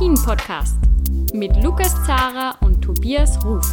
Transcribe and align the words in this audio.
Après-Ski, 0.00 0.08
der 0.08 0.08
Alpin-Podcast 0.08 0.76
mit 1.34 1.62
Lukas 1.62 1.94
Zara 2.06 2.56
und 2.62 2.80
Tobias 2.80 3.38
Ruf. 3.44 3.66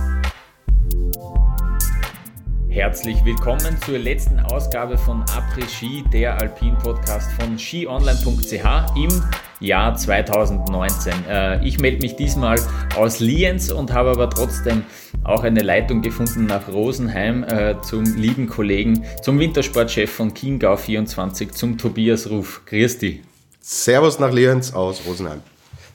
Herzlich 2.68 3.24
willkommen 3.24 3.78
zur 3.86 3.98
letzten 3.98 4.42
Ausgabe 4.42 4.98
von 4.98 5.24
Après-Ski, 5.24 6.04
der 6.12 6.38
Alpin-Podcast 6.38 7.32
von 7.40 7.58
skionline.ch 7.58 8.98
im 8.98 9.24
Jahr 9.62 9.96
2019. 9.96 11.14
Äh, 11.30 11.66
ich 11.66 11.80
melde 11.80 12.02
mich 12.02 12.18
diesmal 12.18 12.60
aus 12.98 13.20
Lienz 13.20 13.72
und 13.72 13.94
habe 13.94 14.10
aber 14.10 14.30
trotzdem 14.30 14.84
auch 15.24 15.44
eine 15.44 15.62
Leitung 15.62 16.02
gefunden 16.02 16.46
nach 16.46 16.68
Rosenheim 16.68 17.44
äh, 17.44 17.76
zum 17.82 18.04
lieben 18.04 18.48
Kollegen, 18.48 19.06
zum 19.22 19.40
Wintersportchef 19.40 20.12
von 20.12 20.34
Chiemgau 20.34 20.76
24, 20.76 21.54
zum 21.54 21.78
Tobias 21.78 22.30
Ruf. 22.30 22.64
Grüß 22.66 22.98
dich. 23.00 23.22
Servus 23.62 24.20
nach 24.20 24.34
Lienz 24.34 24.74
aus 24.74 25.02
Rosenheim. 25.06 25.42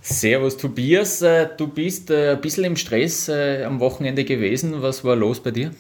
Servus 0.03 0.57
Tobias, 0.57 1.23
äh, 1.23 1.49
du 1.57 1.69
bist 1.69 2.11
ein 2.11 2.41
bisschen 2.41 2.65
im 2.65 2.77
Stress 2.77 3.31
am 3.31 3.81
Wochenende 3.81 4.25
gewesen. 4.25 4.83
Was 4.83 5.05
war 5.05 5.17
los 5.17 5.41
bei 5.41 5.53
dir? 5.53 5.71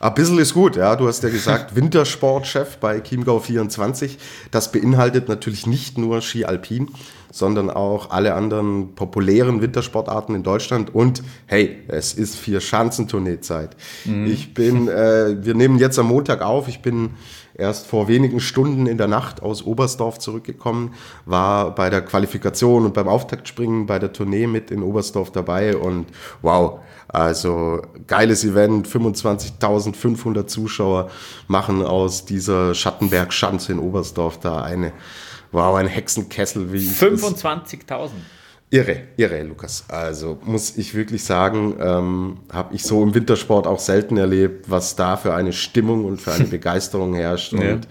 Ein 0.00 0.14
bisschen 0.14 0.38
ist 0.38 0.54
gut, 0.54 0.76
ja. 0.76 0.94
Du 0.96 1.08
hast 1.08 1.22
ja 1.22 1.28
gesagt, 1.28 1.74
Wintersportchef 1.76 2.76
bei 2.76 3.00
Chiemgau 3.00 3.40
24. 3.40 4.18
Das 4.50 4.70
beinhaltet 4.70 5.28
natürlich 5.28 5.66
nicht 5.66 5.98
nur 5.98 6.20
Ski 6.20 6.44
Alpin, 6.44 6.90
sondern 7.32 7.70
auch 7.70 8.10
alle 8.10 8.34
anderen 8.34 8.94
populären 8.94 9.60
Wintersportarten 9.60 10.34
in 10.34 10.42
Deutschland. 10.42 10.94
Und 10.94 11.22
hey, 11.46 11.78
es 11.88 12.14
ist 12.14 12.36
vier 12.36 12.60
Schanzentournee-Zeit. 12.60 13.76
Mhm. 14.04 14.26
Ich 14.26 14.54
bin, 14.54 14.88
äh, 14.88 15.44
wir 15.44 15.54
nehmen 15.54 15.78
jetzt 15.78 15.98
am 15.98 16.06
Montag 16.06 16.42
auf. 16.42 16.68
Ich 16.68 16.80
bin 16.80 17.10
erst 17.58 17.86
vor 17.88 18.08
wenigen 18.08 18.40
Stunden 18.40 18.86
in 18.86 18.96
der 18.96 19.08
Nacht 19.08 19.42
aus 19.42 19.62
Oberstdorf 19.62 20.18
zurückgekommen, 20.18 20.94
war 21.26 21.74
bei 21.74 21.90
der 21.90 22.02
Qualifikation 22.02 22.86
und 22.86 22.94
beim 22.94 23.08
Auftaktspringen 23.08 23.86
bei 23.86 23.98
der 23.98 24.12
Tournee 24.12 24.46
mit 24.46 24.70
in 24.70 24.82
Oberstdorf 24.82 25.32
dabei 25.32 25.76
und 25.76 26.06
wow, 26.40 26.78
also 27.08 27.82
geiles 28.06 28.44
Event, 28.44 28.86
25.500 28.86 30.46
Zuschauer 30.46 31.10
machen 31.48 31.84
aus 31.84 32.24
dieser 32.24 32.74
Schattenberg-Schanze 32.74 33.72
in 33.72 33.78
Oberstdorf 33.80 34.38
da 34.38 34.62
eine 34.62 34.92
Wow, 35.50 35.76
ein 35.76 35.86
Hexenkessel 35.86 36.72
wie 36.72 36.86
25.000. 36.86 38.10
Irre, 38.70 38.98
irre, 39.16 39.42
Lukas. 39.44 39.84
Also 39.88 40.38
muss 40.44 40.76
ich 40.76 40.94
wirklich 40.94 41.24
sagen, 41.24 41.76
ähm, 41.80 42.38
habe 42.52 42.74
ich 42.74 42.82
so 42.82 43.02
im 43.02 43.14
Wintersport 43.14 43.66
auch 43.66 43.78
selten 43.78 44.18
erlebt, 44.18 44.70
was 44.70 44.94
da 44.94 45.16
für 45.16 45.34
eine 45.34 45.54
Stimmung 45.54 46.04
und 46.04 46.20
für 46.20 46.32
eine 46.32 46.44
Begeisterung 46.50 47.14
herrscht. 47.14 47.54
Ja. 47.54 47.60
Und 47.60 47.88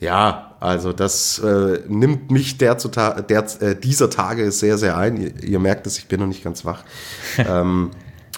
ja, 0.00 0.56
also 0.60 0.92
das 0.92 1.38
äh, 1.38 1.80
nimmt 1.88 2.30
mich 2.30 2.58
der, 2.58 2.74
der, 2.74 3.46
äh, 3.60 3.74
dieser 3.74 4.10
Tage 4.10 4.52
sehr, 4.52 4.76
sehr 4.76 4.98
ein. 4.98 5.16
Ihr, 5.16 5.42
ihr 5.42 5.58
merkt 5.58 5.86
es, 5.86 5.98
ich 5.98 6.08
bin 6.08 6.20
noch 6.20 6.26
nicht 6.26 6.44
ganz 6.44 6.64
wach. 6.66 6.84
ähm, 7.38 7.90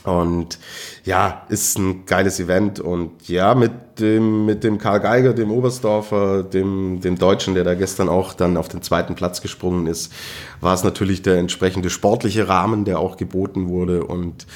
und 0.04 0.58
ja, 1.10 1.42
ist 1.48 1.76
ein 1.76 2.06
geiles 2.06 2.38
Event. 2.38 2.78
Und 2.78 3.28
ja, 3.28 3.56
mit 3.56 3.72
dem, 3.98 4.46
mit 4.46 4.62
dem 4.62 4.78
Karl 4.78 5.00
Geiger, 5.00 5.34
dem 5.34 5.50
Oberstdorfer, 5.50 6.44
dem, 6.44 7.00
dem 7.00 7.18
Deutschen, 7.18 7.54
der 7.54 7.64
da 7.64 7.74
gestern 7.74 8.08
auch 8.08 8.32
dann 8.32 8.56
auf 8.56 8.68
den 8.68 8.80
zweiten 8.80 9.16
Platz 9.16 9.42
gesprungen 9.42 9.88
ist, 9.88 10.12
war 10.60 10.72
es 10.72 10.84
natürlich 10.84 11.22
der 11.22 11.38
entsprechende 11.38 11.90
sportliche 11.90 12.46
Rahmen, 12.48 12.84
der 12.84 13.00
auch 13.00 13.16
geboten 13.16 13.66
wurde. 13.68 14.04
Und 14.04 14.46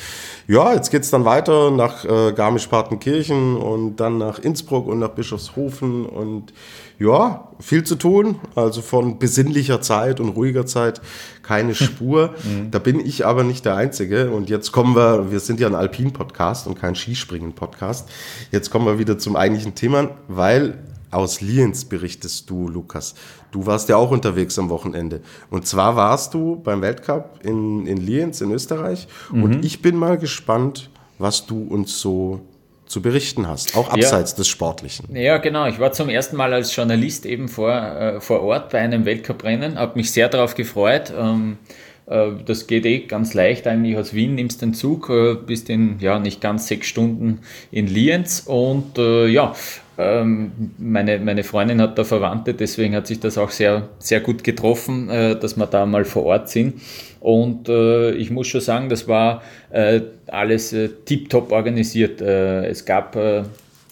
ja, 0.46 0.72
jetzt 0.74 0.90
geht's 0.90 1.10
dann 1.10 1.24
weiter 1.24 1.72
nach 1.72 2.04
äh, 2.04 2.32
Garmisch-Partenkirchen 2.32 3.56
und 3.56 3.96
dann 3.96 4.18
nach 4.18 4.38
Innsbruck 4.38 4.86
und 4.86 5.00
nach 5.00 5.10
Bischofshofen 5.10 6.06
und 6.06 6.52
ja, 7.00 7.48
viel 7.58 7.82
zu 7.82 7.96
tun. 7.96 8.36
Also 8.54 8.80
von 8.80 9.18
besinnlicher 9.18 9.80
Zeit 9.80 10.20
und 10.20 10.28
ruhiger 10.30 10.66
Zeit 10.66 11.00
keine 11.42 11.74
Spur. 11.74 12.34
Mhm. 12.44 12.70
da 12.70 12.78
bin 12.78 13.00
ich 13.00 13.26
aber 13.26 13.42
nicht 13.42 13.64
der 13.64 13.74
Einzige. 13.74 14.30
Und 14.30 14.48
jetzt 14.48 14.70
kommen 14.70 14.94
wir, 14.94 15.32
wir 15.32 15.40
sind 15.40 15.58
ja 15.58 15.66
ein 15.66 15.74
Alpin-Podcast 15.74 16.43
und 16.66 16.78
kein 16.78 16.94
Skispringen-Podcast. 16.94 18.08
Jetzt 18.50 18.70
kommen 18.70 18.86
wir 18.86 18.98
wieder 18.98 19.18
zum 19.18 19.36
eigentlichen 19.36 19.74
Thema, 19.74 20.10
weil 20.28 20.78
aus 21.10 21.40
Lienz 21.40 21.84
berichtest 21.84 22.50
du, 22.50 22.68
Lukas. 22.68 23.14
Du 23.50 23.66
warst 23.66 23.88
ja 23.88 23.96
auch 23.96 24.10
unterwegs 24.10 24.58
am 24.58 24.68
Wochenende. 24.68 25.20
Und 25.50 25.66
zwar 25.66 25.96
warst 25.96 26.34
du 26.34 26.56
beim 26.56 26.82
Weltcup 26.82 27.40
in, 27.44 27.86
in 27.86 27.98
Lienz 27.98 28.40
in 28.40 28.50
Österreich. 28.50 29.06
Mhm. 29.30 29.42
Und 29.42 29.64
ich 29.64 29.80
bin 29.80 29.96
mal 29.96 30.18
gespannt, 30.18 30.90
was 31.18 31.46
du 31.46 31.62
uns 31.62 32.00
so 32.00 32.40
zu 32.86 33.00
berichten 33.00 33.48
hast, 33.48 33.76
auch 33.76 33.88
abseits 33.88 34.32
ja. 34.32 34.36
des 34.36 34.48
Sportlichen. 34.48 35.14
Ja, 35.16 35.38
genau. 35.38 35.66
Ich 35.66 35.78
war 35.78 35.92
zum 35.92 36.08
ersten 36.08 36.36
Mal 36.36 36.52
als 36.52 36.74
Journalist 36.74 37.24
eben 37.24 37.48
vor, 37.48 37.72
äh, 37.72 38.20
vor 38.20 38.42
Ort 38.42 38.70
bei 38.70 38.80
einem 38.80 39.04
Weltcuprennen, 39.04 39.78
habe 39.78 39.96
mich 39.96 40.12
sehr 40.12 40.28
darauf 40.28 40.54
gefreut. 40.54 41.12
Ähm, 41.16 41.58
äh, 41.68 41.83
das 42.06 42.66
geht 42.66 42.84
eh 42.84 43.00
ganz 43.00 43.32
leicht 43.32 43.66
eigentlich 43.66 43.96
aus 43.96 44.12
Wien, 44.12 44.34
nimmst 44.34 44.60
den 44.60 44.74
Zug, 44.74 45.08
äh, 45.08 45.34
bist 45.34 45.70
in 45.70 45.98
ja 46.00 46.18
nicht 46.18 46.40
ganz 46.40 46.68
sechs 46.68 46.86
Stunden 46.86 47.40
in 47.70 47.86
Lienz 47.86 48.42
und 48.46 48.98
äh, 48.98 49.26
ja, 49.26 49.54
ähm, 49.96 50.52
meine, 50.78 51.18
meine 51.20 51.44
Freundin 51.44 51.80
hat 51.80 51.96
da 51.96 52.04
Verwandte, 52.04 52.52
deswegen 52.52 52.96
hat 52.96 53.06
sich 53.06 53.20
das 53.20 53.38
auch 53.38 53.50
sehr, 53.50 53.88
sehr 53.98 54.20
gut 54.20 54.42
getroffen, 54.44 55.08
äh, 55.08 55.38
dass 55.38 55.56
wir 55.56 55.66
da 55.66 55.86
mal 55.86 56.04
vor 56.04 56.24
Ort 56.24 56.50
sind. 56.50 56.80
Und 57.20 57.68
äh, 57.68 58.10
ich 58.10 58.30
muss 58.30 58.48
schon 58.48 58.60
sagen, 58.60 58.88
das 58.88 59.06
war 59.06 59.42
äh, 59.70 60.00
alles 60.26 60.72
äh, 60.72 60.88
tiptop 61.04 61.52
organisiert. 61.52 62.20
Äh, 62.20 62.66
es 62.66 62.84
gab 62.84 63.14
äh, 63.16 63.44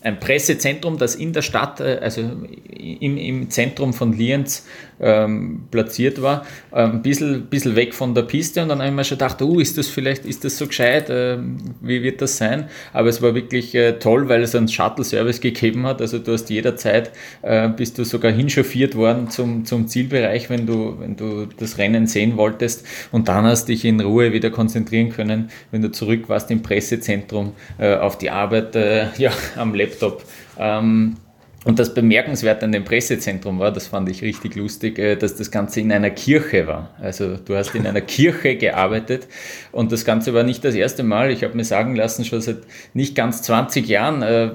ein 0.02 0.18
Pressezentrum, 0.18 0.98
das 0.98 1.14
in 1.14 1.32
der 1.32 1.42
Stadt, 1.42 1.80
äh, 1.80 1.98
also 2.02 2.20
im, 2.20 3.16
im 3.16 3.50
Zentrum 3.50 3.92
von 3.92 4.12
Lienz 4.12 4.66
ähm, 5.02 5.64
platziert 5.70 6.22
war, 6.22 6.46
äh, 6.70 6.82
ein 6.82 7.02
bisschen, 7.02 7.46
bisschen 7.46 7.76
weg 7.76 7.92
von 7.92 8.14
der 8.14 8.22
Piste 8.22 8.62
und 8.62 8.68
dann 8.68 8.78
habe 8.78 8.88
ich 8.88 8.94
mir 8.94 9.04
schon 9.04 9.18
gedacht, 9.18 9.42
uh, 9.42 9.58
ist 9.58 9.76
das 9.76 9.88
vielleicht, 9.88 10.24
ist 10.24 10.44
das 10.44 10.56
so 10.56 10.66
gescheit, 10.66 11.10
äh, 11.10 11.38
wie 11.80 12.02
wird 12.02 12.22
das 12.22 12.36
sein? 12.36 12.68
Aber 12.92 13.08
es 13.08 13.20
war 13.20 13.34
wirklich 13.34 13.74
äh, 13.74 13.98
toll, 13.98 14.28
weil 14.28 14.42
es 14.42 14.54
einen 14.54 14.68
Shuttle-Service 14.68 15.40
gegeben 15.40 15.86
hat, 15.86 16.00
also 16.00 16.18
du 16.18 16.32
hast 16.32 16.48
jederzeit, 16.50 17.10
äh, 17.42 17.68
bist 17.68 17.98
du 17.98 18.04
sogar 18.04 18.32
hinchauffiert 18.32 18.94
worden 18.94 19.28
zum, 19.28 19.64
zum 19.64 19.88
Zielbereich, 19.88 20.48
wenn 20.48 20.66
du, 20.66 20.96
wenn 21.00 21.16
du 21.16 21.46
das 21.58 21.78
Rennen 21.78 22.06
sehen 22.06 22.36
wolltest 22.36 22.86
und 23.10 23.28
dann 23.28 23.44
hast 23.44 23.66
dich 23.66 23.84
in 23.84 24.00
Ruhe 24.00 24.32
wieder 24.32 24.50
konzentrieren 24.50 25.10
können, 25.10 25.50
wenn 25.70 25.82
du 25.82 25.90
zurück 25.90 26.28
warst 26.28 26.50
im 26.50 26.62
Pressezentrum 26.62 27.52
äh, 27.78 27.96
auf 27.96 28.18
die 28.18 28.30
Arbeit 28.30 28.76
äh, 28.76 29.06
ja, 29.18 29.32
am 29.56 29.74
Laptop. 29.74 30.24
Ähm, 30.58 31.16
und 31.64 31.78
das 31.78 31.94
Bemerkenswerte 31.94 32.64
an 32.64 32.72
dem 32.72 32.84
Pressezentrum 32.84 33.60
war, 33.60 33.70
das 33.70 33.86
fand 33.86 34.08
ich 34.08 34.22
richtig 34.22 34.56
lustig, 34.56 34.98
äh, 34.98 35.14
dass 35.14 35.36
das 35.36 35.52
Ganze 35.52 35.80
in 35.80 35.92
einer 35.92 36.10
Kirche 36.10 36.66
war. 36.66 36.90
Also 37.00 37.36
du 37.36 37.54
hast 37.54 37.74
in 37.76 37.86
einer 37.86 38.00
Kirche 38.00 38.56
gearbeitet 38.56 39.28
und 39.70 39.92
das 39.92 40.04
Ganze 40.04 40.34
war 40.34 40.42
nicht 40.42 40.64
das 40.64 40.74
erste 40.74 41.04
Mal. 41.04 41.30
Ich 41.30 41.44
habe 41.44 41.56
mir 41.56 41.64
sagen 41.64 41.94
lassen, 41.94 42.24
schon 42.24 42.40
seit 42.40 42.58
nicht 42.94 43.14
ganz 43.14 43.42
20 43.42 43.86
Jahren 43.86 44.22
äh, 44.22 44.50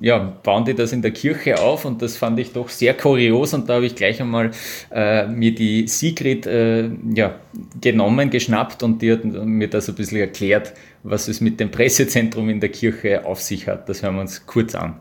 ja, 0.00 0.18
bauen 0.18 0.64
die 0.64 0.74
das 0.74 0.92
in 0.92 1.00
der 1.00 1.12
Kirche 1.12 1.60
auf 1.60 1.84
und 1.84 2.02
das 2.02 2.16
fand 2.16 2.40
ich 2.40 2.52
doch 2.52 2.70
sehr 2.70 2.94
kurios 2.94 3.54
und 3.54 3.68
da 3.68 3.74
habe 3.74 3.86
ich 3.86 3.94
gleich 3.94 4.20
einmal 4.20 4.50
äh, 4.90 5.28
mir 5.28 5.54
die 5.54 5.86
Sigrid 5.86 6.46
äh, 6.46 6.90
ja, 7.14 7.36
genommen, 7.80 8.30
geschnappt 8.30 8.82
und 8.82 9.00
die 9.00 9.12
hat 9.12 9.22
mir 9.24 9.68
das 9.68 9.88
ein 9.88 9.94
bisschen 9.94 10.18
erklärt, 10.18 10.72
was 11.04 11.28
es 11.28 11.40
mit 11.40 11.60
dem 11.60 11.70
Pressezentrum 11.70 12.48
in 12.48 12.58
der 12.58 12.70
Kirche 12.70 13.24
auf 13.24 13.40
sich 13.40 13.68
hat. 13.68 13.88
Das 13.88 14.02
hören 14.02 14.16
wir 14.16 14.22
uns 14.22 14.44
kurz 14.44 14.74
an. 14.74 14.96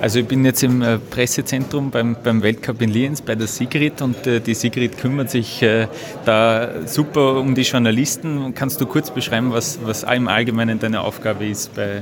Also 0.00 0.20
ich 0.20 0.26
bin 0.26 0.44
jetzt 0.46 0.62
im 0.62 0.80
äh, 0.80 0.98
Pressezentrum 0.98 1.90
beim, 1.90 2.16
beim 2.24 2.42
Weltcup 2.42 2.80
in 2.80 2.88
Lienz 2.88 3.20
bei 3.20 3.34
der 3.34 3.46
Sigrid 3.46 4.00
und 4.00 4.26
äh, 4.26 4.40
die 4.40 4.54
Sigrid 4.54 4.96
kümmert 4.96 5.30
sich 5.30 5.62
äh, 5.62 5.88
da 6.24 6.86
super 6.86 7.36
um 7.36 7.54
die 7.54 7.62
Journalisten. 7.62 8.54
Kannst 8.54 8.80
du 8.80 8.86
kurz 8.86 9.10
beschreiben, 9.10 9.52
was, 9.52 9.78
was 9.84 10.04
im 10.04 10.26
Allgemeinen 10.26 10.78
deine 10.78 11.02
Aufgabe 11.02 11.44
ist 11.44 11.74
bei, 11.74 12.00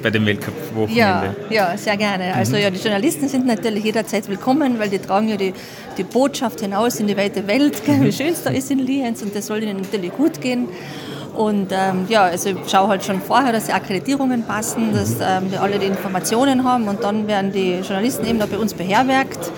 bei 0.00 0.10
dem 0.10 0.24
Weltcup-Wochenende? 0.26 1.34
Ja, 1.50 1.70
ja, 1.72 1.76
sehr 1.76 1.96
gerne. 1.96 2.34
Also 2.34 2.54
mhm. 2.54 2.62
ja, 2.62 2.70
die 2.70 2.78
Journalisten 2.78 3.28
sind 3.28 3.46
natürlich 3.46 3.82
jederzeit 3.82 4.28
willkommen, 4.28 4.78
weil 4.78 4.88
die 4.88 5.00
tragen 5.00 5.28
ja 5.28 5.36
die, 5.36 5.54
die 5.98 6.04
Botschaft 6.04 6.60
hinaus 6.60 7.00
in 7.00 7.08
die 7.08 7.16
weite 7.16 7.48
Welt, 7.48 7.82
mhm. 7.88 8.04
wie 8.04 8.12
schön 8.12 8.28
es 8.28 8.44
da 8.44 8.50
ist 8.50 8.70
in 8.70 8.78
Lienz 8.78 9.22
und 9.22 9.34
das 9.34 9.48
soll 9.48 9.60
ihnen 9.60 9.78
natürlich 9.78 10.12
gut 10.12 10.40
gehen. 10.40 10.68
Und 11.34 11.72
ähm, 11.72 12.06
ja, 12.08 12.22
also 12.22 12.50
ich 12.50 12.56
schaue 12.68 12.88
halt 12.88 13.04
schon 13.04 13.20
vorher, 13.20 13.52
dass 13.52 13.66
die 13.66 13.72
Akkreditierungen 13.72 14.44
passen, 14.44 14.92
dass 14.92 15.14
ähm, 15.20 15.50
wir 15.50 15.62
alle 15.62 15.78
die 15.78 15.86
Informationen 15.86 16.64
haben 16.64 16.86
und 16.86 17.02
dann 17.02 17.26
werden 17.26 17.52
die 17.52 17.80
Journalisten 17.80 18.24
eben 18.26 18.38
da 18.38 18.46
bei 18.46 18.58
uns 18.58 18.72
beherbergt 18.74 19.50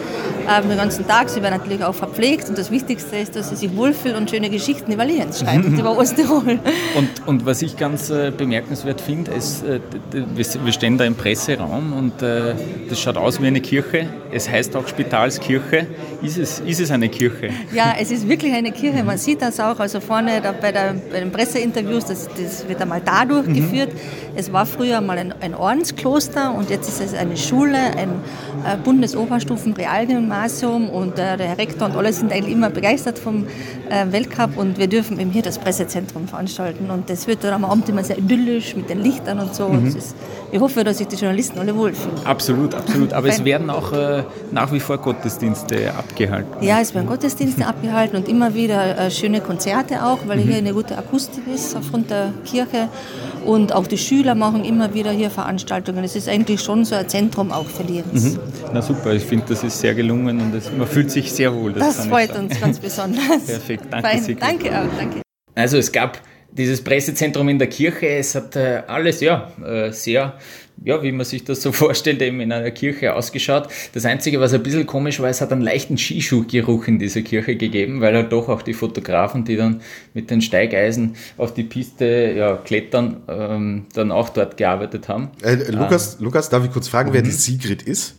den 0.46 0.76
ganzen 0.76 1.06
Tag. 1.06 1.28
Sie 1.28 1.42
werden 1.42 1.58
natürlich 1.58 1.84
auch 1.84 1.94
verpflegt 1.94 2.48
und 2.48 2.58
das 2.58 2.70
Wichtigste 2.70 3.16
ist, 3.16 3.36
dass 3.36 3.50
sie 3.50 3.56
sich 3.56 3.76
wohlfühlen 3.76 4.16
und 4.16 4.30
schöne 4.30 4.50
Geschichten 4.50 4.92
über 4.92 5.04
Lienz 5.04 5.40
schreiben 5.40 5.64
und 5.64 5.78
über 5.78 5.96
Osttirol. 5.96 6.58
Und, 6.96 7.26
und 7.26 7.46
was 7.46 7.62
ich 7.62 7.76
ganz 7.76 8.10
äh, 8.10 8.30
bemerkenswert 8.30 9.00
finde, 9.00 9.32
ist, 9.32 9.64
äh, 9.64 9.80
wir 10.12 10.72
stehen 10.72 10.98
da 10.98 11.04
im 11.04 11.14
Presseraum 11.14 11.92
und 11.92 12.22
äh, 12.22 12.54
das 12.88 13.00
schaut 13.00 13.16
aus 13.16 13.40
wie 13.40 13.46
eine 13.46 13.60
Kirche. 13.60 14.08
Es 14.32 14.48
heißt 14.48 14.76
auch 14.76 14.86
Spitalskirche. 14.86 15.86
Ist 16.22 16.38
es, 16.38 16.60
ist 16.60 16.80
es 16.80 16.90
eine 16.90 17.08
Kirche? 17.08 17.50
Ja, 17.72 17.94
es 18.00 18.10
ist 18.10 18.28
wirklich 18.28 18.54
eine 18.54 18.72
Kirche. 18.72 19.02
Man 19.04 19.18
sieht 19.18 19.42
das 19.42 19.60
auch. 19.60 19.78
Also 19.80 20.00
vorne 20.00 20.40
bei, 20.60 20.72
der, 20.72 20.94
bei 21.10 21.20
den 21.20 21.32
Presseinterviews, 21.32 22.04
das, 22.06 22.28
das 22.28 22.68
wird 22.68 22.80
einmal 22.80 23.00
da 23.04 23.24
durchgeführt. 23.24 23.92
Mhm. 23.92 24.36
Es 24.36 24.52
war 24.52 24.66
früher 24.66 25.00
mal 25.00 25.18
ein, 25.18 25.34
ein 25.40 25.54
Ordenskloster 25.54 26.54
und 26.54 26.70
jetzt 26.70 26.88
ist 26.88 27.00
es 27.00 27.14
eine 27.14 27.36
Schule, 27.36 27.78
ein 27.78 28.10
äh, 28.64 28.76
Bundesoberstufen-Realgymnasium 28.82 30.35
Gymnasium 30.36 30.90
und 30.90 31.18
äh, 31.18 31.36
der 31.36 31.56
Rektor 31.56 31.88
und 31.88 31.96
alle 31.96 32.12
sind 32.12 32.30
eigentlich 32.32 32.52
immer 32.52 32.68
begeistert 32.68 33.18
vom 33.18 33.46
äh, 33.88 34.12
Weltcup 34.12 34.56
und 34.58 34.78
wir 34.78 34.86
dürfen 34.86 35.18
eben 35.18 35.30
hier 35.30 35.42
das 35.42 35.58
Pressezentrum 35.58 36.28
veranstalten 36.28 36.90
und 36.90 37.08
das 37.08 37.26
wird 37.26 37.42
dann 37.42 37.54
am 37.54 37.64
Abend 37.64 37.88
immer 37.88 38.04
sehr 38.04 38.18
idyllisch 38.18 38.76
mit 38.76 38.90
den 38.90 39.02
Lichtern 39.02 39.40
und 39.40 39.54
so. 39.54 39.68
Mhm. 39.68 39.86
Ist, 39.86 40.14
ich 40.52 40.60
hoffe, 40.60 40.84
dass 40.84 40.98
sich 40.98 41.08
die 41.08 41.16
Journalisten 41.16 41.58
alle 41.58 41.76
wohlfühlen. 41.76 42.16
Absolut, 42.24 42.74
absolut. 42.74 43.12
Aber 43.12 43.28
es 43.28 43.44
werden 43.44 43.70
auch 43.70 43.92
äh, 43.92 44.22
nach 44.52 44.72
wie 44.72 44.80
vor 44.80 44.98
Gottesdienste 44.98 45.92
abgehalten. 45.94 46.64
Ja, 46.64 46.80
es 46.80 46.94
werden 46.94 47.06
Gottesdienste 47.06 47.66
abgehalten 47.66 48.16
und 48.16 48.28
immer 48.28 48.54
wieder 48.54 48.98
äh, 48.98 49.10
schöne 49.10 49.40
Konzerte 49.40 50.04
auch, 50.04 50.18
weil 50.26 50.38
mhm. 50.38 50.42
hier 50.42 50.56
eine 50.56 50.72
gute 50.72 50.96
Akustik 50.96 51.44
ist 51.52 51.76
aufgrund 51.76 52.10
der 52.10 52.32
Kirche 52.44 52.88
und 53.44 53.72
auch 53.72 53.86
die 53.86 53.98
Schüler 53.98 54.34
machen 54.34 54.64
immer 54.64 54.94
wieder 54.94 55.10
hier 55.10 55.30
Veranstaltungen. 55.30 56.04
Es 56.04 56.16
ist 56.16 56.28
eigentlich 56.28 56.60
schon 56.60 56.84
so 56.84 56.94
ein 56.94 57.08
Zentrum 57.08 57.52
auch 57.52 57.66
für 57.66 57.82
Lienz. 57.82 58.34
Mhm. 58.34 58.38
Na 58.72 58.82
super, 58.82 59.12
ich 59.14 59.24
finde, 59.24 59.46
das 59.48 59.64
ist 59.64 59.80
sehr 59.80 59.94
gelungen 59.94 60.40
und 60.40 60.54
das, 60.54 60.70
man 60.76 60.86
fühlt 60.86 61.10
sich 61.10 61.32
sehr 61.32 61.54
wohl. 61.54 61.72
Das, 61.72 61.96
das 61.96 62.06
freut 62.06 62.36
uns 62.36 62.60
ganz 62.60 62.78
besonders. 62.78 63.44
Perfekt, 63.46 63.84
danke 63.90 64.08
Fein. 64.08 64.36
Danke 64.38 64.68
auch, 64.70 64.98
danke. 64.98 65.22
Also 65.54 65.78
es 65.78 65.90
gab 65.90 66.20
dieses 66.56 66.82
Pressezentrum 66.82 67.48
in 67.48 67.58
der 67.58 67.68
Kirche, 67.68 68.08
es 68.08 68.34
hat 68.34 68.56
äh, 68.56 68.82
alles 68.86 69.20
ja 69.20 69.52
äh, 69.64 69.92
sehr 69.92 70.34
ja, 70.84 71.02
wie 71.02 71.12
man 71.12 71.24
sich 71.24 71.44
das 71.44 71.62
so 71.62 71.72
vorstellt, 71.72 72.20
eben 72.22 72.40
in 72.40 72.52
einer 72.52 72.70
Kirche 72.70 73.14
ausgeschaut. 73.14 73.68
Das 73.92 74.04
Einzige, 74.04 74.40
was 74.40 74.52
ein 74.52 74.62
bisschen 74.62 74.86
komisch 74.86 75.20
war, 75.20 75.28
es 75.28 75.40
hat 75.40 75.52
einen 75.52 75.62
leichten 75.62 75.96
Skischuhgeruch 75.96 76.86
in 76.88 76.98
dieser 76.98 77.22
Kirche 77.22 77.56
gegeben, 77.56 78.00
weil 78.00 78.14
halt 78.14 78.32
doch 78.32 78.48
auch 78.48 78.62
die 78.62 78.74
Fotografen, 78.74 79.44
die 79.44 79.56
dann 79.56 79.80
mit 80.14 80.30
den 80.30 80.42
Steigeisen 80.42 81.16
auf 81.36 81.54
die 81.54 81.62
Piste 81.62 82.34
ja, 82.36 82.56
klettern, 82.56 83.22
ähm, 83.28 83.86
dann 83.94 84.12
auch 84.12 84.28
dort 84.28 84.56
gearbeitet 84.56 85.08
haben. 85.08 85.30
Äh, 85.42 85.70
Lukas, 85.70 86.16
ähm, 86.16 86.24
Lukas, 86.24 86.48
darf 86.48 86.64
ich 86.64 86.70
kurz 86.70 86.88
fragen, 86.88 87.12
wer 87.12 87.22
die 87.22 87.30
mhm. 87.30 87.34
Sigrid 87.34 87.82
ist? 87.82 88.16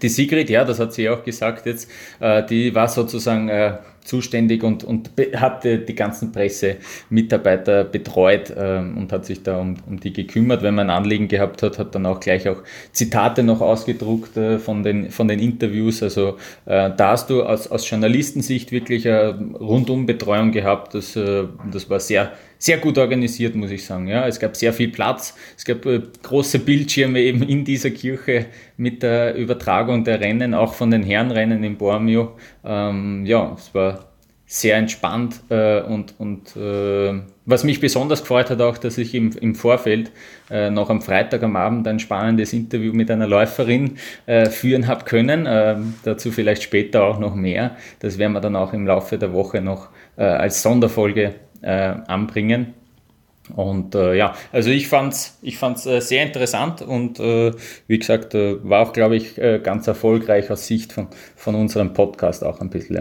Die 0.00 0.08
Sigrid, 0.08 0.48
ja, 0.48 0.64
das 0.64 0.78
hat 0.78 0.94
sie 0.94 1.10
auch 1.10 1.22
gesagt 1.22 1.66
jetzt, 1.66 1.88
äh, 2.18 2.44
die 2.46 2.74
war 2.74 2.88
sozusagen 2.88 3.50
äh, 3.50 3.74
zuständig 4.04 4.62
und, 4.64 4.84
und 4.84 5.10
hat 5.36 5.64
die 5.64 5.94
ganzen 5.94 6.32
Pressemitarbeiter 6.32 7.84
betreut 7.84 8.52
ähm, 8.56 8.96
und 8.96 9.12
hat 9.12 9.24
sich 9.24 9.42
da 9.42 9.60
um, 9.60 9.76
um 9.86 10.00
die 10.00 10.12
gekümmert. 10.12 10.62
Wenn 10.62 10.74
man 10.74 10.90
ein 10.90 10.96
Anliegen 10.96 11.28
gehabt 11.28 11.62
hat, 11.62 11.78
hat 11.78 11.94
dann 11.94 12.06
auch 12.06 12.20
gleich 12.20 12.48
auch 12.48 12.62
Zitate 12.92 13.42
noch 13.42 13.60
ausgedruckt 13.60 14.36
äh, 14.36 14.58
von, 14.58 14.82
den, 14.82 15.10
von 15.10 15.28
den 15.28 15.38
Interviews. 15.38 16.02
Also 16.02 16.36
äh, 16.66 16.90
da 16.96 17.12
hast 17.12 17.30
du 17.30 17.42
aus, 17.42 17.70
aus 17.70 17.88
Journalistensicht 17.88 18.72
wirklich 18.72 19.06
eine 19.06 19.38
Rundumbetreuung 19.58 20.52
gehabt. 20.52 20.94
Das, 20.94 21.16
äh, 21.16 21.44
das 21.70 21.88
war 21.88 22.00
sehr, 22.00 22.32
sehr 22.62 22.78
gut 22.78 22.96
organisiert, 22.96 23.56
muss 23.56 23.72
ich 23.72 23.84
sagen. 23.84 24.06
Ja, 24.06 24.28
es 24.28 24.38
gab 24.38 24.54
sehr 24.54 24.72
viel 24.72 24.88
Platz, 24.88 25.34
es 25.56 25.64
gab 25.64 25.84
äh, 25.84 26.00
große 26.22 26.60
Bildschirme 26.60 27.18
eben 27.18 27.42
in 27.42 27.64
dieser 27.64 27.90
Kirche 27.90 28.46
mit 28.76 29.02
der 29.02 29.34
Übertragung 29.34 30.04
der 30.04 30.20
Rennen, 30.20 30.54
auch 30.54 30.74
von 30.74 30.92
den 30.92 31.02
Herrenrennen 31.02 31.64
in 31.64 31.76
Bormio. 31.76 32.36
Ähm, 32.64 33.26
ja, 33.26 33.56
es 33.58 33.74
war 33.74 34.12
sehr 34.46 34.76
entspannt 34.76 35.40
äh, 35.48 35.80
und, 35.80 36.14
und 36.18 36.54
äh, 36.56 37.20
was 37.46 37.64
mich 37.64 37.80
besonders 37.80 38.20
gefreut 38.20 38.50
hat 38.50 38.60
auch, 38.60 38.78
dass 38.78 38.96
ich 38.96 39.12
im, 39.12 39.32
im 39.40 39.56
Vorfeld 39.56 40.12
äh, 40.48 40.70
noch 40.70 40.88
am 40.88 41.02
Freitag 41.02 41.42
am 41.42 41.56
Abend 41.56 41.88
ein 41.88 41.98
spannendes 41.98 42.52
Interview 42.52 42.92
mit 42.92 43.10
einer 43.10 43.26
Läuferin 43.26 43.96
äh, 44.26 44.48
führen 44.48 44.86
habe 44.86 45.04
können. 45.04 45.48
Ähm, 45.48 45.94
dazu 46.04 46.30
vielleicht 46.30 46.62
später 46.62 47.02
auch 47.02 47.18
noch 47.18 47.34
mehr. 47.34 47.76
Das 47.98 48.18
werden 48.18 48.34
wir 48.34 48.40
dann 48.40 48.54
auch 48.54 48.72
im 48.72 48.86
Laufe 48.86 49.18
der 49.18 49.32
Woche 49.32 49.60
noch 49.60 49.88
äh, 50.16 50.22
als 50.22 50.62
Sonderfolge 50.62 51.34
äh, 51.62 51.94
anbringen. 52.06 52.74
Und 53.56 53.94
äh, 53.94 54.14
ja, 54.14 54.34
also 54.52 54.70
ich 54.70 54.88
fand's, 54.88 55.38
ich 55.42 55.58
fand's 55.58 55.84
äh, 55.86 56.00
sehr 56.00 56.22
interessant 56.24 56.80
und 56.80 57.18
äh, 57.18 57.52
wie 57.88 57.98
gesagt, 57.98 58.34
äh, 58.34 58.56
war 58.62 58.86
auch, 58.86 58.92
glaube 58.92 59.16
ich, 59.16 59.36
äh, 59.36 59.58
ganz 59.62 59.86
erfolgreich 59.88 60.50
aus 60.50 60.66
Sicht 60.66 60.92
von, 60.92 61.08
von 61.34 61.54
unserem 61.56 61.92
Podcast 61.92 62.44
auch 62.44 62.60
ein 62.60 62.70
bisschen. 62.70 62.96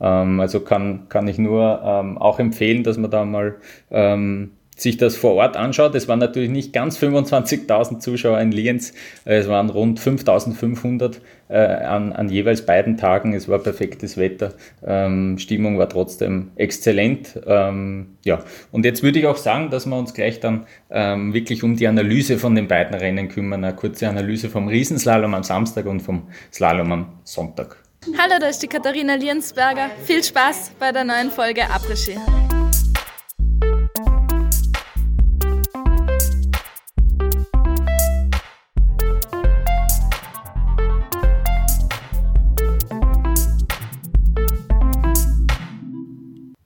Ja. 0.00 0.22
Ähm, 0.22 0.40
also 0.40 0.60
kann, 0.60 1.08
kann 1.08 1.26
ich 1.26 1.38
nur 1.38 1.80
ähm, 1.84 2.18
auch 2.18 2.38
empfehlen, 2.38 2.84
dass 2.84 2.98
man 2.98 3.10
da 3.10 3.24
mal 3.24 3.56
ähm, 3.90 4.52
sich 4.82 4.96
das 4.96 5.16
vor 5.16 5.34
Ort 5.34 5.56
anschaut, 5.56 5.94
es 5.94 6.08
waren 6.08 6.18
natürlich 6.18 6.50
nicht 6.50 6.72
ganz 6.72 6.98
25.000 6.98 8.00
Zuschauer 8.00 8.40
in 8.40 8.52
Lienz, 8.52 8.92
es 9.24 9.48
waren 9.48 9.70
rund 9.70 10.00
5.500 10.00 11.16
äh, 11.48 11.56
an, 11.56 12.12
an 12.12 12.28
jeweils 12.28 12.64
beiden 12.66 12.96
Tagen. 12.96 13.34
Es 13.34 13.48
war 13.48 13.58
perfektes 13.58 14.16
Wetter, 14.16 14.54
ähm, 14.84 15.38
Stimmung 15.38 15.78
war 15.78 15.88
trotzdem 15.88 16.50
exzellent. 16.56 17.40
Ähm, 17.46 18.16
ja, 18.24 18.42
und 18.70 18.84
jetzt 18.84 19.02
würde 19.02 19.18
ich 19.18 19.26
auch 19.26 19.36
sagen, 19.36 19.70
dass 19.70 19.86
wir 19.86 19.96
uns 19.96 20.14
gleich 20.14 20.40
dann 20.40 20.66
ähm, 20.90 21.34
wirklich 21.34 21.62
um 21.62 21.76
die 21.76 21.86
Analyse 21.86 22.38
von 22.38 22.54
den 22.54 22.68
beiden 22.68 22.94
Rennen 22.94 23.28
kümmern. 23.28 23.64
Eine 23.64 23.76
kurze 23.76 24.08
Analyse 24.08 24.48
vom 24.48 24.68
Riesenslalom 24.68 25.34
am 25.34 25.42
Samstag 25.42 25.86
und 25.86 26.00
vom 26.00 26.28
Slalom 26.52 26.92
am 26.92 27.06
Sonntag. 27.24 27.76
Hallo, 28.18 28.34
da 28.40 28.48
ist 28.48 28.60
die 28.62 28.66
Katharina 28.66 29.14
Liensberger. 29.14 29.90
Viel 30.04 30.24
Spaß 30.24 30.72
bei 30.80 30.90
der 30.90 31.04
neuen 31.04 31.30
Folge 31.30 31.62
Après 31.62 31.96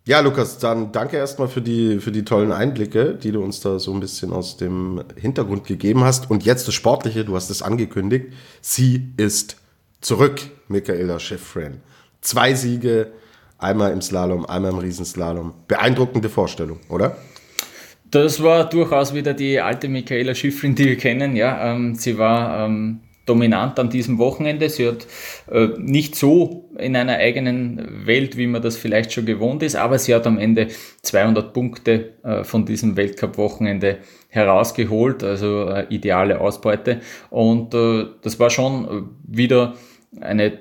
Ja, 0.09 0.21
Lukas, 0.21 0.59
dann 0.59 0.93
danke 0.93 1.17
erstmal 1.17 1.49
für 1.49 1.61
die, 1.61 1.99
für 1.99 2.13
die 2.13 2.25
tollen 2.25 2.53
Einblicke, 2.53 3.15
die 3.15 3.33
du 3.33 3.43
uns 3.43 3.59
da 3.59 3.81
so 3.81 3.93
ein 3.93 3.99
bisschen 3.99 4.33
aus 4.33 4.57
dem 4.57 5.03
Hintergrund 5.17 5.65
gegeben 5.65 6.05
hast. 6.05 6.31
Und 6.31 6.45
jetzt 6.45 6.69
das 6.69 6.75
Sportliche, 6.75 7.25
du 7.25 7.35
hast 7.35 7.51
es 7.51 7.61
angekündigt. 7.61 8.27
Sie 8.61 9.13
ist 9.17 9.57
zurück, 10.01 10.43
Michaela 10.69 11.19
Schiffrin. 11.19 11.81
Zwei 12.21 12.55
Siege, 12.55 13.11
einmal 13.59 13.91
im 13.91 14.01
Slalom, 14.01 14.47
einmal 14.47 14.71
im 14.71 14.79
Riesenslalom. 14.79 15.55
Beeindruckende 15.67 16.29
Vorstellung, 16.29 16.79
oder? 16.89 17.17
Das 18.09 18.41
war 18.41 18.69
durchaus 18.69 19.13
wieder 19.13 19.35
die 19.35 19.59
alte 19.59 19.89
Michaela 19.89 20.37
Schiffrin, 20.37 20.77
die 20.77 20.85
wir 20.85 20.97
kennen. 20.99 21.35
Ja, 21.35 21.73
ähm, 21.73 21.97
sie 21.97 22.17
war 22.17 22.65
ähm, 22.65 23.01
dominant 23.27 23.79
an 23.79 23.91
diesem 23.91 24.19
Wochenende. 24.19 24.69
Sie 24.69 24.89
hat 24.89 25.07
äh, 25.51 25.69
nicht 25.79 26.15
so 26.15 26.71
in 26.79 26.97
einer 26.97 27.17
eigenen 27.17 28.07
Welt, 28.07 28.37
wie 28.37 28.47
man 28.47 28.63
das 28.63 28.77
vielleicht 28.77 29.13
schon 29.13 29.27
gewohnt 29.27 29.63
ist, 29.63 29.77
aber 29.77 29.99
sie 29.99 30.15
hat 30.15 30.27
am 30.27 30.39
Ende 30.39 30.69
200 31.03 31.53
Punkte 31.53 32.15
äh, 32.23 32.45
von 32.45 32.65
diesem 32.65 32.97
Weltcup-Wochenende 32.97 33.99
herausgeholt, 34.29 35.23
also 35.25 35.69
äh, 35.69 35.87
ideale 35.91 36.41
Ausbeute. 36.41 37.01
Und 37.31 37.75
äh, 37.75 38.07
das 38.23 38.39
war 38.39 38.51
schon 38.51 38.85
äh, 38.85 39.03
wieder 39.27 39.75
eine 40.21 40.59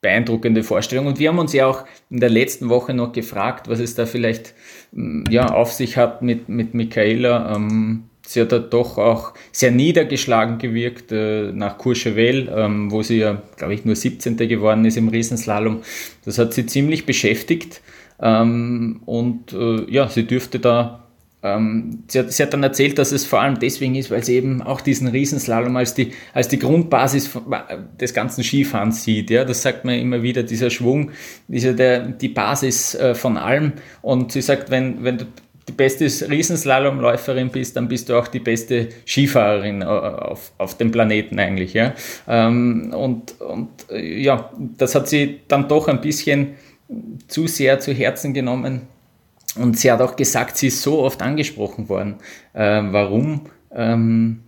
beeindruckende 0.00 0.62
Vorstellung. 0.62 1.06
Und 1.06 1.18
wir 1.18 1.28
haben 1.28 1.38
uns 1.38 1.52
ja 1.52 1.66
auch 1.66 1.84
in 2.10 2.20
der 2.20 2.30
letzten 2.30 2.68
Woche 2.68 2.94
noch 2.94 3.12
gefragt, 3.12 3.68
was 3.68 3.80
es 3.80 3.94
da 3.94 4.06
vielleicht 4.06 4.54
mm, 4.92 5.24
ja, 5.30 5.46
auf 5.52 5.72
sich 5.72 5.96
hat 5.96 6.22
mit, 6.22 6.48
mit 6.48 6.74
Michaela. 6.74 7.56
Ähm, 7.56 8.04
sie 8.26 8.40
hat 8.40 8.52
da 8.52 8.58
doch 8.58 8.98
auch 8.98 9.34
sehr 9.52 9.70
niedergeschlagen 9.70 10.58
gewirkt 10.58 11.12
äh, 11.12 11.52
nach 11.52 11.78
Courchevel, 11.78 12.52
ähm, 12.54 12.90
wo 12.90 13.02
sie 13.02 13.18
ja, 13.18 13.42
glaube 13.56 13.74
ich, 13.74 13.84
nur 13.84 13.96
17. 13.96 14.36
geworden 14.36 14.84
ist 14.84 14.96
im 14.96 15.08
Riesenslalom. 15.08 15.82
Das 16.24 16.38
hat 16.38 16.54
sie 16.54 16.66
ziemlich 16.66 17.06
beschäftigt 17.06 17.80
ähm, 18.20 19.00
und 19.06 19.52
äh, 19.52 19.90
ja, 19.90 20.08
sie 20.08 20.26
dürfte 20.26 20.58
da 20.58 21.06
ähm, 21.46 22.04
Sie 22.08 22.18
hat, 22.18 22.32
sie 22.32 22.42
hat, 22.42 22.52
dann 22.52 22.62
erzählt, 22.62 22.98
dass 22.98 23.12
es 23.12 23.24
vor 23.24 23.40
allem 23.40 23.58
deswegen 23.58 23.94
ist, 23.94 24.10
weil 24.10 24.24
sie 24.24 24.34
eben 24.34 24.62
auch 24.62 24.80
diesen 24.80 25.06
Riesenslalom 25.06 25.76
als 25.76 25.94
die, 25.94 26.12
als 26.32 26.48
die 26.48 26.58
Grundbasis 26.58 27.30
des 28.00 28.14
ganzen 28.14 28.42
Skifahrens 28.42 29.04
sieht. 29.04 29.30
Ja, 29.30 29.44
das 29.44 29.62
sagt 29.62 29.84
man 29.84 29.94
immer 29.94 30.22
wieder, 30.22 30.42
dieser 30.42 30.70
Schwung, 30.70 31.10
dieser 31.46 31.74
der, 31.74 32.08
die 32.08 32.28
Basis 32.28 32.94
äh, 32.94 33.14
von 33.14 33.36
allem. 33.36 33.72
Und 34.02 34.32
sie 34.32 34.42
sagt, 34.42 34.70
wenn, 34.70 35.04
wenn 35.04 35.18
du 35.18 35.26
die 35.68 35.72
beste 35.72 36.04
Riesenslalomläuferin 36.30 37.50
bist, 37.50 37.76
dann 37.76 37.88
bist 37.88 38.08
du 38.08 38.16
auch 38.16 38.28
die 38.28 38.38
beste 38.38 38.88
Skifahrerin 39.04 39.82
äh, 39.82 39.84
auf, 39.84 40.52
auf 40.58 40.76
dem 40.76 40.92
Planeten 40.92 41.38
eigentlich. 41.38 41.74
Ja? 41.74 41.94
Ähm, 42.28 42.92
und, 42.94 43.40
und 43.40 43.68
äh, 43.90 44.22
ja, 44.22 44.50
das 44.58 44.94
hat 44.94 45.08
sie 45.08 45.40
dann 45.48 45.68
doch 45.68 45.88
ein 45.88 46.00
bisschen 46.00 46.54
zu 47.26 47.46
sehr 47.46 47.80
zu 47.80 47.92
Herzen 47.92 48.32
genommen. 48.32 48.82
Und 49.56 49.78
sie 49.78 49.90
hat 49.90 50.00
auch 50.00 50.16
gesagt, 50.16 50.56
sie 50.56 50.68
ist 50.68 50.82
so 50.82 51.00
oft 51.00 51.22
angesprochen 51.22 51.88
worden, 51.88 52.16
äh, 52.52 52.82
warum 52.90 53.46
ähm, 53.74 54.42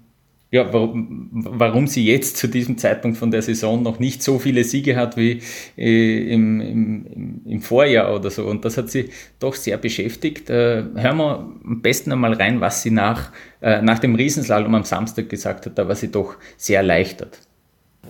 ja, 0.50 0.72
warum, 0.72 1.28
warum 1.32 1.86
sie 1.86 2.06
jetzt 2.06 2.38
zu 2.38 2.46
diesem 2.48 2.78
Zeitpunkt 2.78 3.18
von 3.18 3.30
der 3.30 3.42
Saison 3.42 3.82
noch 3.82 3.98
nicht 3.98 4.22
so 4.22 4.38
viele 4.38 4.64
Siege 4.64 4.96
hat 4.96 5.16
wie 5.18 5.42
äh, 5.76 6.32
im, 6.32 6.60
im, 6.60 7.40
im 7.44 7.60
Vorjahr 7.60 8.14
oder 8.14 8.30
so. 8.30 8.46
Und 8.46 8.64
das 8.64 8.78
hat 8.78 8.90
sie 8.90 9.10
doch 9.40 9.54
sehr 9.54 9.76
beschäftigt. 9.76 10.48
Äh, 10.48 10.84
hören 10.94 11.16
wir 11.18 11.38
am 11.38 11.82
besten 11.82 12.12
einmal 12.12 12.32
rein, 12.32 12.62
was 12.62 12.82
sie 12.82 12.90
nach, 12.90 13.30
äh, 13.60 13.82
nach 13.82 13.98
dem 13.98 14.14
Riesenslalom 14.14 14.74
am 14.74 14.84
Samstag 14.84 15.28
gesagt 15.28 15.66
hat. 15.66 15.78
Da 15.78 15.86
war 15.86 15.94
sie 15.94 16.10
doch 16.10 16.36
sehr 16.56 16.78
erleichtert. 16.78 17.38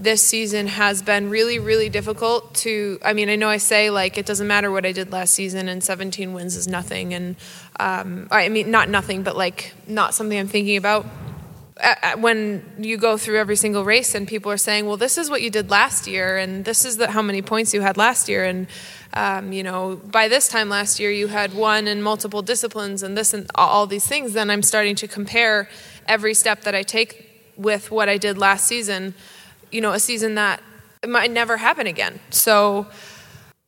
this 0.00 0.22
season 0.22 0.68
has 0.68 1.02
been 1.02 1.28
really, 1.28 1.58
really 1.58 1.88
difficult 1.88 2.54
to. 2.54 2.98
I 3.02 3.14
mean, 3.14 3.28
I 3.28 3.36
know 3.36 3.48
I 3.48 3.56
say 3.58 3.90
like 3.90 4.16
it 4.16 4.26
doesn't 4.26 4.46
matter 4.46 4.70
what 4.70 4.86
I 4.86 4.92
did 4.92 5.10
last 5.10 5.34
season, 5.34 5.68
and 5.68 5.82
17 5.82 6.32
wins 6.32 6.54
is 6.54 6.68
nothing, 6.68 7.14
and 7.14 7.36
um, 7.80 8.28
I 8.30 8.48
mean, 8.48 8.70
not 8.70 8.88
nothing, 8.88 9.24
but 9.24 9.36
like 9.36 9.72
not 9.88 10.14
something 10.14 10.38
I'm 10.38 10.46
thinking 10.46 10.76
about. 10.76 11.04
When 12.18 12.64
you 12.78 12.96
go 12.96 13.16
through 13.16 13.38
every 13.38 13.56
single 13.56 13.84
race 13.84 14.14
and 14.14 14.26
people 14.26 14.50
are 14.50 14.56
saying, 14.58 14.86
well, 14.86 14.96
this 14.96 15.16
is 15.16 15.30
what 15.30 15.42
you 15.42 15.50
did 15.50 15.70
last 15.70 16.06
year, 16.06 16.36
and 16.36 16.64
this 16.64 16.84
is 16.84 16.96
the, 16.96 17.10
how 17.10 17.22
many 17.22 17.42
points 17.42 17.72
you 17.72 17.80
had 17.80 17.96
last 17.96 18.28
year, 18.28 18.44
and 18.44 18.66
um, 19.14 19.52
you 19.52 19.62
know, 19.62 19.96
by 19.96 20.28
this 20.28 20.48
time 20.48 20.68
last 20.68 21.00
year 21.00 21.10
you 21.10 21.28
had 21.28 21.54
won 21.54 21.88
in 21.88 22.02
multiple 22.02 22.42
disciplines 22.42 23.02
and 23.02 23.16
this 23.16 23.32
and 23.32 23.50
all 23.54 23.86
these 23.86 24.06
things, 24.06 24.32
then 24.32 24.50
I'm 24.50 24.62
starting 24.62 24.94
to 24.96 25.08
compare 25.08 25.68
every 26.06 26.34
step 26.34 26.62
that 26.62 26.74
I 26.74 26.82
take 26.82 27.52
with 27.56 27.90
what 27.90 28.08
I 28.08 28.18
did 28.18 28.38
last 28.38 28.66
season, 28.66 29.14
you 29.72 29.80
know, 29.80 29.92
a 29.92 29.98
season 29.98 30.34
that 30.34 30.62
might 31.06 31.30
never 31.30 31.56
happen 31.56 31.86
again. 31.86 32.20
So 32.30 32.86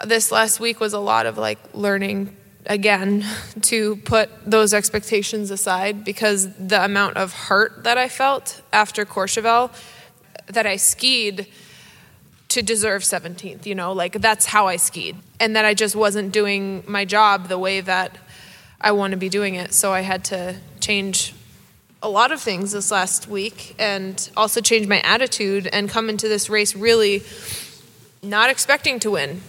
this 0.04 0.30
last 0.30 0.60
week 0.60 0.80
was 0.80 0.92
a 0.92 0.98
lot 0.98 1.26
of 1.26 1.38
like 1.38 1.58
learning 1.74 2.36
again 2.66 3.24
to 3.62 3.96
put 3.96 4.30
those 4.44 4.74
expectations 4.74 5.50
aside 5.50 6.04
because 6.04 6.52
the 6.54 6.84
amount 6.84 7.16
of 7.16 7.32
hurt 7.32 7.84
that 7.84 7.98
I 7.98 8.08
felt 8.08 8.62
after 8.72 9.04
Courchevel 9.04 9.70
that 10.46 10.66
I 10.66 10.76
skied 10.76 11.46
to 12.48 12.62
deserve 12.62 13.02
17th, 13.02 13.64
you 13.64 13.74
know, 13.74 13.92
like 13.92 14.20
that's 14.20 14.46
how 14.46 14.66
I 14.66 14.76
skied. 14.76 15.16
And 15.38 15.54
that 15.54 15.64
I 15.64 15.74
just 15.74 15.94
wasn't 15.94 16.32
doing 16.32 16.82
my 16.86 17.04
job 17.04 17.48
the 17.48 17.58
way 17.58 17.80
that 17.80 18.18
I 18.80 18.92
want 18.92 19.12
to 19.12 19.16
be 19.16 19.28
doing 19.28 19.54
it. 19.54 19.72
So 19.72 19.92
I 19.92 20.00
had 20.00 20.24
to 20.26 20.56
change 20.80 21.34
a 22.02 22.08
lot 22.08 22.32
of 22.32 22.40
things 22.40 22.72
this 22.72 22.90
last 22.90 23.28
week 23.28 23.76
and 23.78 24.30
also 24.36 24.60
change 24.60 24.86
my 24.88 25.00
attitude 25.02 25.68
and 25.72 25.88
come 25.88 26.08
into 26.08 26.28
this 26.28 26.50
race 26.50 26.74
really 26.74 27.22
not 28.22 28.50
expecting 28.50 28.98
to 29.00 29.12
win. 29.12 29.42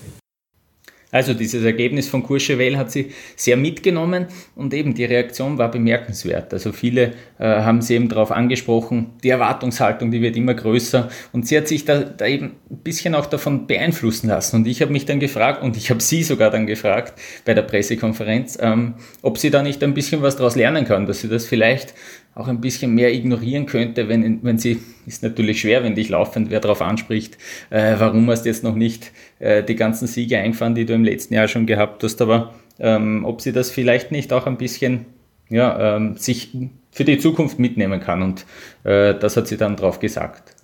Also 1.12 1.34
dieses 1.34 1.64
Ergebnis 1.64 2.08
von 2.08 2.24
Courchevel 2.24 2.78
hat 2.78 2.92
sie 2.92 3.12
sehr 3.36 3.58
mitgenommen 3.58 4.28
und 4.56 4.74
eben 4.74 4.94
die 4.94 5.06
Reaktion 5.06 5.58
war 5.58 5.70
bemerkenswert. 5.70 6.54
Also 6.54 6.72
viele 6.72 7.12
äh, 7.38 7.44
haben 7.44 7.82
sie 7.82 7.96
eben 7.96 8.08
darauf 8.08 8.32
angesprochen, 8.32 9.12
die 9.22 9.30
Erwartungshaltung, 9.30 10.10
die 10.12 10.22
wird 10.22 10.38
immer 10.38 10.54
größer 10.54 11.10
und 11.34 11.48
sie 11.48 11.58
hat 11.58 11.68
sich 11.68 11.84
da, 11.84 12.00
da 12.00 12.26
eben 12.26 12.54
ein 12.70 12.78
bisschen 12.78 13.14
auch 13.14 13.26
davon 13.26 13.68
beeinflussen 13.68 14.30
lassen. 14.30 14.58
Und 14.58 14.68
ich 14.68 14.82
habe 14.82 14.92
mich 14.94 15.06
dann 15.06 15.20
gefragt 15.20 15.62
und 15.62 15.76
ich 15.76 15.90
habe 15.90 16.02
sie 16.02 16.24
sogar 16.24 16.50
dann 16.50 16.66
gefragt 16.66 17.14
bei 17.46 17.54
der 17.54 17.64
Pressekonferenz, 17.64 18.58
ähm, 18.62 18.96
ob 19.22 19.38
sie 19.38 19.52
da 19.52 19.62
nicht 19.62 19.84
ein 19.84 19.94
bisschen 19.94 20.22
was 20.22 20.38
daraus 20.38 20.56
lernen 20.56 20.86
kann, 20.86 21.06
dass 21.06 21.22
sie 21.22 21.28
das 21.28 21.46
vielleicht 21.46 21.94
auch 22.34 22.48
ein 22.48 22.62
bisschen 22.62 22.96
mehr 22.96 23.14
ignorieren 23.14 23.66
könnte, 23.66 24.08
wenn, 24.08 24.42
wenn 24.44 24.58
sie, 24.58 24.80
ist 25.06 25.22
natürlich 25.22 25.60
schwer, 25.62 25.84
wenn 25.84 25.96
dich 25.96 26.08
laufend 26.08 26.50
wer 26.50 26.62
darauf 26.62 26.82
anspricht, 26.82 27.38
äh, 27.70 27.96
warum 27.98 28.30
hast 28.30 28.44
du 28.44 28.50
jetzt 28.50 28.64
noch 28.64 28.76
nicht 28.76 29.12
äh, 29.42 29.64
die 29.64 29.76
ganzen 29.76 30.08
Siege 30.08 30.38
eingefahren, 30.38 30.76
die 30.76 30.86
du 30.86 30.94
im 30.94 31.04
letzten 31.04 31.34
Jahr 31.34 31.48
schon 31.48 31.66
gehabt 31.66 32.04
hast, 32.04 32.22
aber 32.22 32.54
ähm, 32.80 33.26
ob 33.26 33.42
sie 33.42 33.52
das 33.52 33.72
vielleicht 33.72 34.12
nicht 34.12 34.32
auch 34.34 34.46
ein 34.46 34.58
bisschen 34.58 35.06
ja, 35.50 35.96
ähm, 35.96 36.16
sich 36.18 36.52
für 36.92 37.06
die 37.06 37.18
Zukunft 37.18 37.58
mitnehmen 37.58 38.00
kann 38.00 38.22
und 38.22 38.46
äh, 38.84 39.16
das 39.16 39.36
hat 39.36 39.48
sie 39.48 39.58
dann 39.58 39.76
drauf 39.76 40.00
gesagt. 40.00 40.56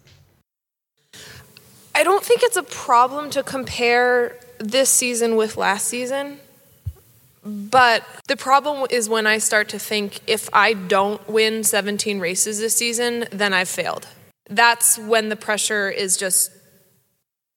I 1.96 2.04
don't 2.04 2.22
think 2.22 2.44
it's 2.44 2.58
a 2.58 2.62
problem 2.62 3.32
to 3.32 3.42
compare 3.42 4.34
this 4.60 4.90
season 4.90 5.36
with 5.36 5.58
last 5.58 5.88
season. 5.88 6.38
But 7.44 8.04
the 8.28 8.36
problem 8.36 8.86
is 8.92 9.10
when 9.10 9.26
I 9.26 9.40
start 9.40 9.70
to 9.70 9.80
think 9.80 10.20
if 10.28 10.50
I 10.54 10.76
don't 10.76 11.20
win 11.28 11.64
17 11.64 12.20
races 12.20 12.60
this 12.60 12.76
season, 12.78 13.26
then 13.32 13.54
I've 13.54 13.70
failed. 13.70 14.06
That's 14.48 15.00
when 15.00 15.30
the 15.30 15.36
pressure 15.36 15.90
is 15.90 16.18
just 16.18 16.52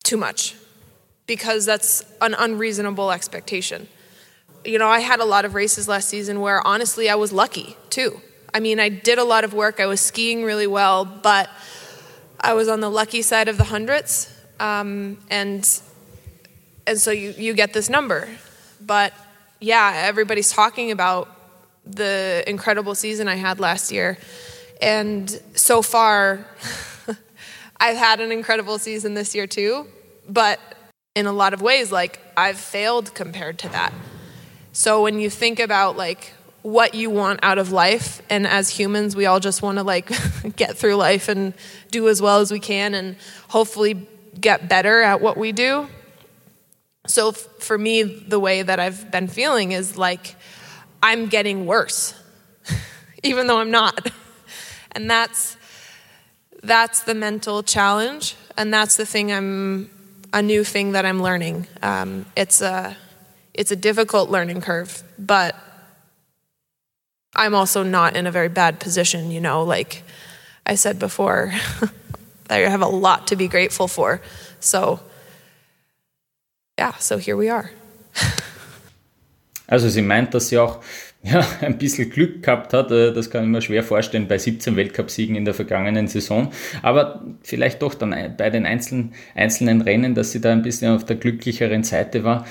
too 0.03 0.17
much 0.17 0.55
because 1.31 1.65
that's 1.65 2.03
an 2.21 2.35
unreasonable 2.35 3.13
expectation. 3.13 3.87
You 4.65 4.81
know, 4.81 4.89
I 4.89 4.99
had 4.99 5.21
a 5.21 5.25
lot 5.25 5.45
of 5.45 5.55
races 5.55 5.87
last 5.87 6.09
season 6.09 6.41
where 6.41 6.61
honestly 6.67 7.09
I 7.09 7.15
was 7.15 7.33
lucky 7.33 7.77
too. 7.89 8.21
I 8.53 8.59
mean, 8.59 8.81
I 8.81 8.89
did 8.89 9.17
a 9.17 9.23
lot 9.23 9.45
of 9.45 9.55
work, 9.55 9.79
I 9.79 9.87
was 9.87 10.01
skiing 10.01 10.43
really 10.43 10.67
well, 10.67 11.05
but 11.05 11.49
I 12.41 12.55
was 12.55 12.67
on 12.67 12.81
the 12.81 12.91
lucky 12.91 13.23
side 13.23 13.47
of 13.47 13.59
the 13.59 13.63
hundreds. 13.63 14.35
Um, 14.59 15.19
and 15.31 15.63
and 16.85 17.01
so 17.01 17.13
you, 17.13 17.33
you 17.39 17.55
get 17.55 17.75
this 17.75 17.89
number. 17.89 18.29
But 18.85 19.13
yeah, 19.61 20.03
everybody's 20.07 20.51
talking 20.51 20.91
about 20.91 21.29
the 21.87 22.43
incredible 22.49 22.97
season 22.97 23.29
I 23.29 23.37
had 23.37 23.61
last 23.61 23.93
year. 23.93 24.19
And 24.83 25.31
so 25.55 25.81
far, 25.81 26.45
I've 27.77 27.97
had 27.97 28.19
an 28.19 28.33
incredible 28.33 28.81
season 28.81 29.15
this 29.15 29.33
year 29.33 29.47
too. 29.47 29.87
But 30.29 30.59
in 31.15 31.27
a 31.27 31.33
lot 31.33 31.55
of 31.55 31.63
ways, 31.63 31.91
like 31.91 32.21
I've 32.37 32.59
failed 32.59 33.15
compared 33.15 33.59
to 33.61 33.69
that. 33.71 33.93
So 34.73 35.03
when 35.03 35.19
you 35.19 35.31
think 35.31 35.59
about 35.59 35.97
like 35.97 36.35
what 36.63 36.95
you 36.95 37.11
want 37.11 37.41
out 37.43 37.59
of 37.59 37.73
life, 37.73 38.23
and 38.31 38.47
as 38.47 38.69
humans, 38.69 39.17
we 39.17 39.27
all 39.27 39.41
just 39.41 39.63
want 39.63 39.79
to 39.79 39.83
like 39.85 40.11
get 40.57 40.77
through 40.77 40.97
life 40.97 41.29
and 41.29 41.55
do 41.91 42.09
as 42.09 42.23
well 42.23 42.41
as 42.41 42.53
we 42.53 42.61
can 42.61 42.95
and 42.95 43.17
hopefully 43.49 44.07
get 44.41 44.69
better 44.69 45.03
at 45.03 45.21
what 45.21 45.37
we 45.37 45.53
do 45.53 45.89
so 47.07 47.33
for 47.33 47.77
me, 47.77 48.03
the 48.03 48.39
way 48.39 48.63
that 48.63 48.79
I've 48.79 49.11
been 49.11 49.27
feeling 49.29 49.73
is 49.73 49.97
like 49.97 50.37
I'm 51.03 51.27
getting 51.27 51.67
worse, 51.67 52.15
even 53.23 53.47
though 53.47 53.59
I'm 53.59 53.71
not. 53.71 54.11
And 54.93 55.11
that's 55.11 55.57
that's 56.63 57.05
the 57.05 57.15
mental 57.15 57.63
challenge, 57.63 58.37
and 58.57 58.73
that's 58.73 58.97
the 58.97 59.07
thing 59.07 59.33
I'm 59.33 59.91
a 60.33 60.43
new 60.43 60.65
thing 60.65 60.93
that 60.93 61.05
I'm 61.05 61.23
learning. 61.23 61.67
Um, 61.83 62.27
it's 62.37 62.61
a 62.61 62.97
it's 63.55 63.71
a 63.71 63.77
difficult 63.77 64.31
learning 64.31 64.61
curve, 64.61 65.03
but 65.19 65.57
I'm 67.35 67.55
also 67.55 67.83
not 67.83 68.17
in 68.17 68.27
a 68.27 68.31
very 68.31 68.49
bad 68.49 68.81
position. 68.81 69.31
You 69.31 69.41
know, 69.41 69.63
like 69.63 70.03
I 70.67 70.75
said 70.77 70.99
before, 70.99 71.53
I 72.51 72.59
have 72.59 72.83
a 72.83 72.87
lot 72.87 73.27
to 73.29 73.37
be 73.37 73.49
grateful 73.49 73.89
for. 73.89 74.21
So 74.61 75.01
yeah, 76.79 76.93
so 76.99 77.19
here 77.19 77.37
we 77.37 77.49
are. 77.49 77.71
Also 79.71 79.89
sie 79.89 80.03
meint, 80.03 80.35
dass 80.35 80.49
sie 80.49 80.59
auch 80.59 80.83
ja, 81.23 81.47
ein 81.61 81.77
bisschen 81.77 82.09
Glück 82.09 82.43
gehabt 82.43 82.73
hat. 82.73 82.91
Äh, 82.91 83.13
das 83.13 83.31
kann 83.31 83.45
ich 83.45 83.51
mir 83.51 83.61
schwer 83.61 83.83
vorstellen 83.83 84.27
bei 84.27 84.39
17 84.39 84.77
Weltcupsiegen 84.77 85.37
in 85.37 85.45
der 85.45 85.53
vergangenen 85.53 86.09
Saison. 86.09 86.51
Aber 86.83 87.23
vielleicht 87.43 87.83
doch 87.83 87.95
dann 87.95 88.15
bei 88.39 88.49
den 88.49 88.65
einzelnen, 88.65 89.13
einzelnen 89.35 89.83
Rennen, 89.83 90.15
dass 90.15 90.33
sie 90.33 90.41
da 90.41 90.51
ein 90.53 90.63
bisschen 90.63 90.95
auf 90.95 91.05
der 91.05 91.17
glücklicheren 91.17 91.85
Seite 91.85 92.25
war. 92.25 92.47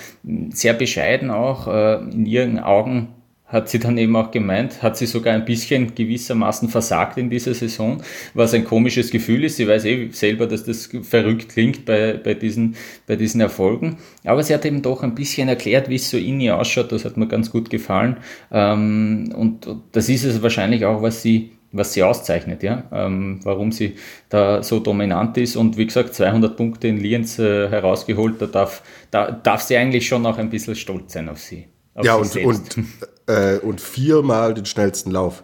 Sehr 0.51 0.73
bescheiden 0.73 1.31
auch 1.31 1.67
äh, 1.67 1.95
in 2.11 2.25
ihren 2.27 2.59
Augen 2.59 3.15
hat 3.49 3.67
sie 3.67 3.79
dann 3.79 3.97
eben 3.97 4.15
auch 4.15 4.31
gemeint, 4.31 4.81
hat 4.81 4.95
sie 4.95 5.07
sogar 5.07 5.33
ein 5.33 5.43
bisschen 5.43 5.95
gewissermaßen 5.95 6.69
versagt 6.69 7.17
in 7.17 7.29
dieser 7.29 7.53
Saison, 7.53 8.01
was 8.33 8.53
ein 8.53 8.63
komisches 8.63 9.09
Gefühl 9.09 9.43
ist. 9.43 9.57
Sie 9.57 9.67
weiß 9.67 9.85
eh 9.85 10.09
selber, 10.11 10.47
dass 10.47 10.63
das 10.63 10.89
verrückt 11.01 11.49
klingt 11.49 11.85
bei, 11.85 12.13
bei, 12.13 12.35
diesen, 12.35 12.75
bei 13.07 13.15
diesen 13.15 13.41
Erfolgen. 13.41 13.97
Aber 14.23 14.43
sie 14.43 14.53
hat 14.53 14.65
eben 14.65 14.83
doch 14.83 15.01
ein 15.01 15.15
bisschen 15.15 15.49
erklärt, 15.49 15.89
wie 15.89 15.95
es 15.95 16.09
so 16.09 16.17
in 16.17 16.39
ihr 16.39 16.57
ausschaut. 16.57 16.91
Das 16.91 17.05
hat 17.05 17.17
mir 17.17 17.27
ganz 17.27 17.51
gut 17.51 17.69
gefallen. 17.69 18.17
Ähm, 18.51 19.33
und 19.35 19.67
das 19.91 20.09
ist 20.09 20.23
es 20.23 20.41
wahrscheinlich 20.43 20.85
auch, 20.85 21.01
was 21.01 21.21
sie 21.21 21.51
was 21.71 21.93
sie 21.93 22.01
auszeichnet, 22.01 22.63
ja, 22.63 22.83
ähm, 22.91 23.41
warum 23.43 23.71
sie 23.71 23.95
da 24.29 24.63
so 24.63 24.79
dominant 24.79 25.37
ist 25.37 25.55
und 25.55 25.77
wie 25.77 25.85
gesagt 25.85 26.15
200 26.15 26.57
Punkte 26.57 26.87
in 26.87 26.97
Lienz 26.97 27.37
äh, 27.37 27.69
herausgeholt, 27.69 28.41
da 28.41 28.47
darf, 28.47 28.81
da 29.11 29.29
darf 29.31 29.61
sie 29.61 29.77
eigentlich 29.77 30.07
schon 30.07 30.25
auch 30.25 30.39
ein 30.39 30.49
bisschen 30.49 30.75
stolz 30.75 31.13
sein 31.13 31.29
auf 31.29 31.37
sie. 31.37 31.67
Ja, 32.01 32.15
und, 32.15 32.35
und 32.37 32.77
äh, 33.29 33.59
und 33.59 33.79
viermal 33.79 34.53
den 34.53 34.65
schnellsten 34.65 35.11
Lauf. 35.11 35.43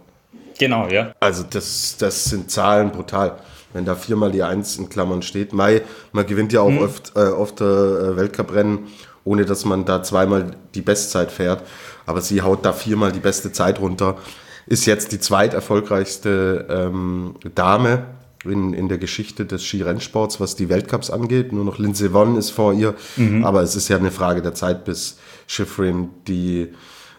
Genau, 0.57 0.87
ja. 0.87 1.13
Also 1.19 1.43
das, 1.47 1.95
das 1.97 2.25
sind 2.25 2.49
Zahlen 2.49 2.91
brutal. 2.91 3.37
Wenn 3.73 3.85
da 3.85 3.95
viermal 3.95 4.31
die 4.31 4.41
Eins 4.41 4.77
in 4.77 4.89
Klammern 4.89 5.21
steht. 5.21 5.53
Mai, 5.53 5.81
man 6.13 6.25
gewinnt 6.25 6.53
ja 6.53 6.61
auch 6.61 6.69
hm. 6.69 6.81
oft, 6.81 7.13
äh, 7.15 7.19
oft 7.19 7.61
äh, 7.61 8.15
Weltcuprennen, 8.15 8.87
ohne 9.23 9.45
dass 9.45 9.65
man 9.65 9.85
da 9.85 10.01
zweimal 10.01 10.55
die 10.73 10.81
Bestzeit 10.81 11.31
fährt. 11.31 11.61
Aber 12.05 12.21
sie 12.21 12.41
haut 12.41 12.65
da 12.65 12.73
viermal 12.73 13.11
die 13.11 13.19
beste 13.19 13.51
Zeit 13.51 13.79
runter. 13.79 14.17
Ist 14.65 14.85
jetzt 14.85 15.11
die 15.11 15.19
zweiterfolgreichste 15.19 16.67
ähm, 16.69 17.35
Dame 17.53 18.05
in, 18.45 18.73
in 18.73 18.87
der 18.87 18.97
Geschichte 18.97 19.45
des 19.45 19.63
Skirennsports, 19.63 20.39
was 20.39 20.55
die 20.55 20.69
Weltcups 20.69 21.09
angeht. 21.09 21.51
Nur 21.51 21.65
noch 21.65 21.77
Lindsey 21.77 22.13
Vonn 22.13 22.37
ist 22.37 22.51
vor 22.51 22.73
ihr. 22.73 22.95
Mhm. 23.17 23.43
Aber 23.43 23.61
es 23.61 23.75
ist 23.75 23.89
ja 23.89 23.97
eine 23.97 24.11
Frage 24.11 24.41
der 24.41 24.53
Zeit, 24.53 24.85
bis 24.85 25.17
Schifrin 25.47 26.09
die 26.27 26.69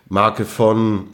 Marke 0.08 0.44
von, 0.44 1.08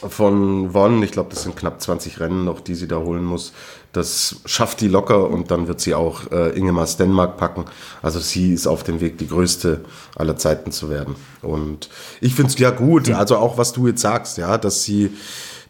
von 0.00 0.72
Vonn, 0.72 1.02
ich 1.02 1.10
glaube, 1.10 1.30
das 1.30 1.42
sind 1.42 1.56
knapp 1.56 1.80
20 1.80 2.20
Rennen 2.20 2.44
noch, 2.44 2.60
die 2.60 2.74
sie 2.74 2.88
da 2.88 2.98
holen 2.98 3.24
muss. 3.24 3.52
Das 3.92 4.36
schafft 4.44 4.80
die 4.80 4.88
locker 4.88 5.28
und 5.28 5.50
dann 5.50 5.66
wird 5.66 5.80
sie 5.80 5.94
auch 5.94 6.30
äh, 6.30 6.50
Ingemar 6.50 6.86
Stenmark 6.86 7.36
packen. 7.36 7.64
Also 8.02 8.20
sie 8.20 8.52
ist 8.52 8.66
auf 8.66 8.84
dem 8.84 9.00
Weg, 9.00 9.18
die 9.18 9.26
größte 9.26 9.84
aller 10.14 10.36
Zeiten 10.36 10.72
zu 10.72 10.90
werden. 10.90 11.16
Und 11.42 11.88
ich 12.20 12.34
finde 12.34 12.52
es 12.52 12.58
ja 12.58 12.70
gut, 12.70 13.10
also 13.10 13.36
auch 13.38 13.58
was 13.58 13.72
du 13.72 13.88
jetzt 13.88 14.02
sagst, 14.02 14.38
ja, 14.38 14.58
dass 14.58 14.84
sie 14.84 15.10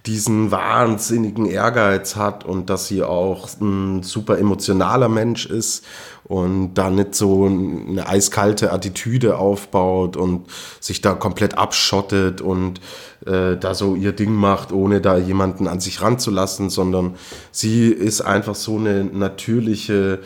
diesen 0.09 0.51
wahnsinnigen 0.51 1.45
Ehrgeiz 1.45 2.17
hat 2.17 2.43
und 2.43 2.71
dass 2.71 2.89
sie 2.89 3.03
auch 3.03 3.47
ein 3.61 4.03
super 4.03 4.39
emotionaler 4.39 5.11
Mensch 5.11 5.45
ist 5.45 5.85
und 6.25 6.75
da 6.75 6.89
nicht 6.89 7.15
so 7.15 7.45
eine 7.45 8.09
eiskalte 8.09 8.73
Attitüde 8.73 9.37
aufbaut 9.37 10.17
und 10.17 10.47
sich 10.81 11.03
da 11.03 11.13
komplett 11.13 11.59
abschottet 11.59 12.41
und 12.41 12.81
äh, 13.27 13.59
da 13.59 13.75
so 13.75 13.95
ihr 13.97 14.13
Ding 14.13 14.33
macht, 14.33 14.73
ohne 14.73 15.03
da 15.03 15.19
jemanden 15.19 15.69
an 15.69 15.79
sich 15.79 16.01
ranzulassen, 16.01 16.71
sondern 16.71 17.17
sie 17.53 17.89
ist 17.89 18.23
einfach 18.23 18.55
so 18.55 18.79
eine 18.79 19.05
natürliche, 19.05 20.21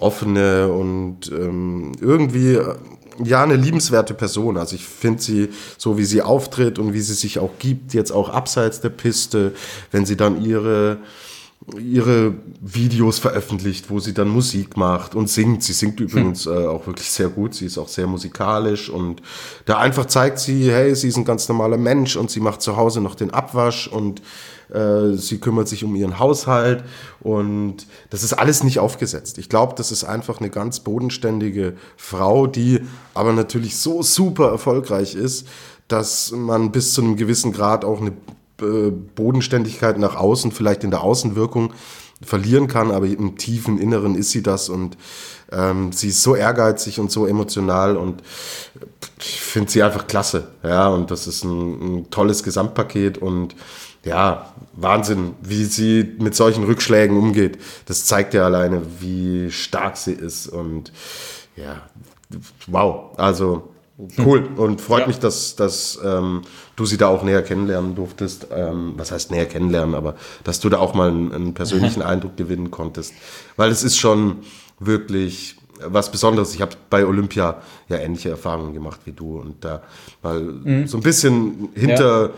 offene 0.00 0.68
und 0.68 1.30
ähm, 1.32 1.92
irgendwie 2.00 2.58
ja 3.24 3.42
eine 3.42 3.56
liebenswerte 3.56 4.14
Person. 4.14 4.56
Also 4.56 4.76
ich 4.76 4.84
finde 4.84 5.22
sie, 5.22 5.48
so 5.76 5.98
wie 5.98 6.04
sie 6.04 6.22
auftritt 6.22 6.78
und 6.78 6.92
wie 6.92 7.00
sie 7.00 7.14
sich 7.14 7.38
auch 7.38 7.52
gibt, 7.58 7.94
jetzt 7.94 8.10
auch 8.10 8.28
abseits 8.28 8.80
der 8.80 8.90
Piste, 8.90 9.52
wenn 9.90 10.06
sie 10.06 10.16
dann 10.16 10.44
ihre 10.44 10.98
ihre 11.76 12.34
Videos 12.60 13.18
veröffentlicht, 13.18 13.90
wo 13.90 13.98
sie 13.98 14.14
dann 14.14 14.28
Musik 14.28 14.76
macht 14.76 15.14
und 15.14 15.28
singt. 15.28 15.62
Sie 15.62 15.72
singt 15.72 16.00
übrigens 16.00 16.46
hm. 16.46 16.52
äh, 16.52 16.66
auch 16.66 16.86
wirklich 16.86 17.10
sehr 17.10 17.28
gut. 17.28 17.54
Sie 17.54 17.66
ist 17.66 17.78
auch 17.78 17.88
sehr 17.88 18.06
musikalisch 18.06 18.88
und 18.88 19.20
da 19.66 19.78
einfach 19.78 20.06
zeigt 20.06 20.38
sie, 20.38 20.70
hey, 20.70 20.94
sie 20.94 21.08
ist 21.08 21.16
ein 21.16 21.24
ganz 21.24 21.48
normaler 21.48 21.76
Mensch 21.76 22.16
und 22.16 22.30
sie 22.30 22.40
macht 22.40 22.62
zu 22.62 22.76
Hause 22.76 23.00
noch 23.00 23.14
den 23.14 23.30
Abwasch 23.30 23.88
und 23.88 24.22
äh, 24.72 25.12
sie 25.16 25.38
kümmert 25.38 25.68
sich 25.68 25.84
um 25.84 25.94
ihren 25.94 26.18
Haushalt 26.18 26.84
und 27.20 27.86
das 28.10 28.22
ist 28.22 28.34
alles 28.34 28.64
nicht 28.64 28.78
aufgesetzt. 28.78 29.38
Ich 29.38 29.48
glaube, 29.48 29.74
das 29.76 29.92
ist 29.92 30.04
einfach 30.04 30.40
eine 30.40 30.50
ganz 30.50 30.80
bodenständige 30.80 31.74
Frau, 31.96 32.46
die 32.46 32.80
aber 33.14 33.32
natürlich 33.32 33.76
so 33.76 34.02
super 34.02 34.50
erfolgreich 34.50 35.14
ist, 35.14 35.46
dass 35.88 36.32
man 36.32 36.70
bis 36.70 36.94
zu 36.94 37.02
einem 37.02 37.16
gewissen 37.16 37.52
Grad 37.52 37.84
auch 37.84 38.00
eine 38.00 38.12
äh, 38.60 38.90
Bodenständigkeit 38.90 39.98
nach 39.98 40.16
außen, 40.16 40.52
vielleicht 40.52 40.84
in 40.84 40.90
der 40.90 41.02
Außenwirkung 41.02 41.72
verlieren 42.20 42.66
kann, 42.66 42.90
aber 42.90 43.06
im 43.06 43.36
tiefen 43.36 43.78
Inneren 43.78 44.16
ist 44.16 44.32
sie 44.32 44.42
das 44.42 44.68
und 44.68 44.96
ähm, 45.52 45.92
sie 45.92 46.08
ist 46.08 46.22
so 46.22 46.34
ehrgeizig 46.34 46.98
und 46.98 47.12
so 47.12 47.26
emotional 47.26 47.96
und 47.96 48.22
ich 49.20 49.40
finde 49.40 49.70
sie 49.70 49.82
einfach 49.82 50.06
klasse. 50.06 50.48
Ja, 50.62 50.88
und 50.88 51.10
das 51.10 51.26
ist 51.26 51.44
ein, 51.44 51.98
ein, 51.98 52.10
tolles 52.10 52.42
Gesamtpaket 52.42 53.18
und 53.18 53.54
ja, 54.08 54.52
Wahnsinn, 54.74 55.34
wie 55.42 55.64
sie 55.64 56.16
mit 56.18 56.34
solchen 56.34 56.64
Rückschlägen 56.64 57.16
umgeht. 57.16 57.58
Das 57.86 58.04
zeigt 58.06 58.34
ja 58.34 58.44
alleine, 58.44 58.82
wie 59.00 59.50
stark 59.50 59.96
sie 59.96 60.12
ist 60.12 60.48
und 60.48 60.92
ja, 61.56 61.82
wow, 62.66 63.18
also 63.18 63.70
Cool 64.16 64.48
und 64.56 64.80
freut 64.80 65.00
ja. 65.00 65.06
mich, 65.08 65.18
dass, 65.18 65.56
dass 65.56 65.98
ähm, 66.04 66.42
du 66.76 66.86
sie 66.86 66.96
da 66.96 67.08
auch 67.08 67.24
näher 67.24 67.42
kennenlernen 67.42 67.96
durftest. 67.96 68.46
Ähm, 68.54 68.92
was 68.96 69.10
heißt 69.10 69.32
näher 69.32 69.46
kennenlernen, 69.46 69.96
aber 69.96 70.14
dass 70.44 70.60
du 70.60 70.68
da 70.68 70.78
auch 70.78 70.94
mal 70.94 71.08
einen, 71.08 71.32
einen 71.32 71.54
persönlichen 71.54 72.02
Eindruck 72.04 72.36
gewinnen 72.36 72.70
konntest. 72.70 73.12
Weil 73.56 73.70
es 73.70 73.82
ist 73.82 73.98
schon 73.98 74.38
wirklich 74.78 75.56
was 75.84 76.10
Besonderes. 76.10 76.54
Ich 76.54 76.60
habe 76.60 76.72
bei 76.90 77.04
Olympia 77.04 77.60
ja 77.88 77.96
ähnliche 77.98 78.30
Erfahrungen 78.30 78.74
gemacht 78.74 79.00
wie 79.04 79.12
du 79.12 79.38
und 79.38 79.64
da 79.64 79.82
mal 80.22 80.40
mhm. 80.40 80.86
so 80.86 80.98
ein 80.98 81.02
bisschen 81.02 81.68
hinter 81.74 82.30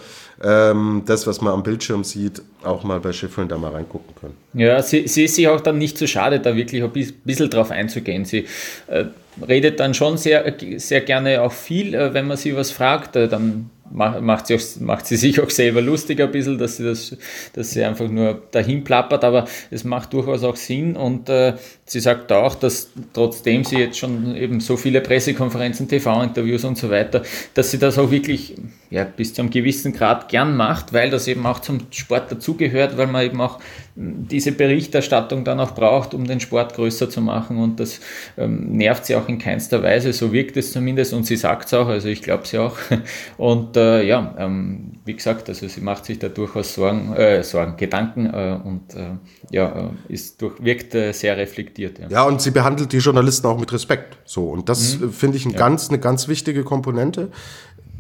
ja. 0.43 0.71
ähm, 0.71 1.03
das, 1.07 1.27
was 1.27 1.41
man 1.41 1.53
am 1.53 1.63
Bildschirm 1.63 2.05
sieht, 2.05 2.43
auch 2.63 2.85
mal 2.85 3.01
bei 3.01 3.13
Schiffern 3.13 3.49
da 3.49 3.59
mal 3.59 3.73
reingucken 3.73 4.15
können. 4.21 4.37
Ja, 4.55 4.83
sie, 4.83 5.09
sie 5.09 5.25
ist 5.25 5.35
sich 5.35 5.49
auch 5.49 5.61
dann 5.61 5.79
nicht 5.79 5.97
zu 5.99 6.07
so 6.07 6.13
schade, 6.13 6.41
da 6.41 6.57
wirklich 6.57 6.83
ein 6.83 7.15
bisschen 7.25 7.51
drauf 7.51 7.71
einzugehen. 7.71 8.25
Sie 8.25 8.47
äh, 8.87 9.07
redet 9.47 9.81
dann 9.81 9.95
schon 9.95 10.17
sehr, 10.17 10.55
sehr 10.77 11.01
gerne 11.01 11.43
auch 11.43 11.53
viel, 11.53 11.95
äh, 11.95 12.15
wenn 12.15 12.27
man 12.27 12.37
sie 12.37 12.55
was 12.57 12.71
fragt, 12.71 13.17
äh, 13.17 13.29
dann 13.29 13.71
macht 13.91 14.47
sie, 14.47 14.55
auch, 14.55 14.81
macht 14.81 15.07
sie 15.07 15.17
sich 15.19 15.41
auch 15.41 15.51
selber 15.51 15.81
lustig 15.81 16.21
ein 16.21 16.31
bisschen, 16.31 16.59
dass 16.59 16.77
sie, 16.77 16.85
das, 16.85 17.17
dass 17.53 17.71
sie 17.71 17.85
einfach 17.85 18.09
nur 18.09 18.43
dahin 18.51 18.85
plappert, 18.85 19.25
aber 19.25 19.47
es 19.71 19.85
macht 19.85 20.13
durchaus 20.13 20.45
auch 20.45 20.57
Sinn. 20.57 20.97
Und 20.97 21.29
äh, 21.29 21.55
sie 21.85 22.01
sagt 22.01 22.33
auch, 22.33 22.55
dass 22.55 22.91
trotzdem 23.13 23.65
sie 23.65 23.79
jetzt 23.79 23.99
schon 23.99 24.37
eben 24.37 24.61
so 24.61 24.77
viele 24.77 25.01
Pressekonferenzen, 25.01 25.89
TV-Interviews 25.89 26.65
und 26.65 26.79
so 26.79 26.91
weiter, 26.91 27.23
dass 27.55 27.71
sie 27.71 27.79
das 27.79 27.99
auch 27.99 28.11
wirklich 28.11 28.55
ja, 28.91 29.05
bis 29.05 29.35
zu 29.35 29.43
einem 29.43 29.51
gewissen 29.51 29.93
Grad 29.93 30.29
gern 30.29 30.57
macht, 30.57 30.93
weil 30.93 31.11
das 31.11 31.29
eben 31.29 31.47
auch 31.47 31.61
zum 31.61 31.79
Sport 31.91 32.31
dazugehört, 32.33 32.97
weil 32.97 33.07
man 33.07 33.25
eben 33.25 33.41
auch 33.41 33.61
diese 34.03 34.53
Berichterstattung 34.53 35.45
dann 35.45 35.61
auch 35.61 35.73
braucht, 35.73 36.15
um 36.15 36.27
den 36.27 36.41
Sport 36.41 36.75
größer 36.75 37.11
zu 37.11 37.21
machen 37.21 37.59
und 37.59 37.81
das 37.81 38.01
ähm, 38.39 38.73
nervt 38.77 39.05
sie 39.05 39.15
auch 39.15 39.29
in 39.29 39.39
keinster 39.39 39.83
Weise, 39.83 40.15
so 40.15 40.33
wirkt 40.33 40.57
es 40.57 40.73
zumindest 40.73 41.13
und 41.13 41.27
sie 41.27 41.37
sagt 41.37 41.67
es 41.67 41.75
auch, 41.75 41.87
also 41.87 42.09
ich 42.09 42.23
glaube 42.23 42.47
sie 42.47 42.59
auch 42.59 42.79
und 43.37 43.77
äh, 43.77 44.03
ja, 44.03 44.35
ähm, 44.39 44.93
wie 45.05 45.15
gesagt, 45.15 45.51
also 45.51 45.69
sie 45.69 45.83
macht 45.83 46.07
sich 46.07 46.19
da 46.19 46.29
durchaus 46.29 46.75
Sorgen, 46.75 47.13
äh, 47.15 47.43
Sorgen 47.43 47.77
Gedanken 47.77 48.27
äh, 48.27 48.59
und 48.65 48.95
äh, 48.95 49.17
ja, 49.51 49.91
äh, 50.09 50.13
ist 50.13 50.41
durch, 50.41 50.55
wirkt 50.63 50.95
äh, 50.95 51.13
sehr 51.13 51.37
reflektiert. 51.37 51.99
Ja. 51.99 52.09
ja. 52.09 52.23
und 52.23 52.41
sie 52.41 52.53
behandelt 52.53 52.93
die 52.93 52.99
Journalisten 52.99 53.47
auch 53.49 53.61
mit 53.61 53.71
Respekt, 53.71 54.17
so 54.25 54.49
und 54.49 54.71
das 54.71 54.99
mhm. 54.99 55.13
finde 55.13 55.37
ich 55.37 55.45
ein 55.45 55.53
ja. 55.53 55.59
ganz, 55.59 55.91
eine 55.91 55.99
ganz 55.99 56.27
wichtige 56.27 56.65
Komponente. 56.65 57.31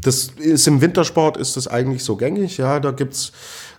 Das 0.02 0.28
ist 0.38 0.66
im 0.66 0.80
Wintersport 0.80 1.36
ist 1.36 1.58
das 1.58 1.68
eigentlich 1.68 2.04
so 2.04 2.16
gängig, 2.16 2.56
ja, 2.56 2.80
da 2.80 2.90
gibt's 2.90 3.32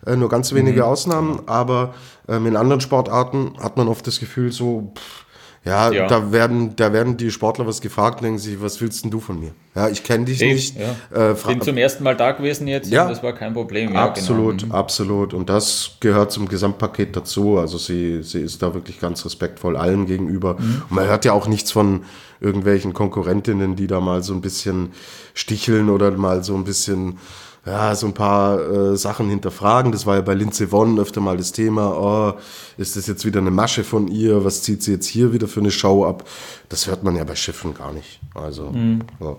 äh, 0.06 0.16
nur 0.16 0.30
ganz 0.30 0.54
wenige 0.54 0.82
mhm. 0.82 0.88
Ausnahmen, 0.88 1.42
aber 1.48 1.94
ähm, 2.28 2.46
in 2.46 2.56
anderen 2.56 2.82
Sportarten 2.82 3.54
hat 3.60 3.78
man 3.78 3.88
oft 3.88 4.06
das 4.08 4.20
Gefühl 4.20 4.52
so, 4.52 4.94
pff, 4.96 5.26
ja, 5.64 5.92
ja, 5.92 6.08
Da, 6.08 6.32
werden, 6.32 6.76
da 6.76 6.92
werden 6.92 7.18
die 7.18 7.30
Sportler 7.30 7.68
was 7.68 7.82
gefragt 7.82 8.18
und 8.18 8.24
denken 8.24 8.40
sich, 8.40 8.60
was 8.60 8.82
willst 8.82 9.04
denn 9.04 9.12
du 9.12 9.20
von 9.20 9.40
mir? 9.40 9.52
Ja, 9.76 9.90
ich 9.90 10.04
kenne 10.04 10.26
dich 10.26 10.42
ich, 10.42 10.74
nicht. 10.74 10.78
Ja. 10.80 11.32
Äh, 11.32 11.36
Bin 11.36 11.62
zum 11.62 11.78
ersten 11.78 12.04
Mal 12.04 12.16
da 12.16 12.32
gewesen 12.32 12.68
jetzt 12.68 12.90
ja, 12.90 13.08
das 13.08 13.22
war 13.22 13.34
kein 13.34 13.54
Problem. 13.54 13.94
Ja, 13.94 14.06
absolut, 14.06 14.62
genau. 14.62 14.74
Mhm. 14.74 14.80
absolut. 14.80 15.34
Und 15.36 15.50
das 15.50 15.98
gehört 16.00 16.32
zum 16.32 16.48
Gesamtpaket 16.48 17.16
dazu. 17.16 17.60
Also 17.60 17.78
sie, 17.78 18.24
sie 18.24 18.40
ist 18.40 18.64
da 18.64 18.74
wirklich 18.74 19.00
ganz 19.00 19.24
respektvoll 19.24 19.78
allen 19.78 20.08
gegenüber. 20.08 20.56
Mhm. 20.56 20.82
Und 20.90 20.96
man 20.96 21.08
hört 21.08 21.26
ja 21.26 21.34
auch 21.34 21.48
nichts 21.48 21.72
von 21.72 22.06
irgendwelchen 22.40 22.94
Konkurrentinnen, 22.94 23.76
die 23.76 23.86
da 23.86 24.00
mal 24.00 24.24
so 24.24 24.34
ein 24.34 24.42
bisschen 24.42 24.94
sticheln 25.36 25.92
oder 25.92 26.10
mal 26.10 26.44
so 26.44 26.56
ein 26.56 26.64
bisschen 26.64 27.20
ja, 27.66 27.94
so 27.94 28.08
ein 28.08 28.14
paar 28.14 28.60
äh, 28.60 28.98
Sachen 28.98 29.30
hinterfragen. 29.30 29.92
Das 29.92 30.06
war 30.06 30.16
ja 30.16 30.22
bei 30.22 30.34
Lindsay 30.34 30.72
Vonn 30.72 31.00
öfter 31.00 31.22
mal 31.22 31.38
das 31.38 31.52
Thema, 31.52 31.96
oh, 31.96 32.40
ist 32.78 32.96
das 32.96 33.08
jetzt 33.08 33.24
wieder 33.26 33.40
eine 33.40 33.52
Masche 33.52 33.84
von 33.84 34.08
ihr? 34.08 34.44
Was 34.44 34.64
zieht 34.64 34.82
sie 34.82 34.94
jetzt 34.94 35.08
hier 35.08 35.32
wieder 35.32 35.48
für 35.48 35.60
eine 35.60 35.72
Show 35.72 36.06
ab? 36.06 36.28
Das 36.70 36.88
hört 36.88 37.04
man 37.04 37.16
ja 37.16 37.24
bei 37.24 37.36
Schiffen 37.36 37.74
gar 37.74 37.94
nicht. 37.94 38.20
Also, 38.34 38.72
mhm. 38.72 39.02
ja. 39.20 39.36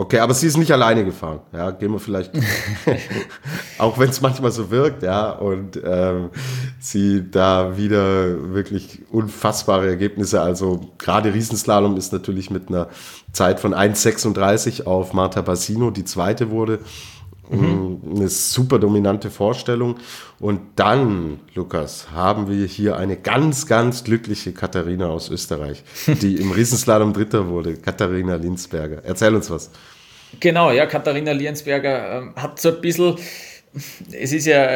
Okay, 0.00 0.18
aber 0.18 0.32
sie 0.32 0.46
ist 0.46 0.56
nicht 0.56 0.72
alleine 0.72 1.04
gefahren. 1.04 1.40
Ja, 1.52 1.72
gehen 1.72 1.92
wir 1.92 2.00
vielleicht, 2.00 2.32
auch 3.78 3.98
wenn 3.98 4.08
es 4.08 4.22
manchmal 4.22 4.50
so 4.50 4.70
wirkt, 4.70 5.02
ja, 5.02 5.30
und 5.32 5.78
ähm, 5.84 6.30
sie 6.78 7.30
da 7.30 7.76
wieder 7.76 8.54
wirklich 8.54 9.00
unfassbare 9.10 9.86
Ergebnisse. 9.86 10.40
Also 10.40 10.80
gerade 10.96 11.34
Riesenslalom 11.34 11.98
ist 11.98 12.14
natürlich 12.14 12.50
mit 12.50 12.68
einer 12.68 12.88
Zeit 13.32 13.60
von 13.60 13.74
1,36 13.74 14.84
auf 14.84 15.12
Marta 15.12 15.42
Bassino 15.42 15.90
die 15.90 16.04
zweite 16.06 16.50
wurde. 16.50 16.78
Mhm. 17.50 18.16
Eine 18.16 18.28
super 18.28 18.78
dominante 18.78 19.30
Vorstellung. 19.30 19.96
Und 20.38 20.60
dann, 20.76 21.40
Lukas, 21.54 22.10
haben 22.12 22.48
wir 22.48 22.66
hier 22.66 22.96
eine 22.96 23.16
ganz, 23.16 23.66
ganz 23.66 24.04
glückliche 24.04 24.52
Katharina 24.52 25.08
aus 25.08 25.30
Österreich, 25.30 25.82
die 26.06 26.36
im 26.36 26.52
Riesenslalom 26.52 27.12
Dritter 27.12 27.48
wurde, 27.48 27.74
Katharina 27.74 28.36
Linsberger. 28.36 29.02
Erzähl 29.04 29.34
uns 29.34 29.50
was. 29.50 29.70
Genau, 30.38 30.70
ja, 30.70 30.86
Katharina 30.86 31.32
Linsberger 31.32 32.32
äh, 32.36 32.40
hat 32.40 32.60
so 32.60 32.68
ein 32.68 32.80
bisschen, 32.80 33.16
es 34.12 34.32
ist 34.32 34.46
ja 34.46 34.68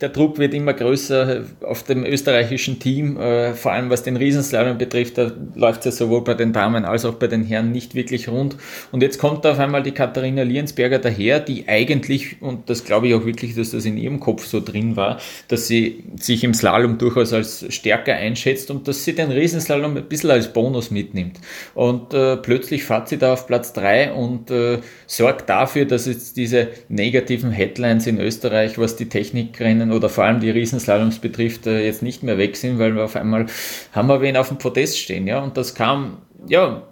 der 0.00 0.08
Druck 0.08 0.38
wird 0.38 0.54
immer 0.54 0.72
größer 0.72 1.44
auf 1.62 1.82
dem 1.82 2.04
österreichischen 2.04 2.78
Team, 2.78 3.18
äh, 3.18 3.52
vor 3.52 3.72
allem 3.72 3.90
was 3.90 4.02
den 4.02 4.16
Riesenslalom 4.16 4.78
betrifft. 4.78 5.18
Da 5.18 5.30
läuft 5.54 5.80
es 5.80 5.84
ja 5.86 6.06
sowohl 6.06 6.24
bei 6.24 6.32
den 6.32 6.54
Damen 6.54 6.86
als 6.86 7.04
auch 7.04 7.14
bei 7.14 7.26
den 7.26 7.44
Herren 7.44 7.70
nicht 7.70 7.94
wirklich 7.94 8.28
rund. 8.28 8.56
Und 8.92 9.02
jetzt 9.02 9.18
kommt 9.18 9.44
auf 9.46 9.58
einmal 9.58 9.82
die 9.82 9.92
Katharina 9.92 10.42
Liensberger 10.42 10.98
daher, 10.98 11.38
die 11.38 11.68
eigentlich, 11.68 12.40
und 12.40 12.70
das 12.70 12.84
glaube 12.84 13.08
ich 13.08 13.14
auch 13.14 13.26
wirklich, 13.26 13.54
dass 13.54 13.72
das 13.72 13.84
in 13.84 13.98
ihrem 13.98 14.20
Kopf 14.20 14.46
so 14.46 14.60
drin 14.60 14.96
war, 14.96 15.18
dass 15.48 15.66
sie 15.66 16.04
sich 16.18 16.44
im 16.44 16.54
Slalom 16.54 16.96
durchaus 16.96 17.34
als 17.34 17.66
stärker 17.68 18.14
einschätzt 18.14 18.70
und 18.70 18.88
dass 18.88 19.04
sie 19.04 19.14
den 19.14 19.30
Riesenslalom 19.30 19.98
ein 19.98 20.08
bisschen 20.08 20.30
als 20.30 20.50
Bonus 20.50 20.90
mitnimmt. 20.90 21.38
Und 21.74 22.14
äh, 22.14 22.38
plötzlich 22.38 22.84
fährt 22.84 23.10
sie 23.10 23.18
da 23.18 23.34
auf 23.34 23.46
Platz 23.46 23.74
3 23.74 24.12
und 24.12 24.50
äh, 24.50 24.78
sorgt 25.06 25.50
dafür, 25.50 25.84
dass 25.84 26.06
jetzt 26.06 26.38
diese 26.38 26.68
negativen 26.88 27.50
Headlines 27.50 28.06
in 28.06 28.18
Österreich, 28.18 28.78
was 28.78 28.96
die 28.96 29.10
Technikrennen 29.10 29.89
oder 29.92 30.08
vor 30.08 30.24
allem 30.24 30.40
die 30.40 30.50
Riesenslaloms 30.50 31.18
betrifft, 31.18 31.66
äh, 31.66 31.84
jetzt 31.84 32.02
nicht 32.02 32.22
mehr 32.22 32.38
weg 32.38 32.56
sind, 32.56 32.78
weil 32.78 32.94
wir 32.94 33.04
auf 33.04 33.16
einmal 33.16 33.46
haben 33.92 34.08
wir 34.08 34.20
wen 34.20 34.36
auf 34.36 34.48
dem 34.48 34.58
Podest 34.58 34.98
stehen. 34.98 35.26
Ja? 35.26 35.40
Und 35.40 35.56
das 35.56 35.74
kam, 35.74 36.18
ja, 36.46 36.82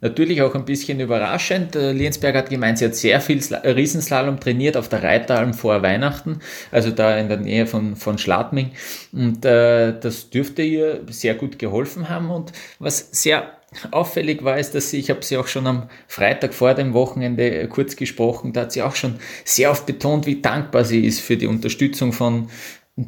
natürlich 0.00 0.42
auch 0.42 0.54
ein 0.54 0.64
bisschen 0.64 1.00
überraschend. 1.00 1.76
Äh, 1.76 1.92
Liensberg 1.92 2.36
hat 2.36 2.50
gemeint, 2.50 2.78
sie 2.78 2.86
hat 2.86 2.94
sehr 2.94 3.20
viel 3.20 3.40
äh, 3.50 3.70
Riesenslalom 3.70 4.40
trainiert 4.40 4.76
auf 4.76 4.88
der 4.88 5.02
Reiteralm 5.02 5.54
vor 5.54 5.82
Weihnachten, 5.82 6.40
also 6.70 6.90
da 6.90 7.16
in 7.16 7.28
der 7.28 7.38
Nähe 7.38 7.66
von, 7.66 7.96
von 7.96 8.18
Schladming. 8.18 8.72
Und 9.12 9.44
äh, 9.44 9.98
das 9.98 10.30
dürfte 10.30 10.62
ihr 10.62 11.00
sehr 11.08 11.34
gut 11.34 11.58
geholfen 11.58 12.08
haben. 12.08 12.30
Und 12.30 12.52
was 12.78 13.08
sehr 13.12 13.52
auffällig 13.90 14.44
war, 14.44 14.58
ist, 14.58 14.74
dass 14.74 14.90
sie, 14.90 14.98
ich 14.98 15.10
habe 15.10 15.24
sie 15.24 15.36
auch 15.36 15.46
schon 15.46 15.66
am 15.66 15.88
Freitag 16.08 16.54
vor 16.54 16.74
dem 16.74 16.92
Wochenende 16.94 17.66
kurz 17.68 17.96
gesprochen, 17.96 18.52
da 18.52 18.62
hat 18.62 18.72
sie 18.72 18.82
auch 18.82 18.96
schon 18.96 19.16
sehr 19.44 19.70
oft 19.70 19.86
betont, 19.86 20.26
wie 20.26 20.40
dankbar 20.42 20.84
sie 20.84 21.04
ist 21.04 21.20
für 21.20 21.36
die 21.36 21.46
Unterstützung 21.46 22.12
von 22.12 22.48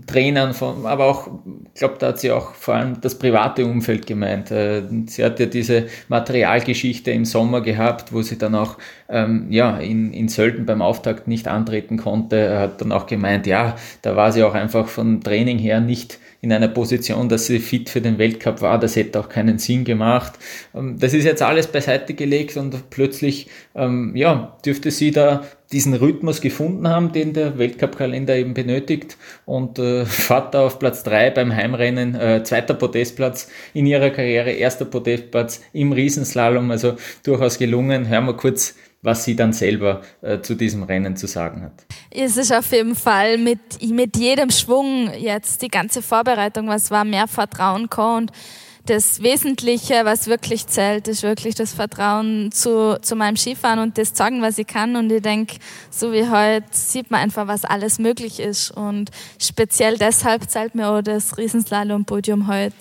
Trainern, 0.06 0.52
von, 0.52 0.84
aber 0.84 1.06
auch, 1.06 1.30
ich 1.72 1.78
glaube, 1.78 1.94
da 1.98 2.08
hat 2.08 2.18
sie 2.18 2.30
auch 2.30 2.52
vor 2.52 2.74
allem 2.74 3.00
das 3.00 3.18
private 3.18 3.64
Umfeld 3.64 4.06
gemeint. 4.06 4.50
Äh, 4.50 4.82
sie 5.06 5.24
hat 5.24 5.40
ja 5.40 5.46
diese 5.46 5.86
Materialgeschichte 6.08 7.10
im 7.10 7.24
Sommer 7.24 7.62
gehabt, 7.62 8.12
wo 8.12 8.20
sie 8.20 8.36
dann 8.36 8.54
auch 8.54 8.76
ähm, 9.08 9.46
ja, 9.50 9.78
in, 9.78 10.12
in 10.12 10.28
Sölden 10.28 10.66
beim 10.66 10.82
Auftakt 10.82 11.26
nicht 11.26 11.48
antreten 11.48 11.96
konnte. 11.96 12.58
Hat 12.58 12.82
dann 12.82 12.92
auch 12.92 13.06
gemeint, 13.06 13.46
ja, 13.46 13.76
da 14.02 14.14
war 14.14 14.30
sie 14.30 14.42
auch 14.42 14.52
einfach 14.52 14.88
vom 14.88 15.22
Training 15.22 15.56
her 15.56 15.80
nicht 15.80 16.18
in 16.40 16.52
einer 16.52 16.68
Position, 16.68 17.28
dass 17.28 17.46
sie 17.46 17.58
fit 17.58 17.90
für 17.90 18.00
den 18.00 18.18
Weltcup 18.18 18.62
war. 18.62 18.78
Das 18.78 18.94
hätte 18.94 19.18
auch 19.18 19.28
keinen 19.28 19.58
Sinn 19.58 19.84
gemacht. 19.84 20.34
Ähm, 20.74 20.96
das 20.98 21.14
ist 21.14 21.24
jetzt 21.24 21.42
alles 21.42 21.66
beiseite 21.66 22.14
gelegt 22.14 22.56
und 22.56 22.90
plötzlich 22.90 23.48
ähm, 23.74 24.14
ja, 24.14 24.56
dürfte 24.64 24.90
sie 24.90 25.10
da 25.10 25.44
diesen 25.72 25.94
Rhythmus 25.94 26.40
gefunden 26.40 26.88
haben, 26.88 27.12
den 27.12 27.34
der 27.34 27.58
Weltcup-Kalender 27.58 28.36
eben 28.36 28.54
benötigt 28.54 29.18
und 29.44 29.78
äh, 29.78 30.04
fährt 30.06 30.54
da 30.54 30.64
auf 30.64 30.78
Platz 30.78 31.02
3 31.02 31.30
beim 31.30 31.54
Heimrennen, 31.54 32.14
äh, 32.14 32.42
zweiter 32.44 32.74
Podestplatz 32.74 33.50
in 33.74 33.86
ihrer 33.86 34.10
Karriere, 34.10 34.52
erster 34.52 34.84
Podestplatz 34.84 35.60
im 35.72 35.92
Riesenslalom, 35.92 36.70
also 36.70 36.94
durchaus 37.24 37.58
gelungen. 37.58 38.08
Hören 38.08 38.26
wir 38.26 38.34
kurz 38.34 38.76
was 39.02 39.24
sie 39.24 39.36
dann 39.36 39.52
selber 39.52 40.02
äh, 40.22 40.40
zu 40.40 40.54
diesem 40.54 40.82
Rennen 40.82 41.16
zu 41.16 41.26
sagen 41.26 41.62
hat. 41.62 41.86
Es 42.10 42.36
ist 42.36 42.52
auf 42.52 42.72
jeden 42.72 42.96
Fall 42.96 43.38
mit, 43.38 43.60
mit 43.82 44.16
jedem 44.16 44.50
Schwung 44.50 45.10
jetzt 45.16 45.62
die 45.62 45.68
ganze 45.68 46.02
Vorbereitung, 46.02 46.68
was 46.68 46.90
war, 46.90 47.04
mehr 47.04 47.28
Vertrauen 47.28 47.88
und 47.96 48.32
das 48.88 49.22
Wesentliche, 49.22 50.04
was 50.04 50.28
wirklich 50.28 50.66
zählt, 50.66 51.08
ist 51.08 51.22
wirklich 51.22 51.54
das 51.54 51.74
Vertrauen 51.74 52.50
zu, 52.52 52.98
zu 53.02 53.16
meinem 53.16 53.36
Skifahren 53.36 53.80
und 53.80 53.98
das 53.98 54.14
zeigen, 54.14 54.40
was 54.40 54.56
ich 54.56 54.66
kann. 54.66 54.96
Und 54.96 55.12
ich 55.12 55.20
denke, 55.20 55.56
so 55.90 56.12
wie 56.12 56.28
heute 56.28 56.64
sieht 56.70 57.10
man 57.10 57.20
einfach, 57.20 57.46
was 57.46 57.66
alles 57.66 57.98
möglich 57.98 58.40
ist. 58.40 58.70
Und 58.70 59.10
speziell 59.38 59.98
deshalb 59.98 60.48
zählt 60.48 60.74
mir 60.74 60.88
auch 60.88 61.02
das 61.02 61.36
Riesenslalom-Podium 61.36 62.48
heute 62.48 62.74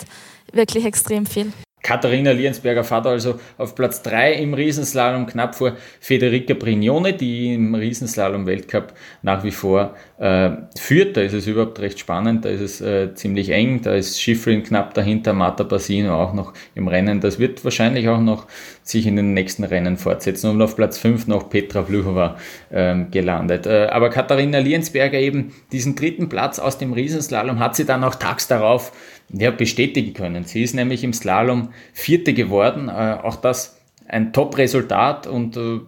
wirklich 0.52 0.86
extrem 0.86 1.26
viel. 1.26 1.52
Katharina 1.82 2.32
Liensberger 2.32 2.84
fährt 2.84 3.06
also 3.06 3.38
auf 3.56 3.74
Platz 3.74 4.02
3 4.02 4.34
im 4.34 4.54
Riesenslalom, 4.54 5.26
knapp 5.26 5.54
vor 5.54 5.76
Federica 6.00 6.54
Brignone, 6.54 7.12
die 7.12 7.54
im 7.54 7.74
Riesenslalom-Weltcup 7.74 8.92
nach 9.22 9.44
wie 9.44 9.50
vor 9.50 9.94
äh, 10.18 10.50
führt. 10.78 11.16
Da 11.16 11.22
ist 11.22 11.32
es 11.32 11.46
überhaupt 11.46 11.80
recht 11.80 11.98
spannend, 11.98 12.44
da 12.44 12.48
ist 12.48 12.60
es 12.60 12.80
äh, 12.80 13.14
ziemlich 13.14 13.50
eng, 13.50 13.82
da 13.82 13.94
ist 13.94 14.20
Schifrin 14.20 14.62
knapp 14.62 14.94
dahinter, 14.94 15.32
Marta 15.32 15.64
Basino 15.64 16.20
auch 16.20 16.34
noch 16.34 16.52
im 16.74 16.88
Rennen. 16.88 17.20
Das 17.20 17.38
wird 17.38 17.64
wahrscheinlich 17.64 18.08
auch 18.08 18.20
noch 18.20 18.46
sich 18.82 19.06
in 19.06 19.16
den 19.16 19.34
nächsten 19.34 19.64
Rennen 19.64 19.96
fortsetzen 19.96 20.50
und 20.50 20.60
auf 20.62 20.76
Platz 20.76 20.98
5 20.98 21.26
noch 21.26 21.48
Petra 21.48 21.84
Vlhova 21.84 22.36
äh, 22.70 23.04
gelandet. 23.10 23.66
Äh, 23.66 23.86
aber 23.90 24.10
Katharina 24.10 24.58
Liensberger 24.58 25.18
eben 25.18 25.54
diesen 25.72 25.94
dritten 25.94 26.28
Platz 26.28 26.58
aus 26.58 26.78
dem 26.78 26.92
Riesenslalom 26.92 27.58
hat 27.60 27.76
sie 27.76 27.84
dann 27.84 28.02
auch 28.02 28.16
tags 28.16 28.48
darauf 28.48 28.92
ja, 29.30 29.50
bestätigen 29.50 30.14
können. 30.14 30.44
Sie 30.44 30.62
ist 30.62 30.74
nämlich 30.74 31.04
im 31.04 31.12
Slalom 31.12 31.70
Vierte 31.92 32.34
geworden. 32.34 32.88
Äh, 32.88 33.18
auch 33.22 33.36
das 33.36 33.78
ein 34.06 34.32
Top-Resultat 34.32 35.26
und 35.26 35.56
äh, 35.56 35.80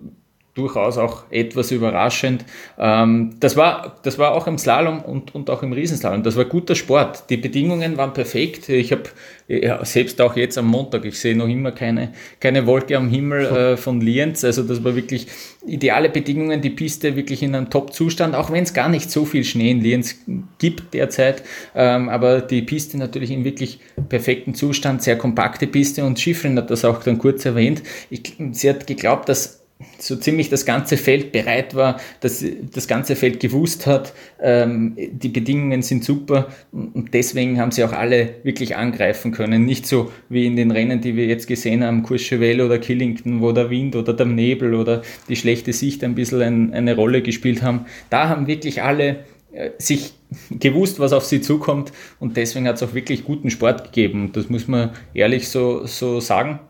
durchaus 0.60 0.98
auch 0.98 1.24
etwas 1.30 1.70
überraschend. 1.70 2.44
Ähm, 2.78 3.36
das, 3.40 3.56
war, 3.56 3.96
das 4.02 4.18
war 4.18 4.32
auch 4.32 4.46
im 4.46 4.58
Slalom 4.58 5.00
und, 5.00 5.34
und 5.34 5.48
auch 5.48 5.62
im 5.62 5.72
Riesenslalom. 5.72 6.22
Das 6.22 6.36
war 6.36 6.44
guter 6.44 6.74
Sport. 6.74 7.24
Die 7.30 7.38
Bedingungen 7.38 7.96
waren 7.96 8.12
perfekt. 8.12 8.68
Ich 8.68 8.92
habe 8.92 9.04
ja, 9.48 9.84
selbst 9.84 10.20
auch 10.20 10.36
jetzt 10.36 10.58
am 10.58 10.66
Montag, 10.66 11.04
ich 11.04 11.18
sehe 11.18 11.36
noch 11.36 11.48
immer 11.48 11.72
keine, 11.72 12.12
keine 12.38 12.66
Wolke 12.66 12.96
am 12.96 13.08
Himmel 13.08 13.46
äh, 13.46 13.76
von 13.76 14.00
Lienz. 14.00 14.44
Also 14.44 14.62
das 14.62 14.84
war 14.84 14.94
wirklich 14.94 15.26
ideale 15.66 16.08
Bedingungen. 16.08 16.60
Die 16.60 16.70
Piste 16.70 17.16
wirklich 17.16 17.42
in 17.42 17.54
einem 17.54 17.70
Top-Zustand, 17.70 18.34
auch 18.34 18.52
wenn 18.52 18.62
es 18.62 18.74
gar 18.74 18.88
nicht 18.88 19.10
so 19.10 19.24
viel 19.24 19.44
Schnee 19.44 19.72
in 19.72 19.80
Lienz 19.80 20.16
gibt 20.58 20.94
derzeit. 20.94 21.42
Ähm, 21.74 22.08
aber 22.08 22.42
die 22.42 22.62
Piste 22.62 22.98
natürlich 22.98 23.30
in 23.30 23.44
wirklich 23.44 23.80
perfektem 24.08 24.54
Zustand, 24.54 25.02
sehr 25.02 25.16
kompakte 25.16 25.66
Piste 25.66 26.04
und 26.04 26.20
Schiffrin 26.20 26.56
hat 26.56 26.70
das 26.70 26.84
auch 26.84 27.02
dann 27.02 27.18
kurz 27.18 27.44
erwähnt. 27.44 27.82
Ich, 28.10 28.36
sie 28.52 28.68
hat 28.68 28.86
geglaubt, 28.86 29.28
dass 29.28 29.59
so 29.98 30.16
ziemlich 30.16 30.50
das 30.50 30.64
ganze 30.64 30.96
Feld 30.96 31.32
bereit 31.32 31.74
war, 31.74 32.00
dass 32.20 32.44
das 32.72 32.86
ganze 32.86 33.16
Feld 33.16 33.40
gewusst 33.40 33.86
hat, 33.86 34.12
ähm, 34.40 34.96
die 34.96 35.28
Bedingungen 35.28 35.82
sind 35.82 36.04
super 36.04 36.48
und 36.72 37.14
deswegen 37.14 37.58
haben 37.58 37.70
sie 37.70 37.84
auch 37.84 37.92
alle 37.92 38.34
wirklich 38.42 38.76
angreifen 38.76 39.32
können. 39.32 39.64
Nicht 39.64 39.86
so 39.86 40.12
wie 40.28 40.46
in 40.46 40.56
den 40.56 40.70
Rennen, 40.70 41.00
die 41.00 41.16
wir 41.16 41.26
jetzt 41.26 41.46
gesehen 41.46 41.84
haben, 41.84 42.02
Courchevel 42.02 42.60
oder 42.60 42.78
Killington, 42.78 43.40
wo 43.40 43.52
der 43.52 43.70
Wind 43.70 43.96
oder 43.96 44.12
der 44.12 44.26
Nebel 44.26 44.74
oder 44.74 45.02
die 45.28 45.36
schlechte 45.36 45.72
Sicht 45.72 46.04
ein 46.04 46.14
bisschen 46.14 46.42
ein, 46.42 46.74
eine 46.74 46.94
Rolle 46.94 47.22
gespielt 47.22 47.62
haben. 47.62 47.86
Da 48.10 48.28
haben 48.28 48.46
wirklich 48.46 48.82
alle 48.82 49.24
äh, 49.52 49.70
sich 49.78 50.12
gewusst, 50.50 51.00
was 51.00 51.12
auf 51.12 51.24
sie 51.24 51.40
zukommt 51.40 51.92
und 52.20 52.36
deswegen 52.36 52.68
hat 52.68 52.76
es 52.76 52.82
auch 52.82 52.94
wirklich 52.94 53.24
guten 53.24 53.50
Sport 53.50 53.84
gegeben. 53.84 54.30
Das 54.32 54.48
muss 54.48 54.68
man 54.68 54.90
ehrlich 55.14 55.48
so, 55.48 55.86
so 55.86 56.20
sagen. 56.20 56.60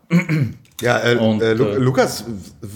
Ja, 0.81 1.03
äh, 1.05 1.17
und, 1.17 1.43
äh, 1.43 1.53
Lu 1.53 1.65
äh, 1.67 1.77
Lukas, 1.77 2.25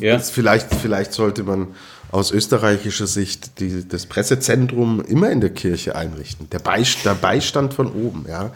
ja? 0.00 0.18
vielleicht, 0.18 0.74
vielleicht 0.74 1.12
sollte 1.12 1.42
man 1.42 1.68
aus 2.10 2.30
österreichischer 2.30 3.06
Sicht 3.06 3.58
die, 3.60 3.88
das 3.88 4.06
Pressezentrum 4.06 5.00
immer 5.00 5.30
in 5.30 5.40
der 5.40 5.50
Kirche 5.50 5.96
einrichten. 5.96 6.48
Der, 6.50 6.60
Beist, 6.60 7.04
der 7.04 7.14
Beistand 7.14 7.74
von 7.74 7.92
oben, 7.92 8.26
ja. 8.28 8.52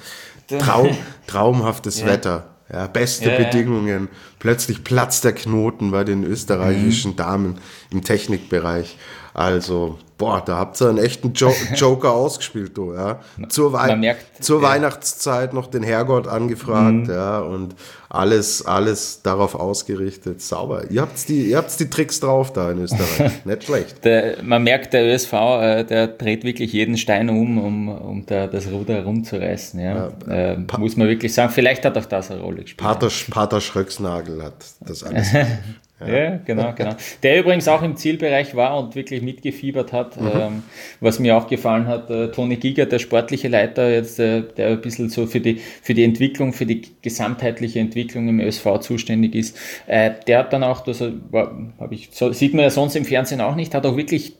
Traum, 0.58 0.96
traumhaftes 1.26 2.00
ja. 2.00 2.06
Wetter, 2.06 2.46
ja, 2.72 2.86
beste 2.86 3.30
ja, 3.30 3.36
Bedingungen. 3.36 4.08
Plötzlich 4.38 4.84
platzt 4.84 5.24
der 5.24 5.32
Knoten 5.32 5.90
bei 5.90 6.04
den 6.04 6.24
österreichischen 6.24 7.12
mhm. 7.12 7.16
Damen 7.16 7.58
im 7.90 8.02
Technikbereich. 8.04 8.96
Also, 9.34 9.98
boah, 10.18 10.42
da 10.44 10.58
habt 10.58 10.80
ihr 10.82 10.88
einen 10.88 10.98
echten 10.98 11.32
jo 11.32 11.52
Joker 11.74 12.12
ausgespielt, 12.12 12.76
du, 12.76 12.92
ja. 12.92 13.20
Zur, 13.48 13.72
Wei 13.72 13.96
merkt, 13.96 14.44
zur 14.44 14.60
ja. 14.60 14.68
Weihnachtszeit 14.68 15.54
noch 15.54 15.68
den 15.68 15.84
Herrgott 15.84 16.26
angefragt, 16.26 17.06
mhm. 17.06 17.10
ja, 17.10 17.38
und 17.38 17.76
alles, 18.10 18.64
alles 18.64 19.22
darauf 19.22 19.54
ausgerichtet. 19.54 20.40
Sauber. 20.40 20.90
Ihr 20.90 21.02
habt 21.02 21.28
die, 21.28 21.50
ihr 21.50 21.56
habt's 21.58 21.76
die 21.76 21.90
Tricks 21.90 22.20
drauf 22.20 22.52
da 22.52 22.72
in 22.72 22.82
Österreich. 22.82 23.32
Nicht 23.44 23.64
schlecht. 23.64 24.04
Der, 24.04 24.42
man 24.42 24.62
merkt, 24.62 24.92
der 24.92 25.06
ÖSV, 25.06 25.32
äh, 25.32 25.84
der 25.84 26.08
dreht 26.08 26.42
wirklich 26.42 26.72
jeden 26.72 26.96
Stein 26.96 27.28
um, 27.28 27.58
um, 27.58 27.88
um 27.88 28.26
da, 28.26 28.46
das 28.46 28.70
Ruder 28.70 28.94
herumzureißen, 28.94 29.78
ja. 29.78 30.10
ja 30.26 30.52
äh, 30.52 30.58
muss 30.78 30.96
man 30.96 31.08
wirklich 31.08 31.32
sagen. 31.32 31.52
Vielleicht 31.52 31.84
hat 31.84 31.96
auch 31.96 32.06
das 32.06 32.30
eine 32.30 32.40
Rolle 32.40 32.62
gespielt. 32.62 32.78
Pater, 32.78 33.10
Pater 33.30 33.60
Schröcksnagel 33.60 34.42
hat 34.42 34.64
das 34.80 35.04
alles 35.04 35.28
Ja. 36.00 36.06
ja, 36.06 36.40
genau, 36.44 36.72
genau. 36.76 36.94
Der 37.22 37.40
übrigens 37.40 37.66
auch 37.66 37.82
im 37.82 37.96
Zielbereich 37.96 38.54
war 38.54 38.78
und 38.78 38.94
wirklich 38.94 39.20
mitgefiebert 39.20 39.92
hat. 39.92 40.20
Mhm. 40.20 40.30
Ähm, 40.32 40.62
was 41.00 41.18
mir 41.18 41.36
auch 41.36 41.48
gefallen 41.48 41.86
hat, 41.86 42.08
äh, 42.10 42.30
Toni 42.30 42.56
Giger, 42.56 42.86
der 42.86 43.00
sportliche 43.00 43.48
Leiter, 43.48 43.90
jetzt, 43.90 44.20
äh, 44.20 44.42
der 44.56 44.68
ein 44.68 44.80
bisschen 44.80 45.08
so 45.08 45.26
für 45.26 45.40
die, 45.40 45.60
für 45.82 45.94
die 45.94 46.04
Entwicklung, 46.04 46.52
für 46.52 46.66
die 46.66 46.82
gesamtheitliche 47.02 47.80
Entwicklung 47.80 48.28
im 48.28 48.38
ÖSV 48.40 48.78
zuständig 48.80 49.34
ist, 49.34 49.58
äh, 49.86 50.12
der 50.26 50.38
hat 50.40 50.52
dann 50.52 50.62
auch, 50.62 50.82
das 50.82 51.02
war, 51.30 51.52
ich, 51.90 52.10
so, 52.12 52.32
sieht 52.32 52.54
man 52.54 52.62
ja 52.62 52.70
sonst 52.70 52.94
im 52.94 53.04
Fernsehen 53.04 53.40
auch 53.40 53.56
nicht, 53.56 53.74
hat 53.74 53.84
auch 53.84 53.96
wirklich 53.96 54.34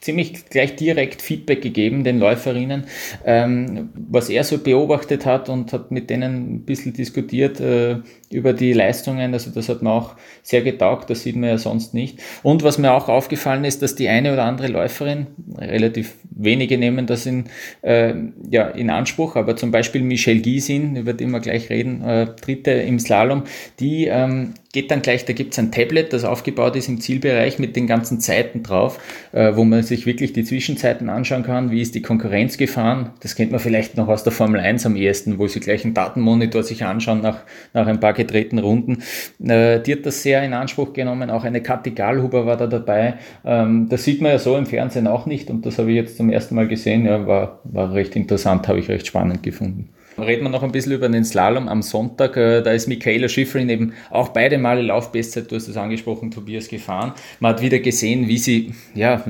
ziemlich 0.00 0.46
gleich 0.50 0.76
direkt 0.76 1.22
Feedback 1.22 1.62
gegeben 1.62 2.04
den 2.04 2.18
Läuferinnen, 2.18 2.84
ähm, 3.24 3.90
was 3.94 4.28
er 4.28 4.44
so 4.44 4.58
beobachtet 4.58 5.26
hat 5.26 5.48
und 5.48 5.72
hat 5.72 5.90
mit 5.90 6.10
denen 6.10 6.56
ein 6.56 6.60
bisschen 6.64 6.92
diskutiert 6.92 7.60
äh, 7.60 7.96
über 8.30 8.52
die 8.52 8.72
Leistungen. 8.72 9.32
Also 9.32 9.50
das 9.50 9.68
hat 9.68 9.82
mir 9.82 9.90
auch 9.90 10.14
sehr 10.42 10.62
getaugt, 10.62 11.10
das 11.10 11.22
sieht 11.22 11.36
man 11.36 11.50
ja 11.50 11.58
sonst 11.58 11.94
nicht. 11.94 12.20
Und 12.42 12.62
was 12.62 12.78
mir 12.78 12.92
auch 12.92 13.08
aufgefallen 13.08 13.64
ist, 13.64 13.82
dass 13.82 13.94
die 13.94 14.08
eine 14.08 14.32
oder 14.32 14.44
andere 14.44 14.68
Läuferin, 14.68 15.26
relativ 15.58 16.14
wenige 16.30 16.78
nehmen 16.78 17.06
das 17.06 17.26
in, 17.26 17.44
äh, 17.82 18.14
ja, 18.50 18.68
in 18.68 18.90
Anspruch, 18.90 19.36
aber 19.36 19.56
zum 19.56 19.70
Beispiel 19.70 20.02
Michelle 20.02 20.40
Giesin, 20.40 20.96
über 20.96 21.14
die 21.14 21.26
wir 21.26 21.40
gleich 21.40 21.70
reden, 21.70 22.02
äh, 22.02 22.26
dritte 22.40 22.72
im 22.72 22.98
Slalom, 22.98 23.44
die 23.80 24.06
ähm, 24.06 24.54
geht 24.76 24.90
dann 24.90 25.00
gleich, 25.00 25.24
da 25.24 25.32
gibt 25.32 25.54
es 25.54 25.58
ein 25.58 25.72
Tablet, 25.72 26.12
das 26.12 26.24
aufgebaut 26.24 26.76
ist 26.76 26.86
im 26.86 27.00
Zielbereich 27.00 27.58
mit 27.58 27.76
den 27.76 27.86
ganzen 27.86 28.20
Zeiten 28.20 28.62
drauf, 28.62 28.98
äh, 29.32 29.56
wo 29.56 29.64
man 29.64 29.82
sich 29.82 30.04
wirklich 30.04 30.34
die 30.34 30.44
Zwischenzeiten 30.44 31.08
anschauen 31.08 31.44
kann, 31.44 31.70
wie 31.70 31.80
ist 31.80 31.94
die 31.94 32.02
Konkurrenz 32.02 32.58
gefahren. 32.58 33.12
Das 33.20 33.36
kennt 33.36 33.52
man 33.52 33.60
vielleicht 33.60 33.96
noch 33.96 34.08
aus 34.08 34.22
der 34.22 34.34
Formel 34.34 34.60
1 34.60 34.84
am 34.84 34.94
ehesten, 34.94 35.38
wo 35.38 35.46
sie 35.46 35.60
gleich 35.60 35.86
einen 35.86 35.94
Datenmonitor 35.94 36.62
sich 36.62 36.84
anschauen 36.84 37.22
nach, 37.22 37.38
nach 37.72 37.86
ein 37.86 38.00
paar 38.00 38.12
gedrehten 38.12 38.58
Runden. 38.58 38.98
Äh, 39.42 39.80
die 39.80 39.94
hat 39.94 40.04
das 40.04 40.22
sehr 40.22 40.42
in 40.42 40.52
Anspruch 40.52 40.92
genommen, 40.92 41.30
auch 41.30 41.44
eine 41.44 41.62
Kathi 41.62 41.92
Gallhuber 41.92 42.44
war 42.44 42.58
da 42.58 42.66
dabei. 42.66 43.14
Ähm, 43.46 43.88
das 43.88 44.04
sieht 44.04 44.20
man 44.20 44.32
ja 44.32 44.38
so 44.38 44.58
im 44.58 44.66
Fernsehen 44.66 45.06
auch 45.06 45.24
nicht 45.24 45.48
und 45.48 45.64
das 45.64 45.78
habe 45.78 45.88
ich 45.88 45.96
jetzt 45.96 46.18
zum 46.18 46.28
ersten 46.28 46.54
Mal 46.54 46.68
gesehen, 46.68 47.06
ja, 47.06 47.26
war, 47.26 47.60
war 47.64 47.94
recht 47.94 48.14
interessant, 48.14 48.68
habe 48.68 48.78
ich 48.78 48.90
recht 48.90 49.06
spannend 49.06 49.42
gefunden. 49.42 49.88
Reden 50.18 50.44
wir 50.44 50.50
noch 50.50 50.62
ein 50.62 50.72
bisschen 50.72 50.92
über 50.92 51.08
den 51.08 51.24
Slalom 51.24 51.68
am 51.68 51.82
Sonntag. 51.82 52.36
Äh, 52.36 52.62
da 52.62 52.72
ist 52.72 52.88
Michaela 52.88 53.28
Schifrin 53.28 53.68
eben 53.68 53.92
auch 54.10 54.28
beide 54.28 54.58
Male 54.58 54.82
Laufbestzeit, 54.82 55.50
du 55.50 55.56
hast 55.56 55.68
es 55.68 55.76
angesprochen, 55.76 56.30
Tobias, 56.30 56.68
gefahren. 56.68 57.12
Man 57.40 57.52
hat 57.52 57.62
wieder 57.62 57.78
gesehen, 57.78 58.28
wie 58.28 58.38
sie, 58.38 58.74
ja, 58.94 59.24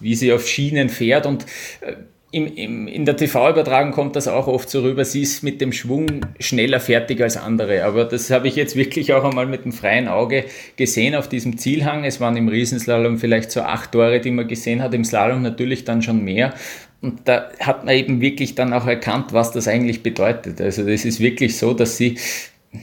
wie 0.00 0.14
sie 0.14 0.32
auf 0.32 0.46
Schienen 0.46 0.88
fährt 0.88 1.26
und 1.26 1.46
äh, 1.80 1.94
im, 2.32 2.46
im, 2.56 2.88
in 2.88 3.04
der 3.04 3.16
TV-Übertragung 3.16 3.92
kommt 3.92 4.16
das 4.16 4.26
auch 4.26 4.46
oft 4.46 4.70
so 4.70 4.80
rüber, 4.80 5.04
sie 5.04 5.20
ist 5.20 5.42
mit 5.42 5.60
dem 5.60 5.70
Schwung 5.70 6.24
schneller 6.40 6.80
fertig 6.80 7.20
als 7.20 7.36
andere. 7.36 7.84
Aber 7.84 8.06
das 8.06 8.30
habe 8.30 8.48
ich 8.48 8.56
jetzt 8.56 8.74
wirklich 8.74 9.12
auch 9.12 9.22
einmal 9.22 9.46
mit 9.46 9.66
dem 9.66 9.72
freien 9.72 10.08
Auge 10.08 10.46
gesehen 10.76 11.14
auf 11.14 11.28
diesem 11.28 11.58
Zielhang. 11.58 12.04
Es 12.04 12.20
waren 12.20 12.36
im 12.38 12.48
Riesenslalom 12.48 13.18
vielleicht 13.18 13.50
so 13.50 13.60
acht 13.60 13.92
Tore, 13.92 14.18
die 14.20 14.30
man 14.30 14.48
gesehen 14.48 14.82
hat, 14.82 14.94
im 14.94 15.04
Slalom 15.04 15.42
natürlich 15.42 15.84
dann 15.84 16.00
schon 16.00 16.24
mehr. 16.24 16.54
Und 17.02 17.20
da 17.24 17.50
hat 17.58 17.84
man 17.84 17.94
eben 17.94 18.20
wirklich 18.20 18.54
dann 18.54 18.72
auch 18.72 18.86
erkannt, 18.86 19.32
was 19.32 19.50
das 19.50 19.68
eigentlich 19.68 20.02
bedeutet. 20.02 20.60
Also 20.60 20.86
es 20.88 21.04
ist 21.04 21.18
wirklich 21.20 21.58
so, 21.58 21.74
dass 21.74 21.96
sie 21.96 22.16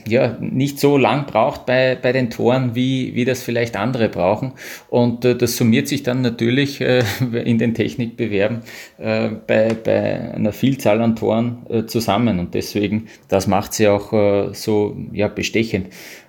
ja, 0.06 0.36
nicht 0.40 0.78
so 0.78 0.96
lang 0.96 1.26
braucht 1.26 1.66
bei, 1.66 1.96
bei 2.00 2.12
den 2.12 2.30
Toren, 2.30 2.74
wie, 2.74 3.14
wie 3.14 3.24
das 3.24 3.42
vielleicht 3.42 3.76
andere 3.76 4.08
brauchen. 4.08 4.52
Und 4.88 5.24
äh, 5.24 5.34
das 5.34 5.56
summiert 5.56 5.88
sich 5.88 6.02
dann 6.02 6.22
natürlich 6.22 6.80
äh, 6.80 7.02
in 7.44 7.58
den 7.58 7.74
Technikbewerben 7.74 8.60
äh, 8.98 9.30
bei, 9.46 9.74
bei 9.74 10.32
einer 10.32 10.52
Vielzahl 10.52 11.00
an 11.00 11.16
Toren 11.16 11.66
äh, 11.68 11.86
zusammen. 11.86 12.38
Und 12.38 12.54
deswegen, 12.54 13.08
das 13.28 13.46
macht 13.46 13.74
sie 13.74 13.88
auch 13.88 14.12
äh, 14.12 14.54
so 14.54 14.96
ja, 15.12 15.28
bestechend. 15.28 15.88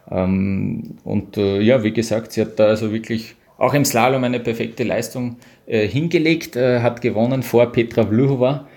Ähm, 0.10 0.96
und 1.04 1.38
äh, 1.38 1.62
ja, 1.62 1.84
wie 1.84 1.94
gesagt, 1.94 2.32
sie 2.32 2.42
hat 2.42 2.60
da 2.60 2.66
also 2.66 2.92
wirklich 2.92 3.36
auch 3.58 3.76
im 3.76 3.86
Slalom 3.86 4.24
eine 4.24 4.40
perfekte 4.40 4.84
Leistung 4.84 5.36
hingelegt, 5.68 6.56
hat 6.56 7.02
gewonnen 7.02 7.44
vor 7.44 7.72
Petra 7.72 8.06
Vlhova, 8.06 8.68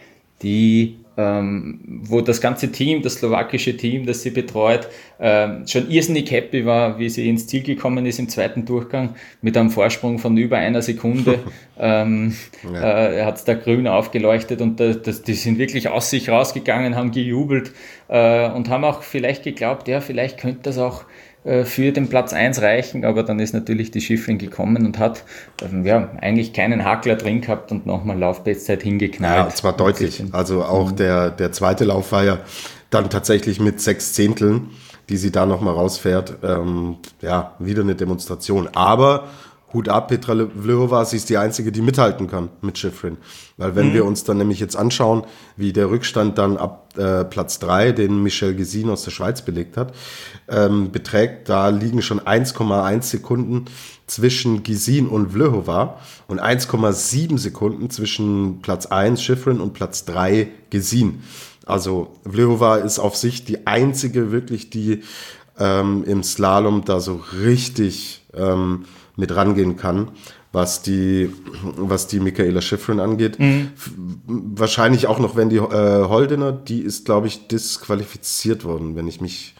die 0.42 0.96
ähm, 1.16 1.80
wo 2.02 2.20
das 2.20 2.40
ganze 2.40 2.72
Team, 2.72 3.02
das 3.02 3.14
slowakische 3.14 3.76
Team, 3.76 4.04
das 4.04 4.22
sie 4.22 4.30
betreut, 4.30 4.88
ähm, 5.20 5.66
schon 5.66 5.88
irrsinnig 5.88 6.30
happy 6.30 6.66
war, 6.66 6.98
wie 6.98 7.08
sie 7.08 7.28
ins 7.28 7.46
Ziel 7.46 7.62
gekommen 7.62 8.04
ist 8.04 8.18
im 8.18 8.28
zweiten 8.28 8.64
Durchgang 8.64 9.14
mit 9.40 9.56
einem 9.56 9.70
Vorsprung 9.70 10.18
von 10.18 10.36
über 10.36 10.56
einer 10.56 10.82
Sekunde. 10.82 11.38
ähm, 11.78 12.34
ja. 12.72 13.12
äh, 13.12 13.24
hat 13.24 13.36
es 13.36 13.44
da 13.44 13.54
grün 13.54 13.86
aufgeleuchtet 13.86 14.60
und 14.60 14.80
da, 14.80 14.92
das, 14.92 15.22
die 15.22 15.34
sind 15.34 15.58
wirklich 15.58 15.88
aus 15.88 16.10
sich 16.10 16.28
rausgegangen, 16.28 16.96
haben 16.96 17.12
gejubelt 17.12 17.72
äh, 18.08 18.50
und 18.50 18.68
haben 18.68 18.84
auch 18.84 19.02
vielleicht 19.02 19.44
geglaubt, 19.44 19.86
ja, 19.86 20.00
vielleicht 20.00 20.38
könnte 20.38 20.60
das 20.64 20.78
auch 20.78 21.02
äh, 21.02 21.04
für 21.44 21.92
den 21.92 22.08
Platz 22.08 22.32
1 22.32 22.62
reichen, 22.62 23.04
aber 23.04 23.22
dann 23.22 23.38
ist 23.38 23.52
natürlich 23.52 23.90
die 23.90 24.00
Schiffrin 24.00 24.38
gekommen 24.38 24.86
und 24.86 24.98
hat 24.98 25.24
ähm, 25.62 25.84
ja, 25.84 26.10
eigentlich 26.20 26.52
keinen 26.52 26.84
Hakler 26.84 27.16
drin 27.16 27.42
gehabt 27.42 27.70
und 27.70 27.86
nochmal 27.86 28.18
Laufbestzeit 28.18 28.82
hingeknallt. 28.82 29.50
Ja, 29.50 29.54
zwar 29.54 29.76
deutlich. 29.76 30.24
Also 30.32 30.64
auch 30.64 30.92
mhm. 30.92 30.96
der, 30.96 31.30
der 31.30 31.52
zweite 31.52 31.84
Lauf 31.84 32.12
war 32.12 32.24
ja 32.24 32.38
dann 32.90 33.10
tatsächlich 33.10 33.60
mit 33.60 33.80
sechs 33.80 34.14
Zehnteln, 34.14 34.70
die 35.08 35.16
sie 35.16 35.32
da 35.32 35.44
nochmal 35.46 35.74
rausfährt. 35.74 36.38
Ähm, 36.42 36.96
ja, 37.20 37.54
wieder 37.58 37.82
eine 37.82 37.94
Demonstration. 37.94 38.68
Aber 38.74 39.28
Hut 39.74 39.88
ab, 39.88 40.08
Petra 40.08 40.46
Vlhova, 40.46 41.04
sie 41.04 41.16
ist 41.16 41.28
die 41.28 41.36
Einzige, 41.36 41.72
die 41.72 41.82
mithalten 41.82 42.28
kann 42.28 42.48
mit 42.62 42.78
Schifrin. 42.78 43.18
Weil 43.56 43.74
wenn 43.74 43.88
mhm. 43.88 43.94
wir 43.94 44.04
uns 44.04 44.22
dann 44.22 44.38
nämlich 44.38 44.60
jetzt 44.60 44.76
anschauen, 44.76 45.24
wie 45.56 45.72
der 45.72 45.90
Rückstand 45.90 46.38
dann 46.38 46.56
ab 46.56 46.94
äh, 46.96 47.24
Platz 47.24 47.58
drei, 47.58 47.90
den 47.90 48.22
Michel 48.22 48.54
Gesin 48.54 48.88
aus 48.88 49.02
der 49.02 49.10
Schweiz 49.10 49.42
belegt 49.42 49.76
hat, 49.76 49.92
ähm, 50.48 50.92
beträgt, 50.92 51.48
da 51.48 51.68
liegen 51.68 52.02
schon 52.02 52.20
1,1 52.20 53.02
Sekunden 53.02 53.66
zwischen 54.06 54.62
Gesin 54.62 55.08
und 55.08 55.32
Vlhova 55.32 55.98
und 56.28 56.42
1,7 56.42 57.38
Sekunden 57.38 57.90
zwischen 57.90 58.60
Platz 58.60 58.86
1 58.86 59.22
Schifrin 59.22 59.60
und 59.60 59.72
Platz 59.72 60.04
3 60.04 60.48
Gesin. 60.70 61.22
Also 61.66 62.12
Vlhova 62.28 62.76
ist 62.76 62.98
auf 62.98 63.16
sich 63.16 63.44
die 63.44 63.66
einzige 63.66 64.30
wirklich, 64.30 64.68
die 64.68 65.02
ähm, 65.58 66.04
im 66.04 66.22
Slalom 66.22 66.84
da 66.84 67.00
so 67.00 67.22
richtig 67.42 68.24
ähm, 68.34 68.84
mit 69.16 69.34
rangehen 69.34 69.76
kann, 69.76 70.10
was 70.52 70.82
die, 70.82 71.30
was 71.62 72.06
die 72.06 72.20
Michaela 72.20 72.60
Schifrin 72.60 73.00
angeht. 73.00 73.38
Mhm. 73.38 73.70
Wahrscheinlich 74.26 75.06
auch 75.06 75.18
noch, 75.18 75.36
wenn 75.36 75.48
die 75.48 75.56
äh, 75.56 75.60
Holdener, 75.60 76.52
die 76.52 76.80
ist, 76.80 77.06
glaube 77.06 77.28
ich, 77.28 77.48
disqualifiziert 77.48 78.64
worden, 78.64 78.96
wenn 78.96 79.08
ich 79.08 79.20
mich 79.20 79.53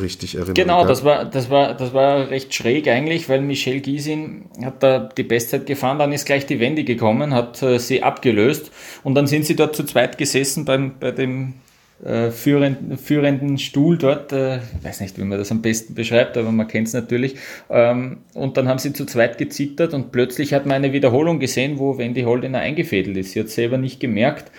richtig 0.00 0.34
erinnere. 0.34 0.54
Genau, 0.54 0.86
das 0.86 1.04
war, 1.04 1.24
das, 1.24 1.50
war, 1.50 1.74
das 1.74 1.92
war 1.92 2.30
recht 2.30 2.54
schräg 2.54 2.88
eigentlich, 2.88 3.28
weil 3.28 3.40
Michelle 3.40 3.80
Giesin 3.80 4.46
hat 4.64 4.82
da 4.82 4.98
die 4.98 5.22
Bestzeit 5.22 5.66
gefahren, 5.66 5.98
dann 5.98 6.12
ist 6.12 6.26
gleich 6.26 6.46
die 6.46 6.60
Wende 6.60 6.84
gekommen, 6.84 7.34
hat 7.34 7.62
äh, 7.62 7.78
sie 7.78 8.02
abgelöst 8.02 8.70
und 9.02 9.14
dann 9.14 9.26
sind 9.26 9.46
sie 9.46 9.56
dort 9.56 9.76
zu 9.76 9.84
zweit 9.84 10.18
gesessen 10.18 10.64
beim, 10.64 10.98
bei 10.98 11.10
dem 11.10 11.54
äh, 12.04 12.30
führenden, 12.30 12.96
führenden 12.96 13.58
Stuhl 13.58 13.98
dort, 13.98 14.32
äh, 14.32 14.56
ich 14.56 14.84
weiß 14.84 15.00
nicht, 15.00 15.18
wie 15.18 15.24
man 15.24 15.38
das 15.38 15.50
am 15.50 15.60
besten 15.60 15.94
beschreibt, 15.94 16.36
aber 16.36 16.50
man 16.50 16.66
kennt 16.66 16.88
es 16.88 16.94
natürlich. 16.94 17.36
Ähm, 17.68 18.18
und 18.34 18.56
dann 18.56 18.68
haben 18.68 18.78
sie 18.78 18.92
zu 18.92 19.04
zweit 19.04 19.38
gezittert 19.38 19.92
und 19.92 20.10
plötzlich 20.10 20.54
hat 20.54 20.64
man 20.66 20.76
eine 20.76 20.92
Wiederholung 20.92 21.40
gesehen, 21.40 21.78
wo 21.78 21.98
Wendy 21.98 22.22
Holdener 22.22 22.60
eingefädelt 22.60 23.16
ist. 23.16 23.32
Sie 23.32 23.40
hat 23.40 23.48
selber 23.48 23.76
nicht 23.76 24.00
gemerkt, 24.00 24.50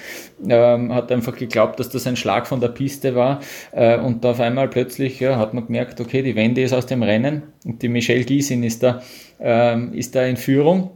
ähm, 0.48 0.94
hat 0.94 1.12
einfach 1.12 1.36
geglaubt, 1.36 1.80
dass 1.80 1.90
das 1.90 2.06
ein 2.06 2.16
Schlag 2.16 2.48
von 2.48 2.62
der 2.62 2.70
Piste 2.70 3.16
war. 3.16 3.40
Äh, 3.72 3.98
und 3.98 4.26
auf 4.26 4.40
einmal 4.40 4.68
plötzlich 4.68 5.20
ja, 5.20 5.38
hat 5.38 5.54
man 5.54 5.66
gemerkt, 5.66 6.00
okay, 6.00 6.22
die 6.22 6.36
Wendy 6.36 6.64
ist 6.64 6.74
aus 6.74 6.86
dem 6.86 7.02
Rennen 7.02 7.44
und 7.66 7.82
die 7.82 7.90
Michelle 7.90 8.24
Giesin 8.24 8.64
ist 8.64 8.84
da, 8.84 9.02
ähm, 9.40 9.94
ist 9.94 10.16
da 10.16 10.24
in 10.26 10.38
Führung 10.38 10.92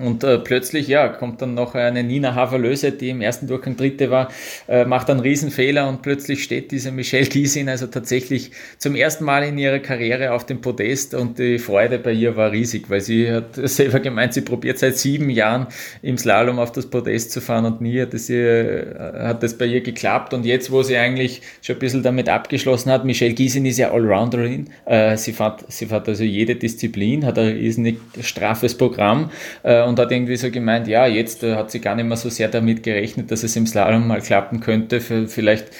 und 0.00 0.22
äh, 0.22 0.38
plötzlich, 0.38 0.86
ja, 0.86 1.08
kommt 1.08 1.42
dann 1.42 1.54
noch 1.54 1.74
eine 1.74 2.04
Nina 2.04 2.36
Haverlöse, 2.36 2.92
die 2.92 3.10
im 3.10 3.20
ersten 3.20 3.48
Durchgang 3.48 3.76
Dritte 3.76 4.10
war, 4.10 4.28
äh, 4.68 4.84
macht 4.84 5.10
einen 5.10 5.18
Riesenfehler 5.18 5.88
und 5.88 6.02
plötzlich 6.02 6.44
steht 6.44 6.70
diese 6.70 6.92
Michelle 6.92 7.26
Giesin 7.26 7.68
also 7.68 7.88
tatsächlich 7.88 8.52
zum 8.78 8.94
ersten 8.94 9.24
Mal 9.24 9.42
in 9.42 9.58
ihrer 9.58 9.80
Karriere 9.80 10.34
auf 10.34 10.46
dem 10.46 10.60
Podest 10.60 11.14
und 11.14 11.40
die 11.40 11.58
Freude 11.58 11.98
bei 11.98 12.12
ihr 12.12 12.36
war 12.36 12.52
riesig, 12.52 12.88
weil 12.88 13.00
sie 13.00 13.28
hat 13.28 13.54
selber 13.56 13.98
gemeint, 13.98 14.34
sie 14.34 14.42
probiert 14.42 14.78
seit 14.78 14.96
sieben 14.96 15.30
Jahren 15.30 15.66
im 16.00 16.16
Slalom 16.16 16.60
auf 16.60 16.70
das 16.70 16.86
Podest 16.86 17.32
zu 17.32 17.40
fahren 17.40 17.64
und 17.64 17.80
nie 17.80 18.00
hat 18.00 18.14
das, 18.14 18.30
ihr, 18.30 19.14
hat 19.18 19.42
das 19.42 19.58
bei 19.58 19.66
ihr 19.66 19.80
geklappt. 19.80 20.32
Und 20.32 20.46
jetzt, 20.46 20.70
wo 20.70 20.84
sie 20.84 20.96
eigentlich 20.96 21.42
schon 21.60 21.74
ein 21.74 21.80
bisschen 21.80 22.04
damit 22.04 22.28
abgeschlossen 22.28 22.92
hat, 22.92 23.04
Michelle 23.04 23.34
Giesin 23.34 23.66
ist 23.66 23.78
ja 23.78 23.90
Allrounderin, 23.90 24.70
äh, 24.86 25.16
sie, 25.16 25.32
fährt, 25.32 25.64
sie 25.72 25.86
fährt 25.86 26.06
also 26.06 26.22
jede 26.22 26.54
Disziplin, 26.54 27.26
hat 27.26 27.36
ein 27.36 27.58
irrsinnig 27.58 27.98
straffes 28.22 28.76
Programm 28.76 29.32
äh, 29.64 29.87
und 29.88 29.98
hat 29.98 30.12
irgendwie 30.12 30.36
so 30.36 30.50
gemeint, 30.50 30.86
ja, 30.88 31.06
jetzt 31.06 31.42
äh, 31.42 31.56
hat 31.56 31.70
sie 31.70 31.80
gar 31.80 31.94
nicht 31.94 32.06
mehr 32.06 32.16
so 32.16 32.28
sehr 32.28 32.48
damit 32.48 32.82
gerechnet, 32.82 33.30
dass 33.30 33.42
es 33.42 33.56
im 33.56 33.66
Slalom 33.66 34.06
mal 34.06 34.20
klappen 34.20 34.60
könnte. 34.60 35.00
Vielleicht 35.00 35.70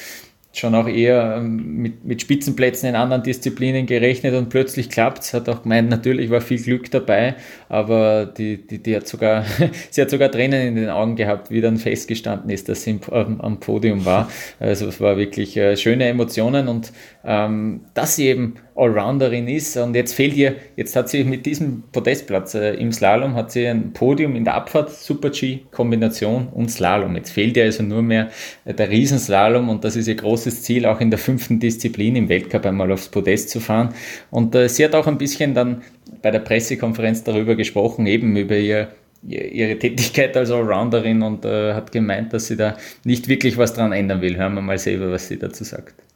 schon 0.53 0.75
auch 0.75 0.89
eher 0.89 1.37
ähm, 1.37 1.77
mit, 1.77 2.05
mit 2.05 2.23
Spitzenplätzen 2.23 2.89
in 2.89 2.97
anderen 2.97 3.23
Disziplinen 3.23 3.87
gerechnet 3.87 4.35
und 4.35 4.49
plötzlich 4.49 4.89
klappt 4.89 5.23
es. 5.23 5.35
Hat 5.35 5.49
auch 5.49 5.63
gemeint, 5.63 5.89
natürlich 5.91 6.31
war 6.31 6.41
viel 6.41 6.61
Glück 6.61 6.91
dabei, 6.91 7.37
aber 7.69 8.27
die, 8.27 8.67
die, 8.67 8.83
die 8.83 8.97
hat 8.97 9.07
sogar, 9.07 9.45
sie 9.91 10.01
hat 10.01 10.11
sogar 10.11 10.31
Tränen 10.31 10.69
in 10.69 10.75
den 10.77 10.91
Augen 10.91 11.17
gehabt, 11.17 11.51
wie 11.51 11.61
dann 11.61 11.77
festgestanden 11.77 12.51
ist, 12.51 12.69
dass 12.69 12.83
sie 12.83 12.93
im, 12.93 13.01
am, 13.11 13.41
am 13.41 13.61
Podium 13.61 14.05
war. 14.05 14.31
Also 14.59 14.87
es 14.87 15.01
war 15.01 15.17
wirklich 15.17 15.57
äh, 15.57 15.77
schöne 15.77 16.07
Emotionen 16.07 16.69
und 16.69 16.93
ähm, 17.25 17.83
dass 17.95 18.17
sie 18.17 18.27
eben 18.27 18.55
Allrounderin 18.79 19.49
ist 19.49 19.77
und 19.77 19.95
jetzt 19.95 20.15
fehlt 20.15 20.35
ihr, 20.37 20.57
jetzt 20.77 20.95
hat 20.95 21.09
sie 21.09 21.25
mit 21.25 21.45
diesem 21.47 21.83
Podestplatz 21.93 22.55
äh, 22.55 22.75
im 22.75 22.93
Slalom, 22.93 23.35
hat 23.35 23.51
sie 23.51 23.67
ein 23.67 23.93
Podium 23.93 24.37
in 24.37 24.45
der 24.45 24.55
Abfahrt, 24.55 24.91
Super-G, 24.91 25.61
Kombination 25.71 26.49
und 26.49 26.71
Slalom. 26.71 27.17
Jetzt 27.17 27.31
fehlt 27.31 27.57
ihr 27.57 27.65
also 27.65 27.83
nur 27.83 28.03
mehr 28.03 28.29
äh, 28.65 28.73
der 28.73 28.89
Riesenslalom 28.89 29.69
und 29.69 29.85
das 29.85 29.97
ist 29.97 30.07
ihr 30.07 30.15
großes 30.15 30.63
Ziel, 30.63 30.87
auch 30.87 31.01
in 31.01 31.11
der 31.11 31.19
fünften 31.19 31.59
Disziplin 31.59 32.17
im 32.17 32.29
Weltcup 32.29 32.65
einmal 32.67 32.93
aufs 32.93 33.09
Podest 33.09 33.51
zu 33.51 33.61
fahren. 33.61 33.95
Und 34.31 34.55
äh, 34.55 34.69
sie 34.69 34.85
hat 34.85 34.95
auch 34.95 35.07
ein 35.07 35.19
bisschen 35.19 35.55
dann 35.55 35.83
bei 36.23 36.31
der 36.31 36.41
Pressekonferenz 36.41 37.25
darüber 37.25 37.57
gesprochen, 37.57 38.07
eben 38.07 38.37
über 38.37 38.57
ihr 38.57 38.89
ihre 39.27 39.77
Tätigkeit 39.77 40.37
als 40.37 40.53
Allrounderin 40.53 41.23
und 41.23 41.45
äh, 41.45 41.75
hat 41.75 41.91
gemeint, 41.91 42.33
dass 42.33 42.47
sie 42.47 42.57
da 42.57 42.77
nicht 43.03 43.27
wirklich 43.27 43.57
was 43.59 43.75
dran 43.75 43.91
ändern 43.91 44.21
will. 44.21 44.37
Hören 44.37 44.55
wir 44.55 44.63
mal 44.63 44.79
selber, 44.79 45.11
was 45.11 45.27
sie 45.27 45.39
dazu 45.39 45.65
sagt. 45.65 46.08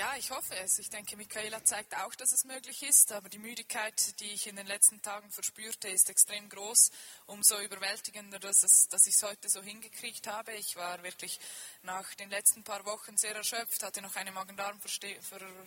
Ja, 0.00 0.14
ich 0.16 0.30
hoffe 0.30 0.56
es. 0.64 0.78
Ich 0.78 0.88
denke, 0.88 1.14
Michaela 1.18 1.62
zeigt 1.62 1.94
auch, 1.94 2.14
dass 2.14 2.32
es 2.32 2.46
möglich 2.46 2.82
ist, 2.84 3.12
aber 3.12 3.28
die 3.28 3.38
Müdigkeit, 3.38 4.18
die 4.20 4.30
ich 4.30 4.46
in 4.46 4.56
den 4.56 4.66
letzten 4.66 5.02
Tagen 5.02 5.30
verspürte, 5.30 5.88
ist 5.88 6.08
extrem 6.08 6.48
groß. 6.48 6.90
Umso 7.26 7.60
überwältigender, 7.60 8.38
dass, 8.38 8.62
es, 8.62 8.88
dass 8.88 9.06
ich 9.06 9.14
es 9.14 9.22
heute 9.22 9.50
so 9.50 9.60
hingekriegt 9.60 10.26
habe. 10.26 10.54
Ich 10.54 10.74
war 10.74 11.02
wirklich 11.02 11.38
nach 11.82 12.14
den 12.14 12.30
letzten 12.30 12.64
paar 12.64 12.82
Wochen 12.86 13.18
sehr 13.18 13.36
erschöpft, 13.36 13.82
hatte 13.82 14.00
noch 14.00 14.16
eine 14.16 14.32
Magen-Darm 14.32 14.80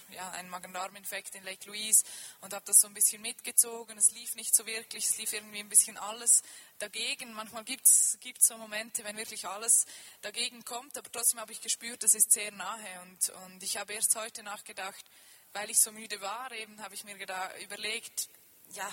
ja, 0.10 0.32
einen 0.32 0.50
Magen-Darm-Infekt 0.50 1.36
in 1.36 1.44
Lake 1.44 1.70
Louise 1.70 2.04
und 2.42 2.56
habe 2.56 2.66
das 2.66 2.78
so 2.80 2.88
ein 2.88 2.96
bisschen 2.96 3.22
mitgezogen. 3.22 3.96
Es 4.00 4.10
lief 4.14 4.34
nicht 4.34 4.56
so 4.56 4.66
wirklich, 4.66 5.06
es 5.06 5.18
lief 5.20 5.32
irgendwie 5.34 5.60
ein 5.60 5.70
bisschen 5.70 5.98
alles 5.98 6.42
dagegen. 6.80 7.34
Manchmal 7.34 7.64
gibt 7.64 7.86
es 7.86 8.18
so 8.40 8.58
Momente, 8.58 9.04
wenn 9.04 9.18
wirklich 9.18 9.48
alles 9.48 9.86
dagegen 10.22 10.64
kommt, 10.66 10.98
aber 10.98 11.12
trotzdem 11.12 11.40
habe 11.40 11.52
ich 11.52 11.62
gespürt, 11.62 12.04
es 12.04 12.16
ist 12.16 12.32
sehr 12.32 12.52
nahe. 12.52 13.02
Und, 13.02 13.30
und 13.46 13.64
ich 13.64 13.78
habe 13.78 13.94
erst 13.94 14.16
heute 14.16 14.44
nachgedacht, 14.44 15.04
weil 15.54 15.70
ich 15.70 15.80
so 15.80 15.92
müde 15.92 16.20
war, 16.22 16.52
eben 16.52 16.82
habe 16.82 16.96
ich 16.96 17.04
mir 17.04 17.16
überlegt, 17.16 18.30
ja, 18.72 18.90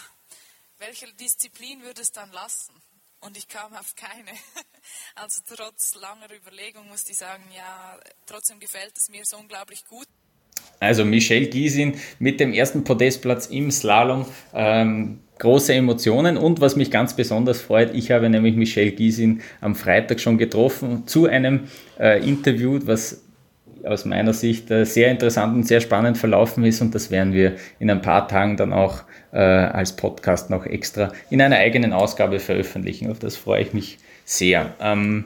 welche 0.78 1.12
Disziplin 1.14 1.82
würde 1.82 2.02
es 2.02 2.12
dann 2.12 2.30
lassen? 2.32 2.74
Und 3.20 3.36
ich 3.36 3.48
kam 3.48 3.74
auf 3.74 3.94
keine. 3.94 4.32
Also 5.14 5.42
trotz 5.46 5.94
langer 5.94 6.30
Überlegung 6.32 6.88
musste 6.88 7.12
ich 7.12 7.18
sagen, 7.18 7.44
ja, 7.52 8.00
trotzdem 8.24 8.58
gefällt 8.58 8.96
es 8.96 9.10
mir 9.10 9.26
so 9.26 9.36
unglaublich 9.36 9.84
gut. 9.84 10.08
Also 10.80 11.04
Michelle 11.04 11.46
Giesin 11.46 11.94
mit 12.18 12.40
dem 12.40 12.52
ersten 12.52 12.84
Podestplatz 12.84 13.46
im 13.46 13.70
Slalom. 13.70 14.24
Ähm, 14.54 15.18
große 15.38 15.74
Emotionen 15.74 16.36
und 16.36 16.60
was 16.60 16.76
mich 16.76 16.90
ganz 16.90 17.14
besonders 17.14 17.60
freut, 17.60 17.94
ich 17.94 18.10
habe 18.10 18.28
nämlich 18.28 18.56
Michelle 18.56 18.92
Giesin 18.92 19.40
am 19.60 19.74
Freitag 19.74 20.20
schon 20.20 20.38
getroffen 20.38 21.06
zu 21.06 21.26
einem 21.26 21.60
äh, 21.98 22.26
Interview, 22.26 22.78
was 22.84 23.22
aus 23.84 24.04
meiner 24.04 24.34
Sicht 24.34 24.70
äh, 24.70 24.84
sehr 24.84 25.10
interessant 25.10 25.54
und 25.54 25.66
sehr 25.66 25.80
spannend 25.80 26.18
verlaufen 26.18 26.64
ist 26.64 26.80
und 26.82 26.94
das 26.94 27.10
werden 27.10 27.32
wir 27.32 27.56
in 27.78 27.90
ein 27.90 28.02
paar 28.02 28.28
Tagen 28.28 28.56
dann 28.56 28.72
auch 28.72 29.02
äh, 29.32 29.38
als 29.38 29.96
Podcast 29.96 30.50
noch 30.50 30.66
extra 30.66 31.12
in 31.30 31.40
einer 31.40 31.56
eigenen 31.56 31.92
Ausgabe 31.92 32.38
veröffentlichen. 32.38 33.10
Auf 33.10 33.18
das 33.18 33.36
freue 33.36 33.62
ich 33.62 33.72
mich 33.72 33.98
sehr. 34.24 34.74
Ähm, 34.80 35.24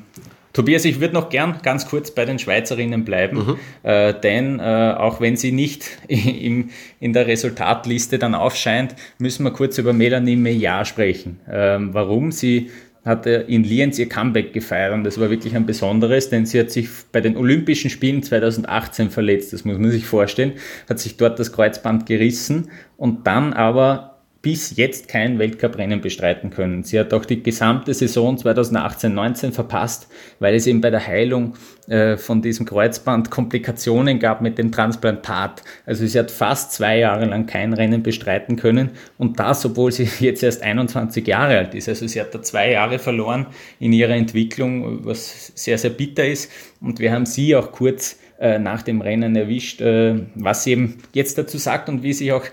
Tobias, 0.54 0.84
ich 0.84 1.00
würde 1.00 1.14
noch 1.14 1.28
gern 1.30 1.58
ganz 1.62 1.86
kurz 1.86 2.12
bei 2.12 2.24
den 2.24 2.38
Schweizerinnen 2.38 3.04
bleiben, 3.04 3.38
mhm. 3.38 3.56
äh, 3.82 4.14
denn 4.14 4.60
äh, 4.60 4.94
auch 4.96 5.20
wenn 5.20 5.36
sie 5.36 5.52
nicht 5.52 5.98
im, 6.08 6.70
in 7.00 7.12
der 7.12 7.26
Resultatliste 7.26 8.18
dann 8.18 8.34
aufscheint, 8.34 8.94
müssen 9.18 9.44
wir 9.44 9.50
kurz 9.50 9.76
über 9.78 9.92
Melanie 9.92 10.36
Meillard 10.36 10.86
sprechen. 10.86 11.40
Ähm, 11.50 11.92
warum? 11.92 12.30
Sie 12.32 12.70
hat 13.04 13.26
in 13.26 13.64
Lienz 13.64 13.98
ihr 13.98 14.08
Comeback 14.08 14.54
gefeiert 14.54 14.94
und 14.94 15.04
das 15.04 15.20
war 15.20 15.28
wirklich 15.28 15.54
ein 15.54 15.66
besonderes, 15.66 16.30
denn 16.30 16.46
sie 16.46 16.58
hat 16.58 16.70
sich 16.70 16.88
bei 17.12 17.20
den 17.20 17.36
Olympischen 17.36 17.90
Spielen 17.90 18.22
2018 18.22 19.10
verletzt, 19.10 19.52
das 19.52 19.66
muss 19.66 19.76
man 19.76 19.90
sich 19.90 20.06
vorstellen, 20.06 20.54
hat 20.88 20.98
sich 20.98 21.18
dort 21.18 21.38
das 21.38 21.52
Kreuzband 21.52 22.06
gerissen 22.06 22.70
und 22.96 23.26
dann 23.26 23.52
aber 23.52 24.13
bis 24.44 24.76
jetzt 24.76 25.08
kein 25.08 25.38
Weltcuprennen 25.38 26.02
bestreiten 26.02 26.50
können. 26.50 26.82
Sie 26.82 27.00
hat 27.00 27.14
auch 27.14 27.24
die 27.24 27.42
gesamte 27.42 27.94
Saison 27.94 28.36
2018-19 28.36 29.52
verpasst, 29.52 30.06
weil 30.38 30.54
es 30.54 30.66
eben 30.66 30.82
bei 30.82 30.90
der 30.90 31.04
Heilung 31.04 31.54
äh, 31.88 32.18
von 32.18 32.42
diesem 32.42 32.66
Kreuzband 32.66 33.30
Komplikationen 33.30 34.18
gab 34.18 34.42
mit 34.42 34.58
dem 34.58 34.70
Transplantat. 34.70 35.62
Also 35.86 36.06
sie 36.06 36.18
hat 36.18 36.30
fast 36.30 36.72
zwei 36.72 36.98
Jahre 36.98 37.24
lang 37.24 37.46
kein 37.46 37.72
Rennen 37.72 38.02
bestreiten 38.02 38.56
können 38.56 38.90
und 39.16 39.40
das, 39.40 39.64
obwohl 39.64 39.90
sie 39.92 40.10
jetzt 40.20 40.42
erst 40.42 40.62
21 40.62 41.26
Jahre 41.26 41.56
alt 41.56 41.74
ist. 41.74 41.88
Also 41.88 42.06
sie 42.06 42.20
hat 42.20 42.34
da 42.34 42.42
zwei 42.42 42.72
Jahre 42.72 42.98
verloren 42.98 43.46
in 43.80 43.94
ihrer 43.94 44.14
Entwicklung, 44.14 45.06
was 45.06 45.52
sehr, 45.54 45.78
sehr 45.78 45.88
bitter 45.90 46.26
ist. 46.26 46.52
Und 46.82 46.98
wir 46.98 47.12
haben 47.12 47.24
sie 47.24 47.56
auch 47.56 47.72
kurz 47.72 48.18
äh, 48.38 48.58
nach 48.58 48.82
dem 48.82 49.00
Rennen 49.00 49.36
erwischt, 49.36 49.80
äh, 49.80 50.16
was 50.34 50.64
sie 50.64 50.72
eben 50.72 50.98
jetzt 51.12 51.38
dazu 51.38 51.56
sagt 51.56 51.88
und 51.88 52.02
wie 52.02 52.12
sich 52.12 52.32
auch 52.32 52.44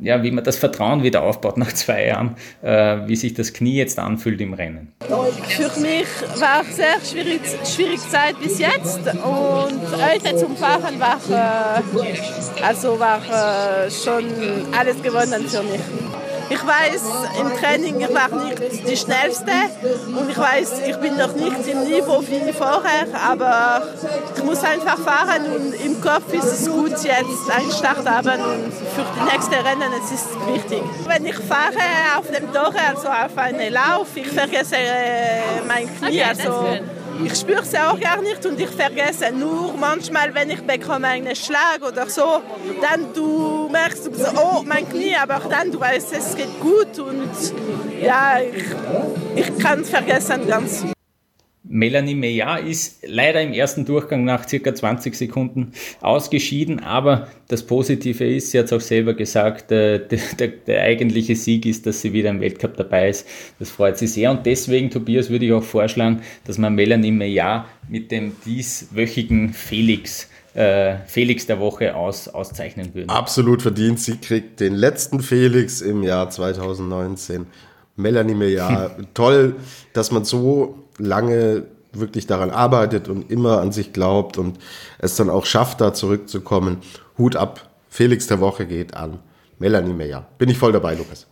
ja, 0.00 0.22
wie 0.22 0.30
man 0.30 0.44
das 0.44 0.56
Vertrauen 0.56 1.02
wieder 1.02 1.22
aufbaut 1.22 1.56
nach 1.56 1.72
zwei 1.72 2.06
Jahren, 2.06 2.36
äh, 2.62 2.98
wie 3.06 3.16
sich 3.16 3.34
das 3.34 3.52
Knie 3.52 3.76
jetzt 3.76 3.98
anfühlt 3.98 4.40
im 4.40 4.54
Rennen. 4.54 4.92
Für 5.00 5.80
mich 5.80 6.06
war 6.40 6.62
es 6.62 6.76
sehr 6.76 7.00
schwierig, 7.04 7.40
schwierige 7.64 8.00
Zeit 8.00 8.40
bis 8.40 8.58
jetzt 8.58 9.00
und 9.00 9.80
heute 10.02 10.36
zum 10.36 10.56
Fahren 10.56 10.98
war, 11.00 11.18
äh, 11.30 12.62
also 12.62 12.98
war 12.98 13.18
äh, 13.18 13.90
schon 13.90 14.24
alles 14.76 15.02
gewonnen 15.02 15.46
für 15.48 15.62
mich. 15.62 15.80
Ich 16.50 16.66
weiß, 16.66 17.02
im 17.40 17.56
Training 17.58 18.00
ich 18.00 18.14
war 18.14 18.28
nicht 18.44 18.88
die 18.88 18.96
schnellste 18.96 19.52
und 20.06 20.30
ich 20.30 20.38
weiß, 20.38 20.80
ich 20.86 20.96
bin 20.96 21.16
noch 21.16 21.34
nicht 21.34 21.66
im 21.68 21.84
Niveau 21.84 22.22
wie 22.22 22.52
vorher, 22.52 23.06
aber 23.28 23.82
ich 24.34 24.42
muss 24.42 24.62
einfach 24.64 24.98
fahren 24.98 25.44
und 25.54 25.74
im 25.74 26.00
Kopf 26.00 26.32
ist 26.32 26.44
es 26.44 26.70
gut 26.70 26.92
jetzt 26.92 27.50
einen 27.50 27.70
Start 27.70 28.08
haben 28.08 28.40
und 28.42 28.72
für 28.72 29.04
die 29.14 29.32
nächsten 29.32 29.54
Rennen 29.54 29.92
es 30.02 30.12
ist 30.12 30.28
wichtig. 30.52 30.82
Wenn 31.06 31.26
ich 31.26 31.36
fahre 31.36 32.18
auf 32.18 32.26
dem 32.30 32.52
Tore, 32.52 32.78
also 32.88 33.08
auf 33.08 33.36
einen 33.36 33.72
Lauf, 33.72 34.08
ich 34.14 34.28
vergesse 34.28 34.76
äh, 34.76 35.60
mein 35.66 35.86
Knie, 35.98 36.22
also 36.22 36.78
ich 37.24 37.34
spüre 37.34 37.62
es 37.62 37.74
auch 37.74 37.98
gar 37.98 38.20
nicht 38.22 38.44
und 38.46 38.60
ich 38.60 38.70
vergesse 38.70 39.32
nur 39.32 39.74
manchmal, 39.78 40.34
wenn 40.34 40.50
ich 40.50 40.60
bekomme 40.62 41.08
einen 41.08 41.34
Schlag 41.34 41.80
oder 41.86 42.08
so, 42.08 42.42
dann 42.80 43.12
du 43.14 43.68
merkst 43.70 44.06
du, 44.06 44.10
oh, 44.36 44.62
mein 44.64 44.88
Knie, 44.88 45.16
aber 45.16 45.40
dann 45.48 45.70
du 45.70 45.80
weißt, 45.80 46.12
es 46.12 46.34
geht 46.36 46.60
gut 46.60 46.98
und 46.98 47.30
ja, 48.00 48.38
ich, 48.40 48.64
ich 49.36 49.58
kann 49.58 49.80
es 49.80 49.90
vergessen 49.90 50.46
ganz. 50.46 50.84
Melanie 51.68 52.14
Meillard 52.14 52.66
ist 52.66 53.04
leider 53.06 53.42
im 53.42 53.52
ersten 53.52 53.84
Durchgang 53.84 54.24
nach 54.24 54.48
circa 54.48 54.74
20 54.74 55.14
Sekunden 55.14 55.72
ausgeschieden, 56.00 56.80
aber 56.80 57.28
das 57.48 57.62
Positive 57.62 58.24
ist, 58.26 58.50
sie 58.50 58.58
hat 58.58 58.66
es 58.66 58.72
auch 58.72 58.80
selber 58.80 59.14
gesagt, 59.14 59.70
äh, 59.70 59.98
der, 60.08 60.18
der, 60.38 60.48
der, 60.48 60.82
eigentliche 60.82 61.36
Sieg 61.36 61.66
ist, 61.66 61.86
dass 61.86 62.00
sie 62.00 62.12
wieder 62.12 62.30
im 62.30 62.40
Weltcup 62.40 62.76
dabei 62.76 63.10
ist. 63.10 63.26
Das 63.58 63.70
freut 63.70 63.98
sie 63.98 64.06
sehr 64.06 64.30
und 64.30 64.46
deswegen, 64.46 64.90
Tobias, 64.90 65.28
würde 65.28 65.44
ich 65.44 65.52
auch 65.52 65.62
vorschlagen, 65.62 66.22
dass 66.46 66.56
man 66.58 66.74
Melanie 66.74 67.12
Meillard 67.12 67.66
mit 67.88 68.10
dem 68.10 68.32
dieswöchigen 68.44 69.52
Felix 69.52 70.28
äh, 70.54 70.96
Felix 71.06 71.46
der 71.46 71.60
Woche 71.60 71.94
aus, 71.94 72.26
auszeichnen 72.26 72.94
würde. 72.94 73.08
Absolut 73.10 73.62
verdient. 73.62 74.00
Sie 74.00 74.16
kriegt 74.16 74.58
den 74.58 74.74
letzten 74.74 75.20
Felix 75.20 75.80
im 75.80 76.02
Jahr 76.02 76.30
2019. 76.30 77.46
Melanie 77.96 78.34
Meillard, 78.34 78.96
toll, 79.14 79.56
dass 79.92 80.10
man 80.10 80.24
so 80.24 80.87
lange 80.98 81.64
wirklich 81.92 82.26
daran 82.26 82.50
arbeitet 82.50 83.08
und 83.08 83.30
immer 83.30 83.60
an 83.60 83.72
sich 83.72 83.92
glaubt 83.92 84.38
und 84.38 84.58
es 84.98 85.16
dann 85.16 85.30
auch 85.30 85.46
schafft, 85.46 85.80
da 85.80 85.94
zurückzukommen. 85.94 86.78
Hut 87.16 87.36
ab, 87.36 87.68
Felix 87.88 88.26
der 88.26 88.40
Woche 88.40 88.66
geht 88.66 88.94
an. 88.94 89.18
Melanie 89.58 89.94
Meyer. 89.94 90.26
Bin 90.38 90.48
ich 90.48 90.58
voll 90.58 90.72
dabei, 90.72 90.94
Lukas. 90.94 91.26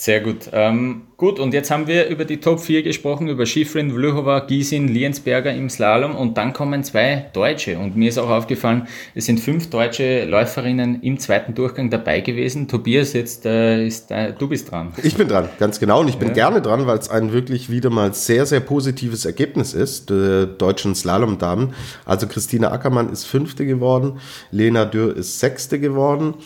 Sehr 0.00 0.20
gut. 0.20 0.48
Ähm, 0.54 1.02
gut, 1.18 1.38
und 1.38 1.52
jetzt 1.52 1.70
haben 1.70 1.86
wir 1.86 2.08
über 2.08 2.24
die 2.24 2.38
Top 2.38 2.60
4 2.60 2.82
gesprochen, 2.82 3.28
über 3.28 3.44
Schifrin, 3.44 3.90
Vlhova, 3.90 4.40
Giesin, 4.40 4.88
Liensberger 4.88 5.52
im 5.52 5.68
Slalom 5.68 6.14
und 6.14 6.38
dann 6.38 6.54
kommen 6.54 6.82
zwei 6.84 7.26
Deutsche. 7.34 7.76
Und 7.78 7.96
mir 7.96 8.08
ist 8.08 8.16
auch 8.16 8.30
aufgefallen, 8.30 8.88
es 9.14 9.26
sind 9.26 9.40
fünf 9.40 9.68
deutsche 9.68 10.24
Läuferinnen 10.24 11.02
im 11.02 11.18
zweiten 11.18 11.54
Durchgang 11.54 11.90
dabei 11.90 12.22
gewesen. 12.22 12.66
Tobias, 12.66 13.12
jetzt 13.12 13.44
äh, 13.44 13.86
ist, 13.86 14.10
äh, 14.10 14.32
du 14.32 14.48
bist 14.48 14.70
dran. 14.70 14.94
Ich 15.02 15.16
bin 15.16 15.28
dran, 15.28 15.50
ganz 15.58 15.78
genau. 15.78 16.00
Und 16.00 16.08
ich 16.08 16.16
bin 16.16 16.28
ja. 16.28 16.34
gerne 16.34 16.62
dran, 16.62 16.86
weil 16.86 16.96
es 16.96 17.10
ein 17.10 17.34
wirklich 17.34 17.68
wieder 17.68 17.90
mal 17.90 18.14
sehr, 18.14 18.46
sehr 18.46 18.60
positives 18.60 19.26
Ergebnis 19.26 19.74
ist, 19.74 20.08
der 20.08 20.46
deutschen 20.46 20.94
Slalomdamen. 20.94 21.74
Also 22.06 22.26
Christina 22.26 22.72
Ackermann 22.72 23.12
ist 23.12 23.26
Fünfte 23.26 23.66
geworden, 23.66 24.18
Lena 24.50 24.86
Dürr 24.86 25.14
ist 25.14 25.40
Sechste 25.40 25.78
geworden. 25.78 26.36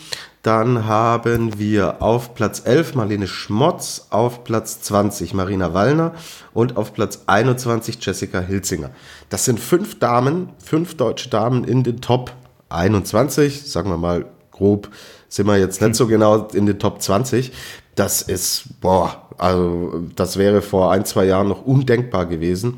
Dann 0.45 0.85
haben 0.85 1.57
wir 1.57 2.03
auf 2.03 2.35
Platz 2.35 2.61
11 2.65 2.93
Marlene 2.93 3.25
Schmotz, 3.25 4.05
auf 4.11 4.43
Platz 4.43 4.79
20 4.81 5.33
Marina 5.33 5.73
Wallner 5.73 6.13
und 6.53 6.77
auf 6.77 6.93
Platz 6.93 7.23
21 7.25 7.97
Jessica 7.99 8.41
Hilzinger. 8.41 8.91
Das 9.29 9.45
sind 9.45 9.59
fünf 9.59 9.97
Damen, 9.97 10.49
fünf 10.63 10.97
deutsche 10.97 11.29
Damen 11.29 11.63
in 11.63 11.81
den 11.81 11.99
Top 11.99 12.31
21, 12.69 13.71
sagen 13.71 13.89
wir 13.89 13.97
mal 13.97 14.27
grob, 14.51 14.89
sind 15.29 15.47
wir 15.47 15.57
jetzt 15.57 15.81
nicht 15.81 15.95
so 15.95 16.05
genau 16.05 16.47
in 16.49 16.67
den 16.67 16.77
Top 16.77 17.01
20. 17.01 17.51
Das 17.95 18.21
ist, 18.21 18.79
boah, 18.81 19.27
also 19.39 20.03
das 20.15 20.37
wäre 20.37 20.61
vor 20.61 20.91
ein, 20.91 21.05
zwei 21.05 21.25
Jahren 21.25 21.47
noch 21.47 21.65
undenkbar 21.65 22.27
gewesen. 22.27 22.77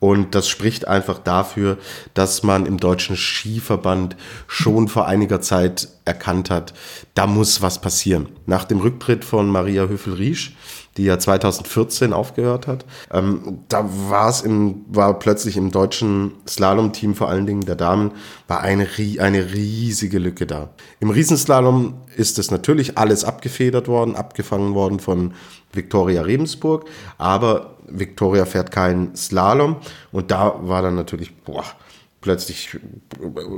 Und 0.00 0.34
das 0.34 0.48
spricht 0.48 0.86
einfach 0.86 1.18
dafür, 1.18 1.78
dass 2.14 2.44
man 2.44 2.66
im 2.66 2.78
deutschen 2.78 3.16
Skiverband 3.16 4.16
schon 4.46 4.86
vor 4.86 5.06
einiger 5.06 5.40
Zeit 5.40 5.88
erkannt 6.04 6.50
hat, 6.50 6.72
da 7.14 7.26
muss 7.26 7.62
was 7.62 7.80
passieren. 7.80 8.28
Nach 8.46 8.64
dem 8.64 8.78
Rücktritt 8.80 9.24
von 9.24 9.48
Maria 9.48 9.86
Höfel-Riesch, 9.86 10.54
die 10.98 11.04
ja 11.04 11.18
2014 11.18 12.12
aufgehört 12.12 12.66
hat, 12.66 12.84
ähm, 13.12 13.60
da 13.68 13.88
war 14.10 14.28
es 14.28 14.42
im, 14.42 14.84
war 14.88 15.18
plötzlich 15.18 15.56
im 15.56 15.70
deutschen 15.70 16.32
Slalom-Team, 16.46 17.14
vor 17.14 17.28
allen 17.28 17.46
Dingen 17.46 17.62
der 17.62 17.76
Damen, 17.76 18.12
war 18.48 18.60
eine, 18.60 18.86
eine 19.20 19.52
riesige 19.54 20.18
Lücke 20.18 20.46
da. 20.46 20.70
Im 21.00 21.10
Riesenslalom 21.10 21.94
ist 22.16 22.38
es 22.38 22.50
natürlich 22.50 22.98
alles 22.98 23.24
abgefedert 23.24 23.88
worden, 23.88 24.16
abgefangen 24.16 24.74
worden 24.74 24.98
von 24.98 25.32
Viktoria 25.72 26.22
Rebensburg, 26.22 26.86
aber 27.16 27.76
Victoria 27.86 28.44
fährt 28.44 28.70
keinen 28.70 29.14
Slalom 29.16 29.76
und 30.12 30.30
da 30.30 30.54
war 30.62 30.82
dann 30.82 30.96
natürlich, 30.96 31.34
boah, 31.36 31.64
plötzlich, 32.28 32.78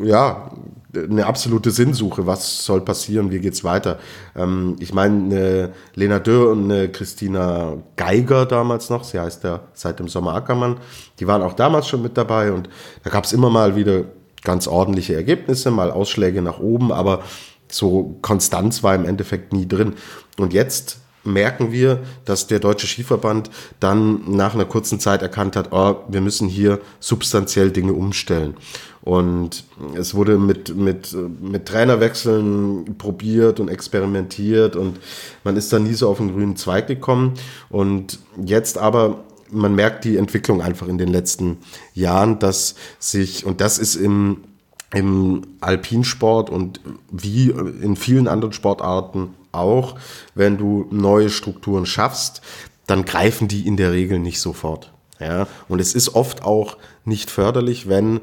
ja, 0.05 0.53
eine 0.95 1.27
absolute 1.27 1.73
Sinnsuche. 1.73 2.29
Was 2.29 2.65
soll 2.65 2.83
passieren? 2.83 3.33
Wie 3.33 3.41
geht's 3.41 3.65
weiter? 3.65 3.99
Ähm, 4.37 4.77
ich 4.79 4.95
meine, 4.95 5.17
eine 5.25 5.73
Lena 5.97 6.21
Dürr 6.21 6.53
und 6.53 6.71
eine 6.71 6.89
Christina 6.89 7.79
Geiger 7.97 8.47
damals 8.47 8.89
noch, 8.89 9.03
sie 9.03 9.19
heißt 9.19 9.43
ja 9.43 9.63
seit 9.73 9.99
dem 9.99 10.07
Sommer 10.07 10.35
Ackermann, 10.35 10.77
die 11.19 11.27
waren 11.27 11.43
auch 11.43 11.55
damals 11.55 11.89
schon 11.89 12.01
mit 12.01 12.17
dabei 12.17 12.53
und 12.53 12.69
da 13.03 13.11
gab's 13.11 13.33
immer 13.33 13.51
mal 13.51 13.75
wieder 13.75 14.05
ganz 14.45 14.69
ordentliche 14.69 15.17
Ergebnisse, 15.17 15.73
mal 15.73 15.91
Ausschläge 15.91 16.41
nach 16.41 16.61
oben, 16.61 16.93
aber 16.93 17.25
so 17.67 18.19
Konstanz 18.23 18.85
war 18.85 18.95
im 18.95 19.05
Endeffekt 19.05 19.53
nie 19.53 19.67
drin. 19.67 19.95
Und 20.39 20.53
jetzt 20.53 21.00
merken 21.25 21.73
wir, 21.73 22.01
dass 22.25 22.47
der 22.47 22.61
Deutsche 22.61 22.87
Skiverband 22.87 23.51
dann 23.79 24.23
nach 24.31 24.55
einer 24.55 24.65
kurzen 24.65 25.01
Zeit 25.01 25.23
erkannt 25.23 25.57
hat, 25.57 25.73
oh, 25.73 25.97
wir 26.09 26.21
müssen 26.21 26.49
hier 26.49 26.81
substanziell 26.99 27.71
Dinge 27.71 27.93
umstellen. 27.93 28.55
Und 29.03 29.65
es 29.95 30.15
wurde 30.15 30.39
mit, 30.39 30.77
mit, 30.77 31.17
mit 31.41 31.67
Trainerwechseln 31.67 32.97
probiert 32.99 33.59
und 33.59 33.69
experimentiert 33.69 34.77
und 34.77 34.99
man 35.43 35.57
ist 35.57 35.73
da 35.73 35.79
nie 35.79 35.95
so 35.95 36.09
auf 36.09 36.19
den 36.19 36.33
grünen 36.33 36.57
Zweig 36.57 36.87
gekommen. 36.87 37.35
Und 37.71 38.19
jetzt 38.45 38.77
aber, 38.77 39.25
man 39.51 39.75
merkt 39.75 40.05
die 40.05 40.19
Entwicklung 40.19 40.61
einfach 40.61 40.87
in 40.87 40.99
den 40.99 41.09
letzten 41.09 41.59
Jahren, 41.95 42.39
dass 42.39 42.75
sich, 42.99 43.47
und 43.47 43.61
das 43.61 43.79
ist 43.79 43.97
im 43.97 44.45
im 44.93 45.43
Alpinsport 45.61 46.51
und 46.51 46.81
wie 47.13 47.51
in 47.51 47.95
vielen 47.95 48.27
anderen 48.27 48.53
Sportarten 48.53 49.35
auch, 49.53 49.97
wenn 50.35 50.59
du 50.59 50.87
neue 50.91 51.31
Strukturen 51.31 51.87
schaffst, 51.87 52.41
dann 52.87 53.05
greifen 53.05 53.49
die 53.49 53.67
in 53.67 53.77
der 53.77 53.93
Regel 53.93 54.19
nicht 54.19 54.41
sofort. 54.41 54.93
Ja, 55.19 55.47
und 55.69 55.81
es 55.81 55.95
ist 55.95 56.15
oft 56.15 56.43
auch 56.45 56.79
nicht 57.05 57.31
förderlich, 57.31 57.89
wenn 57.89 58.21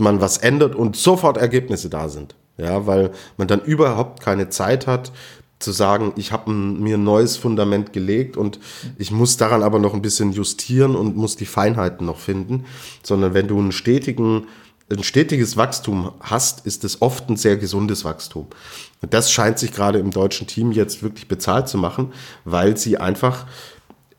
man 0.00 0.20
was 0.20 0.38
ändert 0.38 0.74
und 0.74 0.96
sofort 0.96 1.36
Ergebnisse 1.36 1.90
da 1.90 2.08
sind. 2.08 2.34
Ja, 2.56 2.86
weil 2.86 3.10
man 3.36 3.48
dann 3.48 3.60
überhaupt 3.60 4.20
keine 4.20 4.48
Zeit 4.48 4.86
hat, 4.86 5.12
zu 5.58 5.72
sagen, 5.72 6.12
ich 6.16 6.32
habe 6.32 6.50
mir 6.50 6.96
ein 6.96 7.04
neues 7.04 7.36
Fundament 7.36 7.92
gelegt 7.92 8.36
und 8.36 8.58
ich 8.98 9.10
muss 9.10 9.36
daran 9.36 9.62
aber 9.62 9.78
noch 9.78 9.94
ein 9.94 10.02
bisschen 10.02 10.32
justieren 10.32 10.94
und 10.94 11.16
muss 11.16 11.36
die 11.36 11.46
Feinheiten 11.46 12.06
noch 12.06 12.18
finden, 12.18 12.64
sondern 13.02 13.32
wenn 13.32 13.48
du 13.48 13.58
einen 13.58 13.72
stetigen, 13.72 14.48
ein 14.90 15.02
stetiges 15.02 15.56
Wachstum 15.56 16.12
hast, 16.20 16.64
ist 16.66 16.84
es 16.84 17.02
oft 17.02 17.28
ein 17.28 17.36
sehr 17.36 17.56
gesundes 17.56 18.04
Wachstum. 18.04 18.46
Und 19.02 19.14
das 19.14 19.32
scheint 19.32 19.58
sich 19.58 19.72
gerade 19.72 19.98
im 19.98 20.10
deutschen 20.10 20.46
Team 20.46 20.72
jetzt 20.72 21.02
wirklich 21.02 21.26
bezahlt 21.28 21.68
zu 21.68 21.76
machen, 21.78 22.12
weil 22.44 22.76
sie 22.76 22.98
einfach 22.98 23.46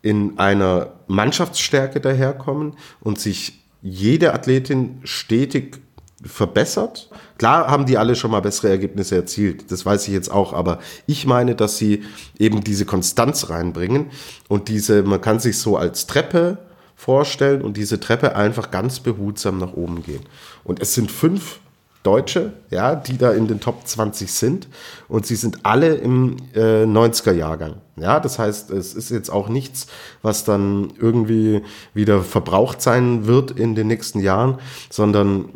in 0.02 0.38
einer 0.38 0.94
Mannschaftsstärke 1.08 2.02
daherkommen 2.02 2.76
und 3.00 3.20
sich 3.20 3.64
jede 3.82 4.34
Athletin 4.34 5.00
stetig 5.04 5.80
verbessert. 6.24 7.10
Klar 7.38 7.68
haben 7.68 7.86
die 7.86 7.98
alle 7.98 8.16
schon 8.16 8.32
mal 8.32 8.42
bessere 8.42 8.70
Ergebnisse 8.70 9.16
erzielt, 9.16 9.72
das 9.72 9.86
weiß 9.86 10.08
ich 10.08 10.14
jetzt 10.14 10.32
auch, 10.32 10.52
aber 10.54 10.80
ich 11.06 11.26
meine, 11.26 11.56
dass 11.56 11.78
sie 11.78 12.04
eben 12.40 12.64
diese 12.64 12.86
Konstanz 12.86 13.50
reinbringen 13.50 14.08
und 14.48 14.68
diese, 14.68 15.04
man 15.04 15.22
kann 15.22 15.40
sich 15.40 15.60
so 15.60 15.78
als 15.78 16.08
Treppe 16.08 16.58
vorstellen 16.98 17.62
und 17.62 17.78
diese 17.78 18.02
Treppe 18.02 18.36
einfach 18.36 18.72
ganz 18.72 19.00
behutsam 19.00 19.60
nach 19.60 19.74
oben 19.74 20.04
gehen. 20.04 20.24
Und 20.66 20.82
es 20.82 20.94
sind 20.94 21.10
fünf 21.10 21.60
Deutsche, 22.08 22.54
ja, 22.70 22.96
die 22.96 23.18
da 23.18 23.32
in 23.32 23.48
den 23.48 23.60
Top 23.60 23.86
20 23.86 24.32
sind 24.32 24.70
und 25.10 25.26
sie 25.26 25.36
sind 25.36 25.66
alle 25.66 25.96
im 25.96 26.38
äh, 26.56 26.84
90er 26.86 27.34
Jahrgang. 27.34 27.82
Ja, 27.98 28.22
das 28.22 28.40
heißt, 28.40 28.72
es 28.72 28.94
ist 28.94 29.10
jetzt 29.10 29.30
auch 29.30 29.50
nichts, 29.50 29.88
was 30.22 30.46
dann 30.46 30.94
irgendwie 31.00 31.64
wieder 31.94 32.22
verbraucht 32.22 32.82
sein 32.82 33.28
wird 33.28 33.52
in 33.52 33.76
den 33.76 33.88
nächsten 33.88 34.22
Jahren, 34.22 34.60
sondern 34.90 35.50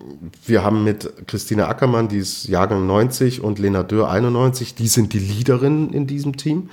wir 0.46 0.62
haben 0.62 0.84
mit 0.84 1.28
Christine 1.28 1.68
Ackermann, 1.68 2.10
die 2.10 2.18
ist 2.18 2.50
Jahrgang 2.50 2.86
90 2.86 3.42
und 3.42 3.58
Lena 3.58 3.84
Dürr 3.84 4.10
91, 4.10 4.76
die 4.76 4.88
sind 4.90 5.14
die 5.14 5.20
Leaderinnen 5.20 5.94
in 5.94 6.06
diesem 6.06 6.36
Team. 6.36 6.70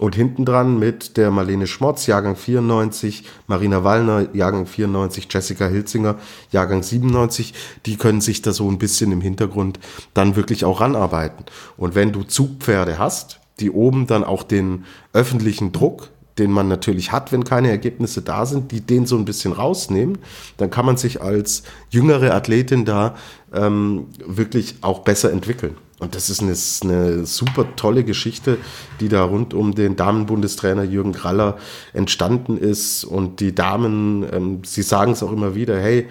Und 0.00 0.14
hinten 0.14 0.46
dran 0.46 0.78
mit 0.78 1.18
der 1.18 1.30
Marlene 1.30 1.66
Schmotz, 1.66 2.06
Jahrgang 2.06 2.34
94, 2.34 3.22
Marina 3.46 3.84
Wallner, 3.84 4.34
Jahrgang 4.34 4.64
94, 4.64 5.28
Jessica 5.30 5.66
Hilzinger, 5.66 6.16
Jahrgang 6.50 6.82
97, 6.82 7.52
die 7.84 7.98
können 7.98 8.22
sich 8.22 8.40
da 8.40 8.54
so 8.54 8.66
ein 8.70 8.78
bisschen 8.78 9.12
im 9.12 9.20
Hintergrund 9.20 9.78
dann 10.14 10.36
wirklich 10.36 10.64
auch 10.64 10.80
ranarbeiten. 10.80 11.44
Und 11.76 11.94
wenn 11.94 12.12
du 12.12 12.22
Zugpferde 12.22 12.98
hast, 12.98 13.40
die 13.60 13.70
oben 13.70 14.06
dann 14.06 14.24
auch 14.24 14.42
den 14.42 14.86
öffentlichen 15.12 15.70
Druck 15.70 16.08
den 16.38 16.52
man 16.52 16.68
natürlich 16.68 17.12
hat, 17.12 17.32
wenn 17.32 17.44
keine 17.44 17.68
Ergebnisse 17.68 18.22
da 18.22 18.46
sind, 18.46 18.72
die 18.72 18.80
den 18.80 19.04
so 19.04 19.16
ein 19.16 19.26
bisschen 19.26 19.52
rausnehmen, 19.52 20.16
dann 20.56 20.70
kann 20.70 20.86
man 20.86 20.96
sich 20.96 21.20
als 21.20 21.64
jüngere 21.90 22.34
Athletin 22.34 22.86
da 22.86 23.14
ähm, 23.52 24.06
wirklich 24.24 24.76
auch 24.80 25.00
besser 25.00 25.30
entwickeln. 25.32 25.76
Und 26.00 26.14
das 26.14 26.30
ist 26.30 26.40
eine, 26.40 26.56
eine, 26.82 27.26
super 27.26 27.76
tolle 27.76 28.04
Geschichte, 28.04 28.58
die 29.00 29.08
da 29.08 29.22
rund 29.22 29.52
um 29.54 29.74
den 29.74 29.96
Damenbundestrainer 29.96 30.82
Jürgen 30.82 31.12
Kraller 31.12 31.58
entstanden 31.92 32.56
ist. 32.56 33.04
Und 33.04 33.40
die 33.40 33.54
Damen, 33.54 34.26
ähm, 34.32 34.62
sie 34.64 34.82
sagen 34.82 35.12
es 35.12 35.22
auch 35.22 35.30
immer 35.30 35.54
wieder, 35.54 35.78
hey, 35.78 36.08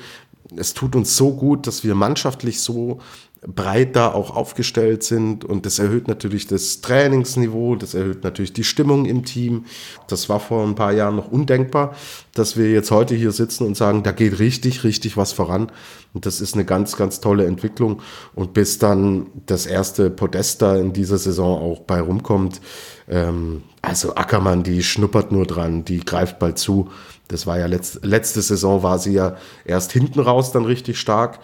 es 0.56 0.74
tut 0.74 0.96
uns 0.96 1.16
so 1.18 1.34
gut, 1.34 1.68
dass 1.68 1.84
wir 1.84 1.96
mannschaftlich 1.96 2.62
so 2.62 3.00
breit 3.48 3.96
da 3.96 4.12
auch 4.12 4.36
aufgestellt 4.36 5.04
sind 5.04 5.46
und 5.46 5.66
das 5.66 5.80
erhöht 5.80 6.10
natürlich 6.10 6.48
das 6.48 6.82
Trainingsniveau, 6.82 7.76
das 7.76 7.94
erhöht 7.94 8.24
natürlich 8.24 8.52
die 8.52 8.66
Stimmung 8.66 9.06
im 9.06 9.24
Team. 9.24 9.66
Das 10.10 10.28
war 10.28 10.42
vor 10.42 10.66
ein 10.66 10.76
paar 10.76 10.92
Jahren 10.92 11.16
noch 11.16 11.32
undenkbar, 11.32 11.96
dass 12.34 12.58
wir 12.58 12.70
jetzt 12.70 12.92
heute 12.92 13.16
hier 13.16 13.32
sitzen 13.32 13.66
und 13.66 13.78
sagen, 13.78 14.04
da 14.04 14.12
geht 14.12 14.40
richtig, 14.40 14.84
richtig 14.84 15.16
was 15.16 15.32
voran 15.32 15.72
und 16.14 16.26
das 16.26 16.42
ist 16.42 16.56
eine 16.56 16.66
ganz, 16.66 16.98
ganz 16.98 17.22
tolle 17.22 17.46
Entwicklung 17.46 18.02
und 18.36 18.54
bis 18.54 18.78
dann 18.78 19.28
das 19.46 19.66
erste 19.66 20.10
Podest 20.10 20.62
da 20.62 20.76
in 20.76 20.92
dieser 20.92 21.18
Saison 21.18 21.62
auch 21.62 21.80
bei 21.82 22.02
rumkommt, 22.02 22.60
ähm, 23.08 23.64
also 23.82 24.16
Ackermann, 24.16 24.64
die 24.64 24.84
schnuppert 24.84 25.32
nur 25.32 25.46
dran, 25.46 25.86
die 25.86 26.02
greift 26.02 26.40
bald 26.40 26.58
zu. 26.58 26.90
Das 27.30 27.48
war 27.48 27.58
ja 27.58 27.68
letzt, 27.68 28.04
letzte 28.04 28.42
Saison 28.42 28.84
war 28.84 29.00
sie 29.00 29.14
ja 29.14 29.38
erst 29.64 29.94
hinten 29.94 30.20
raus 30.20 30.52
dann 30.52 30.66
richtig 30.66 31.00
stark 31.00 31.40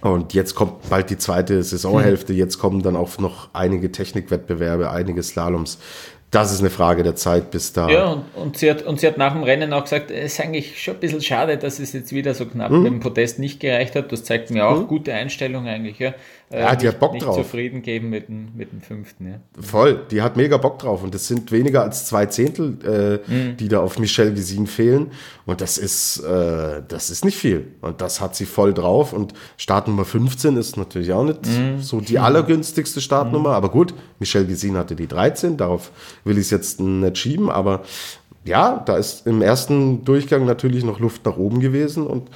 und 0.00 0.34
jetzt 0.34 0.54
kommt 0.54 0.88
bald 0.88 1.10
die 1.10 1.18
zweite 1.18 1.62
Saisonhälfte. 1.62 2.32
Jetzt 2.32 2.58
kommen 2.58 2.82
dann 2.82 2.96
auch 2.96 3.18
noch 3.18 3.48
einige 3.52 3.92
Technikwettbewerbe, 3.92 4.90
einige 4.90 5.22
Slaloms. 5.22 5.78
Das 6.30 6.52
ist 6.52 6.60
eine 6.60 6.70
Frage 6.70 7.02
der 7.02 7.16
Zeit, 7.16 7.50
bis 7.50 7.72
da. 7.72 7.88
Ja, 7.88 8.04
und, 8.12 8.24
und, 8.36 8.56
sie, 8.56 8.70
hat, 8.70 8.82
und 8.82 9.00
sie 9.00 9.08
hat 9.08 9.18
nach 9.18 9.32
dem 9.32 9.42
Rennen 9.42 9.72
auch 9.72 9.82
gesagt, 9.82 10.12
es 10.12 10.34
ist 10.34 10.40
eigentlich 10.40 10.80
schon 10.80 10.94
ein 10.94 11.00
bisschen 11.00 11.20
schade, 11.20 11.58
dass 11.58 11.80
es 11.80 11.92
jetzt 11.92 12.12
wieder 12.12 12.34
so 12.34 12.46
knapp 12.46 12.70
mhm. 12.70 12.82
mit 12.82 12.92
dem 12.92 13.00
Podest 13.00 13.40
nicht 13.40 13.58
gereicht 13.58 13.96
hat. 13.96 14.12
Das 14.12 14.22
zeigt 14.22 14.50
mir 14.52 14.68
auch 14.68 14.82
mhm. 14.82 14.86
gute 14.86 15.12
Einstellung 15.12 15.66
eigentlich. 15.66 15.98
Ja, 15.98 16.14
äh, 16.52 16.60
ja 16.60 16.74
die 16.74 16.84
nicht, 16.84 16.94
hat 16.94 17.00
Bock 17.00 17.12
nicht 17.12 17.24
drauf. 17.24 17.36
zufrieden 17.36 17.80
geben 17.82 18.10
mit 18.10 18.28
dem, 18.28 18.48
mit 18.56 18.72
dem 18.72 18.80
fünften. 18.80 19.26
Ja. 19.28 19.40
Voll, 19.60 20.04
die 20.10 20.20
hat 20.20 20.36
mega 20.36 20.56
Bock 20.56 20.80
drauf. 20.80 21.04
Und 21.04 21.14
das 21.14 21.28
sind 21.28 21.52
weniger 21.52 21.82
als 21.82 22.06
zwei 22.06 22.26
Zehntel, 22.26 23.22
äh, 23.28 23.30
mhm. 23.32 23.56
die 23.56 23.68
da 23.68 23.80
auf 23.80 24.00
Michelle 24.00 24.34
Visin 24.36 24.66
fehlen. 24.66 25.12
Und 25.46 25.60
das 25.60 25.78
ist, 25.78 26.18
äh, 26.18 26.82
das 26.86 27.10
ist 27.10 27.24
nicht 27.24 27.36
viel. 27.36 27.68
Und 27.80 28.00
das 28.00 28.20
hat 28.20 28.34
sie 28.34 28.46
voll 28.46 28.74
drauf. 28.74 29.12
Und 29.12 29.32
Startnummer 29.56 30.04
15 30.04 30.56
ist 30.56 30.76
natürlich 30.76 31.12
auch 31.12 31.24
nicht 31.24 31.46
mhm. 31.46 31.80
so 31.80 32.00
die 32.00 32.18
allergünstigste 32.18 33.00
Startnummer. 33.00 33.50
Mhm. 33.50 33.54
Aber 33.54 33.68
gut, 33.68 33.94
Michelle 34.18 34.48
Visin 34.48 34.76
hatte 34.76 34.96
die 34.96 35.06
13. 35.06 35.56
Darauf 35.56 35.92
will 36.24 36.36
ich 36.36 36.46
es 36.46 36.50
jetzt 36.50 36.80
nicht 36.80 37.16
schieben. 37.16 37.48
Aber 37.48 37.82
ja, 38.44 38.82
da 38.84 38.96
ist 38.96 39.26
im 39.26 39.42
ersten 39.42 40.04
Durchgang 40.04 40.46
natürlich 40.46 40.82
noch 40.82 40.98
Luft 40.98 41.24
nach 41.24 41.36
oben 41.36 41.60
gewesen. 41.60 42.06
Und 42.06 42.28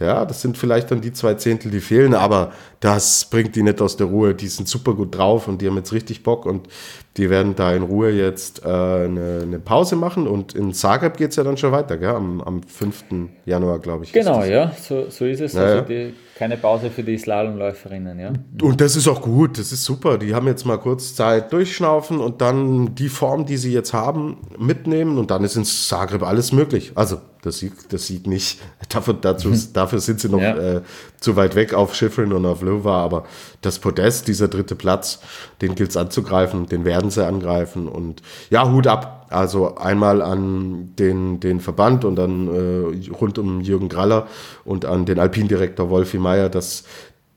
ja, 0.00 0.24
das 0.24 0.42
sind 0.42 0.58
vielleicht 0.58 0.90
dann 0.90 1.00
die 1.00 1.12
zwei 1.12 1.34
Zehntel, 1.34 1.70
die 1.70 1.80
fehlen, 1.80 2.14
aber 2.14 2.52
das 2.80 3.26
bringt 3.26 3.54
die 3.54 3.62
nicht 3.62 3.80
aus 3.80 3.96
der 3.96 4.08
Ruhe. 4.08 4.34
Die 4.34 4.48
sind 4.48 4.68
super 4.68 4.94
gut 4.94 5.16
drauf 5.16 5.46
und 5.48 5.62
die 5.62 5.68
haben 5.68 5.76
jetzt 5.76 5.92
richtig 5.92 6.22
Bock 6.22 6.44
und 6.46 6.68
die 7.16 7.28
werden 7.30 7.54
da 7.54 7.72
in 7.72 7.82
Ruhe 7.82 8.10
jetzt 8.10 8.64
äh, 8.64 8.68
eine, 8.68 9.40
eine, 9.42 9.58
Pause 9.58 9.96
machen 9.96 10.26
und 10.26 10.54
in 10.54 10.72
Zagreb 10.72 11.18
geht 11.18 11.30
es 11.30 11.36
ja 11.36 11.44
dann 11.44 11.58
schon 11.58 11.70
weiter, 11.70 11.98
gell? 11.98 12.10
Am, 12.10 12.40
am 12.40 12.62
5. 12.62 13.04
Januar, 13.44 13.78
glaube 13.80 14.04
ich. 14.04 14.12
Genau, 14.12 14.42
ja, 14.44 14.72
so, 14.80 15.10
so 15.10 15.26
ist 15.26 15.40
es. 15.40 15.52
Naja. 15.52 15.74
Also 15.74 15.82
die, 15.82 16.14
keine 16.36 16.56
Pause 16.56 16.90
für 16.90 17.02
die 17.02 17.18
Slalomläuferinnen, 17.18 18.18
ja. 18.18 18.32
Und 18.62 18.80
das 18.80 18.96
ist 18.96 19.06
auch 19.06 19.20
gut, 19.20 19.58
das 19.58 19.72
ist 19.72 19.84
super. 19.84 20.16
Die 20.16 20.34
haben 20.34 20.46
jetzt 20.46 20.64
mal 20.64 20.78
kurz 20.78 21.14
Zeit 21.14 21.52
durchschnaufen 21.52 22.18
und 22.18 22.40
dann 22.40 22.94
die 22.94 23.10
Form, 23.10 23.44
die 23.44 23.58
sie 23.58 23.72
jetzt 23.72 23.92
haben, 23.92 24.38
mitnehmen 24.58 25.18
und 25.18 25.30
dann 25.30 25.44
ist 25.44 25.56
in 25.56 25.64
Zagreb 25.64 26.22
alles 26.22 26.50
möglich. 26.50 26.92
Also, 26.94 27.18
das 27.42 27.58
sieht, 27.58 27.92
das 27.92 28.06
sieht 28.06 28.26
nicht, 28.26 28.60
dafür, 28.88 29.14
dazu, 29.14 29.52
dafür 29.72 30.00
sind 30.00 30.20
sie 30.20 30.28
noch 30.28 30.40
ja. 30.40 30.76
äh, 30.76 30.82
zu 31.20 31.36
weit 31.36 31.54
weg 31.54 31.74
auf 31.74 31.94
Schiffeln 31.94 32.32
und 32.32 32.46
auf 32.46 32.62
Löwa, 32.62 33.02
aber 33.02 33.24
das 33.60 33.78
Podest, 33.78 34.28
dieser 34.28 34.48
dritte 34.48 34.74
Platz, 34.74 35.20
den 35.60 35.74
gilt 35.74 35.90
es 35.90 35.96
anzugreifen, 35.96 36.66
den 36.66 36.84
werden 36.84 37.10
sie 37.10 37.26
angreifen 37.26 37.88
und 37.88 38.22
ja, 38.50 38.70
Hut 38.70 38.86
ab. 38.86 39.26
Also 39.28 39.76
einmal 39.76 40.20
an 40.20 40.94
den, 40.98 41.40
den 41.40 41.60
Verband 41.60 42.04
und 42.04 42.16
dann 42.16 42.48
äh, 42.48 43.10
rund 43.10 43.38
um 43.38 43.62
Jürgen 43.62 43.88
Graller 43.88 44.26
und 44.64 44.84
an 44.84 45.06
den 45.06 45.18
Alpindirektor 45.18 45.88
Wolfi 45.88 46.18
Meier, 46.18 46.50
dass 46.50 46.84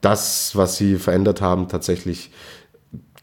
das, 0.02 0.58
was 0.58 0.76
sie 0.76 0.98
verändert 0.98 1.40
haben, 1.40 1.70
tatsächlich 1.70 2.32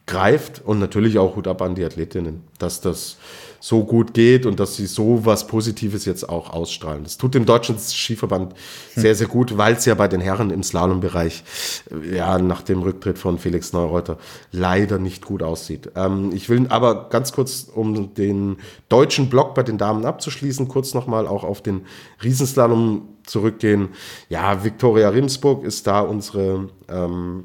greift 0.06 0.62
und 0.64 0.78
natürlich 0.78 1.18
auch 1.18 1.36
Hut 1.36 1.46
ab 1.46 1.62
an 1.62 1.74
die 1.74 1.84
Athletinnen, 1.84 2.44
dass 2.58 2.80
das 2.80 3.18
so 3.62 3.84
gut 3.84 4.12
geht 4.12 4.44
und 4.44 4.58
dass 4.58 4.74
sie 4.74 4.86
so 4.86 5.24
was 5.24 5.46
Positives 5.46 6.04
jetzt 6.04 6.28
auch 6.28 6.50
ausstrahlen. 6.50 7.04
Das 7.04 7.16
tut 7.16 7.36
dem 7.36 7.46
deutschen 7.46 7.78
Skiverband 7.78 8.54
sehr, 8.96 9.14
sehr 9.14 9.28
gut, 9.28 9.56
weil 9.56 9.74
es 9.74 9.84
ja 9.84 9.94
bei 9.94 10.08
den 10.08 10.20
Herren 10.20 10.50
im 10.50 10.64
Slalombereich 10.64 11.44
äh, 11.92 12.16
ja 12.16 12.38
nach 12.40 12.62
dem 12.62 12.82
Rücktritt 12.82 13.20
von 13.20 13.38
Felix 13.38 13.72
Neureuter 13.72 14.18
leider 14.50 14.98
nicht 14.98 15.24
gut 15.24 15.44
aussieht. 15.44 15.92
Ähm, 15.94 16.32
ich 16.34 16.48
will 16.48 16.66
aber 16.70 17.08
ganz 17.08 17.30
kurz, 17.30 17.68
um 17.72 18.14
den 18.14 18.56
deutschen 18.88 19.30
Block 19.30 19.54
bei 19.54 19.62
den 19.62 19.78
Damen 19.78 20.04
abzuschließen, 20.06 20.66
kurz 20.66 20.92
nochmal 20.92 21.28
auch 21.28 21.44
auf 21.44 21.62
den 21.62 21.82
Riesenslalom 22.24 23.10
zurückgehen. 23.24 23.90
Ja, 24.28 24.64
Viktoria 24.64 25.08
Rimsburg 25.10 25.62
ist 25.62 25.86
da 25.86 26.00
unsere 26.00 26.68
ähm, 26.88 27.44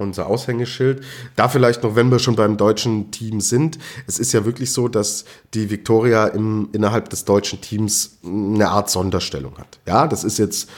unser 0.00 0.26
Aushängeschild. 0.26 1.02
Da 1.36 1.48
vielleicht 1.48 1.82
noch, 1.82 1.96
wenn 1.96 2.10
wir 2.10 2.18
schon 2.18 2.36
beim 2.36 2.56
deutschen 2.56 3.10
Team 3.10 3.40
sind. 3.40 3.78
Es 4.06 4.18
ist 4.18 4.32
ja 4.32 4.44
wirklich 4.44 4.72
so, 4.72 4.88
dass 4.88 5.24
die 5.54 5.70
Viktoria 5.70 6.26
im, 6.28 6.68
innerhalb 6.72 7.08
des 7.10 7.24
deutschen 7.24 7.60
Teams 7.60 8.18
eine 8.24 8.68
Art 8.68 8.90
Sonderstellung 8.90 9.58
hat. 9.58 9.78
Ja, 9.86 10.06
das 10.06 10.24
ist 10.24 10.38
jetzt 10.38 10.68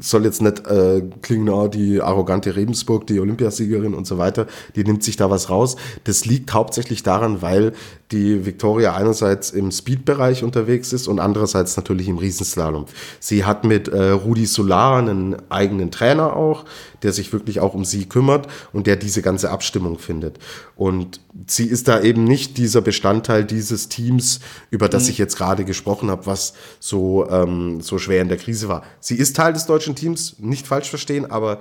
soll 0.00 0.24
jetzt 0.24 0.40
nicht 0.40 0.66
äh, 0.66 1.02
klingen, 1.20 1.48
oh, 1.50 1.68
die 1.68 2.00
arrogante 2.00 2.56
Rebensburg, 2.56 3.06
die 3.06 3.20
Olympiasiegerin 3.20 3.94
und 3.94 4.06
so 4.06 4.18
weiter, 4.18 4.46
die 4.74 4.84
nimmt 4.84 5.04
sich 5.04 5.16
da 5.16 5.30
was 5.30 5.50
raus. 5.50 5.76
Das 6.04 6.24
liegt 6.24 6.54
hauptsächlich 6.54 7.02
daran, 7.02 7.42
weil 7.42 7.72
die 8.12 8.46
Victoria 8.46 8.94
einerseits 8.94 9.50
im 9.50 9.72
Speed-Bereich 9.72 10.44
unterwegs 10.44 10.92
ist 10.92 11.08
und 11.08 11.18
andererseits 11.18 11.76
natürlich 11.76 12.08
im 12.08 12.18
Riesenslalom. 12.18 12.86
Sie 13.18 13.44
hat 13.44 13.64
mit 13.64 13.88
äh, 13.88 14.10
Rudi 14.10 14.46
Solar 14.46 14.98
einen 14.98 15.36
eigenen 15.50 15.90
Trainer 15.90 16.36
auch, 16.36 16.64
der 17.02 17.12
sich 17.12 17.32
wirklich 17.32 17.60
auch 17.60 17.74
um 17.74 17.84
sie 17.84 18.06
kümmert 18.06 18.46
und 18.72 18.86
der 18.86 18.96
diese 18.96 19.22
ganze 19.22 19.50
Abstimmung 19.50 19.98
findet. 19.98 20.38
Und 20.76 21.20
sie 21.46 21.66
ist 21.66 21.88
da 21.88 22.00
eben 22.02 22.24
nicht 22.24 22.58
dieser 22.58 22.80
Bestandteil 22.80 23.44
dieses 23.44 23.88
Teams, 23.88 24.40
über 24.70 24.88
das 24.88 25.04
mhm. 25.04 25.10
ich 25.10 25.18
jetzt 25.18 25.36
gerade 25.36 25.64
gesprochen 25.64 26.10
habe, 26.10 26.26
was 26.26 26.54
so, 26.78 27.28
ähm, 27.30 27.80
so 27.80 27.98
schwer 27.98 28.22
in 28.22 28.28
der 28.28 28.38
Krise 28.38 28.68
war. 28.68 28.82
Sie 29.00 29.16
ist 29.16 29.36
Teil 29.36 29.52
des 29.52 29.66
deutschen 29.66 29.94
Teams, 29.94 30.36
nicht 30.38 30.66
falsch 30.66 30.90
verstehen, 30.90 31.30
aber 31.30 31.60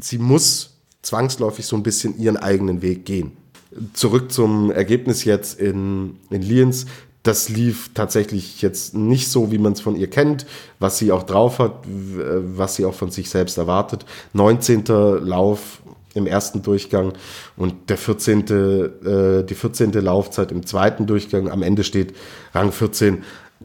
sie 0.00 0.18
muss 0.18 0.78
zwangsläufig 1.02 1.66
so 1.66 1.76
ein 1.76 1.82
bisschen 1.82 2.18
ihren 2.18 2.36
eigenen 2.36 2.80
Weg 2.80 3.04
gehen. 3.04 3.36
Zurück 3.92 4.32
zum 4.32 4.70
Ergebnis 4.70 5.24
jetzt 5.24 5.58
in, 5.58 6.18
in 6.30 6.42
Lienz. 6.42 6.86
Das 7.22 7.48
lief 7.48 7.90
tatsächlich 7.94 8.62
jetzt 8.62 8.94
nicht 8.94 9.30
so, 9.30 9.52
wie 9.52 9.58
man 9.58 9.74
es 9.74 9.80
von 9.80 9.94
ihr 9.94 10.10
kennt, 10.10 10.44
was 10.80 10.98
sie 10.98 11.12
auch 11.12 11.22
drauf 11.22 11.60
hat, 11.60 11.84
was 11.86 12.74
sie 12.74 12.84
auch 12.84 12.94
von 12.94 13.12
sich 13.12 13.30
selbst 13.30 13.58
erwartet. 13.58 14.04
19. 14.32 14.84
Lauf 15.20 15.82
im 16.14 16.26
ersten 16.26 16.62
Durchgang 16.62 17.12
und 17.56 17.88
der 17.88 17.96
14., 17.96 18.40
äh, 19.04 19.44
die 19.44 19.54
14. 19.54 19.92
Laufzeit 19.92 20.52
im 20.52 20.66
zweiten 20.66 21.06
Durchgang. 21.06 21.50
Am 21.50 21.62
Ende 21.62 21.84
steht 21.84 22.14
Rang 22.54 22.72
14. 22.72 23.22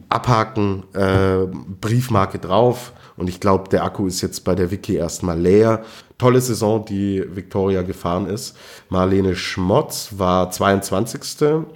Abhaken, 0.08 0.84
äh, 0.94 1.46
Briefmarke 1.80 2.38
drauf. 2.38 2.92
Und 3.18 3.28
ich 3.28 3.40
glaube, 3.40 3.68
der 3.68 3.84
Akku 3.84 4.06
ist 4.06 4.20
jetzt 4.22 4.44
bei 4.44 4.54
der 4.54 4.70
Wiki 4.70 4.94
erstmal 4.94 5.38
leer. 5.38 5.82
Tolle 6.16 6.40
Saison, 6.40 6.84
die 6.84 7.24
Victoria 7.28 7.82
gefahren 7.82 8.26
ist. 8.26 8.56
Marlene 8.88 9.34
Schmotz 9.34 10.10
war 10.16 10.50
22. 10.50 11.66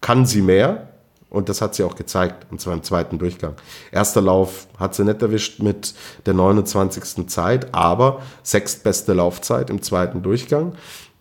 Kann 0.00 0.26
sie 0.26 0.42
mehr? 0.42 0.88
Und 1.30 1.48
das 1.48 1.62
hat 1.62 1.76
sie 1.76 1.84
auch 1.84 1.94
gezeigt, 1.94 2.46
und 2.50 2.60
zwar 2.60 2.74
im 2.74 2.82
zweiten 2.82 3.18
Durchgang. 3.18 3.54
Erster 3.92 4.20
Lauf 4.20 4.66
hat 4.78 4.96
sie 4.96 5.04
nicht 5.04 5.22
erwischt 5.22 5.60
mit 5.60 5.94
der 6.26 6.34
29. 6.34 7.28
Zeit, 7.28 7.72
aber 7.72 8.20
sechstbeste 8.42 9.12
Laufzeit 9.12 9.70
im 9.70 9.80
zweiten 9.80 10.22
Durchgang. 10.22 10.74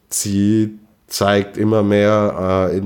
Sie 0.09 0.79
zeigt 1.05 1.57
immer 1.57 1.83
mehr, 1.83 2.71
äh, 2.73 2.81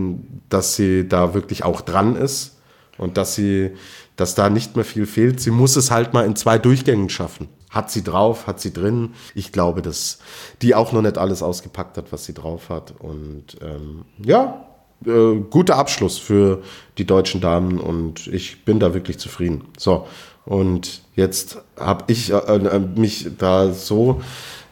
dass 0.49 0.75
sie 0.75 1.07
da 1.07 1.33
wirklich 1.33 1.63
auch 1.63 1.79
dran 1.79 2.17
ist 2.17 2.57
und 2.97 3.15
dass 3.15 3.35
sie, 3.35 3.71
dass 4.15 4.35
da 4.35 4.49
nicht 4.49 4.75
mehr 4.75 4.85
viel 4.85 5.05
fehlt. 5.05 5.39
Sie 5.39 5.51
muss 5.51 5.75
es 5.75 5.91
halt 5.91 6.13
mal 6.13 6.25
in 6.25 6.35
zwei 6.35 6.57
Durchgängen 6.57 7.09
schaffen. 7.09 7.49
Hat 7.69 7.89
sie 7.89 8.03
drauf, 8.03 8.45
hat 8.45 8.59
sie 8.59 8.71
drin. 8.71 9.13
Ich 9.33 9.51
glaube, 9.51 9.81
dass 9.81 10.19
die 10.61 10.75
auch 10.75 10.91
noch 10.91 11.01
nicht 11.01 11.17
alles 11.17 11.41
ausgepackt 11.41 11.97
hat, 11.97 12.11
was 12.11 12.25
sie 12.25 12.33
drauf 12.33 12.69
hat. 12.69 12.93
Und 12.99 13.57
ähm, 13.61 14.05
ja, 14.23 14.65
äh, 15.05 15.39
guter 15.49 15.77
Abschluss 15.77 16.17
für 16.17 16.61
die 16.97 17.05
deutschen 17.05 17.41
Damen 17.41 17.79
und 17.79 18.27
ich 18.27 18.63
bin 18.63 18.79
da 18.79 18.93
wirklich 18.93 19.17
zufrieden. 19.17 19.65
So, 19.77 20.07
und 20.45 21.01
jetzt 21.15 21.57
habe 21.77 22.05
ich 22.07 22.31
äh, 22.31 22.35
äh, 22.35 22.79
mich 22.79 23.29
da 23.37 23.71
so 23.71 24.21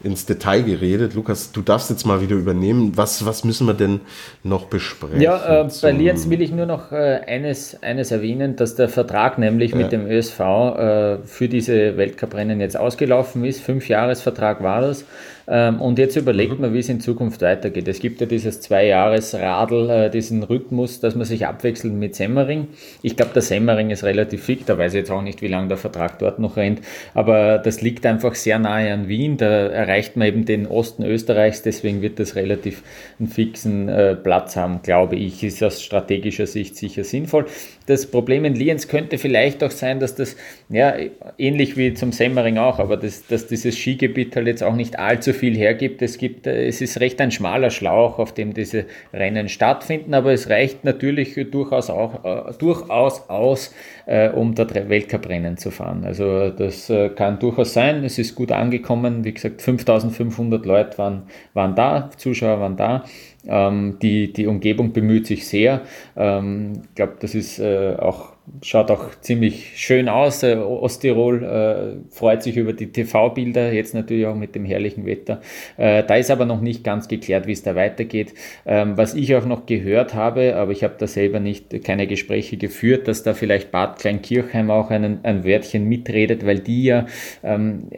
ins 0.04 0.26
Detail 0.26 0.62
geredet. 0.62 1.14
Lukas, 1.14 1.52
du 1.52 1.62
darfst 1.62 1.90
jetzt 1.90 2.04
mal 2.04 2.20
wieder 2.20 2.36
übernehmen. 2.36 2.92
Was, 2.96 3.24
was 3.24 3.44
müssen 3.44 3.66
wir 3.66 3.74
denn 3.74 4.00
noch 4.42 4.66
besprechen? 4.66 5.20
Ja, 5.20 5.62
äh, 5.62 5.68
bei 5.80 5.92
Lienz 5.92 6.28
will 6.28 6.42
ich 6.42 6.52
nur 6.52 6.66
noch 6.66 6.92
äh, 6.92 7.20
eines, 7.26 7.82
eines 7.82 8.10
erwähnen, 8.10 8.56
dass 8.56 8.74
der 8.74 8.88
Vertrag 8.88 9.38
nämlich 9.38 9.72
ja. 9.72 9.78
mit 9.78 9.92
dem 9.92 10.06
ÖSV 10.06 10.40
äh, 10.40 11.18
für 11.24 11.48
diese 11.48 11.96
Weltcuprennen 11.96 12.60
jetzt 12.60 12.76
ausgelaufen 12.76 13.44
ist. 13.44 13.60
Fünf 13.60 13.88
Jahresvertrag 13.88 14.62
war 14.62 14.80
das. 14.80 15.04
Ähm, 15.48 15.80
und 15.80 15.98
jetzt 15.98 16.16
überlegt 16.16 16.54
mhm. 16.54 16.60
man, 16.60 16.74
wie 16.74 16.78
es 16.78 16.88
in 16.88 17.00
Zukunft 17.00 17.42
weitergeht. 17.42 17.88
Es 17.88 18.00
gibt 18.00 18.20
ja 18.20 18.26
dieses 18.26 18.60
Zwei-Jahres-Radl, 18.60 19.90
äh, 19.90 20.10
diesen 20.10 20.42
Rhythmus, 20.42 21.00
dass 21.00 21.14
man 21.14 21.24
sich 21.24 21.46
abwechselt 21.46 21.92
mit 21.94 22.14
Semmering. 22.14 22.68
Ich 23.02 23.16
glaube, 23.16 23.32
der 23.34 23.42
Semmering 23.42 23.90
ist 23.90 24.04
relativ 24.04 24.44
fit, 24.44 24.60
da 24.66 24.78
weiß 24.78 24.94
ich 24.94 25.00
jetzt 25.00 25.10
auch 25.10 25.22
nicht, 25.22 25.42
wie 25.42 25.48
lange 25.48 25.68
der 25.68 25.76
Vertrag 25.76 26.18
dort 26.18 26.38
noch 26.38 26.56
rennt, 26.56 26.80
aber 27.14 27.58
das 27.58 27.82
liegt 27.82 28.06
einfach 28.06 28.34
sehr 28.34 28.58
nahe 28.58 28.92
an 28.92 29.08
Wien. 29.08 29.36
Da 29.36 29.46
erreicht 29.46 30.16
man 30.16 30.28
eben 30.28 30.44
den 30.44 30.66
Osten 30.66 31.02
Österreichs, 31.04 31.62
deswegen 31.62 32.02
wird 32.02 32.18
das 32.18 32.36
relativ 32.36 32.82
einen 33.18 33.28
fixen 33.28 33.88
äh, 33.88 34.14
Platz 34.14 34.56
haben, 34.56 34.82
glaube 34.82 35.16
ich. 35.16 35.42
Ist 35.42 35.62
aus 35.62 35.82
strategischer 35.82 36.46
Sicht 36.46 36.76
sicher 36.76 37.04
sinnvoll. 37.04 37.46
Das 37.86 38.06
Problem 38.06 38.44
in 38.44 38.54
Lienz 38.54 38.88
könnte 38.88 39.18
vielleicht 39.18 39.62
auch 39.64 39.70
sein, 39.70 40.00
dass 40.00 40.14
das, 40.14 40.36
ja, 40.68 40.94
ähnlich 41.38 41.76
wie 41.76 41.94
zum 41.94 42.12
Semmering 42.12 42.58
auch, 42.58 42.78
aber 42.78 42.96
das, 42.96 43.26
dass 43.26 43.46
dieses 43.46 43.76
Skigebiet 43.76 44.36
halt 44.36 44.46
jetzt 44.46 44.62
auch 44.62 44.74
nicht 44.74 44.98
allzu 44.98 45.32
viel 45.32 45.56
hergibt. 45.56 46.02
Es 46.02 46.18
gibt, 46.18 46.46
äh, 46.46 46.66
es 46.66 46.80
ist 46.80 47.00
recht 47.00 47.20
ein 47.20 47.30
schmaler 47.30 47.70
Schlauch, 47.70 48.18
auf 48.18 48.32
dem 48.32 48.54
diese 48.54 48.86
Rennen 49.12 49.48
stattfinden, 49.48 50.14
aber 50.14 50.32
es 50.32 50.48
reicht 50.48 50.84
natürlich 50.84 51.34
durchaus 51.50 51.90
auch, 51.90 52.24
äh, 52.24 52.52
durchaus 52.58 53.28
aus, 53.28 53.74
äh, 54.06 54.30
um 54.30 54.54
dort 54.54 54.74
Weltcuprennen 54.74 55.56
zu 55.56 55.70
fahren. 55.70 56.04
Also 56.04 56.50
das 56.50 56.90
äh, 56.90 57.10
kann 57.10 57.38
durchaus 57.38 57.72
sein. 57.72 58.04
Es 58.04 58.18
ist 58.18 58.34
gut 58.34 58.52
angekommen. 58.52 59.24
Wie 59.24 59.32
gesagt, 59.32 59.62
5500 59.62 60.64
Leute 60.66 60.98
waren, 60.98 61.22
waren 61.54 61.74
da, 61.74 62.10
Zuschauer 62.16 62.60
waren 62.60 62.76
da. 62.76 63.04
Ähm, 63.46 63.98
die, 64.00 64.32
die 64.32 64.46
Umgebung 64.46 64.92
bemüht 64.92 65.26
sich 65.26 65.46
sehr. 65.46 65.82
Ähm, 66.16 66.82
ich 66.88 66.94
glaube, 66.94 67.14
das 67.20 67.34
ist 67.34 67.58
äh, 67.58 67.96
auch 67.98 68.32
schaut 68.60 68.90
auch 68.90 69.10
ziemlich 69.20 69.72
schön 69.76 70.08
aus. 70.08 70.42
Äh, 70.42 70.56
Osttirol 70.56 71.44
äh, 71.44 72.14
freut 72.14 72.42
sich 72.42 72.56
über 72.56 72.72
die 72.72 72.90
TV-Bilder, 72.90 73.72
jetzt 73.72 73.94
natürlich 73.94 74.26
auch 74.26 74.34
mit 74.34 74.54
dem 74.54 74.64
herrlichen 74.64 75.06
Wetter. 75.06 75.40
Äh, 75.76 76.02
da 76.04 76.16
ist 76.16 76.30
aber 76.30 76.44
noch 76.44 76.60
nicht 76.60 76.82
ganz 76.84 77.08
geklärt, 77.08 77.46
wie 77.46 77.52
es 77.52 77.62
da 77.62 77.74
weitergeht. 77.74 78.34
Ähm, 78.66 78.96
was 78.96 79.14
ich 79.14 79.34
auch 79.36 79.46
noch 79.46 79.66
gehört 79.66 80.14
habe, 80.14 80.56
aber 80.56 80.72
ich 80.72 80.82
habe 80.82 80.94
da 80.98 81.06
selber 81.06 81.40
nicht 81.40 81.84
keine 81.84 82.06
Gespräche 82.06 82.56
geführt, 82.56 83.06
dass 83.08 83.22
da 83.22 83.34
vielleicht 83.34 83.70
Bad 83.70 83.98
Kleinkirchheim 83.98 84.70
auch 84.70 84.90
einen, 84.90 85.20
ein 85.22 85.44
Wörtchen 85.44 85.88
mitredet, 85.88 86.44
weil 86.44 86.58
die 86.58 86.84
ja 86.84 87.06
ähm, 87.44 87.88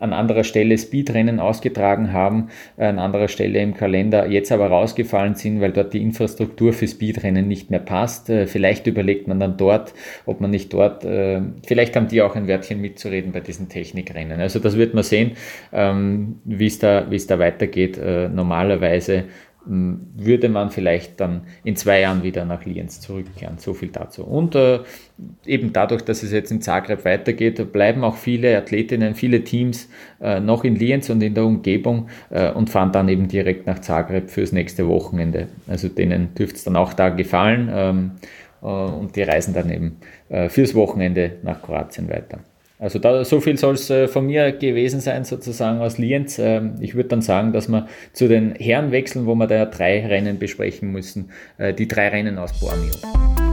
an 0.00 0.12
anderer 0.12 0.44
Stelle 0.44 0.78
Speedrennen 0.78 1.40
ausgetragen 1.40 2.12
haben, 2.12 2.48
an 2.76 2.98
anderer 2.98 3.28
Stelle 3.28 3.60
im 3.60 3.74
Kalender, 3.74 4.26
jetzt 4.26 4.52
aber 4.52 4.68
rausgefallen 4.68 5.34
sind, 5.34 5.60
weil 5.60 5.72
dort 5.72 5.92
die 5.92 6.02
Infrastruktur 6.02 6.72
für 6.72 6.88
Speedrennen 6.88 7.46
nicht 7.46 7.70
mehr 7.70 7.80
passt. 7.80 8.30
Äh, 8.30 8.46
vielleicht 8.46 8.86
überlegt 8.86 9.28
man 9.28 9.40
dann 9.40 9.56
dort, 9.56 9.65
dort, 9.66 9.94
ob 10.24 10.40
man 10.40 10.50
nicht 10.50 10.72
dort, 10.72 11.04
äh, 11.04 11.40
vielleicht 11.66 11.96
haben 11.96 12.08
die 12.08 12.22
auch 12.22 12.36
ein 12.36 12.48
Wörtchen 12.48 12.80
mitzureden 12.80 13.32
bei 13.32 13.40
diesen 13.40 13.68
Technikrennen. 13.68 14.40
Also 14.40 14.58
das 14.58 14.76
wird 14.76 14.94
man 14.94 15.04
sehen, 15.04 15.32
ähm, 15.72 16.40
wie 16.44 16.66
es 16.66 16.78
da, 16.78 17.06
es 17.10 17.26
da 17.26 17.38
weitergeht. 17.38 17.98
Äh, 17.98 18.28
normalerweise 18.28 19.24
hm, 19.66 20.12
würde 20.14 20.48
man 20.48 20.70
vielleicht 20.70 21.20
dann 21.20 21.42
in 21.64 21.74
zwei 21.74 22.00
Jahren 22.00 22.22
wieder 22.22 22.44
nach 22.44 22.64
Lienz 22.64 23.00
zurückkehren. 23.00 23.58
So 23.58 23.74
viel 23.74 23.88
dazu. 23.88 24.24
Und 24.24 24.54
äh, 24.54 24.80
eben 25.44 25.72
dadurch, 25.72 26.02
dass 26.02 26.22
es 26.22 26.30
jetzt 26.30 26.52
in 26.52 26.60
Zagreb 26.60 27.04
weitergeht, 27.04 27.72
bleiben 27.72 28.04
auch 28.04 28.16
viele 28.16 28.56
Athletinnen, 28.56 29.16
viele 29.16 29.42
Teams 29.42 29.88
äh, 30.20 30.38
noch 30.38 30.62
in 30.62 30.76
Lienz 30.76 31.10
und 31.10 31.20
in 31.22 31.34
der 31.34 31.44
Umgebung 31.44 32.08
äh, 32.30 32.52
und 32.52 32.70
fahren 32.70 32.92
dann 32.92 33.08
eben 33.08 33.26
direkt 33.26 33.66
nach 33.66 33.80
Zagreb 33.80 34.30
fürs 34.30 34.52
nächste 34.52 34.86
Wochenende. 34.86 35.48
Also 35.66 35.88
denen 35.88 36.34
dürfte 36.34 36.56
es 36.56 36.64
dann 36.64 36.76
auch 36.76 36.92
da 36.92 37.08
gefallen. 37.08 37.68
Ähm, 37.72 38.10
äh, 38.22 38.26
und 38.60 39.16
die 39.16 39.22
reisen 39.22 39.54
dann 39.54 39.70
eben 39.70 39.98
äh, 40.28 40.48
fürs 40.48 40.74
Wochenende 40.74 41.32
nach 41.42 41.62
Kroatien 41.62 42.08
weiter. 42.08 42.40
Also 42.78 42.98
da, 42.98 43.24
so 43.24 43.40
viel 43.40 43.56
soll 43.56 43.74
es 43.74 43.88
äh, 43.88 44.06
von 44.06 44.26
mir 44.26 44.52
gewesen 44.52 45.00
sein, 45.00 45.24
sozusagen 45.24 45.80
aus 45.80 45.98
Lienz. 45.98 46.38
Ähm, 46.38 46.74
ich 46.80 46.94
würde 46.94 47.08
dann 47.08 47.22
sagen, 47.22 47.52
dass 47.52 47.68
wir 47.68 47.86
zu 48.12 48.28
den 48.28 48.54
Herren 48.54 48.92
wechseln, 48.92 49.26
wo 49.26 49.34
wir 49.34 49.46
da 49.46 49.64
drei 49.64 50.06
Rennen 50.06 50.38
besprechen 50.38 50.92
müssen. 50.92 51.30
Die 51.78 51.88
drei 51.88 52.08
Rennen 52.08 52.38
aus 52.38 52.52
Bormio. 52.60 53.45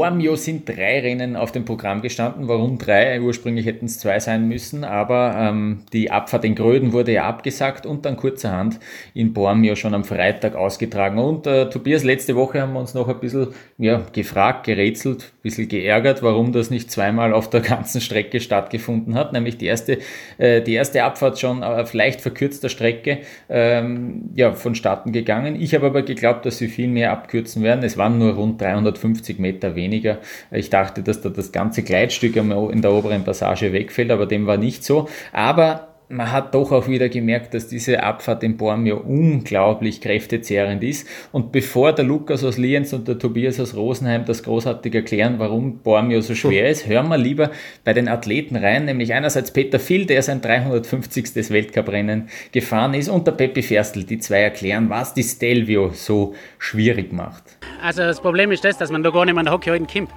Bormio 0.00 0.34
sind 0.34 0.66
drei 0.66 1.00
Rennen 1.00 1.36
auf 1.36 1.52
dem 1.52 1.66
Programm 1.66 2.00
gestanden. 2.00 2.48
Warum 2.48 2.78
drei? 2.78 3.20
Ursprünglich 3.20 3.66
hätten 3.66 3.84
es 3.84 3.98
zwei 3.98 4.18
sein 4.18 4.48
müssen, 4.48 4.82
aber 4.82 5.34
ähm, 5.38 5.80
die 5.92 6.10
Abfahrt 6.10 6.46
in 6.46 6.54
Gröden 6.54 6.94
wurde 6.94 7.12
ja 7.12 7.24
abgesagt 7.24 7.84
und 7.84 8.06
dann 8.06 8.16
kurzerhand 8.16 8.80
in 9.12 9.34
Bormio 9.34 9.76
schon 9.76 9.92
am 9.92 10.04
Freitag 10.04 10.54
ausgetragen. 10.54 11.18
Und 11.18 11.46
äh, 11.46 11.68
Tobias, 11.68 12.02
letzte 12.02 12.34
Woche 12.34 12.62
haben 12.62 12.72
wir 12.72 12.80
uns 12.80 12.94
noch 12.94 13.08
ein 13.08 13.20
bisschen 13.20 13.48
ja, 13.76 14.00
gefragt, 14.14 14.64
gerätselt, 14.64 15.34
ein 15.34 15.42
bisschen 15.42 15.68
geärgert, 15.68 16.22
warum 16.22 16.52
das 16.52 16.70
nicht 16.70 16.90
zweimal 16.90 17.34
auf 17.34 17.50
der 17.50 17.60
ganzen 17.60 18.00
Strecke 18.00 18.40
stattgefunden 18.40 19.14
hat. 19.14 19.34
Nämlich 19.34 19.58
die 19.58 19.66
erste, 19.66 19.98
äh, 20.38 20.62
die 20.62 20.72
erste 20.72 21.04
Abfahrt 21.04 21.38
schon 21.38 21.62
auf 21.62 21.92
leicht 21.92 22.22
verkürzter 22.22 22.70
Strecke 22.70 23.18
ähm, 23.50 24.30
ja, 24.34 24.54
vonstatten 24.54 25.12
gegangen. 25.12 25.60
Ich 25.60 25.74
habe 25.74 25.84
aber 25.84 26.00
geglaubt, 26.00 26.46
dass 26.46 26.56
sie 26.56 26.68
viel 26.68 26.88
mehr 26.88 27.12
abkürzen 27.12 27.62
werden. 27.62 27.84
Es 27.84 27.98
waren 27.98 28.18
nur 28.18 28.32
rund 28.32 28.58
350 28.62 29.38
Meter 29.38 29.50
Meter 29.50 29.74
weniger. 29.90 30.18
Ich 30.50 30.70
dachte, 30.70 31.02
dass 31.02 31.20
da 31.20 31.28
das 31.28 31.50
ganze 31.52 31.82
Gleitstück 31.82 32.36
in 32.36 32.82
der 32.82 32.92
oberen 32.92 33.24
Passage 33.24 33.72
wegfällt, 33.72 34.10
aber 34.10 34.26
dem 34.26 34.46
war 34.46 34.56
nicht 34.56 34.84
so. 34.84 35.08
Aber 35.32 35.89
man 36.10 36.32
hat 36.32 36.54
doch 36.54 36.72
auch 36.72 36.88
wieder 36.88 37.08
gemerkt, 37.08 37.54
dass 37.54 37.68
diese 37.68 38.02
Abfahrt 38.02 38.42
in 38.42 38.56
Bormio 38.56 38.96
unglaublich 38.96 40.00
kräftezehrend 40.00 40.82
ist. 40.82 41.06
Und 41.30 41.52
bevor 41.52 41.92
der 41.92 42.04
Lukas 42.04 42.42
aus 42.42 42.58
Lienz 42.58 42.92
und 42.92 43.06
der 43.06 43.18
Tobias 43.18 43.60
aus 43.60 43.76
Rosenheim 43.76 44.24
das 44.24 44.42
großartig 44.42 44.92
erklären, 44.92 45.36
warum 45.38 45.78
Bormio 45.78 46.20
so 46.20 46.34
schwer 46.34 46.68
ist, 46.68 46.88
hören 46.88 47.08
wir 47.08 47.16
lieber 47.16 47.50
bei 47.84 47.92
den 47.92 48.08
Athleten 48.08 48.56
rein, 48.56 48.86
nämlich 48.86 49.14
einerseits 49.14 49.52
Peter 49.52 49.78
Phil, 49.78 50.04
der 50.04 50.22
sein 50.22 50.40
350. 50.40 51.50
Weltcuprennen 51.50 52.28
gefahren 52.50 52.94
ist, 52.94 53.08
und 53.08 53.26
der 53.26 53.32
Peppi 53.32 53.62
Ferstl, 53.62 54.02
die 54.02 54.18
zwei 54.18 54.40
erklären, 54.40 54.90
was 54.90 55.14
die 55.14 55.22
Stelvio 55.22 55.90
so 55.94 56.34
schwierig 56.58 57.12
macht. 57.12 57.44
Also 57.82 58.02
das 58.02 58.20
Problem 58.20 58.50
ist 58.50 58.64
das, 58.64 58.76
dass 58.76 58.90
man 58.90 59.02
da 59.02 59.10
gar 59.10 59.24
nicht 59.24 59.34
mehr 59.34 59.42
in 59.42 59.46
der 59.46 59.54
Hockey 59.54 59.70
halten 59.70 59.86
kommt. 59.86 60.10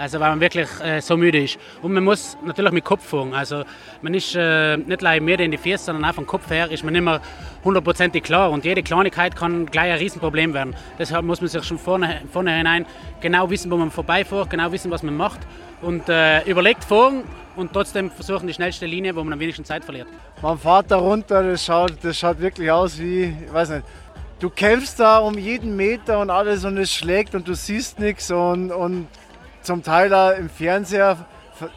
Also 0.00 0.18
weil 0.18 0.30
man 0.30 0.40
wirklich 0.40 0.68
äh, 0.82 1.00
so 1.00 1.16
müde 1.16 1.42
ist. 1.42 1.58
Und 1.82 1.92
man 1.92 2.04
muss 2.04 2.36
natürlich 2.44 2.72
mit 2.72 2.84
Kopf 2.84 3.04
fahren. 3.06 3.34
Also 3.34 3.64
man 4.02 4.14
ist 4.14 4.34
äh, 4.34 4.76
nicht 4.76 4.98
gleich 4.98 5.20
mehr 5.20 5.38
in 5.40 5.50
die 5.50 5.58
Füße, 5.58 5.84
sondern 5.84 6.04
auch 6.04 6.14
vom 6.14 6.26
Kopf 6.26 6.48
her 6.50 6.70
ist 6.70 6.82
man 6.82 6.92
nicht 6.92 7.02
mehr 7.02 7.20
hundertprozentig 7.64 8.22
klar. 8.22 8.50
Und 8.50 8.64
jede 8.64 8.82
Kleinigkeit 8.82 9.36
kann 9.36 9.66
gleich 9.66 9.92
ein 9.92 9.98
Riesenproblem 9.98 10.54
werden. 10.54 10.74
Deshalb 10.98 11.24
muss 11.24 11.40
man 11.40 11.48
sich 11.48 11.62
schon 11.64 11.78
vorne, 11.78 12.22
vornherein 12.32 12.86
genau 13.20 13.50
wissen, 13.50 13.70
wo 13.70 13.76
man 13.76 13.90
vorbeifährt, 13.90 14.50
genau 14.50 14.72
wissen, 14.72 14.90
was 14.90 15.02
man 15.02 15.16
macht. 15.16 15.40
Und 15.82 16.08
äh, 16.08 16.42
überlegt 16.44 16.84
fahren 16.84 17.24
und 17.56 17.72
trotzdem 17.72 18.10
versuchen 18.10 18.46
die 18.46 18.54
schnellste 18.54 18.86
Linie, 18.86 19.14
wo 19.16 19.22
man 19.22 19.32
am 19.34 19.40
wenigsten 19.40 19.64
Zeit 19.64 19.84
verliert. 19.84 20.08
Man 20.42 20.58
fährt 20.58 20.90
da 20.90 20.96
runter, 20.96 21.42
das 21.42 21.64
schaut, 21.64 21.92
das 22.02 22.18
schaut 22.18 22.40
wirklich 22.40 22.70
aus 22.70 22.98
wie, 22.98 23.34
ich 23.44 23.52
weiß 23.52 23.70
nicht, 23.70 23.84
du 24.40 24.50
kämpfst 24.50 24.98
da 24.98 25.18
um 25.18 25.38
jeden 25.38 25.76
Meter 25.76 26.18
und 26.18 26.30
alles 26.30 26.64
und 26.64 26.76
es 26.78 26.92
schlägt 26.92 27.34
und 27.34 27.46
du 27.46 27.54
siehst 27.54 27.98
nichts 27.98 28.30
und, 28.30 28.72
und 28.72 29.06
zum 29.62 29.82
Teil 29.82 30.12
im 30.38 30.48
Fernseher, 30.48 31.16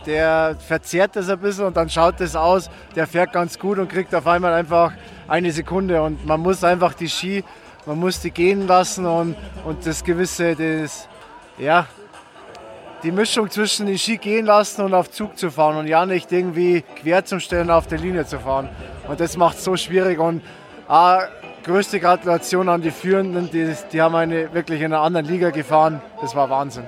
der 0.05 0.55
verzerrt 0.59 1.15
das 1.15 1.29
ein 1.29 1.39
bisschen 1.39 1.65
und 1.65 1.77
dann 1.77 1.89
schaut 1.89 2.19
das 2.19 2.35
aus, 2.35 2.69
der 2.95 3.07
fährt 3.07 3.33
ganz 3.33 3.59
gut 3.59 3.79
und 3.79 3.89
kriegt 3.89 4.13
auf 4.15 4.27
einmal 4.27 4.53
einfach 4.53 4.93
eine 5.27 5.51
Sekunde 5.51 6.01
und 6.01 6.25
man 6.25 6.39
muss 6.39 6.63
einfach 6.63 6.93
die 6.93 7.09
Ski, 7.09 7.43
man 7.85 7.99
muss 7.99 8.21
die 8.21 8.31
gehen 8.31 8.67
lassen 8.67 9.05
und, 9.05 9.35
und 9.65 9.85
das 9.85 10.03
gewisse, 10.03 10.55
das, 10.55 11.07
ja, 11.57 11.87
die 13.03 13.11
Mischung 13.11 13.49
zwischen 13.49 13.85
den 13.87 13.97
Ski 13.97 14.17
gehen 14.17 14.45
lassen 14.45 14.81
und 14.81 14.93
auf 14.93 15.11
Zug 15.11 15.37
zu 15.37 15.51
fahren 15.51 15.75
und 15.75 15.87
ja 15.87 16.05
nicht 16.05 16.31
irgendwie 16.31 16.83
quer 17.01 17.25
zum 17.25 17.41
Stellen 17.41 17.69
auf 17.69 17.87
der 17.87 17.99
Linie 17.99 18.25
zu 18.25 18.39
fahren. 18.39 18.69
Und 19.07 19.19
das 19.19 19.35
macht 19.35 19.57
es 19.57 19.65
so 19.65 19.75
schwierig 19.75 20.19
und 20.19 20.41
ah, 20.87 21.23
größte 21.65 21.99
Gratulation 21.99 22.69
an 22.69 22.81
die 22.81 22.91
Führenden, 22.91 23.49
die, 23.51 23.73
die 23.91 24.01
haben 24.01 24.15
eine 24.15 24.53
wirklich 24.53 24.79
in 24.79 24.93
einer 24.93 25.01
anderen 25.01 25.25
Liga 25.25 25.49
gefahren. 25.49 26.01
Das 26.21 26.33
war 26.33 26.49
Wahnsinn. 26.49 26.85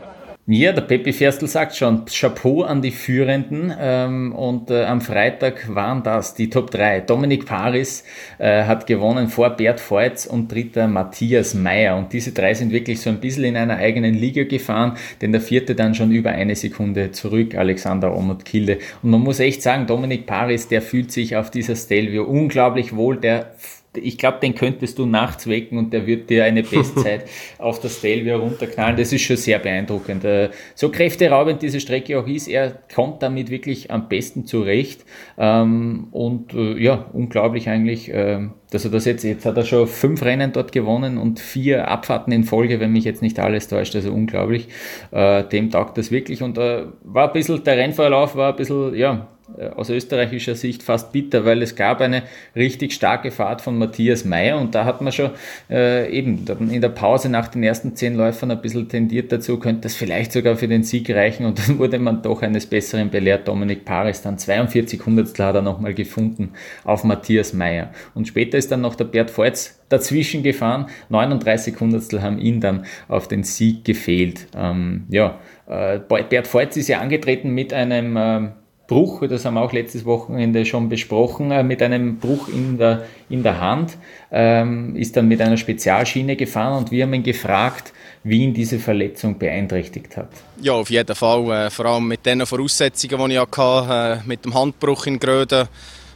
Ja, 0.47 0.73
der 0.73 0.83
Peppi 0.83 1.11
Ferstl 1.11 1.47
sagt 1.47 1.75
schon, 1.75 2.05
Chapeau 2.05 2.61
an 2.61 2.83
die 2.83 2.91
Führenden. 2.91 3.73
Ähm, 3.79 4.31
und 4.31 4.69
äh, 4.69 4.83
am 4.83 5.01
Freitag 5.01 5.73
waren 5.73 6.03
das 6.03 6.35
die 6.35 6.51
Top 6.51 6.69
3. 6.69 6.99
Dominik 6.99 7.47
Paris 7.47 8.03
äh, 8.37 8.63
hat 8.63 8.85
gewonnen 8.85 9.27
vor 9.29 9.49
Bert 9.49 9.79
Feutz 9.79 10.27
und 10.27 10.51
dritter 10.51 10.87
Matthias 10.87 11.55
Meyer. 11.55 11.97
Und 11.97 12.13
diese 12.13 12.31
drei 12.31 12.53
sind 12.53 12.71
wirklich 12.71 13.01
so 13.01 13.09
ein 13.09 13.19
bisschen 13.19 13.45
in 13.45 13.57
einer 13.57 13.77
eigenen 13.77 14.13
Liga 14.13 14.43
gefahren, 14.43 14.97
denn 15.19 15.31
der 15.31 15.41
vierte 15.41 15.73
dann 15.73 15.95
schon 15.95 16.11
über 16.11 16.29
eine 16.29 16.55
Sekunde 16.55 17.11
zurück, 17.11 17.55
Alexander 17.55 18.15
Omot 18.15 18.45
Kilde. 18.45 18.77
Und 19.01 19.09
man 19.09 19.21
muss 19.21 19.39
echt 19.39 19.63
sagen, 19.63 19.87
Dominik 19.87 20.27
Paris, 20.27 20.67
der 20.67 20.83
fühlt 20.83 21.11
sich 21.11 21.35
auf 21.35 21.49
dieser 21.49 21.75
Stelvio 21.75 22.23
unglaublich 22.23 22.95
wohl. 22.95 23.17
Der 23.17 23.55
ich 23.97 24.17
glaube, 24.17 24.39
den 24.41 24.55
könntest 24.55 24.97
du 24.99 25.05
nachts 25.05 25.47
wecken 25.47 25.77
und 25.77 25.93
der 25.93 26.07
wird 26.07 26.29
dir 26.29 26.43
eine 26.43 26.63
Bestzeit 26.75 27.25
auf 27.57 27.79
das 27.79 27.97
Stelvio 27.97 28.37
runterknallen. 28.37 28.97
Das 28.97 29.11
ist 29.13 29.21
schon 29.21 29.37
sehr 29.37 29.59
beeindruckend. 29.59 30.23
Äh, 30.23 30.49
so 30.73 30.89
kräfteraubend 30.89 31.61
diese 31.61 31.79
Strecke 31.79 32.19
auch 32.19 32.27
ist, 32.27 32.47
er 32.47 32.79
kommt 32.93 33.21
damit 33.23 33.49
wirklich 33.49 33.91
am 33.91 34.07
besten 34.09 34.45
zurecht. 34.45 35.05
Ähm, 35.37 36.07
und 36.11 36.53
äh, 36.53 36.81
ja, 36.81 37.05
unglaublich 37.13 37.69
eigentlich, 37.69 38.09
ähm, 38.13 38.53
dass 38.71 38.85
er 38.85 38.91
das 38.91 39.05
jetzt, 39.05 39.23
jetzt 39.23 39.45
hat 39.45 39.57
er 39.57 39.65
schon 39.65 39.87
fünf 39.87 40.23
Rennen 40.23 40.51
dort 40.51 40.71
gewonnen 40.71 41.17
und 41.17 41.39
vier 41.39 41.87
Abfahrten 41.87 42.33
in 42.33 42.43
Folge, 42.43 42.79
wenn 42.79 42.91
mich 42.91 43.03
jetzt 43.03 43.21
nicht 43.21 43.39
alles 43.39 43.67
täuscht. 43.67 43.95
Also 43.95 44.11
unglaublich. 44.11 44.67
Äh, 45.11 45.43
dem 45.45 45.69
taugt 45.69 45.97
das 45.97 46.11
wirklich 46.11 46.41
und 46.41 46.57
war 46.57 47.27
ein 47.27 47.33
bisschen, 47.33 47.63
der 47.63 47.77
Rennverlauf 47.77 48.35
war 48.35 48.51
ein 48.51 48.55
bisschen, 48.55 48.95
ja, 48.95 49.27
aus 49.75 49.89
österreichischer 49.89 50.55
Sicht 50.55 50.83
fast 50.83 51.11
bitter, 51.11 51.45
weil 51.45 51.61
es 51.61 51.75
gab 51.75 52.01
eine 52.01 52.23
richtig 52.55 52.93
starke 52.93 53.31
Fahrt 53.31 53.61
von 53.61 53.77
Matthias 53.77 54.25
Mayer 54.25 54.59
und 54.59 54.75
da 54.75 54.85
hat 54.85 55.01
man 55.01 55.13
schon 55.13 55.31
äh, 55.69 56.11
eben 56.11 56.45
in 56.71 56.81
der 56.81 56.89
Pause 56.89 57.29
nach 57.29 57.47
den 57.47 57.63
ersten 57.63 57.95
zehn 57.95 58.15
Läufern 58.15 58.51
ein 58.51 58.61
bisschen 58.61 58.89
tendiert 58.89 59.31
dazu, 59.31 59.59
könnte 59.59 59.81
das 59.81 59.95
vielleicht 59.95 60.31
sogar 60.31 60.55
für 60.55 60.67
den 60.67 60.83
Sieg 60.83 61.09
reichen 61.09 61.45
und 61.45 61.59
dann 61.59 61.77
wurde 61.79 61.99
man 61.99 62.21
doch 62.21 62.41
eines 62.41 62.65
Besseren 62.65 63.09
belehrt. 63.09 63.47
Dominik 63.47 63.85
Paris 63.85 64.21
dann 64.21 64.37
42 64.37 65.05
Hundertstel 65.05 65.45
hat 65.45 65.55
er 65.55 65.61
nochmal 65.61 65.93
gefunden 65.93 66.53
auf 66.83 67.03
Matthias 67.03 67.53
Mayer 67.53 67.91
und 68.13 68.27
später 68.27 68.57
ist 68.57 68.71
dann 68.71 68.81
noch 68.81 68.95
der 68.95 69.05
Bert 69.05 69.35
Voits 69.37 69.79
dazwischen 69.89 70.41
gefahren, 70.41 70.87
39 71.09 71.79
Hundertstel 71.79 72.21
haben 72.23 72.39
ihn 72.39 72.59
dann 72.59 72.85
auf 73.07 73.27
den 73.27 73.43
Sieg 73.43 73.85
gefehlt. 73.85 74.47
Ähm, 74.55 75.05
ja, 75.09 75.39
äh, 75.67 75.99
Bert 75.99 76.51
Voits 76.51 76.77
ist 76.77 76.87
ja 76.87 76.99
angetreten 76.99 77.51
mit 77.51 77.71
einem 77.71 78.17
ähm, 78.17 78.51
Bruch, 78.87 79.27
das 79.27 79.45
haben 79.45 79.55
wir 79.55 79.61
auch 79.61 79.73
letztes 79.73 80.05
Wochenende 80.05 80.65
schon 80.65 80.89
besprochen, 80.89 81.51
äh, 81.51 81.63
mit 81.63 81.81
einem 81.81 82.17
Bruch 82.19 82.47
in 82.49 82.77
der, 82.77 83.05
in 83.29 83.41
der 83.41 83.59
Hand, 83.59 83.97
ähm, 84.31 84.95
ist 84.95 85.17
dann 85.17 85.27
mit 85.27 85.41
einer 85.41 85.57
Spezialschiene 85.57 86.35
gefahren 86.35 86.77
und 86.77 86.91
wir 86.91 87.03
haben 87.03 87.13
ihn 87.13 87.23
gefragt, 87.23 87.93
wie 88.23 88.43
ihn 88.43 88.53
diese 88.53 88.79
Verletzung 88.79 89.39
beeinträchtigt 89.39 90.17
hat. 90.17 90.29
Ja, 90.61 90.73
auf 90.73 90.89
jeden 90.89 91.15
Fall. 91.15 91.65
Äh, 91.65 91.69
vor 91.69 91.85
allem 91.85 92.07
mit 92.07 92.25
den 92.25 92.45
Voraussetzungen, 92.45 93.29
die 93.29 93.35
ich 93.35 93.41
hatte, 93.41 94.21
äh, 94.23 94.27
mit 94.27 94.45
dem 94.45 94.53
Handbruch 94.53 95.07
in 95.07 95.19
Gröden, 95.19 95.67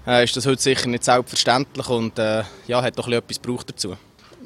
äh, 0.06 0.24
ist 0.24 0.38
das 0.38 0.46
heute 0.46 0.62
sicher 0.62 0.88
nicht 0.90 1.04
selbstverständlich 1.04 1.90
und 1.90 2.18
äh, 2.20 2.44
ja, 2.68 2.82
hat 2.82 2.98
doch 2.98 3.08
etwas 3.08 3.42
gebraucht 3.42 3.70
dazu. 3.70 3.96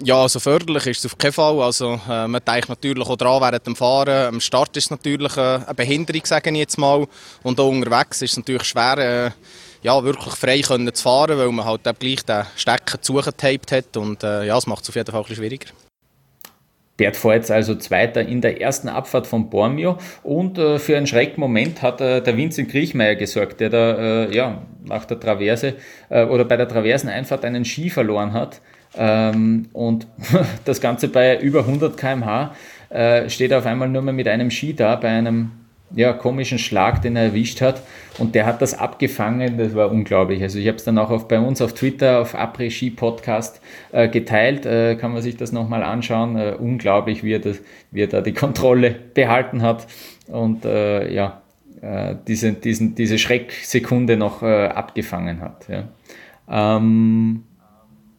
Ja, 0.01 0.21
also 0.21 0.39
förderlich 0.39 0.87
ist 0.87 1.05
es 1.05 1.11
auf 1.11 1.17
keinen 1.17 1.33
Fall. 1.33 1.61
Also, 1.61 1.99
äh, 2.09 2.27
man 2.27 2.41
denkt 2.45 2.69
natürlich 2.69 3.07
auch 3.07 3.15
dran 3.15 3.41
während 3.41 3.67
dem 3.67 3.75
Fahren. 3.75 4.33
Am 4.33 4.39
Start 4.41 4.75
ist 4.75 4.85
es 4.85 4.89
natürlich 4.89 5.37
äh, 5.37 5.59
eine 5.65 5.73
Behinderung, 5.75 6.21
sage 6.25 6.49
ich 6.49 6.57
jetzt 6.57 6.77
mal. 6.77 7.05
Und 7.43 7.59
auch 7.59 7.69
unterwegs 7.69 8.21
ist 8.21 8.31
es 8.31 8.37
natürlich 8.37 8.63
schwer, 8.63 8.97
äh, 8.97 9.31
ja, 9.83 10.03
wirklich 10.03 10.33
frei 10.33 10.61
können 10.61 10.91
zu 10.93 11.03
fahren, 11.03 11.37
weil 11.37 11.51
man 11.51 11.65
halt 11.65 11.83
gleich 11.99 12.23
den 12.25 12.43
Stecker 12.55 13.01
zugetaped 13.01 13.71
hat. 13.71 13.95
Und 13.95 14.23
äh, 14.23 14.47
ja, 14.47 14.55
das 14.55 14.65
macht 14.65 14.83
es 14.83 14.89
auf 14.89 14.95
jeden 14.95 15.11
Fall 15.11 15.21
ein 15.21 15.27
bisschen 15.27 15.43
schwieriger. 15.43 15.69
Bert 16.97 17.23
Voits 17.23 17.49
also 17.49 17.75
Zweiter 17.75 18.21
in 18.21 18.41
der 18.41 18.61
ersten 18.61 18.87
Abfahrt 18.87 19.25
von 19.25 19.49
Bormio 19.49 19.97
und 20.21 20.59
äh, 20.59 20.77
für 20.77 20.95
einen 20.95 21.07
Schreckmoment 21.07 21.81
hat 21.81 22.01
äh, 22.01 22.21
der 22.21 22.37
Vincent 22.37 22.69
Griechmeier 22.69 23.15
gesorgt, 23.15 23.59
der 23.59 23.69
da 23.69 23.97
äh, 24.25 24.35
ja, 24.35 24.61
nach 24.83 25.05
der 25.05 25.19
Traverse 25.19 25.73
äh, 26.09 26.23
oder 26.25 26.45
bei 26.45 26.55
der 26.55 26.67
Traverseneinfahrt 26.67 27.45
einen 27.45 27.65
Ski 27.65 27.89
verloren 27.89 28.33
hat 28.33 28.61
ähm, 28.97 29.67
und 29.73 30.07
das 30.65 30.81
Ganze 30.81 31.07
bei 31.07 31.39
über 31.39 31.59
100 31.59 31.97
km/h 31.97 32.55
äh, 32.89 33.29
steht 33.29 33.53
auf 33.53 33.65
einmal 33.65 33.89
nur 33.89 34.01
mehr 34.01 34.13
mit 34.13 34.27
einem 34.27 34.51
Ski 34.51 34.73
da, 34.73 34.95
bei 34.95 35.09
einem 35.09 35.51
ja, 35.95 36.13
komischen 36.13 36.57
Schlag, 36.57 37.01
den 37.01 37.15
er 37.15 37.23
erwischt 37.23 37.61
hat. 37.61 37.81
Und 38.17 38.35
der 38.35 38.45
hat 38.45 38.61
das 38.61 38.77
abgefangen, 38.77 39.57
das 39.57 39.75
war 39.75 39.91
unglaublich. 39.91 40.41
Also 40.41 40.59
ich 40.59 40.67
habe 40.67 40.77
es 40.77 40.83
dann 40.83 40.97
auch 40.97 41.09
auf, 41.09 41.27
bei 41.27 41.39
uns 41.39 41.61
auf 41.61 41.73
Twitter, 41.73 42.19
auf 42.19 42.35
Après 42.35 42.71
Ski 42.71 42.89
Podcast 42.89 43.61
äh, 43.91 44.07
geteilt, 44.07 44.65
äh, 44.65 44.95
kann 44.95 45.13
man 45.13 45.21
sich 45.21 45.37
das 45.37 45.51
nochmal 45.51 45.83
anschauen. 45.83 46.35
Äh, 46.35 46.55
unglaublich, 46.57 47.23
wie 47.23 47.33
er, 47.33 47.39
das, 47.39 47.59
wie 47.91 48.01
er 48.01 48.07
da 48.07 48.21
die 48.21 48.33
Kontrolle 48.33 48.95
behalten 49.13 49.61
hat 49.61 49.87
und 50.27 50.65
äh, 50.65 51.11
ja, 51.13 51.41
äh, 51.81 52.15
diese, 52.27 52.53
diesen, 52.53 52.95
diese 52.95 53.17
Schrecksekunde 53.17 54.17
noch 54.17 54.41
äh, 54.41 54.67
abgefangen 54.67 55.41
hat. 55.41 55.67
Ja. 55.67 55.83
Ähm, 56.49 57.43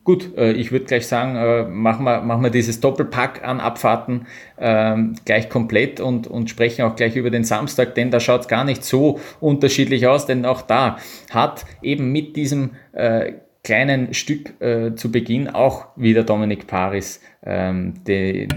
Gut, 0.04 0.36
äh, 0.36 0.52
ich 0.52 0.70
würde 0.70 0.84
gleich 0.84 1.06
sagen, 1.06 1.34
äh, 1.36 1.64
machen, 1.64 2.04
wir, 2.04 2.20
machen 2.20 2.42
wir 2.42 2.50
dieses 2.50 2.78
Doppelpack 2.80 3.42
an 3.42 3.58
Abfahrten 3.58 4.26
ähm, 4.58 5.14
gleich 5.24 5.48
komplett 5.48 5.98
und, 5.98 6.26
und 6.26 6.50
sprechen 6.50 6.82
auch 6.82 6.94
gleich 6.94 7.16
über 7.16 7.30
den 7.30 7.42
Samstag, 7.44 7.94
denn 7.94 8.10
da 8.10 8.20
schaut 8.20 8.42
es 8.42 8.48
gar 8.48 8.64
nicht 8.64 8.84
so 8.84 9.18
unterschiedlich 9.40 10.06
aus, 10.06 10.26
denn 10.26 10.44
auch 10.44 10.60
da 10.60 10.98
hat 11.30 11.64
eben 11.80 12.12
mit 12.12 12.36
diesem 12.36 12.72
äh, 12.92 13.32
kleinen 13.62 14.12
Stück 14.12 14.60
äh, 14.60 14.94
zu 14.94 15.10
Beginn 15.10 15.48
auch 15.48 15.86
wieder 15.96 16.22
Dominik 16.22 16.66
Paris 16.66 17.22
ähm, 17.42 17.94
den, 18.04 18.48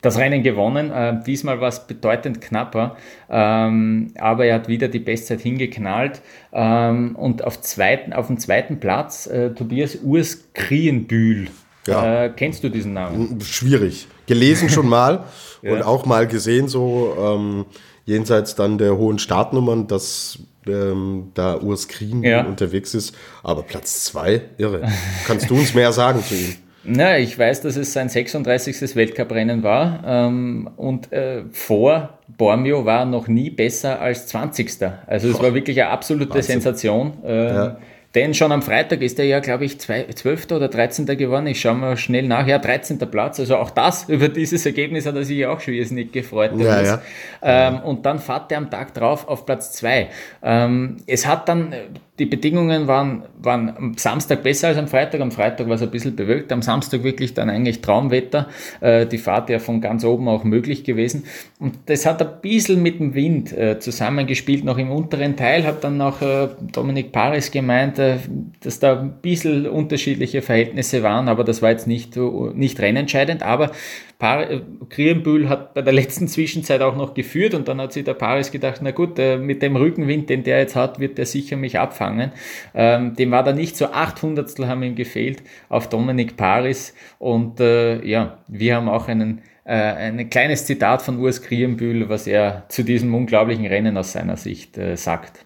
das 0.00 0.18
Rennen 0.18 0.42
gewonnen. 0.42 0.90
Äh, 0.90 1.22
diesmal 1.26 1.60
war 1.60 1.68
es 1.68 1.86
bedeutend 1.86 2.40
knapper, 2.40 2.96
ähm, 3.28 4.12
aber 4.18 4.46
er 4.46 4.56
hat 4.56 4.68
wieder 4.68 4.88
die 4.88 5.00
Bestzeit 5.00 5.40
hingeknallt. 5.40 6.20
Ähm, 6.52 7.16
und 7.16 7.44
auf, 7.44 7.60
zweiten, 7.60 8.12
auf 8.12 8.28
dem 8.28 8.38
zweiten 8.38 8.80
Platz 8.80 9.26
äh, 9.26 9.50
Tobias 9.50 9.96
Urs 10.02 10.44
Krienbühl. 10.54 11.48
Ja. 11.86 12.24
Äh, 12.24 12.32
kennst 12.36 12.62
du 12.62 12.68
diesen 12.68 12.92
Namen? 12.92 13.40
Schwierig. 13.40 14.06
Gelesen 14.26 14.68
schon 14.68 14.88
mal 14.88 15.24
ja. 15.62 15.72
und 15.72 15.82
auch 15.82 16.04
mal 16.06 16.26
gesehen, 16.26 16.68
so 16.68 17.16
ähm, 17.18 17.64
jenseits 18.04 18.54
dann 18.54 18.78
der 18.78 18.96
hohen 18.96 19.18
Startnummern, 19.18 19.86
dass 19.86 20.38
ähm, 20.66 21.30
da 21.34 21.56
Urs 21.56 21.88
Krien 21.88 22.22
ja. 22.22 22.44
unterwegs 22.44 22.94
ist. 22.94 23.16
Aber 23.42 23.62
Platz 23.62 24.04
zwei, 24.04 24.42
irre. 24.58 24.86
Kannst 25.26 25.50
du 25.50 25.56
uns 25.56 25.74
mehr 25.74 25.92
sagen 25.92 26.22
zu 26.22 26.34
ihm? 26.34 26.56
Na, 26.84 27.18
ich 27.18 27.38
weiß, 27.38 27.62
dass 27.62 27.76
es 27.76 27.92
sein 27.92 28.08
36. 28.08 28.94
Weltcuprennen 28.96 29.62
war 29.62 30.02
ähm, 30.06 30.70
und 30.76 31.12
äh, 31.12 31.42
vor 31.52 32.18
Bormio 32.28 32.84
war 32.84 33.04
noch 33.04 33.28
nie 33.28 33.50
besser 33.50 34.00
als 34.00 34.26
20. 34.28 34.70
Also 35.06 35.28
es 35.28 35.42
war 35.42 35.54
wirklich 35.54 35.80
eine 35.80 35.90
absolute 35.90 36.30
Wahnsinn. 36.30 36.60
Sensation. 36.60 37.24
Äh, 37.24 37.46
ja. 37.46 37.78
Denn 38.14 38.32
schon 38.32 38.52
am 38.52 38.62
Freitag 38.62 39.02
ist 39.02 39.18
er 39.18 39.26
ja, 39.26 39.40
glaube 39.40 39.66
ich, 39.66 39.78
12. 39.78 40.50
oder 40.50 40.68
13. 40.68 41.04
geworden. 41.18 41.46
Ich 41.46 41.60
schaue 41.60 41.74
mal 41.74 41.96
schnell 41.96 42.26
nach. 42.26 42.46
Ja, 42.46 42.58
13. 42.58 42.98
Platz. 42.98 43.38
Also 43.38 43.56
auch 43.56 43.70
das, 43.70 44.04
über 44.08 44.28
dieses 44.28 44.64
Ergebnis 44.64 45.04
hat 45.04 45.14
er 45.14 45.24
sich 45.24 45.44
auch 45.46 45.60
schon 45.60 45.74
nicht 45.74 46.12
gefreut. 46.12 46.52
Ja, 46.56 46.82
ja. 46.82 47.02
Ähm, 47.42 47.80
und 47.80 48.06
dann 48.06 48.18
fährt 48.18 48.50
er 48.50 48.58
am 48.58 48.70
Tag 48.70 48.94
drauf 48.94 49.28
auf 49.28 49.44
Platz 49.44 49.72
2. 49.72 50.08
Ähm, 50.42 50.96
es 51.06 51.26
hat 51.26 51.48
dann 51.48 51.74
die 52.18 52.26
Bedingungen 52.26 52.88
waren, 52.88 53.22
waren 53.40 53.76
am 53.76 53.94
Samstag 53.96 54.42
besser 54.42 54.68
als 54.68 54.78
am 54.78 54.88
Freitag. 54.88 55.20
Am 55.20 55.30
Freitag 55.30 55.68
war 55.68 55.76
es 55.76 55.82
ein 55.82 55.90
bisschen 55.90 56.16
bewölkt, 56.16 56.52
am 56.52 56.62
Samstag 56.62 57.04
wirklich 57.04 57.34
dann 57.34 57.48
eigentlich 57.48 57.80
Traumwetter. 57.80 58.48
Äh, 58.80 59.06
die 59.06 59.18
Fahrt 59.18 59.50
ja 59.50 59.58
von 59.60 59.80
ganz 59.80 60.04
oben 60.04 60.28
auch 60.28 60.42
möglich 60.42 60.82
gewesen. 60.82 61.24
Und 61.60 61.78
das 61.86 62.06
hat 62.06 62.20
ein 62.20 62.40
bisschen 62.42 62.82
mit 62.82 62.98
dem 62.98 63.14
Wind 63.14 63.52
äh, 63.52 63.78
zusammengespielt, 63.78 64.64
noch 64.64 64.78
im 64.78 64.90
unteren 64.90 65.36
Teil. 65.36 65.64
Hat 65.64 65.84
dann 65.84 65.96
noch 65.96 66.20
äh, 66.20 66.48
Dominik 66.72 67.12
Paris 67.12 67.50
gemeint, 67.50 67.98
dass 67.98 68.80
da 68.80 69.00
ein 69.00 69.14
bisschen 69.22 69.66
unterschiedliche 69.66 70.42
Verhältnisse 70.42 71.02
waren, 71.02 71.28
aber 71.28 71.44
das 71.44 71.62
war 71.62 71.70
jetzt 71.70 71.86
nicht, 71.86 72.16
nicht 72.16 72.80
rennentscheidend. 72.80 73.42
Aber 73.42 73.70
Krienbühl 74.18 75.44
äh, 75.44 75.48
hat 75.48 75.74
bei 75.74 75.82
der 75.82 75.92
letzten 75.92 76.26
Zwischenzeit 76.26 76.80
auch 76.82 76.96
noch 76.96 77.14
geführt 77.14 77.54
und 77.54 77.68
dann 77.68 77.80
hat 77.80 77.92
sich 77.92 78.04
der 78.04 78.14
Paris 78.14 78.50
gedacht, 78.50 78.80
na 78.82 78.90
gut, 78.90 79.18
äh, 79.18 79.38
mit 79.38 79.62
dem 79.62 79.76
Rückenwind, 79.76 80.28
den 80.28 80.42
der 80.42 80.58
jetzt 80.58 80.74
hat, 80.74 80.98
wird 80.98 81.18
der 81.18 81.26
sicher 81.26 81.56
mich 81.56 81.78
abfangen. 81.78 82.32
Ähm, 82.74 83.14
dem 83.14 83.30
war 83.30 83.44
da 83.44 83.52
nicht 83.52 83.76
so 83.76 83.86
800 83.86 84.48
haben 84.66 84.82
ihm 84.82 84.96
gefehlt 84.96 85.42
auf 85.68 85.88
Dominik 85.88 86.36
Paris 86.36 86.94
und 87.18 87.60
äh, 87.60 88.04
ja, 88.04 88.38
wir 88.48 88.76
haben 88.76 88.88
auch 88.88 89.08
einen 89.08 89.42
ein 89.70 90.30
kleines 90.30 90.64
Zitat 90.64 91.02
von 91.02 91.18
Urs 91.18 91.42
Krienbühl, 91.42 92.08
was 92.08 92.26
er 92.26 92.64
zu 92.70 92.82
diesem 92.82 93.14
unglaublichen 93.14 93.66
Rennen 93.66 93.98
aus 93.98 94.12
seiner 94.12 94.38
Sicht 94.38 94.80
sagt. 94.94 95.44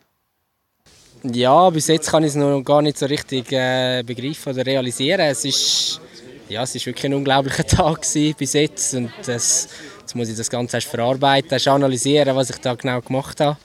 Ja, 1.25 1.71
bis 1.71 1.89
jetzt 1.89 2.09
kann 2.09 2.23
ich 2.23 2.29
es 2.29 2.37
noch 2.37 2.63
gar 2.63 2.83
nicht 2.83 2.99
so 2.99 3.07
richtig 3.07 3.51
äh, 3.51 4.05
begreifen 4.05 4.53
oder 4.53 4.65
realisieren. 4.65 5.23
Es 5.23 5.45
ist 5.45 6.01
ja, 6.49 6.63
es 6.63 6.75
ist 6.75 6.87
wirklich 6.87 7.07
ein 7.07 7.15
unglaublicher 7.15 7.67
Tag 7.67 8.01
bis 8.39 8.53
jetzt 8.53 8.95
und 8.95 9.11
das, 9.25 9.69
jetzt 10.01 10.15
muss 10.15 10.29
ich 10.29 10.37
das 10.37 10.51
Ganze 10.51 10.77
erst 10.77 10.89
verarbeiten, 10.89 11.51
erst 11.51 11.69
analysieren, 11.69 12.37
was 12.37 12.51
ich 12.51 12.57
da 12.57 12.75
genau 12.75 13.01
gemacht 13.01 13.41
habe. 13.41 13.57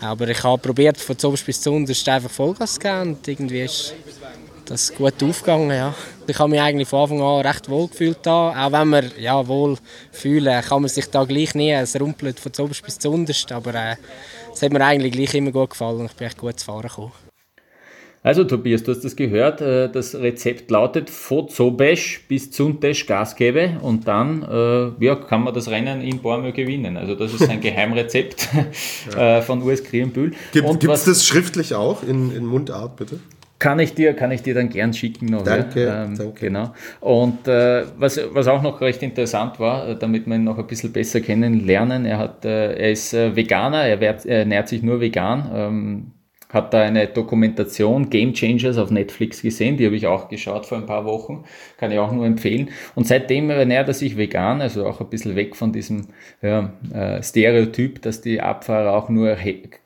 Aber 0.00 0.28
ich 0.28 0.42
habe 0.42 0.60
probiert, 0.60 0.96
von 0.98 1.16
zuoberst 1.16 1.46
bis 1.46 1.60
zu 1.60 1.70
unterst 1.70 2.08
einfach 2.08 2.30
Vollgas 2.30 2.74
zu 2.74 2.80
geben 2.80 3.10
und 3.10 3.28
irgendwie 3.28 3.62
ist 3.62 3.94
das 4.64 4.92
gut 4.92 5.22
aufgegangen, 5.22 5.70
ja. 5.70 5.94
Ich 6.26 6.38
habe 6.38 6.50
mich 6.50 6.60
eigentlich 6.60 6.88
von 6.88 7.02
Anfang 7.02 7.20
an 7.20 7.46
recht 7.46 7.68
wohl 7.68 7.88
gefühlt 7.88 8.18
da. 8.22 8.66
Auch 8.66 8.72
wenn 8.72 8.88
man 8.88 9.10
ja, 9.18 9.46
wohl 9.46 9.76
fühlen, 10.10 10.62
kann 10.62 10.82
man 10.82 10.88
sich 10.88 11.06
da 11.10 11.24
gleich 11.24 11.54
nie. 11.54 11.72
Es 11.72 12.00
rumpelt 12.00 12.40
von 12.40 12.52
zuoberst 12.52 12.82
bis 12.84 12.98
zu 12.98 13.10
unterst, 13.10 13.50
aber 13.52 13.74
äh, 13.74 13.96
es 14.52 14.62
hat 14.62 14.72
mir 14.72 14.84
eigentlich 14.84 15.12
gleich 15.12 15.34
immer 15.34 15.50
gut 15.50 15.70
gefallen 15.70 16.00
und 16.00 16.06
ich 16.06 16.16
bin 16.16 16.26
echt 16.26 16.38
gut 16.38 16.58
zu 16.58 16.66
fahren 16.66 16.82
gekommen. 16.82 17.21
Also 18.24 18.44
Tobias, 18.44 18.84
du 18.84 18.92
hast 18.92 19.04
das 19.04 19.16
gehört. 19.16 19.60
Äh, 19.60 19.88
das 19.90 20.14
Rezept 20.14 20.70
lautet 20.70 21.10
Fozobesch 21.10 22.24
bis 22.28 22.52
Zuntesch 22.52 23.06
Gas 23.06 23.34
gebe 23.34 23.78
und 23.82 24.06
dann 24.06 24.42
äh, 24.42 25.04
ja, 25.04 25.16
kann 25.16 25.42
man 25.42 25.52
das 25.52 25.68
Rennen 25.68 26.00
in 26.00 26.18
Bormio 26.20 26.52
gewinnen. 26.52 26.96
Also 26.96 27.16
das 27.16 27.34
ist 27.34 27.50
ein 27.50 27.60
Geheimrezept 27.60 28.48
ja. 29.12 29.38
Äh, 29.38 29.42
von 29.42 29.62
US 29.62 29.82
Krienbühl. 29.82 30.32
Gibt 30.52 30.84
es 30.84 31.04
das 31.04 31.26
schriftlich 31.26 31.74
auch 31.74 32.04
in, 32.04 32.34
in 32.34 32.46
Mundart, 32.46 32.96
bitte? 32.96 33.18
Kann 33.58 33.78
ich 33.78 33.94
dir, 33.94 34.14
kann 34.14 34.32
ich 34.32 34.42
dir 34.42 34.54
dann 34.54 34.70
gern 34.70 34.92
schicken 34.92 35.26
noch. 35.26 35.44
Danke, 35.44 35.84
ja? 35.84 36.04
ähm, 36.04 36.16
danke. 36.16 36.46
Genau. 36.46 36.74
Und 37.00 37.46
äh, 37.46 37.84
was, 37.96 38.20
was 38.32 38.48
auch 38.48 38.62
noch 38.62 38.80
recht 38.80 39.02
interessant 39.02 39.60
war, 39.60 39.94
damit 39.94 40.26
wir 40.26 40.34
ihn 40.34 40.44
noch 40.44 40.58
ein 40.58 40.66
bisschen 40.66 40.92
besser 40.92 41.20
kennenlernen, 41.20 42.04
er, 42.04 42.18
hat, 42.18 42.44
äh, 42.44 42.74
er 42.74 42.90
ist 42.90 43.14
äh, 43.14 43.36
Veganer, 43.36 43.84
er, 43.84 44.00
wehrt, 44.00 44.26
er 44.26 44.40
ernährt 44.40 44.68
sich 44.68 44.82
nur 44.82 45.00
vegan. 45.00 45.50
Ähm, 45.54 46.06
hat 46.52 46.74
da 46.74 46.82
eine 46.82 47.06
Dokumentation 47.06 48.10
Game 48.10 48.34
Changers 48.34 48.76
auf 48.76 48.90
Netflix 48.90 49.42
gesehen, 49.42 49.78
die 49.78 49.86
habe 49.86 49.96
ich 49.96 50.06
auch 50.06 50.28
geschaut 50.28 50.66
vor 50.66 50.78
ein 50.78 50.86
paar 50.86 51.04
Wochen, 51.04 51.44
kann 51.78 51.90
ich 51.90 51.98
auch 51.98 52.12
nur 52.12 52.26
empfehlen. 52.26 52.70
Und 52.94 53.06
seitdem 53.06 53.48
ernährt 53.50 53.88
er 53.88 53.94
sich 53.94 54.16
vegan, 54.16 54.60
also 54.60 54.86
auch 54.86 55.00
ein 55.00 55.08
bisschen 55.08 55.34
weg 55.34 55.56
von 55.56 55.72
diesem 55.72 56.08
ja, 56.42 56.72
äh, 56.92 57.22
Stereotyp, 57.22 58.02
dass 58.02 58.20
die 58.20 58.40
Abfahrer 58.40 58.92
auch 58.94 59.08
nur 59.08 59.36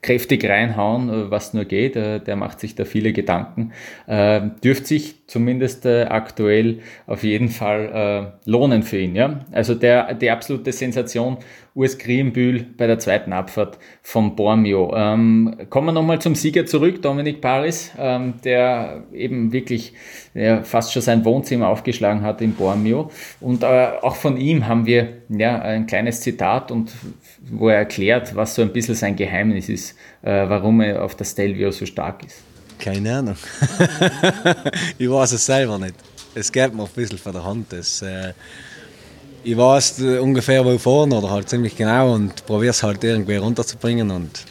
kräftig 0.01 0.43
reinhauen, 0.43 1.09
äh, 1.09 1.31
was 1.31 1.53
nur 1.53 1.65
geht. 1.65 1.95
Äh, 1.95 2.19
der 2.19 2.35
macht 2.35 2.59
sich 2.59 2.75
da 2.75 2.83
viele 2.83 3.13
Gedanken. 3.13 3.71
Äh, 4.05 4.41
dürfte 4.63 4.87
sich 4.87 5.26
zumindest 5.27 5.85
äh, 5.85 6.03
aktuell 6.03 6.79
auf 7.05 7.23
jeden 7.23 7.49
Fall 7.49 8.33
äh, 8.45 8.49
lohnen 8.49 8.81
für 8.81 8.97
ihn. 8.97 9.15
Ja? 9.15 9.45
Also 9.51 9.75
der, 9.75 10.13
die 10.13 10.31
absolute 10.31 10.71
Sensation 10.71 11.37
Urs 11.75 11.99
Grienbühl 11.99 12.65
bei 12.75 12.87
der 12.87 12.97
zweiten 12.97 13.33
Abfahrt 13.33 13.77
von 14.01 14.35
Bormio. 14.35 14.91
Ähm, 14.95 15.57
kommen 15.69 15.89
wir 15.89 15.91
nochmal 15.91 16.19
zum 16.19 16.33
Sieger 16.33 16.65
zurück, 16.65 17.03
Dominik 17.03 17.39
Paris, 17.39 17.91
ähm, 17.99 18.33
der 18.43 19.03
eben 19.13 19.53
wirklich 19.53 19.93
ja, 20.33 20.63
fast 20.63 20.91
schon 20.91 21.03
sein 21.03 21.23
Wohnzimmer 21.23 21.67
aufgeschlagen 21.67 22.23
hat 22.23 22.41
in 22.41 22.55
Bormio. 22.55 23.11
Und 23.41 23.61
äh, 23.61 23.89
auch 24.01 24.15
von 24.15 24.37
ihm 24.37 24.65
haben 24.67 24.87
wir 24.87 25.21
ja, 25.29 25.59
ein 25.61 25.85
kleines 25.85 26.21
Zitat 26.21 26.71
und 26.71 26.91
wo 27.51 27.69
er 27.69 27.77
erklärt, 27.77 28.35
was 28.35 28.55
so 28.55 28.63
ein 28.63 28.73
bisschen 28.73 28.95
sein 28.95 29.15
Geheimnis 29.15 29.69
ist, 29.69 29.95
äh, 30.23 30.49
warum 30.49 30.81
er 30.81 31.03
auf 31.03 31.13
der 31.13 31.25
Stelvio 31.25 31.69
so 31.69 31.85
stark 31.85 32.25
ist. 32.25 32.46
Keine 32.79 33.17
Ahnung. 33.17 33.35
ich 34.97 35.09
weiß 35.09 35.31
es 35.33 35.45
selber 35.45 35.77
nicht. 35.77 35.95
Es 36.35 36.51
geht 36.51 36.73
mir 36.73 36.83
ein 36.83 36.89
bisschen 36.93 37.17
von 37.17 37.33
der 37.33 37.43
Hand. 37.43 37.73
Es, 37.73 38.01
äh, 38.01 38.33
ich 39.43 39.57
weiß 39.57 39.99
ungefähr, 40.21 40.63
wo 40.63 40.71
ich 40.71 40.81
fahre, 40.81 41.07
oder 41.07 41.29
halt 41.29 41.49
ziemlich 41.49 41.75
genau 41.75 42.13
und 42.13 42.45
probiere 42.45 42.71
es 42.71 42.83
halt 42.83 43.03
irgendwie 43.03 43.37
runterzubringen 43.37 44.11
und 44.11 44.43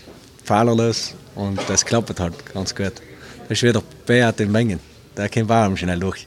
fehlerlos. 0.45 1.15
Und 1.35 1.61
das 1.69 1.85
klappt 1.85 2.19
halt 2.19 2.35
ganz 2.53 2.75
gut. 2.75 2.95
Das 3.49 3.59
ist 3.59 3.63
wieder 3.63 3.83
Beat 4.07 4.41
in 4.41 4.51
Mengen. 4.51 4.81
Der 5.17 5.29
kommt 5.29 5.51
auch 5.51 5.77
schnell 5.77 6.01
durch. 6.01 6.27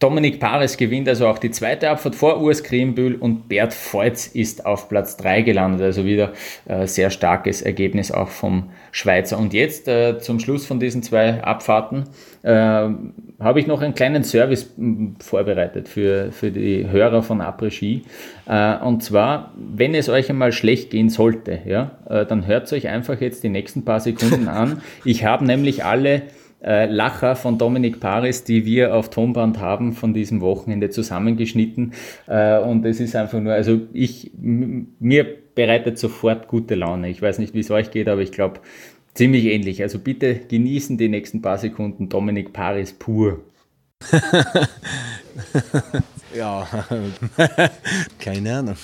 Dominik 0.00 0.38
Pares 0.38 0.76
gewinnt 0.76 1.08
also 1.08 1.26
auch 1.26 1.38
die 1.38 1.50
zweite 1.50 1.90
Abfahrt 1.90 2.14
vor 2.14 2.40
Urs 2.40 2.62
Kriembühl 2.62 3.16
und 3.16 3.48
Bert 3.48 3.74
Feutz 3.74 4.28
ist 4.28 4.64
auf 4.64 4.88
Platz 4.88 5.16
3 5.16 5.42
gelandet. 5.42 5.82
Also 5.82 6.04
wieder 6.04 6.34
äh, 6.66 6.86
sehr 6.86 7.10
starkes 7.10 7.62
Ergebnis 7.62 8.12
auch 8.12 8.28
vom 8.28 8.70
Schweizer. 8.92 9.36
Und 9.36 9.52
jetzt 9.54 9.88
äh, 9.88 10.20
zum 10.20 10.38
Schluss 10.38 10.66
von 10.66 10.78
diesen 10.78 11.02
zwei 11.02 11.42
Abfahrten 11.42 12.04
äh, 12.42 12.50
habe 12.52 13.58
ich 13.58 13.66
noch 13.66 13.82
einen 13.82 13.96
kleinen 13.96 14.22
Service 14.22 14.72
vorbereitet 15.18 15.88
für, 15.88 16.30
für 16.30 16.52
die 16.52 16.88
Hörer 16.88 17.24
von 17.24 17.40
Après 17.40 17.72
Ski. 17.72 18.04
Äh, 18.46 18.76
und 18.76 19.02
zwar, 19.02 19.52
wenn 19.56 19.96
es 19.96 20.08
euch 20.08 20.30
einmal 20.30 20.52
schlecht 20.52 20.90
gehen 20.90 21.08
sollte, 21.08 21.58
ja, 21.66 21.98
äh, 22.08 22.24
dann 22.24 22.46
hört 22.46 22.66
es 22.66 22.72
euch 22.72 22.86
einfach 22.86 23.20
jetzt 23.20 23.42
die 23.42 23.48
nächsten 23.48 23.84
paar 23.84 23.98
Sekunden 23.98 24.46
an. 24.46 24.80
Ich 25.04 25.24
habe 25.24 25.44
nämlich 25.44 25.84
alle 25.84 26.22
äh, 26.62 26.86
Lacher 26.86 27.36
von 27.36 27.58
Dominik 27.58 28.00
Paris, 28.00 28.44
die 28.44 28.64
wir 28.64 28.94
auf 28.94 29.10
Tonband 29.10 29.58
haben 29.58 29.92
von 29.92 30.14
diesem 30.14 30.40
Wochenende 30.40 30.90
zusammengeschnitten. 30.90 31.92
Äh, 32.26 32.58
und 32.58 32.84
es 32.84 33.00
ist 33.00 33.14
einfach 33.16 33.40
nur, 33.40 33.52
also 33.52 33.80
ich, 33.92 34.32
mir 34.36 35.26
bereitet 35.54 35.98
sofort 35.98 36.48
gute 36.48 36.74
Laune. 36.74 37.08
Ich 37.08 37.22
weiß 37.22 37.38
nicht, 37.38 37.54
wie 37.54 37.60
es 37.60 37.70
euch 37.70 37.90
geht, 37.90 38.08
aber 38.08 38.22
ich 38.22 38.32
glaube, 38.32 38.60
ziemlich 39.14 39.44
ähnlich. 39.46 39.82
Also 39.82 39.98
bitte 39.98 40.34
genießen 40.36 40.98
die 40.98 41.08
nächsten 41.08 41.42
paar 41.42 41.58
Sekunden 41.58 42.08
Dominik 42.08 42.52
Paris 42.52 42.92
pur. 42.92 43.40
ja, 46.34 46.66
keine 48.18 48.58
Ahnung. 48.58 48.76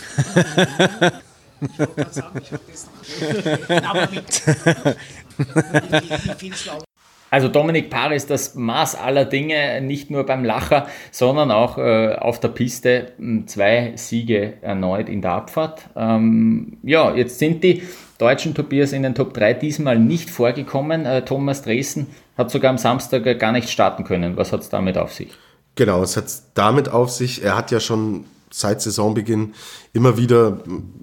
Also 7.35 7.49
Dominik 7.49 7.91
Paris, 7.91 8.29
das 8.29 8.55
Maß 8.55 8.95
aller 8.95 9.25
Dinge, 9.25 9.81
nicht 9.81 10.09
nur 10.09 10.25
beim 10.25 10.45
Lacher, 10.45 10.87
sondern 11.11 11.51
auch 11.51 11.79
äh, 11.79 12.15
auf 12.15 12.39
der 12.39 12.47
Piste 12.47 13.11
zwei 13.47 13.95
Siege 13.97 14.53
erneut 14.63 15.09
in 15.09 15.21
der 15.21 15.33
Abfahrt. 15.33 15.83
Ähm, 15.97 16.79
ja, 16.85 17.13
jetzt 17.13 17.41
sind 17.41 17.65
die 17.65 17.83
deutschen 18.19 18.55
Tobias 18.55 18.93
in 18.93 19.03
den 19.03 19.17
Top 19.17 19.35
3 19.35 19.55
diesmal 19.55 19.99
nicht 19.99 20.31
vorgekommen. 20.31 21.07
Äh, 21.07 21.25
Thomas 21.25 21.63
Dresden 21.63 22.07
hat 22.39 22.53
sogar 22.53 22.71
am 22.71 22.79
Samstag 22.79 23.25
gar 23.41 23.51
nicht 23.51 23.69
starten 23.69 24.05
können. 24.05 24.37
Was 24.37 24.53
hat 24.53 24.61
es 24.61 24.69
damit 24.69 24.97
auf 24.97 25.13
sich? 25.13 25.33
Genau, 25.75 26.05
es 26.05 26.17
hat 26.17 26.27
damit 26.55 26.89
auf 26.89 27.11
sich, 27.11 27.43
er 27.43 27.57
hat 27.57 27.73
ja 27.73 27.81
schon 27.81 28.27
seit 28.57 28.81
Saisonbeginn 28.81 29.55
immer 29.93 30.17
wieder 30.17 30.59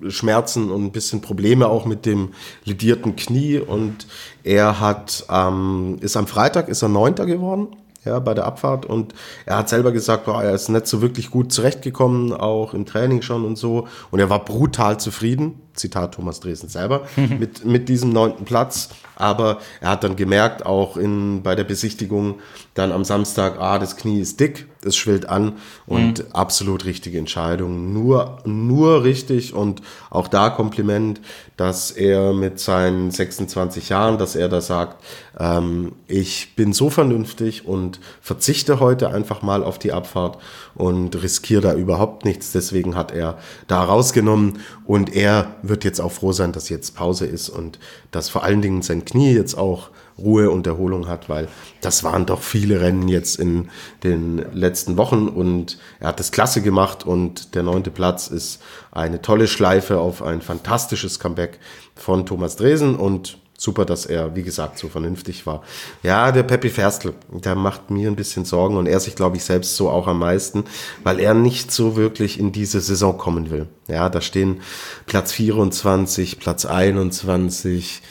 Schmerzen 0.08 0.72
und 0.72 0.86
ein 0.86 0.92
bisschen 0.94 1.20
Probleme 1.20 1.68
auch 1.68 1.86
mit 1.86 2.06
dem 2.06 2.30
lidierten 2.64 3.18
Knie. 3.18 3.60
Und 3.60 4.08
er 4.44 4.80
hat 4.80 5.26
ähm, 5.30 5.98
ist 6.00 6.16
am 6.16 6.28
Freitag 6.28 6.70
ist 6.70 6.82
er 6.82 6.88
Neunter 6.88 7.26
geworden 7.26 7.76
ja, 8.06 8.20
bei 8.20 8.34
der 8.34 8.46
Abfahrt. 8.46 8.86
Und 8.86 9.14
er 9.46 9.58
hat 9.58 9.68
selber 9.70 9.92
gesagt, 9.92 10.26
boah, 10.26 10.42
er 10.42 10.54
ist 10.54 10.70
nicht 10.70 10.88
so 10.88 11.02
wirklich 11.02 11.30
gut 11.30 11.52
zurechtgekommen, 11.52 12.32
auch 12.32 12.74
im 12.74 12.86
Training 12.86 13.22
schon 13.22 13.44
und 13.44 13.58
so. 13.58 13.88
Und 14.12 14.20
er 14.22 14.30
war 14.30 14.46
brutal 14.46 14.98
zufrieden, 15.00 15.60
Zitat 15.74 16.14
Thomas 16.14 16.40
Dresden 16.40 16.70
selber, 16.70 17.08
mit, 17.16 17.66
mit 17.66 17.90
diesem 17.90 18.12
neunten 18.12 18.46
Platz, 18.46 18.90
aber 19.16 19.60
er 19.82 19.92
hat 19.92 20.04
dann 20.06 20.16
gemerkt, 20.16 20.66
auch 20.66 20.96
in, 20.96 21.44
bei 21.44 21.56
der 21.56 21.66
Besichtigung 21.66 22.40
dann 22.74 22.94
am 22.94 23.04
Samstag, 23.04 23.60
ah, 23.60 23.78
das 23.78 23.98
Knie 23.98 24.22
ist 24.22 24.40
dick, 24.40 24.68
es 24.86 24.96
schwillt 24.96 25.30
an 25.30 25.54
und 25.86 26.20
mhm. 26.20 26.32
absolut 26.34 26.86
richtige 26.86 27.18
Entscheidung. 27.18 27.94
Nur, 27.94 28.38
nur 28.46 29.04
richtig 29.04 29.54
und 29.54 29.82
auch 30.10 30.28
da 30.28 30.50
Kompliment, 30.50 31.22
dass 31.58 31.92
er 31.92 32.34
mit 32.34 32.60
seinen 32.60 33.12
26 33.12 33.90
Jahren, 33.90 34.18
dass 34.18 34.36
er 34.36 34.50
da 34.50 34.62
sagt, 34.62 35.04
ähm, 35.40 35.94
ich 36.08 36.56
bin 36.56 36.74
so 36.74 36.90
vernünftig 36.90 37.68
und 37.68 38.00
verzichte 38.22 38.80
heute 38.80 39.10
einfach 39.10 39.42
mal 39.42 39.64
auf 39.64 39.78
die 39.78 39.92
Abfahrt 39.92 40.38
und 40.76 41.22
riskiere 41.22 41.62
da 41.62 41.74
überhaupt 41.74 42.26
nichts. 42.26 42.52
Deswegen 42.52 42.96
hat 42.96 43.12
er 43.12 43.38
da 43.68 43.84
rausgenommen 43.84 44.60
und 44.86 45.16
er 45.16 45.56
wird 45.62 45.84
jetzt 45.84 46.02
auch 46.02 46.12
froh 46.12 46.32
sein, 46.32 46.52
dass 46.52 46.70
jetzt 46.70 46.96
Pause 46.96 47.26
ist 47.26 47.50
und 47.50 47.80
dass 48.12 48.30
vor 48.30 48.44
allen 48.44 48.62
Dingen 48.62 48.82
sein 48.82 49.06
Knie 49.06 49.34
jetzt 49.34 49.56
auch 49.56 49.90
Ruhe 50.22 50.50
und 50.50 50.68
Erholung 50.68 51.08
hat, 51.08 51.30
weil 51.30 51.48
das 51.82 52.04
waren 52.04 52.26
doch 52.26 52.42
viele 52.42 52.82
Rennen 52.82 53.08
jetzt 53.08 53.40
in 53.40 53.70
den 54.04 54.46
letzten 54.54 54.98
Wochen 54.98 55.28
und 55.28 55.78
er 56.00 56.10
hat 56.10 56.20
das 56.20 56.32
klasse 56.32 56.62
gemacht 56.62 57.06
und 57.06 57.56
der 57.56 57.64
neunte 57.64 57.92
Platz 57.92 58.28
ist 58.28 58.62
eine 58.92 59.22
tolle 59.22 59.48
Schleife 59.48 60.00
auf 60.00 60.22
ein 60.22 60.42
fantastisches 60.42 61.20
Comeback 61.20 61.60
von 61.96 62.26
Thomas 62.26 62.56
Dresen 62.56 62.96
und 62.96 63.38
super, 63.62 63.86
dass 63.86 64.08
er, 64.08 64.36
wie 64.36 64.42
gesagt, 64.42 64.80
so 64.80 64.90
vernünftig 64.90 65.46
war. 65.46 65.62
Ja, 66.02 66.32
der 66.32 66.42
Peppi 66.42 66.70
Ferstl, 66.70 67.14
der 67.30 67.54
macht 67.54 67.92
mir 67.92 68.10
ein 68.10 68.16
bisschen 68.16 68.44
Sorgen 68.44 68.76
und 68.76 68.88
er 68.88 69.00
sich, 69.00 69.16
glaube 69.16 69.38
ich, 69.38 69.44
selbst 69.44 69.76
so 69.76 69.88
auch 69.90 70.08
am 70.08 70.18
meisten, 70.18 70.66
weil 71.04 71.20
er 71.20 71.36
nicht 71.36 71.72
so 71.72 71.96
wirklich 71.96 72.40
in 72.40 72.52
diese 72.52 72.82
Saison 72.82 73.20
kommen 73.20 73.52
will. 73.52 73.68
Ja, 73.88 74.10
da 74.10 74.20
stehen 74.20 74.62
Platz 75.06 75.32
24, 75.34 76.40
Platz 76.40 76.66
21, 76.66 78.02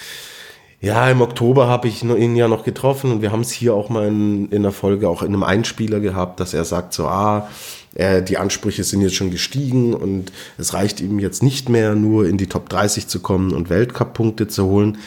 ja, 0.80 1.10
im 1.10 1.20
Oktober 1.20 1.66
habe 1.66 1.88
ich 1.88 2.02
ihn 2.02 2.36
ja 2.36 2.48
noch 2.48 2.64
getroffen 2.64 3.12
und 3.12 3.22
wir 3.22 3.32
haben 3.32 3.42
es 3.42 3.50
hier 3.50 3.74
auch 3.74 3.90
mal 3.90 4.08
in, 4.08 4.48
in 4.48 4.62
der 4.62 4.72
Folge, 4.72 5.10
auch 5.10 5.22
in 5.22 5.28
einem 5.28 5.42
Einspieler 5.42 6.00
gehabt, 6.00 6.40
dass 6.40 6.54
er 6.54 6.64
sagt 6.64 6.94
so, 6.94 7.06
ah, 7.06 7.48
äh, 7.94 8.22
die 8.22 8.38
Ansprüche 8.38 8.82
sind 8.82 9.02
jetzt 9.02 9.14
schon 9.14 9.30
gestiegen 9.30 9.92
und 9.92 10.32
es 10.56 10.72
reicht 10.72 11.00
ihm 11.00 11.18
jetzt 11.18 11.42
nicht 11.42 11.68
mehr, 11.68 11.94
nur 11.94 12.26
in 12.26 12.38
die 12.38 12.46
Top 12.46 12.70
30 12.70 13.08
zu 13.08 13.20
kommen 13.20 13.52
und 13.52 13.68
Weltcup-Punkte 13.68 14.48
zu 14.48 14.64
holen. 14.64 14.98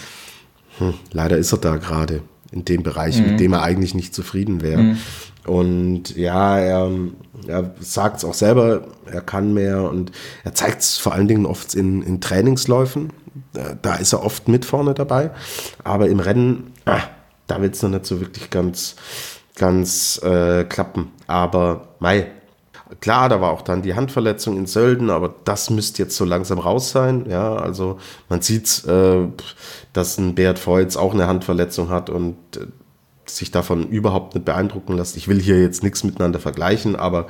Hm, 0.78 0.94
leider 1.12 1.38
ist 1.38 1.52
er 1.52 1.58
da 1.58 1.78
gerade 1.78 2.22
in 2.52 2.66
dem 2.66 2.84
Bereich, 2.84 3.20
mhm. 3.20 3.32
mit 3.32 3.40
dem 3.40 3.54
er 3.54 3.64
eigentlich 3.64 3.96
nicht 3.96 4.14
zufrieden 4.14 4.62
wäre. 4.62 4.82
Mhm. 4.82 4.98
Und 5.46 6.16
ja, 6.16 6.60
er, 6.60 6.92
er 7.48 7.74
sagt 7.80 8.18
es 8.18 8.26
auch 8.26 8.36
selber, 8.36 8.88
er 9.12 9.22
kann 9.22 9.54
mehr 9.56 9.90
und 9.90 10.12
er 10.44 10.54
zeigt 10.54 10.82
es 10.82 10.98
vor 10.98 11.14
allen 11.14 11.28
Dingen 11.28 11.48
oft 11.48 11.74
in, 11.74 12.04
in 12.04 12.22
Trainingsläufen 12.22 13.10
da 13.54 13.96
ist 13.96 14.14
er 14.14 14.24
oft 14.24 14.48
mit 14.48 14.66
vorne 14.66 14.94
dabei. 14.94 15.32
Aber 15.84 16.10
im 16.10 16.20
Rennen, 16.20 16.74
ah, 16.86 17.02
da 17.48 17.62
wird 17.62 17.76
es 17.76 17.84
noch 17.84 17.90
nicht 17.90 18.06
so 18.06 18.20
wirklich 18.20 18.50
ganz, 18.50 18.96
ganz 19.56 20.22
äh, 20.24 20.64
klappen. 20.66 21.12
Aber 21.28 21.90
Mai, 22.00 22.28
klar, 23.00 23.30
da 23.30 23.42
war 23.42 23.52
auch 23.52 23.62
dann 23.62 23.82
die 23.82 23.96
Handverletzung 23.96 24.58
in 24.58 24.66
Sölden, 24.66 25.10
aber 25.10 25.34
das 25.46 25.70
müsste 25.70 26.04
jetzt 26.04 26.16
so 26.16 26.26
langsam 26.26 26.60
raus 26.60 26.92
sein. 26.92 27.26
Ja, 27.30 27.56
also 27.56 28.00
man 28.30 28.42
sieht, 28.42 28.86
äh, 28.86 29.28
dass 29.94 30.18
ein 30.18 30.36
Beat 30.36 30.66
Voits 30.66 30.98
auch 30.98 31.14
eine 31.14 31.28
Handverletzung 31.28 31.90
hat 31.90 32.10
und 32.10 32.38
äh, 32.58 32.68
sich 33.26 33.52
davon 33.52 33.88
überhaupt 33.88 34.36
nicht 34.36 34.46
beeindrucken 34.46 34.98
lässt. 34.98 35.16
Ich 35.18 35.28
will 35.28 35.40
hier 35.40 35.62
jetzt 35.62 35.84
nichts 35.84 36.04
miteinander 36.04 36.40
vergleichen, 36.40 36.96
aber 36.96 37.28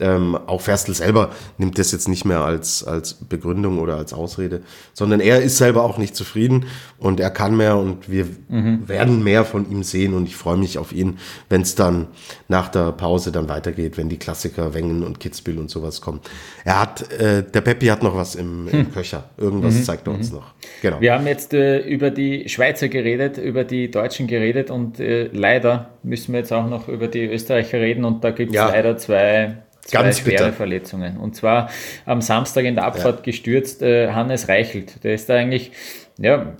ähm, 0.00 0.34
auch 0.34 0.60
Ferstl 0.60 0.94
selber 0.94 1.30
nimmt 1.58 1.78
das 1.78 1.92
jetzt 1.92 2.08
nicht 2.08 2.24
mehr 2.24 2.40
als, 2.40 2.84
als 2.84 3.14
Begründung 3.14 3.78
oder 3.78 3.96
als 3.96 4.12
Ausrede, 4.12 4.62
sondern 4.92 5.20
er 5.20 5.42
ist 5.42 5.56
selber 5.56 5.84
auch 5.84 5.98
nicht 5.98 6.16
zufrieden 6.16 6.66
und 6.98 7.20
er 7.20 7.30
kann 7.30 7.56
mehr 7.56 7.76
und 7.76 8.10
wir 8.10 8.26
mhm. 8.48 8.88
werden 8.88 9.22
mehr 9.22 9.44
von 9.44 9.70
ihm 9.70 9.82
sehen 9.82 10.14
und 10.14 10.26
ich 10.26 10.36
freue 10.36 10.56
mich 10.56 10.78
auf 10.78 10.92
ihn, 10.92 11.18
wenn 11.48 11.62
es 11.62 11.74
dann 11.74 12.08
nach 12.48 12.68
der 12.68 12.92
Pause 12.92 13.32
dann 13.32 13.48
weitergeht, 13.48 13.96
wenn 13.96 14.08
die 14.08 14.18
Klassiker 14.18 14.74
Wengen 14.74 15.02
und 15.02 15.20
Kitzbühel 15.20 15.58
und 15.58 15.70
sowas 15.70 16.00
kommen. 16.00 16.20
Er 16.64 16.80
hat, 16.80 17.10
äh, 17.12 17.42
der 17.42 17.60
Peppi 17.60 17.86
hat 17.86 18.02
noch 18.02 18.16
was 18.16 18.34
im, 18.34 18.68
im 18.68 18.72
hm. 18.72 18.92
Köcher. 18.92 19.30
Irgendwas 19.36 19.74
mhm. 19.74 19.84
zeigt 19.84 20.06
er 20.06 20.14
uns 20.14 20.30
mhm. 20.30 20.38
noch. 20.38 20.54
Genau. 20.82 21.00
Wir 21.00 21.14
haben 21.14 21.26
jetzt 21.26 21.54
äh, 21.54 21.78
über 21.80 22.10
die 22.10 22.48
Schweizer 22.48 22.88
geredet, 22.88 23.38
über 23.38 23.64
die 23.64 23.90
Deutschen 23.90 24.26
geredet 24.26 24.70
und 24.70 25.00
äh, 25.00 25.28
leider 25.32 25.90
müssen 26.02 26.32
wir 26.32 26.40
jetzt 26.40 26.52
auch 26.52 26.68
noch 26.68 26.88
über 26.88 27.08
die 27.08 27.24
Österreicher 27.24 27.80
reden 27.80 28.04
und 28.04 28.24
da 28.24 28.30
gibt 28.30 28.50
es 28.50 28.56
ja. 28.56 28.68
leider 28.68 28.96
zwei 28.96 29.62
zwei 29.82 30.02
Ganz 30.02 30.20
schwere 30.20 30.36
bitter. 30.36 30.52
Verletzungen. 30.52 31.16
Und 31.16 31.36
zwar 31.36 31.70
am 32.06 32.20
Samstag 32.20 32.64
in 32.64 32.74
der 32.74 32.84
Abfahrt 32.84 33.18
ja. 33.18 33.22
gestürzt 33.22 33.82
äh, 33.82 34.12
Hannes 34.12 34.48
Reichelt. 34.48 35.02
Der 35.04 35.14
ist 35.14 35.28
da 35.28 35.34
eigentlich, 35.34 35.72
ja, 36.18 36.54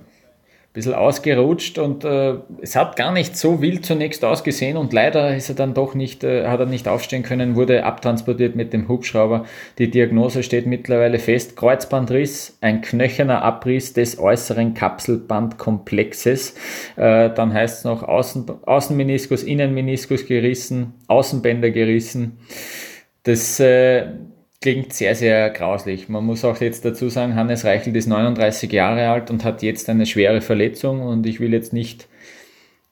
ein 0.71 0.75
bisschen 0.75 0.93
ausgerutscht 0.93 1.79
und 1.79 2.05
äh, 2.05 2.35
es 2.61 2.77
hat 2.77 2.95
gar 2.95 3.11
nicht 3.11 3.35
so 3.35 3.61
wild 3.61 3.85
zunächst 3.85 4.23
ausgesehen 4.23 4.77
und 4.77 4.93
leider 4.93 5.35
ist 5.35 5.49
er 5.49 5.55
dann 5.55 5.73
doch 5.73 5.95
nicht, 5.95 6.23
äh, 6.23 6.47
hat 6.47 6.61
er 6.61 6.65
nicht 6.65 6.87
aufstehen 6.87 7.23
können, 7.23 7.57
wurde 7.57 7.83
abtransportiert 7.83 8.55
mit 8.55 8.71
dem 8.71 8.87
Hubschrauber. 8.87 9.43
Die 9.79 9.91
Diagnose 9.91 10.43
steht 10.43 10.67
mittlerweile 10.67 11.19
fest, 11.19 11.57
Kreuzbandriss, 11.57 12.57
ein 12.61 12.79
knöcherner 12.79 13.41
Abriss 13.41 13.91
des 13.91 14.17
äußeren 14.17 14.73
Kapselbandkomplexes. 14.73 16.55
Äh, 16.95 17.31
dann 17.31 17.53
heißt 17.53 17.79
es 17.79 17.83
noch 17.83 18.03
Außen, 18.03 18.45
Außenmeniskus, 18.65 19.43
Innenmeniskus 19.43 20.25
gerissen, 20.25 20.93
Außenbänder 21.07 21.71
gerissen. 21.71 22.37
Das 23.23 23.59
äh, 23.59 24.07
klingt 24.61 24.93
sehr, 24.93 25.15
sehr 25.15 25.49
grauslich. 25.49 26.09
Man 26.09 26.25
muss 26.25 26.45
auch 26.45 26.59
jetzt 26.61 26.85
dazu 26.85 27.09
sagen, 27.09 27.35
Hannes 27.35 27.65
Reichelt 27.65 27.95
ist 27.95 28.07
39 28.07 28.71
Jahre 28.71 29.09
alt 29.09 29.29
und 29.29 29.43
hat 29.43 29.63
jetzt 29.63 29.89
eine 29.89 30.05
schwere 30.05 30.41
Verletzung 30.41 31.01
und 31.01 31.25
ich 31.25 31.39
will 31.39 31.53
jetzt 31.53 31.73
nicht 31.73 32.07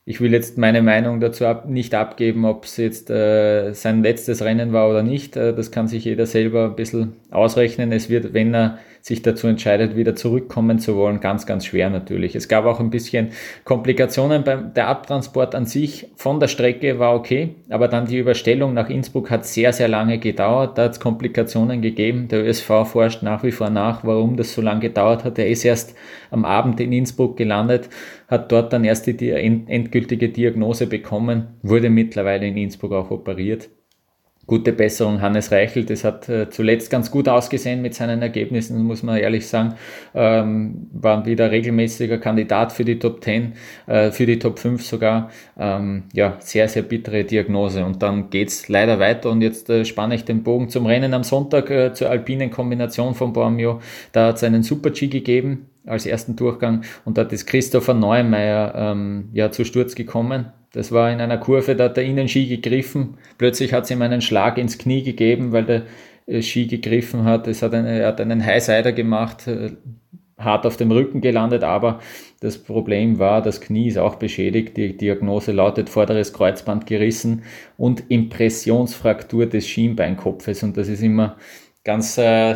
ich 0.10 0.20
will 0.20 0.34
jetzt 0.34 0.58
meine 0.58 0.82
Meinung 0.82 1.20
dazu 1.20 1.46
ab, 1.46 1.70
nicht 1.70 1.94
abgeben, 1.94 2.44
ob 2.44 2.66
es 2.66 2.78
jetzt 2.78 3.12
äh, 3.12 3.74
sein 3.74 4.02
letztes 4.02 4.42
Rennen 4.42 4.74
war 4.74 4.90
oder 4.90 5.04
nicht. 5.04 5.38
Äh, 5.38 5.54
das 5.54 5.70
kann 5.70 5.88
sich 5.88 6.04
jeder 6.04 6.26
selber 6.26 6.66
ein 6.66 6.76
bisschen 6.76 7.14
ausrechnen. 7.30 7.92
Es 7.92 8.10
wird, 8.10 8.34
wenn 8.34 8.56
er 8.56 8.80
sich 9.02 9.22
dazu 9.22 9.46
entscheidet, 9.46 9.96
wieder 9.96 10.16
zurückkommen 10.16 10.80
zu 10.80 10.96
wollen, 10.96 11.20
ganz, 11.20 11.46
ganz 11.46 11.66
schwer 11.68 11.92
natürlich. 11.92 12.36
Es 12.36 12.48
gab 12.48 12.66
auch 12.66 12.80
ein 12.80 12.90
bisschen 12.90 13.30
Komplikationen 13.66 14.44
beim 14.44 14.74
der 14.74 14.88
Abtransport 14.88 15.54
an 15.54 15.68
sich 15.68 16.08
von 16.16 16.40
der 16.40 16.48
Strecke 16.48 16.98
war 16.98 17.16
okay, 17.16 17.56
aber 17.70 17.88
dann 17.88 18.08
die 18.08 18.18
Überstellung 18.18 18.74
nach 18.74 18.90
Innsbruck 18.90 19.30
hat 19.30 19.46
sehr, 19.46 19.74
sehr 19.74 19.88
lange 19.88 20.18
gedauert. 20.18 20.78
Da 20.78 20.86
hat 20.86 20.94
es 20.94 21.00
Komplikationen 21.00 21.84
gegeben. 21.84 22.28
Der 22.30 22.44
ÖSV 22.44 22.86
forscht 22.86 23.22
nach 23.22 23.44
wie 23.44 23.52
vor 23.52 23.70
nach, 23.70 24.04
warum 24.04 24.38
das 24.38 24.56
so 24.56 24.62
lange 24.62 24.82
gedauert 24.82 25.24
hat. 25.24 25.38
Er 25.38 25.48
ist 25.48 25.64
erst 25.64 25.96
am 26.32 26.46
Abend 26.46 26.80
in 26.80 26.92
Innsbruck 26.92 27.38
gelandet, 27.38 27.90
hat 28.30 28.52
dort 28.52 28.72
dann 28.72 28.84
erst 28.84 29.08
die 29.08 29.32
endgültige 29.32 30.30
Diagnose 30.30 30.88
bekommen, 30.88 31.60
wurde 31.64 31.90
mittlerweile 31.90 32.48
in 32.48 32.56
Innsbruck 32.56 32.94
auch 32.94 33.12
operiert 33.12 33.70
gute 34.50 34.74
Besserung 34.74 35.22
Hannes 35.22 35.52
Reichel. 35.52 35.86
Das 35.86 36.04
hat 36.04 36.28
äh, 36.28 36.50
zuletzt 36.50 36.90
ganz 36.90 37.12
gut 37.12 37.30
ausgesehen 37.30 37.82
mit 37.82 37.94
seinen 37.94 38.22
Ergebnissen, 38.22 38.84
muss 38.84 39.04
man 39.04 39.18
ehrlich 39.18 39.48
sagen. 39.48 39.76
Ähm, 40.16 40.88
war 40.92 41.26
wieder 41.26 41.52
regelmäßiger 41.52 42.18
Kandidat 42.18 42.74
für 42.74 42.84
die 42.84 42.98
Top 42.98 43.24
10, 43.24 43.54
äh, 43.86 44.12
für 44.12 44.26
die 44.26 44.40
Top 44.40 44.58
5 44.58 44.84
sogar. 44.84 45.30
Ähm, 45.58 46.06
ja, 46.14 46.36
sehr, 46.40 46.68
sehr 46.68 46.82
bittere 46.82 47.24
Diagnose. 47.24 47.86
Und 47.86 48.02
dann 48.02 48.32
geht's 48.32 48.68
leider 48.68 49.00
weiter 49.00 49.30
und 49.30 49.42
jetzt 49.42 49.70
äh, 49.70 49.86
spanne 49.86 50.16
ich 50.16 50.26
den 50.26 50.44
Bogen 50.44 50.70
zum 50.70 50.88
Rennen 50.88 51.14
am 51.14 51.24
Sonntag 51.24 51.70
äh, 51.70 51.94
zur 51.94 52.10
alpinen 52.10 52.50
Kombination 52.50 53.14
von 53.14 53.32
Bormio. 53.32 53.82
Da 54.12 54.28
hat 54.28 54.38
es 54.38 54.44
einen 54.44 54.64
Super-G 54.64 55.08
gegeben 55.08 55.68
als 55.86 56.08
ersten 56.08 56.36
Durchgang 56.36 56.84
und 57.06 57.18
da 57.18 57.22
ist 57.22 57.46
Christopher 57.46 57.94
Neumeier 57.94 58.74
ähm, 58.76 59.30
ja 59.34 59.52
zu 59.52 59.64
Sturz 59.64 59.96
gekommen 59.96 60.52
das 60.72 60.92
war 60.92 61.12
in 61.12 61.20
einer 61.20 61.38
Kurve, 61.38 61.76
da 61.76 61.86
hat 61.86 61.98
der 61.98 62.04
Innenski 62.04 62.46
gegriffen. 62.48 63.18
Plötzlich 63.38 63.74
hat 63.74 63.86
es 63.86 63.92
ihm 63.92 64.02
einen 64.02 64.22
Schlag 64.22 64.58
ins 64.58 64.78
Knie 64.78 65.04
gegeben, 65.04 65.52
weil 65.52 65.66
der 65.66 65.84
äh, 66.28 66.42
Ski 66.42 66.68
gegriffen 66.68 67.24
hat. 67.24 67.48
Es 67.48 67.62
hat 67.62 67.74
eine, 67.74 68.00
er 68.00 68.08
hat 68.10 68.22
einen 68.22 68.46
Highsider 68.46 68.92
gemacht, 68.92 69.48
äh, 69.48 69.72
hart 70.38 70.66
auf 70.66 70.78
dem 70.78 70.92
Rücken 70.92 71.22
gelandet, 71.22 71.64
aber 71.64 72.00
das 72.40 72.58
Problem 72.58 73.20
war, 73.20 73.42
das 73.42 73.60
Knie 73.60 73.90
ist 73.90 73.98
auch 73.98 74.16
beschädigt. 74.16 74.78
Die 74.78 74.96
Diagnose 74.96 75.52
lautet 75.52 75.90
vorderes 75.90 76.32
Kreuzband 76.34 76.86
gerissen 76.86 77.44
und 77.78 78.04
Impressionsfraktur 78.10 79.48
des 79.48 79.68
Schienbeinkopfes. 79.68 80.64
Und 80.64 80.78
das 80.78 80.88
ist 80.88 81.02
immer 81.02 81.36
ganz 81.84 82.18
äh, 82.18 82.56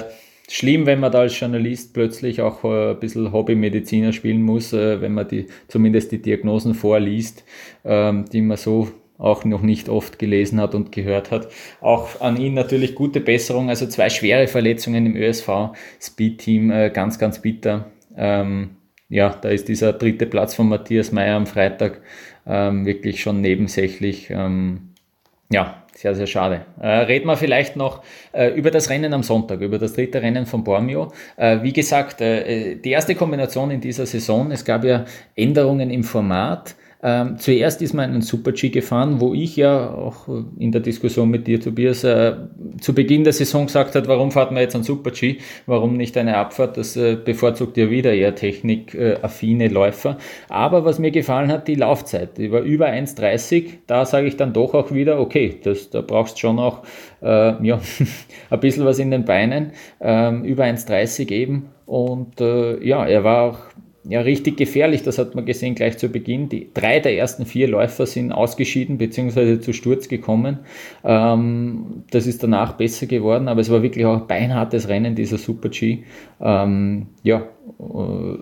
schlimm, 0.50 0.86
wenn 0.86 1.00
man 1.00 1.12
da 1.12 1.20
als 1.20 1.40
Journalist 1.40 1.94
plötzlich 1.94 2.42
auch 2.42 2.64
äh, 2.64 2.92
ein 2.92 3.00
bisschen 3.00 3.32
Hobbymediziner 3.32 4.14
spielen 4.14 4.42
muss, 4.42 4.74
äh, 4.74 5.02
wenn 5.02 5.14
man 5.14 5.28
die, 5.28 5.48
zumindest 5.68 6.12
die 6.12 6.22
Diagnosen 6.22 6.74
vorliest, 6.74 7.44
ähm, 7.86 8.26
die 8.32 8.42
man 8.42 8.58
so 8.58 8.90
auch 9.18 9.46
noch 9.46 9.62
nicht 9.62 9.90
oft 9.90 10.20
gelesen 10.20 10.60
hat 10.60 10.76
und 10.76 10.92
gehört 10.92 11.32
hat. 11.32 11.48
Auch 11.82 12.20
an 12.20 12.38
ihn 12.38 12.56
natürlich 12.56 12.96
gute 12.96 13.22
Besserung, 13.22 13.70
also 13.70 13.88
zwei 13.88 14.10
schwere 14.10 14.48
Verletzungen 14.48 15.06
im 15.06 15.16
ÖSV 15.16 15.72
Speed 16.02 16.40
Team, 16.40 16.72
äh, 16.72 16.90
ganz, 16.90 17.20
ganz 17.20 17.42
bitter. 17.42 17.92
Ähm, 18.18 18.72
ja, 19.10 19.30
da 19.30 19.50
ist 19.50 19.68
dieser 19.68 19.94
dritte 19.94 20.26
Platz 20.26 20.56
von 20.56 20.68
Matthias 20.68 21.12
Meyer 21.12 21.36
am 21.36 21.46
Freitag 21.46 22.02
ähm, 22.46 22.86
wirklich 22.86 23.22
schon 23.22 23.42
nebensächlich. 23.42 24.30
Ja, 24.30 25.83
sehr, 26.04 26.16
sehr 26.16 26.28
schade. 26.28 26.66
Äh, 26.82 26.88
reden 26.88 27.28
wir 27.28 27.38
vielleicht 27.38 27.78
noch 27.78 28.04
äh, 28.34 28.50
über 28.50 28.72
das 28.72 28.90
Rennen 28.90 29.14
am 29.14 29.24
Sonntag, 29.24 29.62
über 29.62 29.80
das 29.80 29.94
dritte 29.94 30.22
Rennen 30.22 30.46
von 30.46 30.64
Bormio. 30.64 31.14
Äh, 31.38 31.60
wie 31.62 31.72
gesagt, 31.72 32.20
äh, 32.20 32.76
die 32.76 32.92
erste 32.92 33.16
Kombination 33.16 33.72
in 33.72 33.80
dieser 33.80 34.06
Saison, 34.06 34.52
es 34.52 34.66
gab 34.66 34.84
ja 34.84 35.06
Änderungen 35.36 35.90
im 35.90 36.04
Format. 36.04 36.76
Ähm, 37.06 37.38
zuerst 37.38 37.82
ist 37.82 37.94
man 37.94 38.10
einen 38.10 38.22
Super-G 38.22 38.70
gefahren, 38.70 39.20
wo 39.20 39.34
ich 39.34 39.58
ja 39.58 39.94
auch 39.94 40.30
in 40.58 40.72
der 40.72 40.80
Diskussion 40.80 41.30
mit 41.30 41.48
dir, 41.48 41.60
Tobias, 41.60 42.06
äh, 42.06 42.34
zu 42.80 42.96
Beginn 42.96 43.26
der 43.26 43.34
Saison 43.34 43.66
gesagt 43.66 43.96
hat, 43.96 44.08
warum 44.08 44.32
fahrt 44.32 44.52
man 44.52 44.62
jetzt 44.62 44.76
einen 44.76 44.86
Super-G, 44.86 45.40
warum 45.66 45.98
nicht 45.98 46.18
eine 46.18 46.38
Abfahrt, 46.38 46.78
das 46.78 46.96
äh, 46.96 47.18
bevorzugt 47.18 47.76
ja 47.76 47.90
wieder 47.90 48.14
eher 48.14 48.36
technikaffine 48.36 49.68
Läufer. 49.68 50.18
Aber 50.48 50.86
was 50.86 50.98
mir 50.98 51.12
gefallen 51.12 51.52
hat, 51.52 51.68
die 51.68 51.76
Laufzeit, 51.76 52.38
die 52.38 52.54
war 52.54 52.62
über 52.62 52.88
1,30, 52.88 53.66
da 53.86 54.06
sage 54.06 54.28
ich 54.28 54.38
dann 54.38 54.54
doch 54.54 54.74
auch 54.74 54.94
wieder, 54.94 55.20
okay, 55.20 55.60
das, 55.62 55.90
da 55.90 56.00
brauchst 56.00 56.40
schon 56.40 56.58
auch 56.58 56.84
äh, 57.22 57.66
ja, 57.66 57.82
ein 58.50 58.60
bisschen 58.62 58.86
was 58.86 59.00
in 59.00 59.12
den 59.12 59.26
Beinen, 59.26 59.74
ähm, 60.00 60.46
über 60.46 60.64
1,30 60.64 61.32
eben. 61.32 61.70
Und 61.86 62.40
äh, 62.40 62.82
ja, 62.82 63.06
er 63.06 63.26
war 63.26 63.42
auch 63.42 63.60
ja, 64.06 64.22
richtig 64.22 64.58
gefährlich, 64.58 65.04
das 65.04 65.18
hat 65.18 65.34
man 65.34 65.46
gesehen 65.46 65.76
gleich 65.76 65.98
zu 65.98 66.10
Beginn. 66.10 66.50
Die 66.50 66.70
drei 66.74 67.00
der 67.00 67.18
ersten 67.18 67.46
vier 67.46 67.68
Läufer 67.70 68.06
sind 68.06 68.32
ausgeschieden 68.32 68.98
bzw. 68.98 69.60
zu 69.60 69.72
Sturz 69.72 70.10
gekommen. 70.10 70.60
Ähm, 71.04 72.04
das 72.12 72.28
ist 72.28 72.44
danach 72.44 72.74
besser 72.74 73.06
geworden, 73.06 73.48
aber 73.48 73.62
es 73.62 73.72
war 73.72 73.82
wirklich 73.82 74.06
auch 74.06 74.22
ein 74.22 74.28
beinhartes 74.28 74.90
Rennen, 74.90 75.16
dieser 75.16 75.38
Super 75.38 75.70
G. 75.70 76.00
Ähm, 76.42 77.08
ja, 77.24 77.44
äh, 77.80 78.38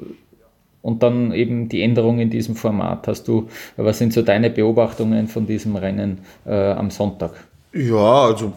und 0.81 1.03
dann 1.03 1.31
eben 1.31 1.69
die 1.69 1.83
Änderung 1.83 2.17
in 2.17 2.31
diesem 2.31 2.55
Format. 2.55 3.07
Hast 3.07 3.27
du, 3.27 3.47
was 3.77 3.99
sind 3.99 4.13
so 4.13 4.23
deine 4.23 4.49
Beobachtungen 4.49 5.27
von 5.27 5.45
diesem 5.45 5.75
Rennen 5.75 6.19
äh, 6.45 6.71
am 6.71 6.89
Sonntag? 6.89 7.33
Ja, 7.73 8.25
also 8.25 8.53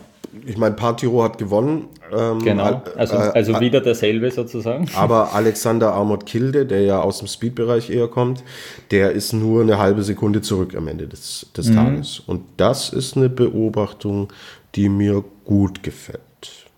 ich 0.47 0.57
meine, 0.57 0.75
Partiro 0.75 1.23
hat 1.23 1.39
gewonnen. 1.39 1.89
Ähm, 2.13 2.39
genau, 2.41 2.83
also, 2.97 3.15
äh, 3.15 3.31
also 3.35 3.61
wieder 3.61 3.81
derselbe 3.81 4.31
sozusagen. 4.31 4.89
Aber 4.95 5.33
Alexander 5.35 5.93
Armut 5.93 6.27
Kilde, 6.27 6.67
der 6.67 6.83
ja 6.83 7.01
aus 7.01 7.19
dem 7.19 7.29
Speed-Bereich 7.29 7.91
eher 7.91 8.09
kommt, 8.09 8.45
der 8.91 9.13
ist 9.13 9.33
nur 9.33 9.63
eine 9.63 9.79
halbe 9.79 10.03
Sekunde 10.03 10.43
zurück 10.43 10.75
am 10.77 10.89
Ende 10.89 11.07
des, 11.07 11.47
des 11.57 11.69
mhm. 11.69 11.75
Tages. 11.75 12.21
Und 12.27 12.43
das 12.57 12.91
ist 12.91 13.17
eine 13.17 13.29
Beobachtung, 13.29 14.29
die 14.75 14.89
mir 14.89 15.25
gut 15.45 15.83
gefällt, 15.83 16.21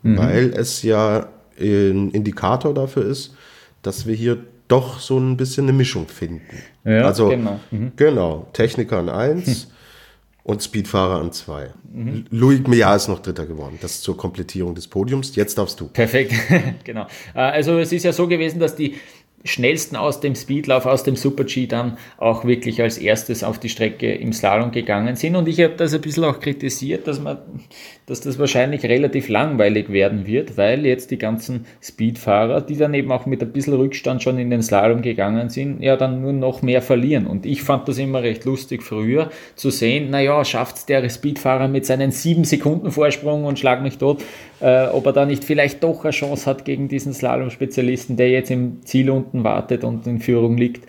mhm. 0.03 0.19
weil 0.19 0.53
es 0.55 0.83
ja 0.83 1.29
ein 1.59 2.11
Indikator 2.11 2.75
dafür 2.75 3.07
ist, 3.07 3.35
dass 3.83 4.07
wir 4.07 4.15
hier 4.15 4.39
doch 4.69 5.01
so 5.01 5.19
ein 5.19 5.37
bisschen 5.37 5.67
eine 5.67 5.73
Mischung 5.73 6.09
finden. 6.09 6.59
Ja, 6.85 7.03
also 7.07 7.29
genau, 7.29 7.61
mhm. 7.71 7.93
genau 7.97 8.49
Techniker 8.53 8.99
an 8.99 9.09
1, 9.09 9.69
und 10.47 10.63
Speedfahrer 10.63 11.21
an 11.21 11.33
zwei. 11.33 11.71
Mhm. 11.93 12.27
Louis 12.31 12.61
Meillard 12.69 12.99
ist 12.99 13.09
noch 13.09 13.19
Dritter 13.19 13.47
geworden. 13.47 13.79
Das 13.83 14.01
zur 14.01 14.17
Komplettierung 14.17 14.77
des 14.77 14.87
Podiums. 14.87 15.35
Jetzt 15.35 15.59
darfst 15.59 15.81
du. 15.81 15.89
Perfekt, 15.89 16.35
genau. 16.85 17.09
Äh, 17.35 17.41
also 17.41 17.81
es 17.81 17.93
ist 17.93 18.05
ja 18.05 18.13
so 18.13 18.29
gewesen, 18.29 18.61
dass 18.61 18.77
die 18.77 18.95
schnellsten 19.45 19.97
aus 19.97 20.21
dem 20.21 20.35
Speedlauf, 20.35 20.87
aus 20.87 21.05
dem 21.05 21.17
Super-G 21.17 21.67
dann 21.67 21.99
auch 22.19 22.45
wirklich 22.45 22.83
als 22.83 22.99
erstes 22.99 23.45
auf 23.45 23.59
die 23.59 23.69
Strecke 23.69 24.13
im 24.13 24.33
Slalom 24.33 24.73
gegangen 24.73 25.17
sind. 25.17 25.37
Und 25.37 25.49
ich 25.49 25.61
habe 25.61 25.75
das 25.77 25.95
ein 25.95 26.01
bisschen 26.01 26.25
auch 26.25 26.41
kritisiert, 26.41 27.07
dass, 27.07 27.21
man, 27.21 27.39
dass 28.07 28.21
das 28.21 28.39
wahrscheinlich 28.39 28.83
relativ 28.85 29.29
langweilig 29.29 29.91
werden 29.91 30.27
wird, 30.27 30.57
weil 30.57 30.85
jetzt 30.85 31.11
die 31.11 31.19
ganzen 31.19 31.67
Speedfahrer, 31.81 32.61
die 32.61 32.77
dann 32.77 32.95
eben 32.95 33.13
auch 33.13 33.27
mit 33.27 33.43
ein 33.43 33.53
bisschen 33.53 33.75
Rückstand 33.75 34.23
schon 34.23 34.39
in 34.39 34.51
den 34.51 34.63
Slalom 34.63 35.03
gegangen 35.03 35.49
sind, 35.49 35.81
ja 35.81 35.97
dann 35.97 36.23
nur 36.23 36.33
noch 36.33 36.63
mehr 36.63 36.83
verlieren. 36.83 37.27
Und 37.27 37.47
ich 37.47 37.63
fand 37.63 37.89
das 37.89 37.99
immer 37.99 38.23
recht 38.23 38.45
lustig 38.45 38.83
früher 38.83 39.31
zu 39.55 39.71
sehen, 39.71 40.11
naja, 40.11 40.45
schafft 40.45 40.89
der 40.89 41.09
Speedfahrer 41.09 41.69
mit 41.69 41.87
seinen 41.87 42.11
sieben 42.11 42.45
Sekunden 42.45 42.91
Vorsprung 42.91 43.45
und 43.45 43.59
schlag 43.59 43.83
mich 43.83 43.99
tot, 43.99 44.23
äh, 44.61 44.87
ob 44.87 45.07
er 45.07 45.13
da 45.13 45.27
nicht 45.27 45.45
vielleicht 45.45 45.83
doch 45.83 46.05
eine 46.05 46.13
Chance 46.13 46.47
hat 46.47 46.65
gegen 46.65 46.89
diesen 46.89 47.13
Slalom-Spezialisten, 47.13 48.17
der 48.17 48.31
jetzt 48.31 48.51
im 48.51 48.85
Ziel 48.85 49.11
unten 49.11 49.45
wartet 49.45 49.85
und 49.85 50.07
in 50.07 50.21
Führung 50.21 50.57
liegt. 50.57 50.89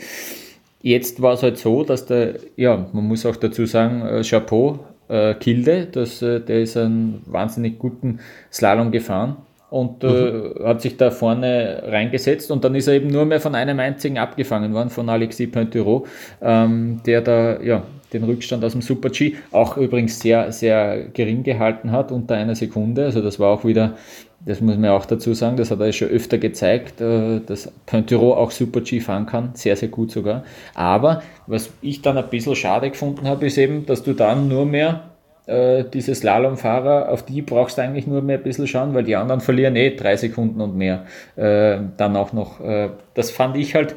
Jetzt 0.81 1.21
war 1.21 1.33
es 1.33 1.43
halt 1.43 1.57
so, 1.57 1.83
dass 1.83 2.05
der, 2.05 2.35
ja, 2.55 2.87
man 2.93 3.05
muss 3.05 3.25
auch 3.25 3.35
dazu 3.35 3.65
sagen, 3.65 4.01
äh, 4.05 4.21
Chapeau, 4.23 4.79
äh, 5.09 5.33
Kilde, 5.35 5.87
das, 5.91 6.21
äh, 6.21 6.39
der 6.39 6.61
ist 6.61 6.77
einen 6.77 7.21
wahnsinnig 7.25 7.79
guten 7.79 8.19
Slalom 8.51 8.91
gefahren 8.91 9.37
und 9.69 10.03
äh, 10.03 10.07
mhm. 10.07 10.63
hat 10.63 10.81
sich 10.81 10.95
da 10.97 11.11
vorne 11.11 11.83
reingesetzt 11.85 12.51
und 12.51 12.63
dann 12.63 12.75
ist 12.75 12.87
er 12.87 12.93
eben 12.93 13.07
nur 13.07 13.25
mehr 13.25 13.41
von 13.41 13.55
einem 13.55 13.79
einzigen 13.79 14.17
abgefangen 14.17 14.73
worden, 14.73 14.89
von 14.89 15.09
Alexis 15.09 15.51
Pointureau, 15.51 16.05
ähm, 16.41 17.01
der 17.05 17.21
da 17.21 17.61
ja, 17.61 17.83
den 18.13 18.23
Rückstand 18.23 18.63
aus 18.63 18.71
dem 18.71 18.81
Super 18.81 19.09
G 19.09 19.35
auch 19.51 19.77
übrigens 19.77 20.19
sehr, 20.19 20.51
sehr 20.51 21.07
gering 21.13 21.43
gehalten 21.43 21.91
hat, 21.91 22.11
unter 22.11 22.35
einer 22.35 22.55
Sekunde. 22.55 23.05
Also 23.05 23.21
das 23.21 23.39
war 23.39 23.51
auch 23.51 23.65
wieder, 23.65 23.97
das 24.39 24.61
muss 24.61 24.77
man 24.77 24.91
auch 24.91 25.05
dazu 25.05 25.33
sagen, 25.33 25.57
das 25.57 25.71
hat 25.71 25.79
er 25.79 25.91
schon 25.91 26.09
öfter 26.09 26.37
gezeigt, 26.37 27.01
äh, 27.01 27.41
dass 27.45 27.71
Pointureau 27.85 28.33
auch 28.33 28.51
Super 28.51 28.81
G 28.81 28.99
fahren 28.99 29.25
kann, 29.25 29.51
sehr, 29.53 29.75
sehr 29.75 29.89
gut 29.89 30.11
sogar. 30.11 30.43
Aber 30.73 31.21
was 31.47 31.69
ich 31.81 32.01
dann 32.01 32.17
ein 32.17 32.29
bisschen 32.29 32.55
schade 32.55 32.89
gefunden 32.89 33.27
habe, 33.27 33.45
ist 33.47 33.57
eben, 33.57 33.85
dass 33.85 34.03
du 34.03 34.13
dann 34.13 34.47
nur 34.47 34.65
mehr 34.65 35.11
äh, 35.47 35.85
diese 35.93 36.13
Slalomfahrer, 36.13 37.09
auf 37.09 37.23
die 37.23 37.41
brauchst 37.41 37.77
du 37.77 37.81
eigentlich 37.81 38.05
nur 38.05 38.21
mehr 38.21 38.37
ein 38.37 38.43
bisschen 38.43 38.67
schauen, 38.67 38.93
weil 38.93 39.03
die 39.03 39.15
anderen 39.15 39.41
verlieren 39.41 39.75
eh 39.75 39.95
drei 39.95 40.15
Sekunden 40.15 40.61
und 40.61 40.77
mehr. 40.77 41.05
Äh, 41.35 41.79
dann 41.97 42.15
auch 42.15 42.33
noch, 42.33 42.59
äh, 42.59 42.89
das 43.13 43.31
fand 43.31 43.57
ich 43.57 43.73
halt, 43.73 43.95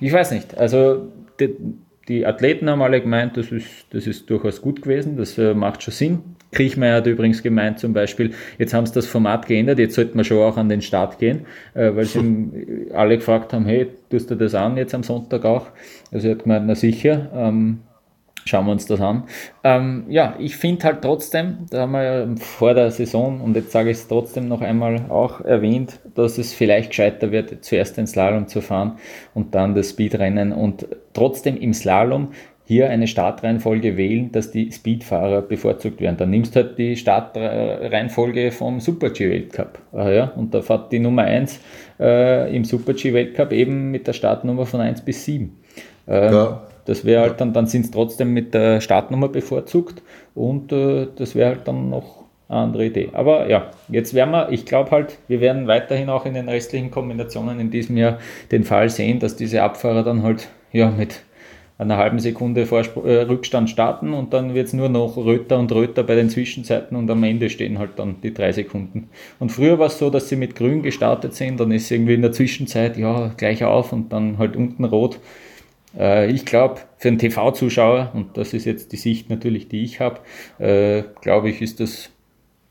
ich 0.00 0.12
weiß 0.12 0.30
nicht, 0.32 0.56
also 0.56 1.08
die, 2.08 2.26
Athleten 2.26 2.68
haben 2.68 2.82
alle 2.82 3.00
gemeint, 3.00 3.36
das 3.36 3.50
ist, 3.50 3.86
das 3.90 4.06
ist 4.06 4.28
durchaus 4.30 4.60
gut 4.60 4.82
gewesen, 4.82 5.16
das 5.16 5.38
äh, 5.38 5.54
macht 5.54 5.82
schon 5.82 5.92
Sinn. 5.92 6.18
Kriechmeier 6.52 6.96
hat 6.96 7.06
übrigens 7.06 7.42
gemeint 7.42 7.78
zum 7.78 7.92
Beispiel, 7.92 8.32
jetzt 8.58 8.74
haben 8.74 8.86
sie 8.86 8.94
das 8.94 9.06
Format 9.06 9.46
geändert, 9.46 9.78
jetzt 9.78 9.94
sollten 9.94 10.16
wir 10.16 10.24
schon 10.24 10.38
auch 10.38 10.56
an 10.56 10.68
den 10.68 10.82
Start 10.82 11.18
gehen, 11.18 11.46
äh, 11.74 11.94
weil 11.94 12.04
sie 12.04 12.90
alle 12.94 13.16
gefragt 13.16 13.52
haben, 13.52 13.66
hey, 13.66 13.88
tust 14.10 14.30
du 14.30 14.34
das 14.36 14.54
an 14.54 14.76
jetzt 14.76 14.94
am 14.94 15.02
Sonntag 15.02 15.44
auch? 15.44 15.68
Also 16.12 16.28
er 16.28 16.34
hat 16.34 16.42
gemeint, 16.44 16.66
na 16.66 16.74
sicher, 16.74 17.30
ähm, 17.34 17.80
Schauen 18.46 18.66
wir 18.66 18.72
uns 18.72 18.86
das 18.86 19.00
an. 19.00 19.24
Ähm, 19.62 20.04
ja, 20.08 20.34
ich 20.38 20.56
finde 20.56 20.84
halt 20.84 21.02
trotzdem, 21.02 21.66
da 21.70 21.82
haben 21.82 21.92
wir 21.92 22.02
ja 22.02 22.26
vor 22.36 22.74
der 22.74 22.90
Saison, 22.90 23.40
und 23.40 23.56
jetzt 23.56 23.72
sage 23.72 23.90
ich 23.90 23.96
es 23.96 24.08
trotzdem 24.08 24.48
noch 24.48 24.60
einmal 24.60 25.06
auch 25.08 25.40
erwähnt, 25.40 25.98
dass 26.14 26.36
es 26.36 26.52
vielleicht 26.52 26.90
gescheiter 26.90 27.32
wird, 27.32 27.64
zuerst 27.64 27.96
den 27.96 28.06
Slalom 28.06 28.46
zu 28.46 28.60
fahren 28.60 28.98
und 29.32 29.54
dann 29.54 29.74
das 29.74 29.90
Speedrennen 29.90 30.52
und 30.52 30.86
trotzdem 31.14 31.56
im 31.56 31.72
Slalom 31.72 32.28
hier 32.66 32.88
eine 32.88 33.06
Startreihenfolge 33.06 33.96
wählen, 33.96 34.32
dass 34.32 34.50
die 34.50 34.72
Speedfahrer 34.72 35.42
bevorzugt 35.42 36.00
werden. 36.00 36.16
Dann 36.16 36.30
nimmst 36.30 36.56
du 36.56 36.60
halt 36.60 36.78
die 36.78 36.96
Startreihenfolge 36.96 38.52
vom 38.52 38.80
Super-G-Weltcup. 38.80 39.78
Ah, 39.92 40.08
ja? 40.08 40.32
Und 40.36 40.54
da 40.54 40.62
fährt 40.62 40.90
die 40.90 40.98
Nummer 40.98 41.22
1 41.22 41.60
äh, 42.00 42.54
im 42.56 42.64
Super-G-Weltcup 42.64 43.52
eben 43.52 43.90
mit 43.90 44.06
der 44.06 44.14
Startnummer 44.14 44.64
von 44.64 44.80
1 44.80 45.02
bis 45.02 45.26
7. 45.26 45.54
Ähm, 46.08 46.32
ja. 46.32 46.62
Das 46.86 47.04
wäre 47.04 47.22
halt 47.22 47.40
dann, 47.40 47.52
dann 47.52 47.66
sind 47.66 47.86
es 47.86 47.90
trotzdem 47.90 48.32
mit 48.32 48.54
der 48.54 48.80
Startnummer 48.80 49.28
bevorzugt 49.28 50.02
und 50.34 50.72
äh, 50.72 51.08
das 51.16 51.34
wäre 51.34 51.50
halt 51.50 51.68
dann 51.68 51.90
noch 51.90 52.24
eine 52.48 52.58
andere 52.58 52.86
Idee. 52.86 53.10
Aber 53.12 53.48
ja, 53.48 53.70
jetzt 53.88 54.14
werden 54.14 54.30
wir, 54.30 54.50
ich 54.50 54.66
glaube 54.66 54.90
halt, 54.90 55.18
wir 55.28 55.40
werden 55.40 55.66
weiterhin 55.66 56.08
auch 56.08 56.26
in 56.26 56.34
den 56.34 56.48
restlichen 56.48 56.90
Kombinationen 56.90 57.60
in 57.60 57.70
diesem 57.70 57.96
Jahr 57.96 58.18
den 58.52 58.64
Fall 58.64 58.88
sehen, 58.88 59.18
dass 59.18 59.36
diese 59.36 59.62
Abfahrer 59.62 60.02
dann 60.02 60.22
halt 60.22 60.48
ja 60.72 60.90
mit 60.90 61.22
einer 61.76 61.96
halben 61.96 62.20
Sekunde 62.20 62.66
Vorspr 62.66 63.04
äh, 63.04 63.22
Rückstand 63.22 63.68
starten 63.68 64.12
und 64.12 64.32
dann 64.32 64.54
wird 64.54 64.68
es 64.68 64.72
nur 64.72 64.88
noch 64.88 65.16
Röter 65.16 65.58
und 65.58 65.72
Röter 65.72 66.04
bei 66.04 66.14
den 66.14 66.30
Zwischenzeiten 66.30 66.96
und 66.96 67.10
am 67.10 67.24
Ende 67.24 67.50
stehen 67.50 67.78
halt 67.78 67.92
dann 67.96 68.16
die 68.22 68.32
drei 68.32 68.52
Sekunden. 68.52 69.08
Und 69.40 69.50
früher 69.50 69.78
war 69.78 69.86
es 69.86 69.98
so, 69.98 70.08
dass 70.08 70.28
sie 70.28 70.36
mit 70.36 70.54
grün 70.54 70.82
gestartet 70.82 71.34
sind, 71.34 71.58
dann 71.58 71.72
ist 71.72 71.90
irgendwie 71.90 72.14
in 72.14 72.22
der 72.22 72.32
Zwischenzeit 72.32 72.96
ja 72.96 73.32
gleich 73.36 73.64
auf 73.64 73.92
und 73.92 74.12
dann 74.12 74.38
halt 74.38 74.54
unten 74.54 74.84
rot. 74.84 75.18
Äh, 75.98 76.30
ich 76.30 76.44
glaube, 76.44 76.80
für 76.96 77.08
einen 77.08 77.18
TV-Zuschauer, 77.18 78.10
und 78.14 78.36
das 78.36 78.52
ist 78.52 78.64
jetzt 78.64 78.92
die 78.92 78.96
Sicht 78.96 79.30
natürlich, 79.30 79.68
die 79.68 79.84
ich 79.84 80.00
habe, 80.00 80.20
äh, 80.58 81.04
glaube 81.20 81.50
ich, 81.50 81.62
ist 81.62 81.80
das 81.80 82.10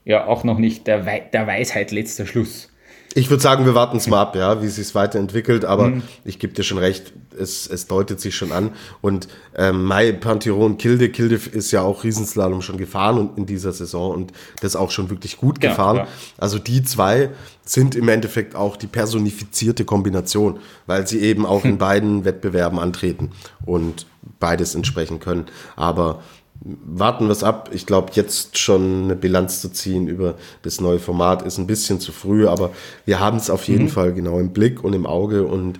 ja 0.05 0.25
auch 0.25 0.43
noch 0.43 0.59
nicht 0.59 0.87
der, 0.87 1.05
We 1.05 1.21
der 1.31 1.47
Weisheit 1.47 1.91
letzter 1.91 2.25
Schluss. 2.25 2.72
Ich 3.15 3.29
würde 3.29 3.43
sagen, 3.43 3.65
wir 3.65 3.75
warten 3.75 3.97
es 3.97 4.07
mal 4.07 4.21
ab, 4.21 4.35
ja, 4.35 4.61
wie 4.61 4.65
es 4.65 4.75
sich 4.75 4.93
weiterentwickelt, 4.95 5.65
aber 5.65 5.89
mhm. 5.89 6.03
ich 6.25 6.39
gebe 6.39 6.53
dir 6.53 6.63
schon 6.63 6.79
recht, 6.79 7.13
es, 7.37 7.67
es 7.67 7.87
deutet 7.87 8.19
sich 8.19 8.35
schon 8.35 8.51
an. 8.51 8.71
Und 9.01 9.27
ähm, 9.55 9.83
Mai 9.83 10.11
Pantheron 10.11 10.77
Kilde, 10.77 11.09
Kilde 11.09 11.35
ist 11.35 11.71
ja 11.71 11.81
auch 11.81 12.03
Riesenslalom 12.03 12.61
schon 12.61 12.77
gefahren 12.77 13.17
und 13.17 13.37
in 13.37 13.45
dieser 13.45 13.71
Saison 13.71 14.13
und 14.13 14.33
das 14.61 14.75
auch 14.75 14.91
schon 14.91 15.09
wirklich 15.09 15.37
gut 15.37 15.61
gefahren. 15.61 15.97
Ja, 15.97 16.07
also 16.37 16.59
die 16.59 16.83
zwei 16.83 17.29
sind 17.63 17.95
im 17.95 18.09
Endeffekt 18.09 18.55
auch 18.55 18.77
die 18.77 18.87
personifizierte 18.87 19.85
Kombination, 19.85 20.59
weil 20.87 21.07
sie 21.07 21.19
eben 21.19 21.45
auch 21.45 21.65
in 21.65 21.77
beiden 21.77 22.25
Wettbewerben 22.25 22.79
antreten 22.79 23.31
und 23.65 24.07
beides 24.39 24.75
entsprechen 24.75 25.19
können. 25.19 25.45
Aber 25.75 26.23
warten 26.63 27.25
wir 27.25 27.31
es 27.31 27.43
ab. 27.43 27.69
Ich 27.73 27.85
glaube, 27.85 28.11
jetzt 28.13 28.57
schon 28.57 29.05
eine 29.05 29.15
Bilanz 29.15 29.61
zu 29.61 29.69
ziehen 29.69 30.07
über 30.07 30.35
das 30.61 30.79
neue 30.79 30.99
Format 30.99 31.41
ist 31.41 31.57
ein 31.57 31.67
bisschen 31.67 31.99
zu 31.99 32.11
früh, 32.11 32.47
aber 32.47 32.71
wir 33.05 33.19
haben 33.19 33.37
es 33.37 33.49
auf 33.49 33.67
jeden 33.67 33.85
mhm. 33.85 33.89
Fall 33.89 34.13
genau 34.13 34.39
im 34.39 34.53
Blick 34.53 34.83
und 34.83 34.93
im 34.93 35.05
Auge 35.05 35.43
und 35.43 35.79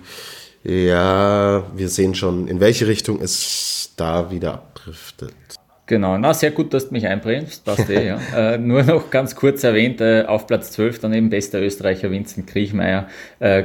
ja, 0.62 1.64
wir 1.74 1.88
sehen 1.88 2.14
schon, 2.14 2.48
in 2.48 2.58
welche 2.60 2.86
Richtung 2.86 3.20
es 3.20 3.92
da 3.96 4.30
wieder 4.30 4.54
abdriftet. 4.54 5.34
Genau, 5.86 6.16
na 6.16 6.32
sehr 6.32 6.50
gut, 6.50 6.72
dass 6.72 6.88
du 6.88 6.94
mich 6.94 7.06
einbringst, 7.06 7.64
passt 7.64 7.90
eh, 7.90 8.06
ja. 8.06 8.18
äh, 8.54 8.58
nur 8.58 8.82
noch 8.82 9.10
ganz 9.10 9.36
kurz 9.36 9.62
erwähnt, 9.64 10.00
äh, 10.00 10.24
auf 10.26 10.46
Platz 10.46 10.72
12 10.72 11.00
dann 11.00 11.12
eben 11.12 11.28
bester 11.28 11.60
Österreicher 11.60 12.10
Vincent 12.10 12.46
Kriechmeier. 12.46 13.08
Äh, 13.38 13.64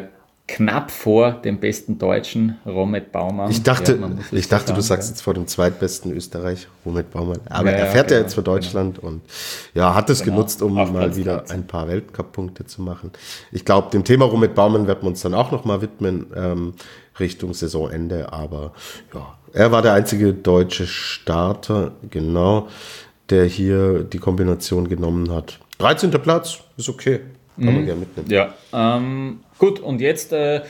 knapp 0.55 0.91
vor 0.91 1.31
dem 1.31 1.59
besten 1.59 1.97
Deutschen, 1.97 2.57
Romet 2.65 3.11
Baumann. 3.11 3.51
Ich 3.51 3.63
dachte, 3.63 3.97
Ja, 3.99 4.09
ich 4.31 4.47
dachte 4.47 4.67
sagen, 4.67 4.75
du 4.75 4.81
sagst 4.81 5.09
ja. 5.09 5.13
jetzt 5.13 5.21
vor 5.21 5.33
dem 5.33 5.47
zweitbesten 5.47 6.11
Österreich, 6.11 6.67
Romet 6.85 7.11
Baumann. 7.11 7.39
Aber 7.49 7.71
Ja, 7.71 7.77
er 7.77 7.85
fährt 7.87 8.11
ja 8.11 8.17
genau, 8.17 8.25
jetzt 8.27 8.33
für 8.35 8.41
Deutschland 8.41 8.99
und 8.99 9.21
ja, 9.73 9.93
hat 9.95 10.09
es 10.09 10.23
Genau, 10.23 10.35
genutzt, 10.37 10.61
um 10.61 10.77
auf 10.77 10.91
mal 10.91 11.05
Platz 11.05 11.15
wieder 11.17 11.37
13. 11.37 11.55
ein 11.57 11.67
paar 11.67 11.87
Weltcup-Punkte 11.87 12.65
zu 12.65 12.81
machen. 12.81 13.11
Ich 13.51 13.65
glaube, 13.65 13.89
dem 13.91 14.03
Thema 14.03 14.25
Romet 14.25 14.55
Baumann 14.55 14.87
werden 14.87 14.99
wir 15.03 15.07
uns 15.07 15.21
dann 15.21 15.33
auch 15.33 15.51
nochmal 15.51 15.81
widmen, 15.81 16.27
ähm, 16.35 16.73
Richtung 17.19 17.53
Saisonende. 17.53 18.31
Aber 18.33 18.73
ja, 19.13 19.37
er 19.53 19.71
war 19.71 19.81
der 19.81 19.93
einzige 19.93 20.33
deutsche 20.33 20.87
Starter, 20.87 21.91
genau, 22.09 22.67
der 23.29 23.45
hier 23.45 24.03
die 24.03 24.19
Kombination 24.19 24.89
genommen 24.89 25.31
hat. 25.31 25.59
13. 25.79 26.11
Platz, 26.11 26.59
ist 26.77 26.89
okay. 26.89 27.21
Kann 27.59 27.73
man 27.73 27.81
Mhm. 27.81 27.85
gerne 27.85 27.99
mitnehmen. 28.01 28.29
Ja, 28.31 28.53
ähm, 28.73 29.39
gut, 29.57 29.79
und 29.79 30.01
jetzt 30.01 30.33
äh, 30.33 30.61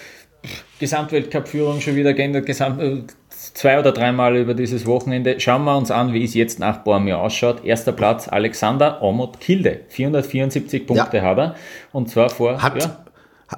Gesamtweltcup-Führung 0.80 1.82
schon 1.82 1.96
wieder 1.96 2.14
geändert, 2.14 2.46
Gesamt, 2.46 2.82
äh, 2.82 3.04
zwei 3.30 3.80
oder 3.80 3.92
dreimal 3.92 4.38
über 4.38 4.54
dieses 4.54 4.86
Wochenende. 4.86 5.40
Schauen 5.40 5.64
wir 5.66 5.78
uns 5.78 5.92
an, 5.92 6.14
wie 6.14 6.24
es 6.24 6.34
jetzt 6.34 6.60
nach 6.60 6.80
Bormio 6.80 7.18
ausschaut. 7.20 7.64
Erster 7.66 7.92
Platz 7.92 8.28
Alexander 8.28 9.02
Omot 9.02 9.40
Kilde. 9.40 9.82
474 9.90 10.88
Punkte 10.88 11.22
hat 11.22 11.38
er. 11.38 11.56
Und 11.92 12.10
zwar 12.10 12.30
vor. 12.30 12.62
Hat, 12.62 12.82
ja, 12.82 12.98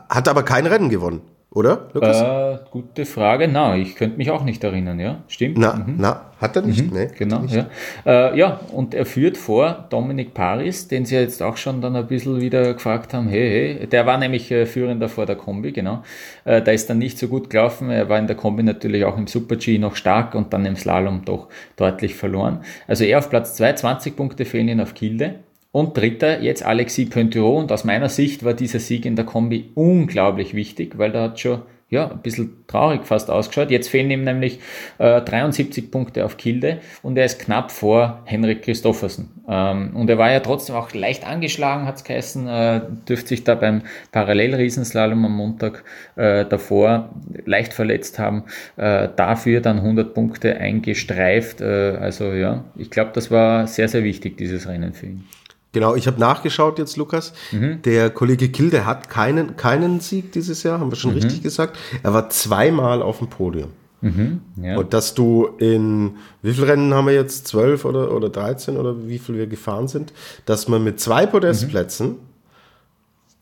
hat 0.10 0.28
aber 0.28 0.44
kein 0.44 0.66
Rennen 0.66 0.90
gewonnen, 0.90 1.22
oder, 1.54 1.90
Lukas? 1.94 2.22
äh, 2.22 2.58
gute 2.72 3.06
Frage. 3.06 3.48
Na, 3.48 3.76
ich 3.76 3.96
könnte 3.96 4.18
mich 4.18 4.32
auch 4.32 4.44
nicht 4.46 4.64
erinnern, 4.64 5.00
ja. 5.00 5.18
Stimmt. 5.28 5.58
na, 5.58 5.74
Mhm. 5.74 5.96
na, 5.98 6.32
hat 6.40 6.56
er 6.56 6.62
nicht, 6.62 6.92
ne? 6.92 7.08
Genau, 7.18 7.44
ja. 7.48 7.66
Äh, 8.06 8.38
ja, 8.40 8.60
und 8.72 8.94
er 8.94 9.06
führt 9.06 9.38
vor 9.38 9.86
Dominik 9.90 10.34
Paris, 10.34 10.88
den 10.88 11.06
sie 11.06 11.16
jetzt 11.16 11.44
auch 11.44 11.58
schon 11.58 11.82
dann 11.82 11.96
ein 11.96 12.08
bisschen 12.08 12.40
wieder 12.40 12.74
gefragt 12.74 13.14
haben, 13.14 13.28
hey, 13.28 13.78
hey, 13.80 13.88
der 13.88 14.06
war 14.06 14.18
nämlich 14.18 14.50
äh, 14.50 14.66
führender 14.66 15.10
vor 15.10 15.26
der 15.26 15.36
Kombi, 15.36 15.72
genau. 15.74 16.04
Äh, 16.46 16.62
da 16.62 16.72
ist 16.72 16.90
dann 16.90 17.00
nicht 17.00 17.18
so 17.20 17.28
gut 17.28 17.50
gelaufen, 17.50 17.90
er 17.90 18.08
war 18.08 18.18
in 18.18 18.28
der 18.28 18.38
Kombi 18.38 18.64
natürlich 18.64 19.04
auch 19.04 19.18
im 19.18 19.28
Super-G 19.28 19.78
noch 19.78 19.96
stark 19.98 20.36
und 20.36 20.54
dann 20.54 20.66
im 20.66 20.78
Slalom 20.78 21.24
doch 21.26 21.50
deutlich 21.76 22.16
verloren. 22.16 22.62
Also 22.88 23.04
er 23.04 23.20
auf 23.20 23.30
Platz 23.30 23.56
2, 23.56 23.74
20 23.74 24.16
Punkte 24.16 24.46
fehlen 24.46 24.70
ihn 24.70 24.80
auf 24.82 24.94
Kilde. 24.94 25.36
Und 25.72 25.96
dritter, 25.96 26.42
jetzt 26.42 26.64
Alexis 26.64 27.10
Pointerot. 27.10 27.64
Und 27.64 27.72
aus 27.72 27.84
meiner 27.84 28.10
Sicht 28.10 28.44
war 28.44 28.54
dieser 28.54 28.80
Sieg 28.80 29.06
in 29.06 29.16
der 29.16 29.26
Kombi 29.26 29.72
unglaublich 29.76 30.54
wichtig, 30.54 30.98
weil 30.98 31.12
da 31.12 31.24
hat 31.24 31.40
schon 31.40 31.62
ja, 31.92 32.10
ein 32.10 32.22
bisschen 32.22 32.66
traurig 32.68 33.06
fast 33.06 33.30
ausgeschaut. 33.30 33.70
Jetzt 33.70 33.90
fehlen 33.90 34.10
ihm 34.12 34.24
nämlich 34.24 34.60
äh, 34.98 35.22
73 35.22 35.92
Punkte 35.92 36.24
auf 36.24 36.38
Kilde 36.38 36.80
und 37.04 37.18
er 37.18 37.26
ist 37.26 37.38
knapp 37.40 37.70
vor 37.70 38.22
Henrik 38.24 38.64
Christoffersen. 38.64 39.30
Ähm, 39.48 39.94
und 39.94 40.10
er 40.10 40.18
war 40.18 40.32
ja 40.32 40.40
trotzdem 40.40 40.78
auch 40.78 40.94
leicht 40.94 41.28
angeschlagen, 41.28 41.86
hat 41.86 41.98
es 41.98 42.06
geheißen, 42.06 42.48
äh, 42.48 42.82
dürfte 43.10 43.28
sich 43.28 43.44
da 43.44 43.56
beim 43.56 43.82
Parallelriesenslalom 44.14 45.26
am 45.26 45.36
Montag 45.36 45.84
äh, 46.16 46.46
davor 46.46 47.10
leicht 47.46 47.74
verletzt 47.74 48.20
haben. 48.20 48.46
Äh, 48.78 49.10
dafür 49.18 49.60
dann 49.60 49.80
100 49.80 50.14
Punkte 50.14 50.56
eingestreift. 50.56 51.60
Äh, 51.60 51.98
also 52.00 52.32
ja, 52.32 52.64
ich 52.78 52.90
glaube, 52.90 53.12
das 53.14 53.32
war 53.32 53.68
sehr, 53.68 53.90
sehr 53.90 54.06
wichtig, 54.06 54.38
dieses 54.38 54.66
Rennen 54.66 54.94
für 54.94 55.08
ihn. 55.08 55.26
Genau, 55.74 55.96
ich 55.96 56.06
habe 56.08 56.20
nachgeschaut 56.20 56.80
jetzt, 56.80 56.98
Lukas. 56.98 57.32
Mhm. 57.52 57.82
Der 57.84 58.10
Kollege 58.10 58.50
Kilde 58.50 58.86
hat 58.86 59.10
keinen, 59.10 59.56
keinen 59.56 60.00
Sieg 60.02 60.32
dieses 60.34 60.64
Jahr, 60.64 60.80
haben 60.80 60.92
wir 60.92 60.98
schon 60.98 61.12
Mhm. 61.12 61.18
richtig 61.22 61.42
gesagt. 61.44 61.78
Er 62.04 62.14
war 62.14 62.30
zweimal 62.30 63.02
auf 63.02 63.20
dem 63.20 63.28
Podium. 63.30 63.70
Mhm, 64.02 64.42
ja. 64.62 64.78
Und 64.78 64.94
dass 64.96 65.14
du 65.14 65.48
in, 65.60 66.16
wie 66.42 66.54
viele 66.54 66.68
Rennen 66.70 66.94
haben 66.94 67.06
wir 67.06 67.14
jetzt? 67.14 67.48
12 67.48 67.86
oder, 67.86 68.12
oder 68.14 68.30
13 68.30 68.76
oder 68.78 69.08
wie 69.08 69.20
viel 69.20 69.36
wir 69.36 69.46
gefahren 69.48 69.88
sind? 69.88 70.12
Dass 70.46 70.68
man 70.68 70.84
mit 70.84 71.00
zwei 71.00 71.26
Podestplätzen 71.28 72.16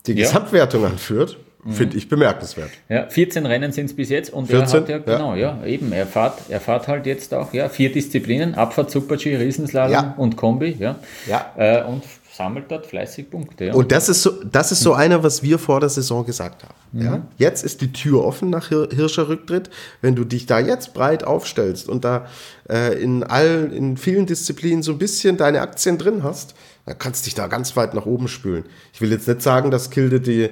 die 0.06 0.12
Mhm. 0.14 0.18
Ja. 0.18 0.26
Mhm. 0.26 0.28
Gesamtwertung 0.28 0.86
anführt, 0.86 1.38
finde 1.70 1.98
ich 1.98 2.08
bemerkenswert. 2.10 2.70
Ja, 2.88 3.08
14 3.10 3.46
Rennen 3.46 3.72
sind 3.74 3.86
es 3.88 3.96
bis 3.96 4.10
jetzt 4.10 4.32
und 4.32 4.48
14? 4.48 4.78
er 4.78 4.82
hat 4.82 4.90
ja, 4.90 4.98
genau, 5.18 5.36
ja, 5.36 5.64
eben, 5.66 5.92
er 5.92 6.06
fährt, 6.08 6.40
er 6.50 6.60
fährt 6.62 6.88
halt 6.88 7.06
jetzt 7.06 7.34
auch, 7.34 7.54
ja, 7.54 7.68
vier 7.70 7.92
Disziplinen, 7.92 8.56
Abfahrt, 8.56 8.92
Super-G, 8.92 9.36
Riesenslalom 9.36 9.92
Ja. 9.92 10.14
und 10.18 10.36
Kombi, 10.38 10.76
ja, 10.80 10.96
Ja. 11.28 11.52
Äh, 11.58 11.84
und 11.84 12.04
sammelt 12.40 12.72
dort 12.72 12.86
fleißig 12.86 13.30
Punkte, 13.30 13.66
ja. 13.66 13.74
Und 13.74 13.92
das 13.92 14.08
ist 14.08 14.24
so, 14.24 14.32
das 14.50 14.72
ist 14.72 14.82
so 14.82 14.94
einer, 14.94 15.24
was 15.24 15.44
wir 15.44 15.60
vor 15.60 15.82
der 15.82 15.90
Saison 15.90 16.26
gesagt 16.26 16.64
haben. 16.64 16.74
Mhm. 16.94 17.02
Ja? 17.02 17.28
Jetzt 17.38 17.66
ist 17.66 17.82
die 17.82 17.92
Tür 17.92 18.24
offen 18.24 18.50
nach 18.50 18.70
Hir 18.70 18.88
Hirscher 18.94 19.28
Rücktritt. 19.28 19.70
Wenn 20.02 20.16
du 20.16 20.24
dich 20.24 20.46
da 20.46 20.60
jetzt 20.60 20.94
breit 20.94 21.26
aufstellst 21.26 21.90
und 21.90 22.06
da 22.06 22.28
äh, 22.70 22.94
in 23.02 23.24
all, 23.24 23.72
in 23.74 23.98
vielen 23.98 24.26
Disziplinen 24.26 24.84
so 24.84 24.94
ein 24.94 24.98
bisschen 24.98 25.36
deine 25.36 25.60
Aktien 25.60 25.98
drin 25.98 26.24
hast, 26.24 26.56
dann 26.86 26.98
kannst 26.98 27.24
du 27.24 27.26
dich 27.26 27.36
da 27.36 27.48
ganz 27.48 27.76
weit 27.76 27.94
nach 27.94 28.06
oben 28.06 28.30
spülen. 28.30 28.64
Ich 28.94 29.02
will 29.02 29.12
jetzt 29.12 29.28
nicht 29.28 29.42
sagen, 29.42 29.70
dass 29.70 29.90
Kilde 29.90 30.22
die, 30.22 30.50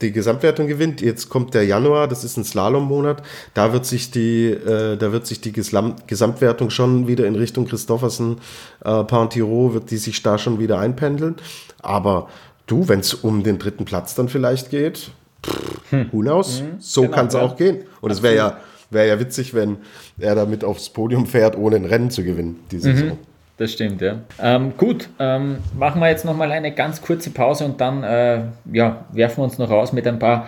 die 0.00 0.12
Gesamtwertung 0.12 0.66
gewinnt. 0.66 1.00
Jetzt 1.00 1.28
kommt 1.28 1.54
der 1.54 1.64
Januar, 1.64 2.06
das 2.08 2.24
ist 2.24 2.36
ein 2.36 2.44
Slalom-Monat. 2.44 3.22
Da 3.54 3.72
wird 3.72 3.84
sich 3.84 4.10
die, 4.10 4.46
äh, 4.46 4.96
da 4.96 5.12
wird 5.12 5.26
sich 5.26 5.40
die 5.40 5.52
Geslam 5.52 5.96
Gesamtwertung 6.06 6.70
schon 6.70 7.08
wieder 7.08 7.26
in 7.26 7.34
Richtung 7.34 7.66
Christoffersen, 7.66 8.36
äh, 8.84 9.04
Pantiro, 9.04 9.74
wird 9.74 9.90
die 9.90 9.96
sich 9.96 10.22
da 10.22 10.38
schon 10.38 10.58
wieder 10.58 10.78
einpendeln. 10.78 11.36
Aber 11.82 12.28
du, 12.66 12.88
wenn 12.88 13.00
es 13.00 13.14
um 13.14 13.42
den 13.42 13.58
dritten 13.58 13.84
Platz 13.84 14.14
dann 14.14 14.28
vielleicht 14.28 14.70
geht, 14.70 15.10
pff, 15.44 16.12
who 16.12 16.20
knows? 16.20 16.62
So 16.78 17.02
Genau, 17.02 17.14
kann 17.14 17.26
es 17.26 17.34
ja. 17.34 17.40
auch 17.40 17.56
gehen. 17.56 17.84
Und 18.00 18.10
es 18.12 18.22
wäre 18.22 18.36
ja, 18.36 18.60
wäre 18.90 19.08
ja 19.08 19.20
witzig, 19.20 19.52
wenn 19.54 19.78
er 20.18 20.34
damit 20.36 20.62
aufs 20.62 20.90
Podium 20.90 21.26
fährt, 21.26 21.56
ohne 21.56 21.76
ein 21.76 21.84
Rennen 21.84 22.10
zu 22.10 22.22
gewinnen, 22.22 22.60
die 22.70 22.78
Saison. 22.78 23.18
Das 23.58 23.72
stimmt, 23.72 24.00
ja. 24.00 24.20
Ähm, 24.40 24.72
gut, 24.76 25.08
ähm, 25.18 25.58
machen 25.76 26.00
wir 26.00 26.08
jetzt 26.08 26.24
nochmal 26.24 26.52
eine 26.52 26.72
ganz 26.72 27.02
kurze 27.02 27.30
Pause 27.30 27.64
und 27.64 27.80
dann 27.80 28.04
äh, 28.04 28.42
ja, 28.72 29.04
werfen 29.12 29.38
wir 29.38 29.44
uns 29.44 29.58
noch 29.58 29.68
raus 29.68 29.92
mit 29.92 30.06
ein 30.06 30.20
paar 30.20 30.46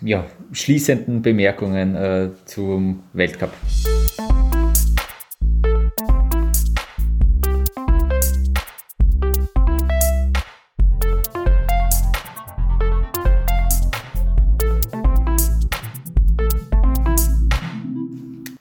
ja, 0.00 0.24
schließenden 0.52 1.20
Bemerkungen 1.20 1.96
äh, 1.96 2.28
zum 2.46 3.02
Weltcup. 3.12 3.50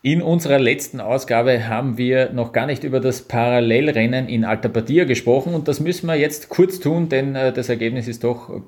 In 0.04 0.24
unserer 0.24 0.58
letzten 0.58 1.00
Ausgabe 1.00 1.68
haben 1.68 1.96
wir 1.96 2.32
noch 2.34 2.54
gar 2.54 2.66
nicht 2.66 2.84
über 2.84 3.00
das 3.00 3.22
Parallelrennen 3.22 4.28
in 4.28 4.46
Alta 4.46 4.68
Badia 4.68 5.06
gesprochen 5.06 5.54
und 5.54 5.68
das 5.68 5.80
müssen 5.80 6.08
wir 6.08 6.16
jetzt 6.16 6.50
kurz 6.50 6.80
tun, 6.80 7.08
denn 7.08 7.36
äh, 7.36 7.54
das 7.54 7.70
Ergebnis 7.70 8.08
ist 8.08 8.24
doch 8.24 8.50
äh, 8.50 8.62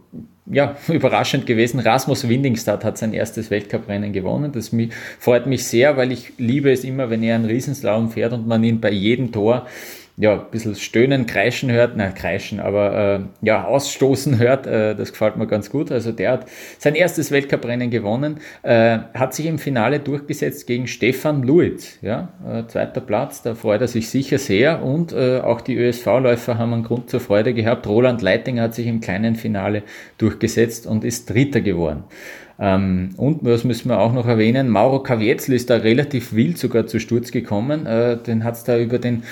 ja, 0.46 0.78
überraschend 0.90 1.48
gewesen. 1.48 1.80
Rasmus 1.80 2.30
Windingstad 2.30 2.84
hat 2.84 3.00
sein 3.00 3.14
erstes 3.14 3.50
Weltcuprennen 3.50 4.14
gewonnen. 4.14 4.52
Das 4.52 4.76
freut 5.18 5.48
mich 5.48 5.66
sehr, 5.66 5.98
weil 5.98 6.12
ich 6.12 6.34
liebe 6.38 6.72
es 6.72 6.84
immer, 6.84 7.10
wenn 7.10 7.24
er 7.24 7.34
einen 7.34 7.46
Riesenslalom 7.46 8.12
fährt 8.12 8.34
und 8.34 8.46
man 8.46 8.64
ihn 8.64 8.80
bei 8.80 8.92
jedem 8.92 9.32
Tor 9.32 9.66
ja, 10.16 10.34
ein 10.34 10.52
bisschen 10.52 10.76
stöhnen, 10.76 11.26
kreischen 11.26 11.72
hört, 11.72 11.98
nein, 11.98 12.14
kreischen, 12.14 12.60
aber 12.60 13.16
äh, 13.42 13.46
ja, 13.46 13.66
ausstoßen 13.66 14.38
hört, 14.38 14.68
äh, 14.68 14.96
das 14.96 15.12
gefällt 15.12 15.38
mir 15.38 15.48
ganz 15.48 15.72
gut. 15.72 15.92
Also 15.92 16.12
der 16.12 16.34
hat 16.34 16.46
sein 16.78 16.94
erstes 16.94 17.32
Weltcuprennen 17.32 17.90
gewonnen, 17.90 18.38
äh, 18.62 19.00
hat 19.16 19.34
sich 19.34 19.48
im 19.48 19.58
Finale 19.58 20.00
durchgesetzt 20.00 20.68
gegen 20.68 20.86
Stefan 20.86 21.42
Luiz, 21.42 21.98
ja, 22.02 22.30
äh, 22.48 22.68
zweiter 22.68 23.02
Platz, 23.02 23.42
da 23.42 23.56
freut 23.56 23.82
er 23.82 23.88
sich 23.88 24.10
sicher 24.10 24.38
sehr 24.38 24.84
und 24.84 25.14
äh, 25.14 25.40
auch 25.40 25.62
die 25.62 25.76
ÖSV-Läufer 25.76 26.60
haben 26.60 26.74
einen 26.74 26.84
Grund 26.84 27.10
zur 27.10 27.20
Freude 27.20 27.56
gehabt. 27.56 27.88
Roland 27.88 28.22
Leitinger 28.22 28.64
hat 28.64 28.76
sich 28.76 28.86
im 28.86 29.02
kleinen 29.02 29.36
Finale 29.36 29.82
durchgesetzt 30.20 30.86
und 30.86 31.04
ist 31.04 31.30
Dritter 31.32 31.62
geworden. 31.62 32.04
Ähm, 32.60 33.10
und 33.18 33.44
was 33.44 33.64
müssen 33.64 33.90
wir 33.90 34.00
auch 34.00 34.14
noch 34.14 34.28
erwähnen, 34.28 34.70
Mauro 34.70 35.02
Kavietzel 35.02 35.56
ist 35.56 35.70
da 35.70 35.78
relativ 35.78 36.34
wild 36.34 36.58
sogar 36.58 36.86
zu 36.86 37.00
Sturz 37.00 37.32
gekommen, 37.32 37.86
äh, 37.86 38.18
den 38.18 38.44
hat 38.44 38.56
es 38.56 38.64
da 38.64 38.78
über 38.78 39.00
den 39.00 39.24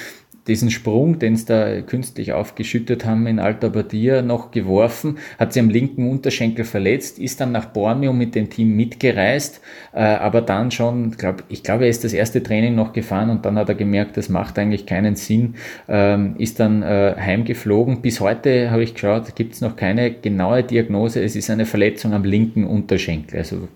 diesen 0.48 0.72
Sprung, 0.72 1.20
den 1.20 1.36
sie 1.36 1.46
da 1.46 1.82
künstlich 1.82 2.34
aufgeschüttet 2.34 3.06
haben 3.06 3.28
in 3.28 3.40
Alta 3.40 3.70
Badia, 3.70 4.22
noch 4.22 4.52
geworfen, 4.52 5.18
hat 5.38 5.54
sie 5.54 5.60
am 5.60 5.70
linken 5.70 6.10
Unterschenkel 6.10 6.66
verletzt, 6.66 7.20
ist 7.20 7.40
dann 7.42 7.52
nach 7.52 7.66
Bormio 7.66 8.12
mit 8.12 8.34
dem 8.34 8.50
Team 8.50 8.76
mitgereist, 8.76 9.62
äh, 9.94 10.00
aber 10.00 10.42
dann 10.42 10.72
schon, 10.72 11.12
glaub, 11.12 11.44
ich 11.50 11.62
glaube, 11.62 11.84
er 11.84 11.90
ist 11.90 12.04
das 12.04 12.14
erste 12.14 12.42
Training 12.42 12.74
noch 12.74 12.94
gefahren 12.94 13.30
und 13.30 13.46
dann 13.46 13.58
hat 13.58 13.70
er 13.70 13.76
gemerkt, 13.76 14.18
das 14.18 14.30
macht 14.30 14.58
eigentlich 14.58 14.86
keinen 14.86 15.16
Sinn, 15.16 15.56
ähm, 15.88 16.36
ist 16.38 16.60
dann 16.60 16.82
äh, 16.82 17.16
heimgeflogen. 17.18 18.02
Bis 18.02 18.20
heute 18.20 18.72
habe 18.72 18.84
ich 18.84 18.96
geschaut, 18.96 19.36
gibt 19.36 19.54
es 19.54 19.62
noch 19.62 19.76
keine 19.76 20.12
genaue 20.12 20.64
Diagnose, 20.64 21.24
es 21.24 21.36
ist 21.36 21.50
eine 21.52 21.66
Verletzung 21.66 22.14
am 22.14 22.24
linken 22.24 22.66
Unterschenkel, 22.66 23.38
also 23.38 23.68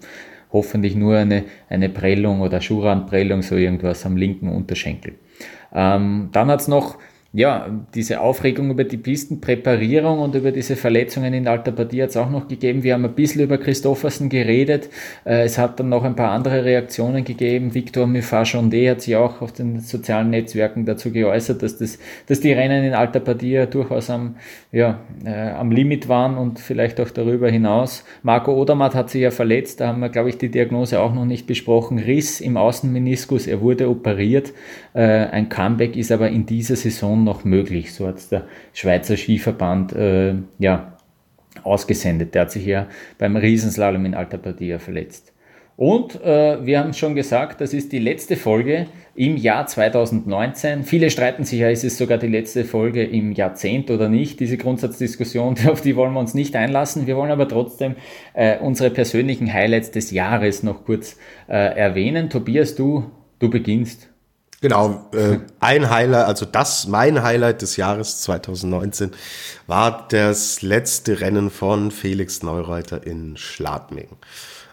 hoffentlich 0.52 0.96
nur 0.96 1.18
eine, 1.18 1.44
eine 1.70 1.90
Prellung 1.90 2.42
oder 2.42 2.60
Schuhrandprellung, 2.60 3.44
so 3.44 3.56
irgendwas 3.56 4.06
am 4.06 4.18
linken 4.18 4.50
Unterschenkel. 4.50 5.16
Ähm, 5.76 6.30
dann 6.32 6.48
hat 6.48 6.62
es 6.62 6.68
noch 6.68 6.98
ja, 7.36 7.68
diese 7.94 8.22
Aufregung 8.22 8.72
über 8.72 8.86
die 8.86 8.96
Pistenpräparierung 8.96 10.20
und 10.20 10.36
über 10.36 10.54
diese 10.54 10.78
Verletzungen 10.78 11.34
in 11.34 11.50
Alta 11.50 11.72
Partie 11.72 12.02
hat 12.02 12.12
es 12.12 12.18
auch 12.18 12.30
noch 12.30 12.48
gegeben. 12.48 12.84
Wir 12.84 12.94
haben 12.94 13.04
ein 13.04 13.14
bisschen 13.14 13.42
über 13.42 13.58
Christoffersen 13.58 14.30
geredet. 14.30 14.90
Äh, 15.26 15.44
es 15.44 15.58
hat 15.58 15.78
dann 15.78 15.90
noch 15.90 16.06
ein 16.06 16.16
paar 16.16 16.32
andere 16.32 16.64
Reaktionen 16.64 17.26
gegeben. 17.26 17.74
Victor 17.74 18.08
Mufachonde 18.08 18.90
hat 18.90 19.02
sich 19.02 19.18
auch 19.18 19.42
auf 19.42 19.52
den 19.52 19.82
sozialen 19.82 20.30
Netzwerken 20.30 20.86
dazu 20.86 21.12
geäußert, 21.12 21.62
dass, 21.62 21.78
das, 21.78 22.00
dass 22.28 22.40
die 22.40 22.54
Rennen 22.54 22.86
in 22.86 22.94
Alta 22.94 23.20
Partie 23.20 23.66
durchaus 23.70 24.10
am, 24.10 24.38
ja, 24.72 25.00
äh, 25.26 25.50
am 25.50 25.72
Limit 25.72 26.08
waren 26.08 26.38
und 26.38 26.60
vielleicht 26.60 27.02
auch 27.02 27.10
darüber 27.10 27.50
hinaus. 27.50 28.06
Marco 28.24 28.54
Odermatt 28.54 28.96
hat 28.96 29.10
sich 29.10 29.24
ja 29.24 29.32
verletzt. 29.32 29.82
Da 29.82 29.88
haben 29.88 30.00
wir, 30.00 30.08
glaube 30.08 30.30
ich, 30.30 30.38
die 30.38 30.50
Diagnose 30.50 31.02
auch 31.02 31.14
noch 31.14 31.26
nicht 31.26 31.48
besprochen. 31.48 32.00
Riss 32.00 32.40
im 32.40 32.56
Außenmeniskus. 32.56 33.46
Er 33.46 33.60
wurde 33.60 33.90
operiert. 33.90 34.54
Äh, 34.96 35.28
ein 35.28 35.50
Comeback 35.50 35.98
ist 35.98 36.12
aber 36.12 36.30
in 36.30 36.46
dieser 36.46 36.78
Saison 36.78 37.24
noch 37.24 37.44
möglich. 37.44 37.94
So 37.94 38.08
hat 38.08 38.18
es 38.18 38.30
der 38.30 38.46
Schweizer 38.74 39.18
Skiverband 39.18 39.94
äh, 39.94 40.36
ja, 40.58 40.98
ausgesendet. 41.64 42.34
Der 42.34 42.44
hat 42.44 42.52
sich 42.52 42.66
ja 42.66 42.88
beim 43.18 43.36
Riesenslalom 43.36 44.06
in 44.06 44.16
Alta 44.16 44.38
Badia 44.38 44.80
verletzt. 44.80 45.34
Und 45.78 46.24
äh, 46.24 46.66
wir 46.66 46.80
haben 46.80 46.94
schon 46.94 47.16
gesagt, 47.16 47.60
das 47.60 47.74
ist 47.74 47.92
die 47.92 48.00
letzte 48.00 48.38
Folge 48.38 48.88
im 49.14 49.36
Jahr 49.36 49.68
2019. 49.68 50.84
Viele 50.84 51.10
streiten 51.10 51.44
sich 51.44 51.60
ja, 51.60 51.70
ist 51.70 51.84
es 51.84 51.98
sogar 51.98 52.18
die 52.18 52.28
letzte 52.28 52.64
Folge 52.64 53.04
im 53.04 53.34
Jahrzehnt 53.34 53.92
oder 53.92 54.08
nicht. 54.08 54.40
Diese 54.40 54.56
Grundsatzdiskussion, 54.56 55.58
auf 55.68 55.82
die 55.82 55.98
wollen 55.98 56.14
wir 56.14 56.22
uns 56.22 56.34
nicht 56.34 56.56
einlassen. 56.56 57.08
Wir 57.08 57.18
wollen 57.18 57.32
aber 57.32 57.50
trotzdem 57.50 57.96
äh, 58.34 58.58
unsere 58.60 58.90
persönlichen 58.90 59.52
Highlights 59.52 59.92
des 59.92 60.12
Jahres 60.12 60.64
noch 60.64 60.86
kurz 60.86 61.18
äh, 61.50 61.76
erwähnen. 61.78 62.30
Tobias, 62.30 62.76
du, 62.76 63.12
du 63.40 63.50
beginnst. 63.50 64.15
Genau, 64.62 65.10
äh, 65.14 65.40
ein 65.60 65.90
Highlight, 65.90 66.26
also 66.26 66.46
das, 66.46 66.88
mein 66.88 67.22
Highlight 67.22 67.62
des 67.62 67.78
Jahres 67.78 68.22
2019 68.22 69.12
war 69.68 70.08
das 70.10 70.62
letzte 70.62 71.20
Rennen 71.22 71.50
von 71.50 71.92
Felix 71.92 72.44
Neureuter 72.44 73.06
in 73.06 73.38
Schladming. 73.38 74.10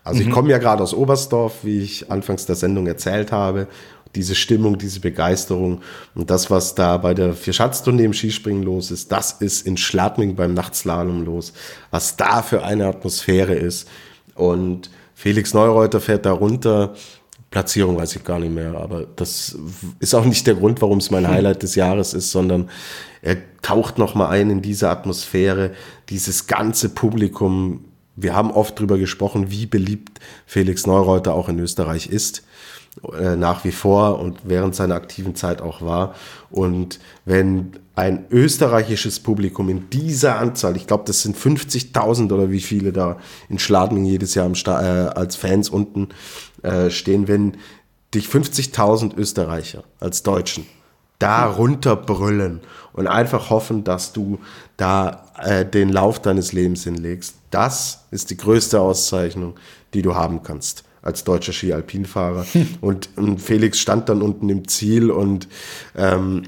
Also 0.04 0.22
mhm. 0.22 0.28
ich 0.28 0.34
komme 0.34 0.50
ja 0.50 0.58
gerade 0.58 0.82
aus 0.82 0.94
Oberstdorf, 0.94 1.58
wie 1.62 1.80
ich 1.80 2.10
anfangs 2.10 2.46
der 2.46 2.56
Sendung 2.56 2.86
erzählt 2.86 3.32
habe. 3.32 3.68
Diese 4.14 4.34
Stimmung, 4.34 4.76
diese 4.76 5.00
Begeisterung 5.00 5.80
und 6.14 6.28
das, 6.28 6.50
was 6.50 6.74
da 6.74 6.98
bei 6.98 7.14
der 7.14 7.32
Vierschatztournee 7.32 8.04
im 8.04 8.12
Skispringen 8.12 8.62
los 8.62 8.90
ist, 8.90 9.10
das 9.10 9.32
ist 9.32 9.66
in 9.66 9.78
Schladming 9.78 10.36
beim 10.36 10.52
Nachtslalom 10.52 11.24
los. 11.24 11.54
Was 11.90 12.16
da 12.16 12.42
für 12.42 12.62
eine 12.62 12.86
Atmosphäre 12.86 13.54
ist. 13.54 13.88
Und 14.34 14.90
Felix 15.14 15.54
Neureuter 15.54 16.00
fährt 16.00 16.26
da 16.26 16.32
runter 16.32 16.94
Platzierung 17.52 17.98
weiß 17.98 18.16
ich 18.16 18.24
gar 18.24 18.38
nicht 18.38 18.52
mehr, 18.52 18.74
aber 18.74 19.06
das 19.14 19.56
ist 20.00 20.14
auch 20.14 20.24
nicht 20.24 20.46
der 20.46 20.54
Grund, 20.54 20.80
warum 20.80 20.98
es 20.98 21.10
mein 21.10 21.26
hm. 21.26 21.34
Highlight 21.34 21.62
des 21.62 21.74
Jahres 21.74 22.14
ist, 22.14 22.32
sondern 22.32 22.70
er 23.20 23.36
taucht 23.60 23.98
noch 23.98 24.14
mal 24.14 24.30
ein 24.30 24.50
in 24.50 24.62
diese 24.62 24.88
Atmosphäre, 24.88 25.72
dieses 26.08 26.46
ganze 26.46 26.88
Publikum. 26.88 27.84
Wir 28.16 28.34
haben 28.34 28.50
oft 28.50 28.80
drüber 28.80 28.96
gesprochen, 28.98 29.50
wie 29.50 29.66
beliebt 29.66 30.18
Felix 30.46 30.86
Neureuter 30.86 31.34
auch 31.34 31.50
in 31.50 31.58
Österreich 31.58 32.06
ist, 32.06 32.42
äh, 33.20 33.36
nach 33.36 33.64
wie 33.64 33.72
vor 33.72 34.18
und 34.18 34.38
während 34.44 34.74
seiner 34.74 34.94
aktiven 34.94 35.34
Zeit 35.34 35.60
auch 35.60 35.82
war. 35.82 36.14
Und 36.50 37.00
wenn 37.26 37.72
ein 37.94 38.24
österreichisches 38.30 39.20
Publikum 39.20 39.68
in 39.68 39.90
dieser 39.90 40.38
Anzahl, 40.38 40.76
ich 40.76 40.86
glaube, 40.86 41.04
das 41.06 41.22
sind 41.22 41.36
50.000 41.36 42.32
oder 42.32 42.50
wie 42.50 42.60
viele 42.60 42.92
da 42.92 43.18
in 43.48 43.58
Schladming 43.58 44.04
jedes 44.04 44.34
Jahr 44.34 44.50
äh, 44.50 44.70
als 44.70 45.36
Fans 45.36 45.68
unten 45.68 46.08
äh, 46.62 46.90
stehen, 46.90 47.28
wenn 47.28 47.56
dich 48.14 48.26
50.000 48.26 49.16
Österreicher 49.16 49.84
als 50.00 50.22
Deutschen 50.22 50.66
da 51.18 51.46
runterbrüllen 51.46 52.60
und 52.94 53.06
einfach 53.06 53.50
hoffen, 53.50 53.84
dass 53.84 54.12
du 54.12 54.40
da 54.76 55.26
äh, 55.38 55.64
den 55.64 55.88
Lauf 55.90 56.20
deines 56.20 56.52
Lebens 56.52 56.84
hinlegst. 56.84 57.36
Das 57.50 58.06
ist 58.10 58.30
die 58.30 58.36
größte 58.36 58.80
Auszeichnung, 58.80 59.54
die 59.94 60.02
du 60.02 60.14
haben 60.14 60.42
kannst 60.42 60.84
als 61.02 61.24
deutscher 61.24 61.52
Ski-Alpinfahrer. 61.52 62.46
und, 62.80 63.10
und, 63.16 63.40
Felix 63.40 63.78
stand 63.78 64.08
dann 64.08 64.22
unten 64.22 64.48
im 64.48 64.66
Ziel 64.68 65.10
und 65.10 65.48
ähm, 65.96 66.44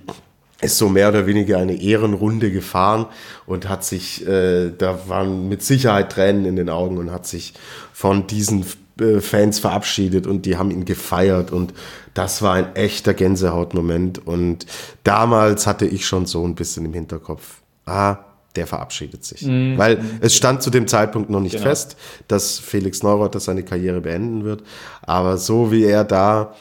ist 0.65 0.79
so 0.79 0.89
mehr 0.89 1.09
oder 1.09 1.27
weniger 1.27 1.59
eine 1.59 1.81
Ehrenrunde 1.81 2.51
gefahren 2.51 3.07
und 3.47 3.69
hat 3.69 3.85
sich, 3.85 4.27
äh, 4.27 4.71
da 4.77 5.09
waren 5.09 5.49
mit 5.49 5.63
Sicherheit 5.63 6.13
Tränen 6.13 6.45
in 6.45 6.57
den 6.57 6.69
Augen 6.69 6.99
und 6.99 7.11
hat 7.11 7.27
sich 7.27 7.55
von 7.93 8.27
diesen 8.27 8.65
äh, 9.01 9.21
Fans 9.21 9.59
verabschiedet 9.59 10.27
und 10.27 10.47
die 10.47 10.57
haben 10.57 10.71
ihn 10.71 10.85
gefeiert 10.85 11.51
und 11.51 11.75
das 12.15 12.43
war 12.43 12.55
ein 12.55 12.77
echter 12.77 13.13
Gänsehautmoment 13.13 14.25
und 14.27 14.67
damals 15.03 15.67
hatte 15.67 15.87
ich 15.87 16.07
schon 16.07 16.27
so 16.27 16.47
ein 16.47 16.55
bisschen 16.55 16.85
im 16.85 16.93
Hinterkopf, 16.93 17.61
ah, 17.87 18.19
der 18.55 18.69
verabschiedet 18.69 19.25
sich. 19.25 19.43
Mhm. 19.43 19.77
Weil 19.77 20.01
es 20.21 20.37
stand 20.37 20.63
zu 20.63 20.71
dem 20.71 20.87
Zeitpunkt 20.87 21.29
noch 21.29 21.41
nicht 21.41 21.57
genau. 21.57 21.67
fest, 21.67 21.97
dass 22.29 22.61
Felix 22.61 23.03
Neureuter 23.03 23.41
seine 23.41 23.65
Karriere 23.65 24.01
beenden 24.01 24.45
wird, 24.45 24.63
aber 25.03 25.39
so 25.39 25.73
wie 25.73 25.85
er 25.85 26.05
da 26.05 26.55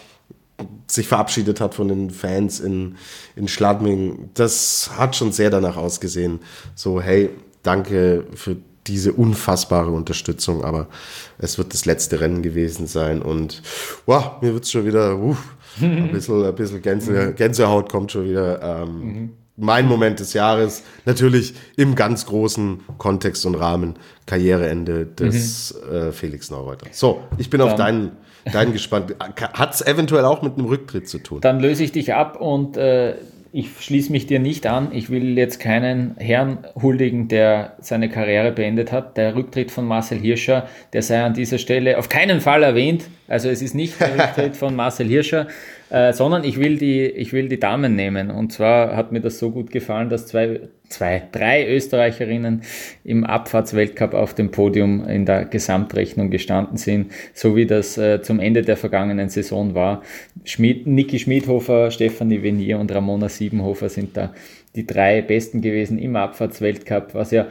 sich 0.87 1.07
verabschiedet 1.07 1.61
hat 1.61 1.73
von 1.73 1.87
den 1.87 2.09
Fans 2.09 2.59
in, 2.59 2.95
in 3.35 3.47
Schladming, 3.47 4.29
das 4.33 4.91
hat 4.97 5.15
schon 5.15 5.31
sehr 5.31 5.49
danach 5.49 5.77
ausgesehen. 5.77 6.39
So, 6.75 7.01
hey, 7.01 7.29
danke 7.63 8.25
für 8.33 8.57
diese 8.87 9.13
unfassbare 9.13 9.91
Unterstützung, 9.91 10.63
aber 10.63 10.87
es 11.37 11.57
wird 11.57 11.73
das 11.73 11.85
letzte 11.85 12.19
Rennen 12.19 12.41
gewesen 12.41 12.87
sein 12.87 13.21
und 13.21 13.61
wow, 14.05 14.41
mir 14.41 14.53
wird 14.53 14.65
es 14.65 14.71
schon 14.71 14.85
wieder 14.85 15.17
uh, 15.17 15.35
ein 15.81 16.11
bisschen, 16.11 16.43
ein 16.45 16.55
bisschen 16.55 16.81
Gänse, 16.81 17.33
Gänsehaut 17.33 17.89
kommt 17.89 18.11
schon 18.11 18.29
wieder. 18.29 18.61
Ähm, 18.61 18.99
mhm. 18.99 19.29
Mein 19.55 19.87
Moment 19.87 20.19
des 20.19 20.33
Jahres, 20.33 20.81
natürlich 21.05 21.53
im 21.75 21.93
ganz 21.93 22.25
großen 22.25 22.79
Kontext 22.97 23.45
und 23.45 23.53
Rahmen, 23.53 23.93
Karriereende 24.25 25.05
des 25.05 25.75
mhm. 25.75 25.95
äh, 25.95 26.11
Felix 26.11 26.49
Neureuter. 26.49 26.87
So, 26.91 27.21
ich 27.37 27.51
bin 27.51 27.59
Dann. 27.59 27.69
auf 27.69 27.75
deinen, 27.75 28.11
deinen 28.51 28.73
gespannt. 28.73 29.15
Hat 29.19 29.73
es 29.73 29.85
eventuell 29.85 30.25
auch 30.25 30.41
mit 30.41 30.53
einem 30.57 30.65
Rücktritt 30.65 31.07
zu 31.07 31.19
tun? 31.19 31.41
Dann 31.41 31.59
löse 31.59 31.83
ich 31.83 31.91
dich 31.91 32.13
ab 32.13 32.39
und 32.39 32.77
äh, 32.77 33.15
ich 33.55 33.69
schließe 33.79 34.11
mich 34.11 34.25
dir 34.25 34.39
nicht 34.39 34.65
an. 34.65 34.89
Ich 34.93 35.11
will 35.11 35.37
jetzt 35.37 35.59
keinen 35.59 36.15
Herrn 36.17 36.65
huldigen, 36.81 37.27
der 37.27 37.75
seine 37.79 38.09
Karriere 38.09 38.51
beendet 38.51 38.91
hat. 38.91 39.15
Der 39.15 39.35
Rücktritt 39.35 39.69
von 39.69 39.85
Marcel 39.85 40.17
Hirscher, 40.17 40.67
der 40.91 41.03
sei 41.03 41.23
an 41.23 41.35
dieser 41.35 41.59
Stelle 41.59 41.99
auf 41.99 42.09
keinen 42.09 42.41
Fall 42.41 42.63
erwähnt. 42.63 43.05
Also 43.27 43.49
es 43.49 43.61
ist 43.61 43.75
nicht 43.75 43.99
der 43.99 44.13
Rücktritt 44.17 44.57
von 44.57 44.75
Marcel 44.75 45.07
Hirscher, 45.07 45.47
äh, 45.93 46.11
sondern 46.11 46.43
ich 46.43 46.59
will, 46.59 46.79
die, 46.79 47.05
ich 47.05 47.33
will 47.33 47.47
die 47.47 47.59
Damen 47.59 47.95
nehmen. 47.95 48.31
Und 48.31 48.51
zwar 48.51 48.95
hat 48.95 49.11
mir 49.11 49.21
das 49.21 49.37
so 49.37 49.51
gut 49.51 49.69
gefallen, 49.69 50.09
dass 50.09 50.25
zwei, 50.25 50.61
zwei, 50.89 51.21
drei 51.31 51.67
Österreicherinnen 51.67 52.63
im 53.03 53.23
Abfahrtsweltcup 53.23 54.15
auf 54.15 54.33
dem 54.33 54.49
Podium 54.49 55.07
in 55.07 55.27
der 55.27 55.45
Gesamtrechnung 55.45 56.31
gestanden 56.31 56.77
sind, 56.77 57.11
so 57.35 57.55
wie 57.55 57.67
das 57.67 57.95
äh, 57.99 58.23
zum 58.23 58.39
Ende 58.39 58.63
der 58.63 58.75
vergangenen 58.75 59.29
Saison 59.29 59.75
war. 59.75 60.01
Schmied, 60.45 60.87
Niki 60.87 61.19
Schmidhofer, 61.19 61.91
Stefanie 61.91 62.41
Venier 62.41 62.79
und 62.79 62.91
Ramona 62.91 63.29
Siebenhofer 63.29 63.87
sind 63.87 64.17
da 64.17 64.33
die 64.75 64.87
drei 64.87 65.21
Besten 65.21 65.61
gewesen 65.61 65.99
im 65.99 66.15
Abfahrtsweltcup, 66.15 67.13
was 67.13 67.29
ja 67.29 67.45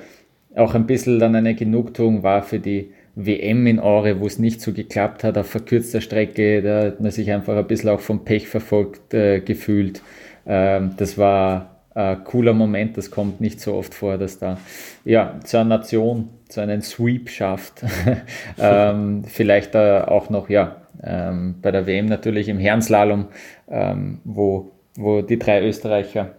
auch 0.57 0.75
ein 0.75 0.89
bisschen 0.89 1.21
dann 1.21 1.37
eine 1.37 1.55
Genugtuung 1.55 2.25
war 2.25 2.43
für 2.43 2.59
die 2.59 2.91
WM 3.15 3.67
in 3.67 3.79
Aure, 3.79 4.21
wo 4.21 4.27
es 4.27 4.39
nicht 4.39 4.61
so 4.61 4.73
geklappt 4.73 5.25
hat, 5.25 5.37
auf 5.37 5.47
verkürzter 5.47 6.01
Strecke, 6.01 6.63
da 6.63 6.85
hat 6.87 7.01
man 7.01 7.11
sich 7.11 7.31
einfach 7.31 7.57
ein 7.57 7.67
bisschen 7.67 7.91
auch 7.91 8.01
vom 8.01 8.25
Pech 8.25 8.49
verfolgt 8.49 9.13
äh, 9.13 9.41
gefühlt. 9.41 10.03
Ähm, 10.47 10.93
das 10.97 11.19
war 11.19 11.73
ein 11.95 12.25
cooler 12.25 12.55
Moment, 12.55 12.97
das 12.97 13.11
kommt 13.11 13.41
nicht 13.41 13.61
so 13.61 13.75
oft 13.75 13.93
vor, 13.93 14.17
dass 14.17 14.39
da 14.39 14.57
ja 15.05 15.39
zu 15.45 15.59
einer 15.59 15.77
Nation, 15.77 16.31
zu 16.49 16.61
einem 16.61 16.81
Sweep 16.81 17.29
schafft. 17.29 17.85
ähm, 18.59 19.25
vielleicht 19.27 19.75
äh, 19.75 20.01
auch 20.01 20.31
noch, 20.31 20.49
ja, 20.49 20.77
ähm, 21.03 21.57
bei 21.61 21.71
der 21.71 21.87
WM 21.87 22.07
natürlich 22.07 22.49
im 22.49 22.59
Herrenslalom, 22.59 23.27
ähm, 23.69 24.21
wo, 24.25 24.71
wo 24.97 25.21
die 25.21 25.39
drei 25.39 25.63
Österreicher 25.63 26.31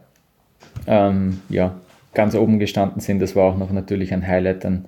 ähm, 0.88 1.42
ja, 1.50 1.76
ganz 2.14 2.36
oben 2.36 2.60
gestanden 2.60 3.00
sind. 3.00 3.22
Das 3.22 3.36
war 3.36 3.52
auch 3.52 3.58
noch 3.58 3.72
natürlich 3.72 4.14
ein 4.14 4.26
Highlight 4.26 4.64
dann 4.64 4.86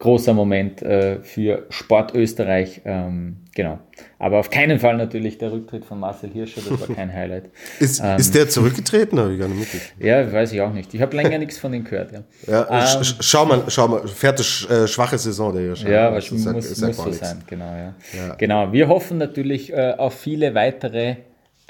großer 0.00 0.32
Moment 0.32 0.82
äh, 0.82 1.20
für 1.22 1.66
Sport 1.68 2.14
Österreich. 2.14 2.80
Ähm, 2.86 3.36
genau. 3.54 3.78
Aber 4.18 4.38
auf 4.38 4.48
keinen 4.48 4.78
Fall 4.78 4.96
natürlich 4.96 5.36
der 5.36 5.52
Rücktritt 5.52 5.84
von 5.84 6.00
Marcel 6.00 6.30
Hirscher, 6.30 6.62
das 6.66 6.80
war 6.80 6.96
kein 6.96 7.12
Highlight. 7.14 7.50
ist, 7.78 8.00
ähm, 8.02 8.18
ist 8.18 8.34
der 8.34 8.48
zurückgetreten? 8.48 9.18
Habe 9.18 9.34
ich 9.34 9.38
gar 9.38 9.46
nicht 9.48 9.60
mitgekriegt. 9.60 9.94
Ja, 9.98 10.32
weiß 10.32 10.52
ich 10.52 10.60
auch 10.62 10.72
nicht. 10.72 10.94
Ich 10.94 11.02
habe 11.02 11.14
länger 11.14 11.38
nichts 11.38 11.58
von 11.58 11.72
ihm 11.74 11.84
gehört. 11.84 12.12
Ja, 12.12 12.22
ja 12.46 12.96
ähm, 12.96 13.04
schau 13.20 13.44
mal, 13.44 13.62
schau 13.68 13.88
mal, 13.88 14.08
fährt 14.08 14.40
äh, 14.40 14.88
schwache 14.88 15.18
Saison 15.18 15.52
der 15.52 15.62
Hirscher. 15.62 15.90
Ja, 15.90 16.12
was 16.12 16.30
muss, 16.30 16.46
muss 16.46 16.96
so 16.96 17.12
sein, 17.12 17.42
genau. 17.46 17.66
Ja. 17.66 17.94
ja. 18.16 18.34
Genau. 18.36 18.72
Wir 18.72 18.88
hoffen 18.88 19.18
natürlich 19.18 19.70
äh, 19.70 19.94
auf 19.98 20.14
viele 20.14 20.54
weitere 20.54 21.16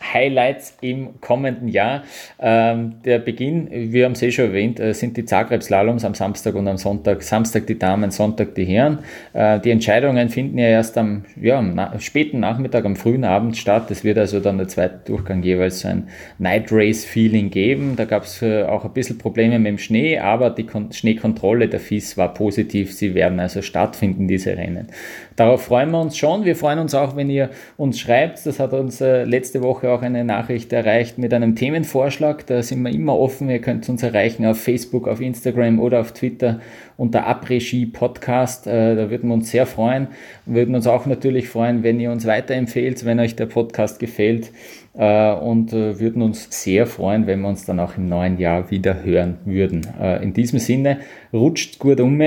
Highlights 0.00 0.76
im 0.80 1.20
kommenden 1.20 1.68
Jahr. 1.68 2.02
Ähm, 2.38 2.94
der 3.04 3.18
Beginn, 3.18 3.68
wir 3.70 4.06
haben 4.06 4.12
es 4.12 4.22
eh 4.22 4.30
schon 4.30 4.46
erwähnt, 4.46 4.80
äh, 4.80 4.94
sind 4.94 5.16
die 5.16 5.24
Zagreb-Slaloms 5.24 6.04
am 6.04 6.14
Samstag 6.14 6.54
und 6.54 6.66
am 6.68 6.78
Sonntag. 6.78 7.22
Samstag 7.22 7.66
die 7.66 7.78
Damen, 7.78 8.10
Sonntag 8.10 8.54
die 8.54 8.64
Herren. 8.64 9.00
Äh, 9.32 9.60
die 9.60 9.70
Entscheidungen 9.70 10.28
finden 10.30 10.58
ja 10.58 10.68
erst 10.68 10.96
am, 10.96 11.24
ja, 11.40 11.58
am 11.58 11.74
na 11.74 11.98
späten 11.98 12.40
Nachmittag, 12.40 12.84
am 12.84 12.96
frühen 12.96 13.24
Abend 13.24 13.56
statt. 13.56 13.90
Es 13.90 14.02
wird 14.02 14.18
also 14.18 14.40
dann 14.40 14.58
der 14.58 14.68
zweite 14.68 15.00
Durchgang 15.04 15.42
jeweils 15.42 15.80
so 15.80 15.88
ein 15.88 16.08
Night 16.38 16.68
Race-Feeling 16.70 17.50
geben. 17.50 17.94
Da 17.96 18.06
gab 18.06 18.24
es 18.24 18.42
äh, 18.42 18.64
auch 18.64 18.84
ein 18.84 18.92
bisschen 18.92 19.18
Probleme 19.18 19.58
mit 19.58 19.68
dem 19.68 19.78
Schnee, 19.78 20.18
aber 20.18 20.50
die 20.50 20.64
Kon 20.64 20.92
Schneekontrolle 20.92 21.68
der 21.68 21.80
FIS 21.80 22.16
war 22.16 22.34
positiv. 22.34 22.92
Sie 22.94 23.14
werden 23.14 23.38
also 23.38 23.62
stattfinden, 23.62 24.26
diese 24.28 24.56
Rennen. 24.56 24.88
Darauf 25.36 25.64
freuen 25.64 25.90
wir 25.90 26.00
uns 26.00 26.16
schon. 26.16 26.44
Wir 26.44 26.56
freuen 26.56 26.78
uns 26.78 26.94
auch, 26.94 27.16
wenn 27.16 27.30
ihr 27.30 27.50
uns 27.76 28.00
schreibt. 28.00 28.44
Das 28.44 28.58
hat 28.58 28.72
uns 28.72 29.00
äh, 29.00 29.24
letzte 29.24 29.62
Woche 29.62 29.89
auch 29.90 30.02
eine 30.02 30.24
Nachricht 30.24 30.72
erreicht 30.72 31.18
mit 31.18 31.34
einem 31.34 31.54
Themenvorschlag. 31.54 32.46
Da 32.46 32.62
sind 32.62 32.82
wir 32.82 32.90
immer 32.90 33.18
offen. 33.18 33.50
Ihr 33.50 33.60
könnt 33.60 33.88
uns 33.88 34.02
erreichen 34.02 34.46
auf 34.46 34.60
Facebook, 34.60 35.08
auf 35.08 35.20
Instagram 35.20 35.78
oder 35.80 36.00
auf 36.00 36.12
Twitter 36.12 36.60
unter 36.96 37.26
Abregie 37.26 37.86
Podcast. 37.86 38.66
Äh, 38.66 38.96
da 38.96 39.10
würden 39.10 39.28
wir 39.28 39.34
uns 39.34 39.50
sehr 39.50 39.66
freuen. 39.66 40.08
Wir 40.46 40.56
würden 40.56 40.74
uns 40.74 40.86
auch 40.86 41.06
natürlich 41.06 41.48
freuen, 41.48 41.82
wenn 41.82 42.00
ihr 42.00 42.10
uns 42.10 42.26
weiterempfehlt, 42.26 43.04
wenn 43.04 43.20
euch 43.20 43.36
der 43.36 43.46
Podcast 43.46 43.98
gefällt. 43.98 44.52
Äh, 44.94 45.32
und 45.32 45.72
äh, 45.72 45.98
würden 45.98 46.22
uns 46.22 46.48
sehr 46.50 46.86
freuen, 46.86 47.26
wenn 47.26 47.40
wir 47.40 47.48
uns 47.48 47.64
dann 47.64 47.80
auch 47.80 47.96
im 47.96 48.08
neuen 48.08 48.38
Jahr 48.38 48.70
wieder 48.70 49.02
hören 49.02 49.38
würden. 49.44 49.86
In 50.22 50.32
diesem 50.32 50.58
Sinne, 50.58 50.98
rutscht 51.32 51.78
gut 51.78 52.00
um, 52.00 52.20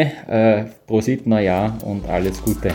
Prosit 0.88 1.27
Neujahr 1.27 1.77
und 1.85 2.10
alles 2.10 2.41
Gute. 2.41 2.72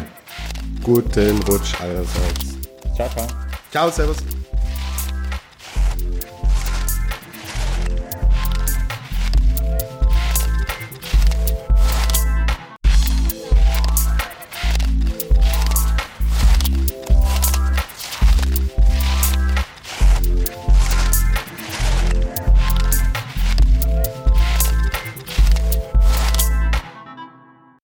Guten 0.83 1.39
Rutsch 1.49 1.81
allerseits. 1.81 2.59
Ciao, 2.95 3.09
ciao. 3.09 3.27
Ciao, 3.71 3.91
Servus. 3.91 4.38